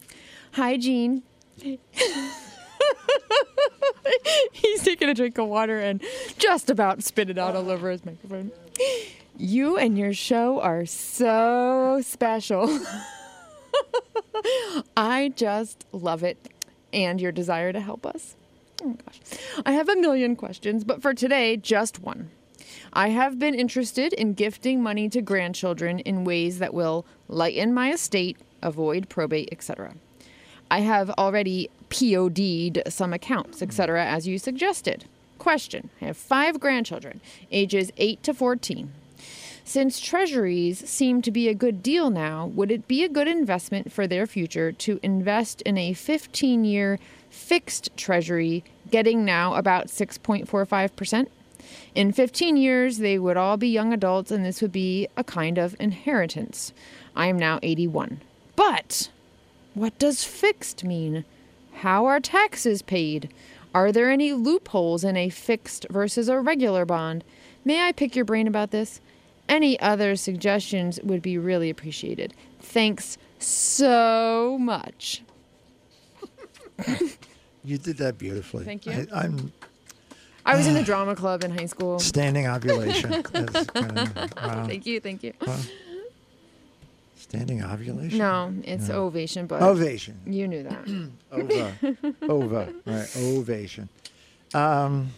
Hi, 0.51 0.77
Gene. 0.77 1.23
He's 4.51 4.83
taking 4.83 5.09
a 5.09 5.13
drink 5.13 5.37
of 5.37 5.47
water 5.47 5.79
and 5.79 6.01
just 6.37 6.69
about 6.69 7.03
spit 7.03 7.29
it 7.29 7.37
out 7.37 7.55
all 7.55 7.69
over 7.69 7.89
his 7.89 8.05
microphone. 8.05 8.51
You 9.37 9.77
and 9.77 9.97
your 9.97 10.13
show 10.13 10.59
are 10.61 10.85
so 10.85 12.01
special. 12.03 12.79
I 14.97 15.33
just 15.35 15.85
love 15.91 16.23
it 16.23 16.49
and 16.93 17.21
your 17.21 17.31
desire 17.31 17.71
to 17.73 17.79
help 17.79 18.05
us. 18.05 18.35
Oh 18.83 18.97
gosh. 19.05 19.19
I 19.65 19.73
have 19.73 19.89
a 19.89 19.95
million 19.95 20.35
questions, 20.35 20.83
but 20.83 21.01
for 21.01 21.13
today, 21.13 21.57
just 21.57 21.99
one. 21.99 22.31
I 22.93 23.09
have 23.09 23.39
been 23.39 23.55
interested 23.55 24.13
in 24.13 24.33
gifting 24.33 24.83
money 24.83 25.07
to 25.09 25.21
grandchildren 25.21 25.99
in 25.99 26.25
ways 26.25 26.59
that 26.59 26.73
will 26.73 27.05
lighten 27.27 27.73
my 27.73 27.93
estate, 27.93 28.37
avoid 28.61 29.07
probate, 29.07 29.49
etc. 29.51 29.93
I 30.69 30.79
have 30.79 31.09
already 31.11 31.69
POD'd 31.91 32.81
some 32.87 33.13
accounts, 33.13 33.61
etc., 33.61 34.03
as 34.03 34.27
you 34.27 34.39
suggested. 34.39 35.05
Question 35.37 35.89
I 36.01 36.05
have 36.05 36.17
five 36.17 36.59
grandchildren, 36.59 37.21
ages 37.51 37.91
8 37.97 38.23
to 38.23 38.33
14. 38.33 38.91
Since 39.63 39.99
treasuries 39.99 40.89
seem 40.89 41.21
to 41.21 41.31
be 41.31 41.47
a 41.47 41.53
good 41.53 41.83
deal 41.83 42.09
now, 42.09 42.47
would 42.47 42.71
it 42.71 42.87
be 42.87 43.03
a 43.03 43.09
good 43.09 43.27
investment 43.27 43.91
for 43.91 44.07
their 44.07 44.25
future 44.25 44.71
to 44.71 44.99
invest 45.03 45.61
in 45.61 45.77
a 45.77 45.93
15 45.93 46.65
year 46.65 46.99
fixed 47.29 47.95
treasury, 47.95 48.63
getting 48.89 49.23
now 49.23 49.53
about 49.53 49.87
6.45%? 49.87 51.27
In 51.93 52.11
15 52.11 52.57
years, 52.57 52.97
they 52.97 53.19
would 53.19 53.37
all 53.37 53.57
be 53.57 53.67
young 53.67 53.93
adults, 53.93 54.31
and 54.31 54.43
this 54.43 54.61
would 54.61 54.71
be 54.71 55.07
a 55.15 55.23
kind 55.23 55.57
of 55.57 55.75
inheritance. 55.79 56.73
I 57.15 57.27
am 57.27 57.37
now 57.37 57.59
81. 57.61 58.21
But 58.55 59.09
what 59.73 59.97
does 59.99 60.23
fixed 60.23 60.83
mean? 60.83 61.23
How 61.81 62.05
are 62.05 62.19
taxes 62.19 62.83
paid? 62.83 63.33
Are 63.73 63.91
there 63.91 64.11
any 64.11 64.33
loopholes 64.33 65.03
in 65.03 65.17
a 65.17 65.29
fixed 65.29 65.87
versus 65.89 66.29
a 66.29 66.39
regular 66.39 66.85
bond? 66.85 67.23
May 67.65 67.87
I 67.87 67.91
pick 67.91 68.15
your 68.15 68.23
brain 68.23 68.45
about 68.45 68.69
this? 68.69 69.01
Any 69.49 69.79
other 69.79 70.15
suggestions 70.15 70.99
would 71.01 71.23
be 71.23 71.39
really 71.39 71.71
appreciated. 71.71 72.35
Thanks 72.59 73.17
so 73.39 74.57
much. 74.59 75.23
You 77.63 77.77
did 77.77 77.97
that 77.97 78.17
beautifully. 78.17 78.65
Thank 78.65 78.87
you. 78.87 78.91
I, 79.13 79.25
I'm 79.25 79.53
I 80.43 80.55
was 80.55 80.65
in 80.65 80.73
the 80.73 80.81
drama 80.91 81.15
club 81.15 81.43
in 81.43 81.51
high 81.51 81.67
school. 81.67 81.99
standing 81.99 82.47
ovulation. 82.47 83.21
Kinda- 83.33 84.29
wow. 84.35 84.65
Thank 84.65 84.87
you, 84.87 84.99
thank 84.99 85.21
you. 85.21 85.33
Uh, 85.41 85.61
Standing 87.31 87.63
ovulation. 87.63 88.17
No, 88.17 88.53
it's 88.65 88.89
ovation, 88.89 89.47
but 89.47 89.61
Ovation. 89.61 90.19
you 90.25 90.49
knew 90.49 90.63
that. 90.63 91.09
Ova. 91.31 91.73
Ova. 92.23 92.73
Right. 92.85 93.07
Ovation. 93.15 93.87
Um, 94.53 95.11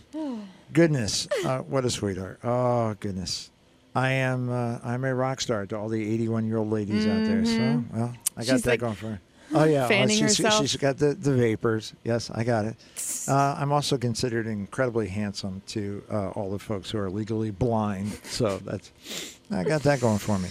goodness. 0.72 1.28
Uh, 1.44 1.62
what 1.62 1.86
a 1.86 1.90
sweetheart. 1.90 2.38
Oh, 2.44 2.94
goodness. 3.00 3.50
I 3.96 4.12
am 4.12 4.52
uh, 4.52 4.78
I'm 4.84 5.04
a 5.06 5.16
rock 5.16 5.42
star 5.42 5.66
to 5.66 5.76
all 5.76 5.90
the 5.90 6.08
81 6.14 6.46
year 6.46 6.58
old 6.58 6.70
ladies 6.70 7.08
out 7.08 7.26
there. 7.26 7.44
So, 7.46 7.84
well, 7.92 8.14
I 8.38 8.44
got 8.44 8.54
She's 8.54 8.62
that 8.62 8.70
like 8.70 8.80
going 8.82 8.94
for 8.94 9.08
her. 9.08 9.22
Oh, 9.56 9.64
yeah. 9.64 9.88
fanning 9.88 10.16
she's, 10.16 10.36
she's 10.36 10.76
got 10.78 11.00
the, 11.00 11.16
the 11.16 11.34
vapors. 11.34 11.94
Yes, 12.04 12.30
I 12.30 12.44
got 12.44 12.66
it. 12.66 12.76
Uh, 13.28 13.56
I'm 13.58 13.72
also 13.72 13.98
considered 13.98 14.46
incredibly 14.46 15.08
handsome 15.08 15.64
to 15.70 16.04
uh, 16.12 16.30
all 16.30 16.52
the 16.52 16.60
folks 16.60 16.92
who 16.92 17.00
are 17.00 17.10
legally 17.10 17.50
blind. 17.50 18.12
So, 18.24 18.60
that's, 18.60 18.92
I 19.50 19.64
got 19.64 19.82
that 19.82 20.00
going 20.00 20.20
for 20.20 20.38
me. 20.38 20.50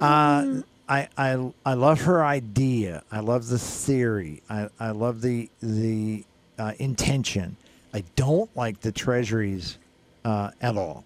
Uh, 0.00 0.62
I, 0.88 1.08
I 1.16 1.52
I 1.64 1.74
love 1.74 2.02
her 2.02 2.24
idea. 2.24 3.02
I 3.10 3.20
love 3.20 3.48
the 3.48 3.58
theory. 3.58 4.42
I, 4.48 4.68
I 4.78 4.90
love 4.90 5.20
the 5.20 5.48
the 5.60 6.24
uh, 6.58 6.72
intention. 6.78 7.56
I 7.92 8.04
don't 8.14 8.54
like 8.56 8.80
the 8.80 8.92
treasuries 8.92 9.78
uh, 10.24 10.50
at 10.60 10.76
all. 10.76 11.04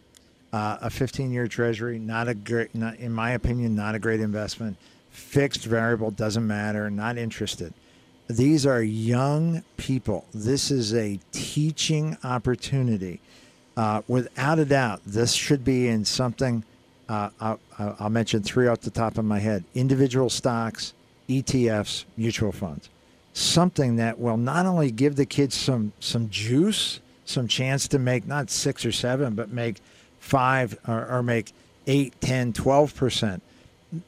Uh, 0.52 0.78
a 0.80 0.90
15 0.90 1.30
year 1.30 1.46
treasury, 1.46 1.98
not 1.98 2.26
a 2.26 2.34
great, 2.34 2.74
not, 2.74 2.96
in 2.96 3.12
my 3.12 3.30
opinion, 3.30 3.76
not 3.76 3.94
a 3.94 3.98
great 4.00 4.20
investment. 4.20 4.76
Fixed 5.10 5.64
variable 5.64 6.10
doesn't 6.10 6.46
matter. 6.46 6.90
Not 6.90 7.16
interested. 7.16 7.72
These 8.28 8.66
are 8.66 8.82
young 8.82 9.62
people. 9.76 10.24
This 10.34 10.70
is 10.70 10.94
a 10.94 11.20
teaching 11.30 12.16
opportunity. 12.24 13.20
Uh, 13.76 14.02
without 14.08 14.58
a 14.58 14.64
doubt, 14.64 15.00
this 15.06 15.32
should 15.32 15.64
be 15.64 15.86
in 15.86 16.04
something. 16.04 16.64
Uh, 17.10 17.28
I'll, 17.40 17.60
I'll 17.98 18.08
mention 18.08 18.40
three 18.40 18.68
off 18.68 18.82
the 18.82 18.90
top 18.90 19.18
of 19.18 19.24
my 19.24 19.40
head 19.40 19.64
individual 19.74 20.30
stocks, 20.30 20.94
ETFs, 21.28 22.04
mutual 22.16 22.52
funds. 22.52 22.88
Something 23.32 23.96
that 23.96 24.20
will 24.20 24.36
not 24.36 24.64
only 24.64 24.92
give 24.92 25.16
the 25.16 25.26
kids 25.26 25.56
some, 25.56 25.92
some 25.98 26.30
juice, 26.30 27.00
some 27.24 27.48
chance 27.48 27.88
to 27.88 27.98
make 27.98 28.28
not 28.28 28.48
six 28.48 28.86
or 28.86 28.92
seven, 28.92 29.34
but 29.34 29.50
make 29.50 29.78
five 30.20 30.78
or, 30.86 31.04
or 31.08 31.22
make 31.24 31.52
eight, 31.88 32.14
10, 32.20 32.52
12%. 32.52 33.40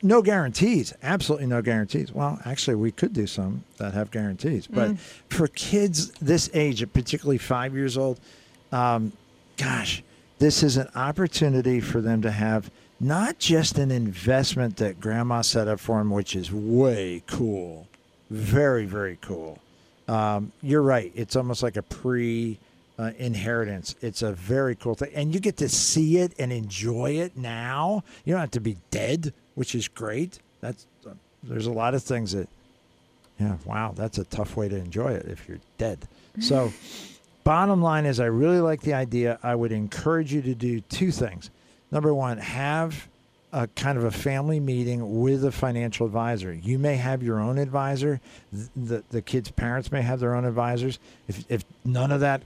No 0.00 0.22
guarantees, 0.22 0.94
absolutely 1.02 1.48
no 1.48 1.60
guarantees. 1.60 2.12
Well, 2.12 2.38
actually, 2.44 2.76
we 2.76 2.92
could 2.92 3.12
do 3.12 3.26
some 3.26 3.64
that 3.78 3.94
have 3.94 4.12
guarantees. 4.12 4.68
But 4.68 4.96
for 5.28 5.48
kids 5.48 6.12
this 6.20 6.48
age, 6.54 6.86
particularly 6.92 7.38
five 7.38 7.74
years 7.74 7.98
old, 7.98 8.20
um, 8.70 9.12
gosh, 9.56 10.04
this 10.38 10.62
is 10.62 10.76
an 10.76 10.88
opportunity 10.94 11.80
for 11.80 12.00
them 12.00 12.22
to 12.22 12.30
have 12.30 12.70
not 13.02 13.40
just 13.40 13.78
an 13.78 13.90
investment 13.90 14.76
that 14.76 15.00
grandma 15.00 15.42
set 15.42 15.66
up 15.66 15.80
for 15.80 16.00
him, 16.00 16.10
which 16.10 16.36
is 16.36 16.52
way 16.52 17.20
cool, 17.26 17.88
very, 18.30 18.86
very 18.86 19.18
cool. 19.20 19.58
Um, 20.06 20.52
you're 20.62 20.82
right. 20.82 21.10
It's 21.16 21.34
almost 21.34 21.64
like 21.64 21.76
a 21.76 21.82
pre 21.82 22.58
uh, 22.98 23.10
inheritance. 23.18 23.96
It's 24.02 24.22
a 24.22 24.32
very 24.32 24.76
cool 24.76 24.94
thing. 24.94 25.10
And 25.14 25.34
you 25.34 25.40
get 25.40 25.56
to 25.58 25.68
see 25.68 26.18
it 26.18 26.32
and 26.38 26.52
enjoy 26.52 27.12
it 27.12 27.36
now. 27.36 28.04
You 28.24 28.34
don't 28.34 28.40
have 28.40 28.52
to 28.52 28.60
be 28.60 28.76
dead, 28.92 29.34
which 29.56 29.74
is 29.74 29.88
great. 29.88 30.38
That's 30.60 30.86
uh, 31.04 31.14
There's 31.42 31.66
a 31.66 31.72
lot 31.72 31.94
of 31.94 32.04
things 32.04 32.32
that, 32.32 32.48
yeah, 33.40 33.56
wow, 33.64 33.94
that's 33.96 34.18
a 34.18 34.24
tough 34.24 34.56
way 34.56 34.68
to 34.68 34.76
enjoy 34.76 35.12
it 35.12 35.26
if 35.26 35.48
you're 35.48 35.60
dead. 35.76 36.06
So, 36.38 36.72
bottom 37.44 37.82
line 37.82 38.06
is, 38.06 38.20
I 38.20 38.26
really 38.26 38.60
like 38.60 38.82
the 38.82 38.94
idea. 38.94 39.40
I 39.42 39.56
would 39.56 39.72
encourage 39.72 40.32
you 40.32 40.42
to 40.42 40.54
do 40.54 40.80
two 40.82 41.10
things. 41.10 41.50
Number 41.92 42.12
one, 42.14 42.38
have 42.38 43.08
a 43.52 43.66
kind 43.68 43.98
of 43.98 44.04
a 44.04 44.10
family 44.10 44.58
meeting 44.58 45.20
with 45.20 45.44
a 45.44 45.52
financial 45.52 46.06
advisor. 46.06 46.52
You 46.52 46.78
may 46.78 46.96
have 46.96 47.22
your 47.22 47.38
own 47.38 47.58
advisor. 47.58 48.20
th- 48.50 48.68
The 48.74 49.04
the 49.10 49.22
kids' 49.22 49.50
parents 49.50 49.92
may 49.92 50.00
have 50.02 50.18
their 50.20 50.34
own 50.34 50.44
advisors. 50.46 50.98
If 51.28 51.44
if 51.50 51.64
none 51.84 52.10
of 52.10 52.20
that 52.20 52.42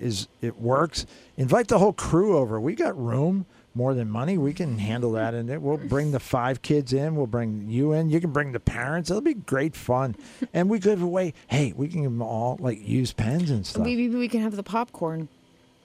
is 0.00 0.26
it 0.40 0.58
works, 0.60 1.06
invite 1.36 1.68
the 1.68 1.78
whole 1.78 1.92
crew 1.92 2.36
over. 2.38 2.58
We 2.60 2.74
got 2.74 2.98
room 2.98 3.46
more 3.74 3.92
than 3.92 4.08
money. 4.08 4.38
We 4.38 4.54
can 4.54 4.78
handle 4.78 5.12
that, 5.12 5.34
and 5.34 5.50
it, 5.50 5.60
we'll 5.60 5.76
bring 5.76 6.10
the 6.12 6.18
five 6.18 6.62
kids 6.62 6.94
in. 6.94 7.14
We'll 7.14 7.26
bring 7.26 7.68
you 7.68 7.92
in. 7.92 8.08
You 8.08 8.20
can 8.20 8.32
bring 8.32 8.52
the 8.52 8.60
parents. 8.60 9.10
It'll 9.10 9.20
be 9.20 9.34
great 9.34 9.76
fun, 9.76 10.16
and 10.54 10.70
we 10.70 10.78
give 10.78 11.02
away. 11.02 11.34
Hey, 11.48 11.74
we 11.76 11.88
can 11.88 12.00
give 12.02 12.10
them 12.10 12.22
all 12.22 12.56
like 12.58 12.80
used 12.86 13.18
pens 13.18 13.50
and 13.50 13.66
stuff. 13.66 13.84
Maybe 13.84 14.08
we 14.08 14.28
can 14.28 14.40
have 14.40 14.56
the 14.56 14.62
popcorn. 14.62 15.28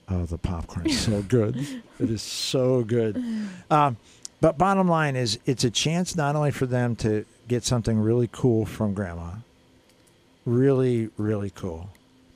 Oh, 0.08 0.24
the 0.26 0.38
popcorn 0.38 0.86
is 0.86 1.00
so 1.00 1.22
good. 1.28 1.56
it 1.98 2.10
is 2.10 2.22
so 2.22 2.82
good. 2.82 3.22
Um, 3.70 3.96
but 4.40 4.58
bottom 4.58 4.88
line 4.88 5.14
is, 5.16 5.38
it's 5.46 5.64
a 5.64 5.70
chance 5.70 6.16
not 6.16 6.34
only 6.34 6.50
for 6.50 6.66
them 6.66 6.96
to 6.96 7.24
get 7.48 7.64
something 7.64 7.98
really 7.98 8.28
cool 8.32 8.66
from 8.66 8.92
grandma, 8.94 9.34
really, 10.44 11.10
really 11.16 11.50
cool, 11.50 11.90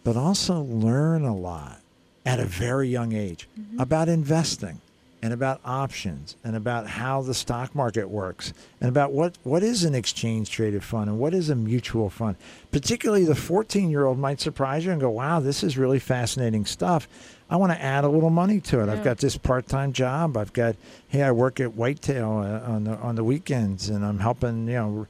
but 0.04 0.16
also 0.16 0.60
learn 0.62 1.24
a 1.24 1.34
lot 1.34 1.80
at 2.24 2.38
a 2.40 2.44
very 2.44 2.88
young 2.88 3.12
age 3.12 3.48
about 3.78 4.08
investing 4.08 4.80
and 5.22 5.32
about 5.32 5.60
options 5.64 6.36
and 6.44 6.54
about 6.54 6.86
how 6.86 7.22
the 7.22 7.34
stock 7.34 7.74
market 7.74 8.08
works 8.08 8.52
and 8.80 8.88
about 8.88 9.12
what, 9.12 9.36
what 9.42 9.62
is 9.62 9.82
an 9.82 9.94
exchange 9.94 10.50
traded 10.50 10.84
fund 10.84 11.08
and 11.08 11.18
what 11.18 11.34
is 11.34 11.50
a 11.50 11.56
mutual 11.56 12.10
fund. 12.10 12.36
Particularly 12.70 13.24
the 13.24 13.34
14 13.34 13.90
year 13.90 14.04
old 14.04 14.18
might 14.18 14.40
surprise 14.40 14.84
you 14.84 14.92
and 14.92 15.00
go, 15.00 15.10
wow, 15.10 15.40
this 15.40 15.64
is 15.64 15.76
really 15.78 15.98
fascinating 15.98 16.64
stuff. 16.66 17.08
I 17.48 17.56
want 17.56 17.72
to 17.72 17.80
add 17.80 18.04
a 18.04 18.08
little 18.08 18.30
money 18.30 18.60
to 18.62 18.80
it. 18.82 18.88
I've 18.88 19.04
got 19.04 19.18
this 19.18 19.36
part 19.36 19.68
time 19.68 19.92
job. 19.92 20.36
I've 20.36 20.52
got, 20.52 20.74
hey, 21.08 21.22
I 21.22 21.30
work 21.30 21.60
at 21.60 21.74
Whitetail 21.74 22.30
uh, 22.38 22.72
on 22.72 22.84
the, 22.84 22.96
on 22.96 23.14
the 23.14 23.22
weekends 23.24 23.88
and 23.88 24.04
I'm 24.04 24.18
helping, 24.18 24.66
you 24.66 24.74
know. 24.74 25.06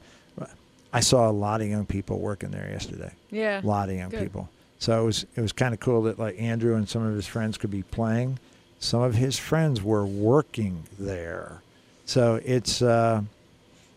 I 0.93 1.01
saw 1.01 1.29
a 1.29 1.31
lot 1.31 1.61
of 1.61 1.67
young 1.67 1.85
people 1.85 2.19
working 2.19 2.49
there 2.49 2.69
yesterday 2.71 3.11
Yeah. 3.29 3.59
a 3.61 3.65
lot 3.65 3.89
of 3.89 3.95
young 3.95 4.09
Good. 4.09 4.21
people. 4.23 4.49
So 4.79 5.01
it 5.01 5.05
was 5.05 5.25
it 5.35 5.41
was 5.41 5.51
kind 5.51 5.73
of 5.73 5.79
cool 5.79 6.03
that 6.03 6.17
like 6.17 6.39
Andrew 6.39 6.75
and 6.75 6.87
some 6.87 7.03
of 7.05 7.13
his 7.13 7.27
friends 7.27 7.57
could 7.57 7.71
be 7.71 7.83
playing. 7.83 8.39
Some 8.79 9.01
of 9.01 9.15
his 9.15 9.37
friends 9.37 9.81
were 9.83 10.05
working 10.05 10.83
there. 10.97 11.61
So 12.05 12.39
it's 12.45 12.81
uh, 12.81 13.21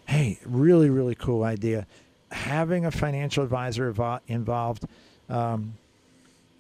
hey, 0.07 0.39
really 0.45 0.91
really 0.91 1.15
cool 1.15 1.45
idea. 1.45 1.87
Having 2.33 2.87
a 2.87 2.91
financial 2.91 3.45
advisor 3.45 3.89
involved, 4.27 4.85
um, 5.29 5.75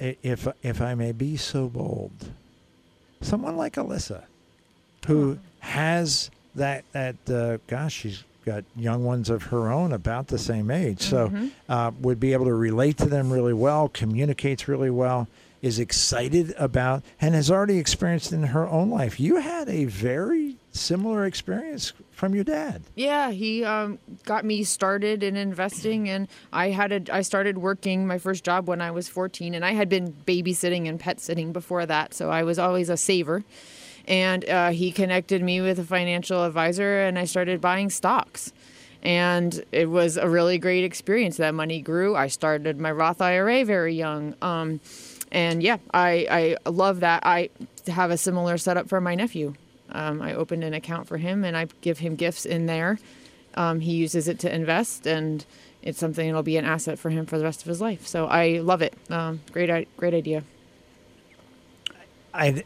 if 0.01 0.48
if 0.62 0.81
I 0.81 0.94
may 0.94 1.12
be 1.12 1.36
so 1.36 1.68
bold, 1.68 2.12
someone 3.20 3.56
like 3.56 3.74
Alyssa, 3.74 4.24
who 5.06 5.39
has 5.60 6.31
that 6.55 6.85
that 6.93 7.16
uh, 7.31 7.59
gosh, 7.66 7.94
she's 7.94 8.24
got 8.47 8.64
young 8.74 9.05
ones 9.05 9.28
of 9.28 9.44
her 9.44 9.70
own 9.70 9.93
about 9.93 10.28
the 10.28 10.39
same 10.39 10.70
age, 10.70 11.02
so 11.02 11.31
uh, 11.68 11.90
would 12.01 12.18
be 12.18 12.32
able 12.32 12.47
to 12.47 12.55
relate 12.55 12.97
to 12.97 13.06
them 13.06 13.31
really 13.31 13.52
well, 13.52 13.89
communicates 13.89 14.66
really 14.66 14.90
well, 14.90 15.28
is 15.60 15.78
excited 15.78 16.55
about, 16.56 17.02
and 17.20 17.35
has 17.35 17.51
already 17.51 17.77
experienced 17.78 18.32
in 18.32 18.44
her 18.44 18.66
own 18.66 18.89
life. 18.90 19.20
You 19.20 19.36
had 19.36 19.68
a 19.68 19.85
very 19.85 20.56
similar 20.72 21.27
experience 21.27 21.93
from 22.20 22.34
your 22.34 22.44
dad. 22.44 22.82
Yeah, 22.94 23.30
he 23.30 23.64
um, 23.64 23.98
got 24.26 24.44
me 24.44 24.62
started 24.62 25.22
in 25.22 25.36
investing, 25.36 26.09
and 26.09 26.28
I 26.52 26.68
had 26.68 26.92
a, 26.92 27.14
I 27.16 27.22
started 27.22 27.56
working 27.56 28.06
my 28.06 28.18
first 28.18 28.44
job 28.44 28.68
when 28.68 28.82
I 28.82 28.90
was 28.90 29.09
14, 29.09 29.55
and 29.55 29.64
I 29.64 29.72
had 29.72 29.88
been 29.88 30.12
babysitting 30.26 30.86
and 30.86 31.01
pet 31.01 31.18
sitting 31.18 31.51
before 31.52 31.86
that, 31.86 32.12
so 32.12 32.30
I 32.30 32.42
was 32.42 32.59
always 32.59 32.90
a 32.90 32.98
saver. 32.98 33.42
And 34.06 34.48
uh, 34.48 34.70
he 34.70 34.92
connected 34.92 35.42
me 35.42 35.62
with 35.62 35.78
a 35.78 35.84
financial 35.84 36.44
advisor, 36.44 37.01
and 37.01 37.18
I 37.18 37.24
started 37.24 37.60
buying 37.60 37.88
stocks. 37.88 38.52
And 39.02 39.64
it 39.72 39.88
was 39.88 40.18
a 40.18 40.28
really 40.28 40.59
great 40.59 40.84
experience. 40.84 41.38
That 41.38 41.55
money 41.55 41.80
grew. 41.80 42.16
I 42.16 42.26
started 42.26 42.78
my 42.78 42.92
Roth 42.92 43.22
IRA 43.22 43.64
very 43.64 43.94
young. 43.94 44.34
Um, 44.42 44.80
and 45.32 45.62
yeah, 45.62 45.78
I, 45.94 46.56
I 46.64 46.70
love 46.70 47.01
that. 47.01 47.24
I 47.24 47.48
have 47.86 48.10
a 48.10 48.18
similar 48.18 48.59
setup 48.59 48.90
for 48.90 49.01
my 49.01 49.14
nephew. 49.14 49.55
Um, 49.92 50.22
I 50.22 50.34
opened 50.34 50.64
an 50.64 50.74
account 50.74 51.06
for 51.06 51.16
him, 51.16 51.44
and 51.44 51.56
I 51.56 51.66
give 51.80 51.98
him 51.98 52.16
gifts 52.16 52.46
in 52.46 52.66
there. 52.66 52.98
Um, 53.54 53.80
he 53.80 53.92
uses 53.92 54.28
it 54.28 54.38
to 54.40 54.54
invest, 54.54 55.06
and 55.06 55.44
it's 55.82 55.98
something 55.98 56.26
that'll 56.26 56.42
be 56.42 56.56
an 56.56 56.64
asset 56.64 56.98
for 56.98 57.10
him 57.10 57.26
for 57.26 57.38
the 57.38 57.44
rest 57.44 57.62
of 57.62 57.66
his 57.68 57.80
life. 57.80 58.06
So 58.06 58.26
I 58.26 58.58
love 58.58 58.82
it. 58.82 58.94
Um, 59.08 59.40
great, 59.52 59.88
great 59.96 60.14
idea. 60.14 60.44
I, 62.32 62.62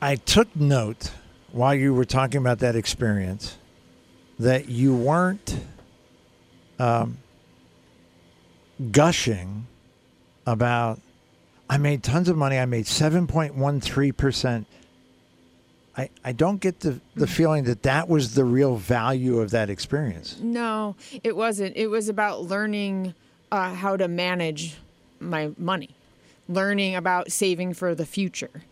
I 0.00 0.16
took 0.16 0.54
note 0.56 1.12
while 1.52 1.74
you 1.74 1.92
were 1.92 2.04
talking 2.04 2.40
about 2.40 2.60
that 2.60 2.76
experience 2.76 3.58
that 4.38 4.68
you 4.68 4.94
weren't 4.94 5.60
um, 6.78 7.18
gushing 8.90 9.66
about, 10.46 11.00
I 11.68 11.76
made 11.76 12.02
tons 12.02 12.28
of 12.28 12.36
money. 12.36 12.58
I 12.58 12.64
made 12.66 12.84
7.13%. 12.84 14.64
I, 15.98 16.10
I 16.24 16.30
don't 16.30 16.60
get 16.60 16.80
the, 16.80 17.00
the 17.16 17.26
feeling 17.26 17.64
that 17.64 17.82
that 17.82 18.08
was 18.08 18.34
the 18.36 18.44
real 18.44 18.76
value 18.76 19.40
of 19.40 19.50
that 19.50 19.68
experience. 19.68 20.38
No, 20.40 20.94
it 21.24 21.36
wasn't. 21.36 21.76
It 21.76 21.88
was 21.88 22.08
about 22.08 22.44
learning 22.44 23.14
uh, 23.50 23.74
how 23.74 23.96
to 23.96 24.06
manage 24.06 24.76
my 25.18 25.50
money, 25.58 25.90
learning 26.48 26.94
about 26.94 27.32
saving 27.32 27.74
for 27.74 27.96
the 27.96 28.06
future, 28.06 28.62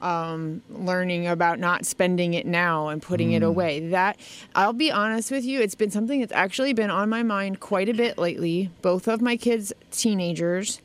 um, 0.00 0.60
learning 0.70 1.28
about 1.28 1.60
not 1.60 1.86
spending 1.86 2.34
it 2.34 2.46
now 2.46 2.88
and 2.88 3.00
putting 3.00 3.30
it 3.30 3.44
away. 3.44 3.78
That 3.90 4.18
I'll 4.56 4.72
be 4.72 4.90
honest 4.90 5.30
with 5.30 5.44
you, 5.44 5.60
it's 5.60 5.76
been 5.76 5.92
something 5.92 6.18
that's 6.18 6.32
actually 6.32 6.72
been 6.72 6.90
on 6.90 7.08
my 7.08 7.22
mind 7.22 7.60
quite 7.60 7.88
a 7.88 7.94
bit 7.94 8.18
lately. 8.18 8.70
Both 8.82 9.06
of 9.06 9.20
my 9.20 9.36
kids, 9.36 9.72
teenagers, 9.92 10.80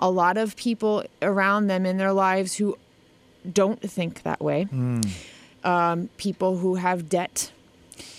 a 0.00 0.10
lot 0.10 0.38
of 0.38 0.56
people 0.56 1.04
around 1.20 1.66
them 1.66 1.84
in 1.84 1.98
their 1.98 2.14
lives 2.14 2.54
who 2.54 2.78
don't 3.52 3.82
think 3.82 4.22
that 4.22 4.40
way. 4.40 4.66
Um, 5.64 6.08
people 6.16 6.58
who 6.58 6.74
have 6.76 7.08
debt, 7.08 7.52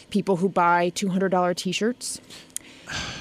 people 0.09 0.37
who 0.37 0.49
buy 0.49 0.91
$200 0.91 1.55
t-shirts. 1.55 2.21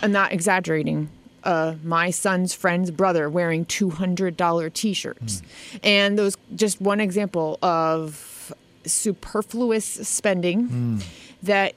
I'm 0.02 0.12
not 0.12 0.32
exaggerating. 0.32 1.08
Uh, 1.44 1.74
my 1.82 2.10
son's 2.10 2.54
friend's 2.54 2.90
brother 2.90 3.28
wearing 3.28 3.64
$200 3.66 4.72
t-shirts. 4.72 5.42
And 5.82 6.16
those 6.18 6.36
just 6.54 6.80
one 6.80 7.00
example 7.00 7.58
of 7.62 8.54
superfluous 8.84 9.84
spending 9.86 11.02
that 11.42 11.74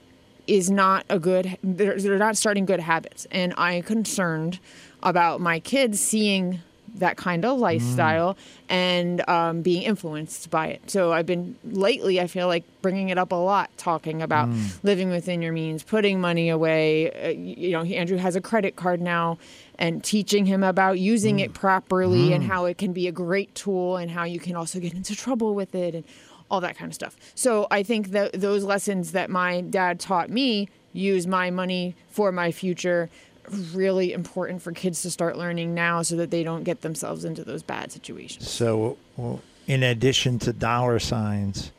is 0.47 0.69
not 0.69 1.05
a 1.09 1.19
good 1.19 1.57
they're, 1.63 1.99
they're 1.99 2.17
not 2.17 2.37
starting 2.37 2.65
good 2.65 2.79
habits 2.79 3.25
and 3.31 3.53
i'm 3.57 3.81
concerned 3.83 4.59
about 5.03 5.39
my 5.39 5.59
kids 5.59 5.99
seeing 5.99 6.61
that 6.99 7.17
kind 7.17 7.45
of 7.45 7.59
lifestyle 7.59 8.37
and 8.69 9.27
um, 9.29 9.61
being 9.61 9.83
influenced 9.83 10.49
by 10.49 10.67
it. 10.67 10.89
So 10.89 11.11
i've 11.11 11.25
been 11.25 11.55
lately 11.63 12.19
i 12.19 12.27
feel 12.27 12.47
like 12.47 12.63
bringing 12.81 13.09
it 13.09 13.17
up 13.17 13.31
a 13.31 13.35
lot 13.35 13.69
talking 13.77 14.21
about 14.21 14.49
living 14.83 15.09
within 15.09 15.41
your 15.41 15.53
means 15.53 15.83
putting 15.83 16.21
money 16.21 16.49
away. 16.49 17.11
Uh, 17.11 17.29
you 17.29 17.71
know 17.71 17.83
andrew 17.83 18.17
has 18.17 18.35
a 18.35 18.41
credit 18.41 18.75
card 18.75 19.01
now 19.01 19.37
and 19.77 20.03
teaching 20.03 20.45
him 20.45 20.63
about 20.63 20.99
using 20.99 21.39
it 21.39 21.53
properly 21.53 22.31
and 22.33 22.43
how 22.45 22.65
it 22.65 22.77
can 22.77 22.93
be 22.93 23.07
a 23.07 23.11
great 23.11 23.53
tool 23.55 23.97
and 23.97 24.09
how 24.11 24.23
you 24.23 24.39
can 24.39 24.55
also 24.55 24.79
get 24.79 24.93
into 24.93 25.15
trouble 25.15 25.53
with 25.53 25.75
it 25.75 25.93
and 25.95 26.05
all 26.49 26.61
that 26.61 26.77
kind 26.77 26.89
of 26.89 26.95
stuff. 26.95 27.17
So 27.35 27.67
I 27.71 27.83
think 27.83 28.11
that 28.11 28.33
those 28.33 28.63
lessons 28.63 29.11
that 29.13 29.29
my 29.29 29.61
dad 29.61 29.99
taught 29.99 30.29
me, 30.29 30.69
use 30.93 31.27
my 31.27 31.49
money 31.49 31.95
for 32.07 32.31
my 32.31 32.51
future, 32.51 33.09
really 33.49 34.13
important 34.13 34.61
for 34.61 34.71
kids 34.71 35.01
to 35.03 35.11
start 35.11 35.37
learning 35.37 35.73
now 35.73 36.01
so 36.01 36.15
that 36.17 36.31
they 36.31 36.43
don't 36.43 36.63
get 36.63 36.81
themselves 36.81 37.25
into 37.25 37.43
those 37.43 37.63
bad 37.63 37.91
situations. 37.91 38.49
So, 38.49 38.97
well, 39.17 39.41
in 39.67 39.83
addition 39.83 40.39
to 40.39 40.53
dollar 40.53 40.99
signs, 40.99 41.71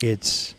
it's 0.00 0.54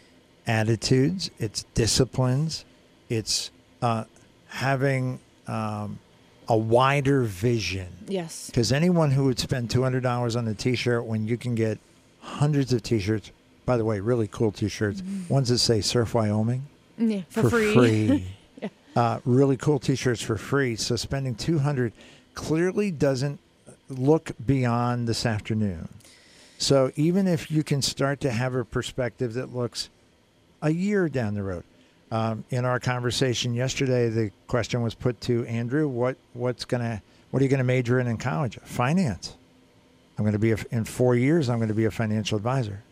attitudes, 0.47 1.29
it's 1.39 1.63
disciplines, 1.73 2.65
it's 3.09 3.51
uh, 3.81 4.05
having 4.47 5.19
um, 5.47 5.99
a 6.47 6.57
wider 6.57 7.21
vision. 7.23 7.87
Yes. 8.07 8.47
Because 8.47 8.71
anyone 8.71 9.11
who 9.11 9.25
would 9.25 9.39
spend 9.39 9.69
two 9.69 9.83
hundred 9.83 10.03
dollars 10.03 10.35
on 10.35 10.47
a 10.47 10.53
T-shirt 10.53 11.05
when 11.05 11.27
you 11.27 11.37
can 11.37 11.55
get 11.55 11.77
hundreds 12.21 12.73
of 12.73 12.83
T-shirts, 12.83 13.31
by 13.65 13.77
the 13.77 13.85
way, 13.85 13.99
really 13.99 14.27
cool 14.27 14.51
T-shirts, 14.51 15.01
ones 15.29 15.49
that 15.49 15.59
say 15.59 15.81
Surf 15.81 16.13
Wyoming 16.13 16.67
Yeah, 16.97 17.21
for, 17.29 17.49
free. 17.49 18.25
uh, 18.99 19.19
really 19.25 19.57
cool 19.57 19.79
T-shirts 19.79 20.21
for 20.21 20.37
free. 20.37 20.75
So 20.75 20.95
spending 20.95 21.35
two 21.35 21.59
hundred 21.59 21.91
clearly 22.33 22.91
doesn't 22.91 23.39
look 23.87 24.31
beyond 24.45 25.07
this 25.07 25.25
afternoon. 25.25 25.87
So 26.57 26.91
even 26.95 27.27
if 27.35 27.49
you 27.49 27.63
can 27.63 27.81
start 27.81 28.19
to 28.21 28.31
have 28.31 28.53
a 28.55 28.65
perspective 28.65 29.33
that 29.39 29.55
looks 29.55 29.89
a 30.61 30.71
year 30.71 31.09
down 31.09 31.33
the 31.33 31.43
road. 31.43 31.63
Um, 32.11 32.43
in 32.49 32.65
our 32.65 32.79
conversation 32.79 33.53
yesterday, 33.53 34.09
the 34.09 34.31
question 34.47 34.81
was 34.81 34.95
put 34.95 35.21
to 35.21 35.45
Andrew: 35.45 35.87
What 35.87 36.15
what's 36.33 36.65
gonna 36.65 37.01
what 37.29 37.39
are 37.39 37.45
you 37.45 37.49
gonna 37.49 37.63
major 37.77 37.99
in 37.99 38.07
in 38.07 38.17
college? 38.17 38.57
Finance. 38.63 39.35
I'm 40.17 40.25
to 40.33 40.39
be 40.39 40.51
a, 40.51 40.57
in 40.71 40.83
four 40.83 41.15
years. 41.15 41.49
I'm 41.49 41.59
going 41.59 41.69
to 41.69 41.81
be 41.83 41.85
a 41.85 41.91
financial 41.91 42.35
advisor. 42.35 42.83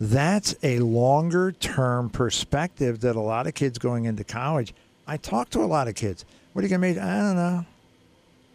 That's 0.00 0.54
a 0.62 0.78
longer 0.78 1.52
term 1.52 2.08
perspective 2.08 3.00
that 3.00 3.14
a 3.14 3.20
lot 3.20 3.46
of 3.46 3.52
kids 3.52 3.76
going 3.78 4.06
into 4.06 4.24
college. 4.24 4.72
I 5.10 5.16
talk 5.16 5.50
to 5.50 5.58
a 5.60 5.66
lot 5.66 5.88
of 5.88 5.96
kids. 5.96 6.24
What 6.52 6.60
are 6.62 6.66
you 6.66 6.68
going 6.68 6.80
to 6.80 6.86
major? 6.88 7.00
I 7.00 7.18
don't 7.18 7.34
know. 7.36 7.66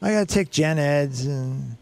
I 0.02 0.12
got 0.12 0.28
to 0.30 0.34
take 0.34 0.52
gen 0.52 0.80
eds 0.80 1.26
and 1.26 1.76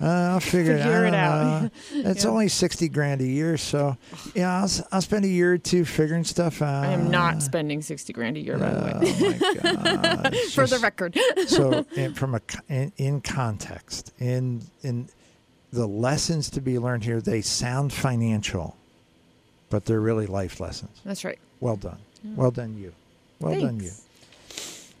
uh, 0.00 0.06
I'll 0.06 0.40
figure, 0.40 0.76
Figure 0.78 1.06
it, 1.06 1.14
out. 1.14 1.70
It's 1.92 2.24
Yeah. 2.24 2.30
only 2.30 2.48
sixty 2.48 2.88
grand 2.88 3.20
a 3.20 3.26
year, 3.26 3.56
so 3.56 3.96
yeah, 4.34 4.60
I'll, 4.62 4.70
I'll 4.92 5.00
spend 5.00 5.24
a 5.24 5.28
year 5.28 5.54
or 5.54 5.58
two 5.58 5.84
figuring 5.84 6.22
stuff 6.24 6.60
out. 6.62 6.84
I 6.84 6.92
am 6.92 7.10
not 7.10 7.42
spending 7.42 7.82
60 7.82 8.12
grand 8.12 8.36
a 8.36 8.40
year, 8.40 8.58
by 8.58 8.70
the 8.70 8.80
way, 8.84 8.92
Oh 8.94 9.30
my 9.30 9.62
god! 10.22 10.36
For 10.52 10.66
the 10.66 10.78
record. 10.78 11.16
so 11.46 11.84
in, 11.96 12.14
from 12.14 12.34
a 12.36 12.40
in, 12.68 12.92
in 12.96 13.20
context 13.20 14.12
in 14.20 14.62
in 14.82 15.08
the 15.72 15.86
lessons 15.86 16.50
to 16.50 16.60
be 16.60 16.78
learned 16.78 17.02
here 17.04 17.20
they 17.20 17.40
sound 17.40 17.92
financial 17.92 18.76
but 19.70 19.84
they're 19.86 20.00
really 20.00 20.26
life 20.26 20.60
lessons 20.60 21.00
That's 21.04 21.24
right. 21.24 21.38
well 21.60 21.76
done 21.76 21.98
well 22.36 22.50
done 22.50 22.76
you 22.76 22.92
well 23.40 23.58
done 23.58 23.76
you 23.76 23.82
Thanks. 23.88 24.02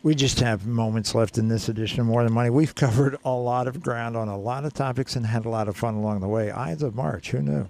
We 0.02 0.14
just 0.14 0.40
have 0.40 0.66
moments 0.66 1.14
left 1.14 1.38
in 1.38 1.48
this 1.48 1.68
edition 1.68 2.00
of 2.00 2.06
more 2.06 2.24
than 2.24 2.32
money. 2.32 2.50
We've 2.50 2.74
covered 2.74 3.16
a 3.24 3.30
lot 3.30 3.68
of 3.68 3.80
ground 3.80 4.16
on 4.16 4.28
a 4.28 4.38
lot 4.38 4.64
of 4.64 4.72
topics 4.72 5.14
and 5.14 5.26
had 5.26 5.44
a 5.44 5.48
lot 5.48 5.68
of 5.68 5.76
fun 5.76 5.94
along 5.94 6.20
the 6.20 6.28
way. 6.28 6.50
Ides 6.50 6.82
of 6.82 6.94
march 6.94 7.30
who 7.30 7.40
knew? 7.40 7.68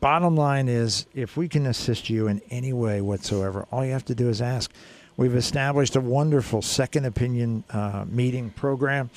Bottom 0.00 0.34
line 0.34 0.68
is 0.68 1.06
if 1.14 1.36
we 1.36 1.48
can 1.48 1.66
assist 1.66 2.08
you 2.08 2.26
in 2.26 2.40
any 2.50 2.72
way 2.72 3.02
whatsoever 3.02 3.66
all 3.70 3.84
you 3.84 3.92
have 3.92 4.06
to 4.06 4.14
do 4.14 4.30
is 4.30 4.40
ask. 4.40 4.72
We've 5.18 5.34
established 5.34 5.96
a 5.96 6.00
wonderful 6.00 6.62
second 6.62 7.04
opinion 7.04 7.64
uh, 7.70 8.06
meeting 8.08 8.50
program. 8.50 9.10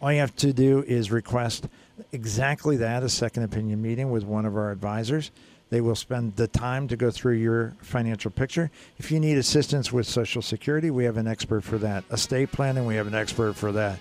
All 0.00 0.12
you 0.12 0.20
have 0.20 0.36
to 0.36 0.52
do 0.52 0.84
is 0.86 1.10
request 1.10 1.66
exactly 2.12 2.76
that 2.76 3.02
a 3.02 3.08
second 3.08 3.42
opinion 3.42 3.82
meeting 3.82 4.12
with 4.12 4.22
one 4.22 4.46
of 4.46 4.56
our 4.56 4.70
advisors 4.70 5.32
they 5.70 5.80
will 5.80 5.94
spend 5.94 6.34
the 6.36 6.48
time 6.48 6.88
to 6.88 6.96
go 6.96 7.10
through 7.10 7.34
your 7.34 7.76
financial 7.80 8.30
picture. 8.30 8.70
If 8.96 9.10
you 9.10 9.20
need 9.20 9.36
assistance 9.38 9.92
with 9.92 10.06
social 10.06 10.42
security 10.42 10.90
we 10.90 11.04
have 11.04 11.16
an 11.16 11.26
expert 11.26 11.62
for 11.62 11.78
that. 11.78 12.04
Estate 12.10 12.52
planning 12.52 12.84
we 12.86 12.96
have 12.96 13.06
an 13.06 13.14
expert 13.14 13.54
for 13.54 13.72
that. 13.72 13.98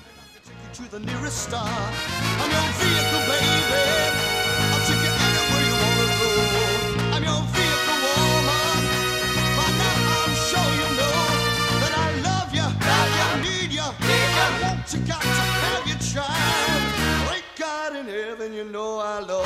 to 0.76 0.92
the 0.92 1.00
nearest 1.00 1.44
star. 1.44 1.64
I'm 1.64 2.52
your 2.52 2.70
vehicle, 2.84 3.24
baby. 3.32 3.84
I'll 4.74 4.84
take 4.84 5.04
you 5.08 5.14
anywhere 5.24 5.64
you 5.70 5.76
wanna 5.84 6.08
go. 6.20 6.32
I'm 7.16 7.24
your 7.24 7.44
vehicle, 7.56 8.00
woman. 8.04 8.82
By 9.56 9.68
now 9.80 9.98
I'm 10.20 10.34
sure 10.50 10.72
you 10.82 10.90
know 11.00 11.20
that 11.80 11.94
I 11.96 12.10
love 12.28 12.52
you, 12.60 12.68
love 12.92 13.12
you, 13.20 13.30
need 13.48 13.72
you, 13.72 13.88
need 14.04 14.32
you. 14.36 14.44
I 14.44 14.60
want 14.64 14.84
you, 14.92 15.00
got 15.08 15.22
to 15.22 15.44
have 15.64 15.88
you 15.88 15.98
tried. 16.12 16.84
Great 17.30 17.48
God 17.58 17.96
in 17.96 18.08
heaven, 18.08 18.52
you 18.52 18.66
know 18.66 19.00
I 19.00 19.20
love. 19.20 19.45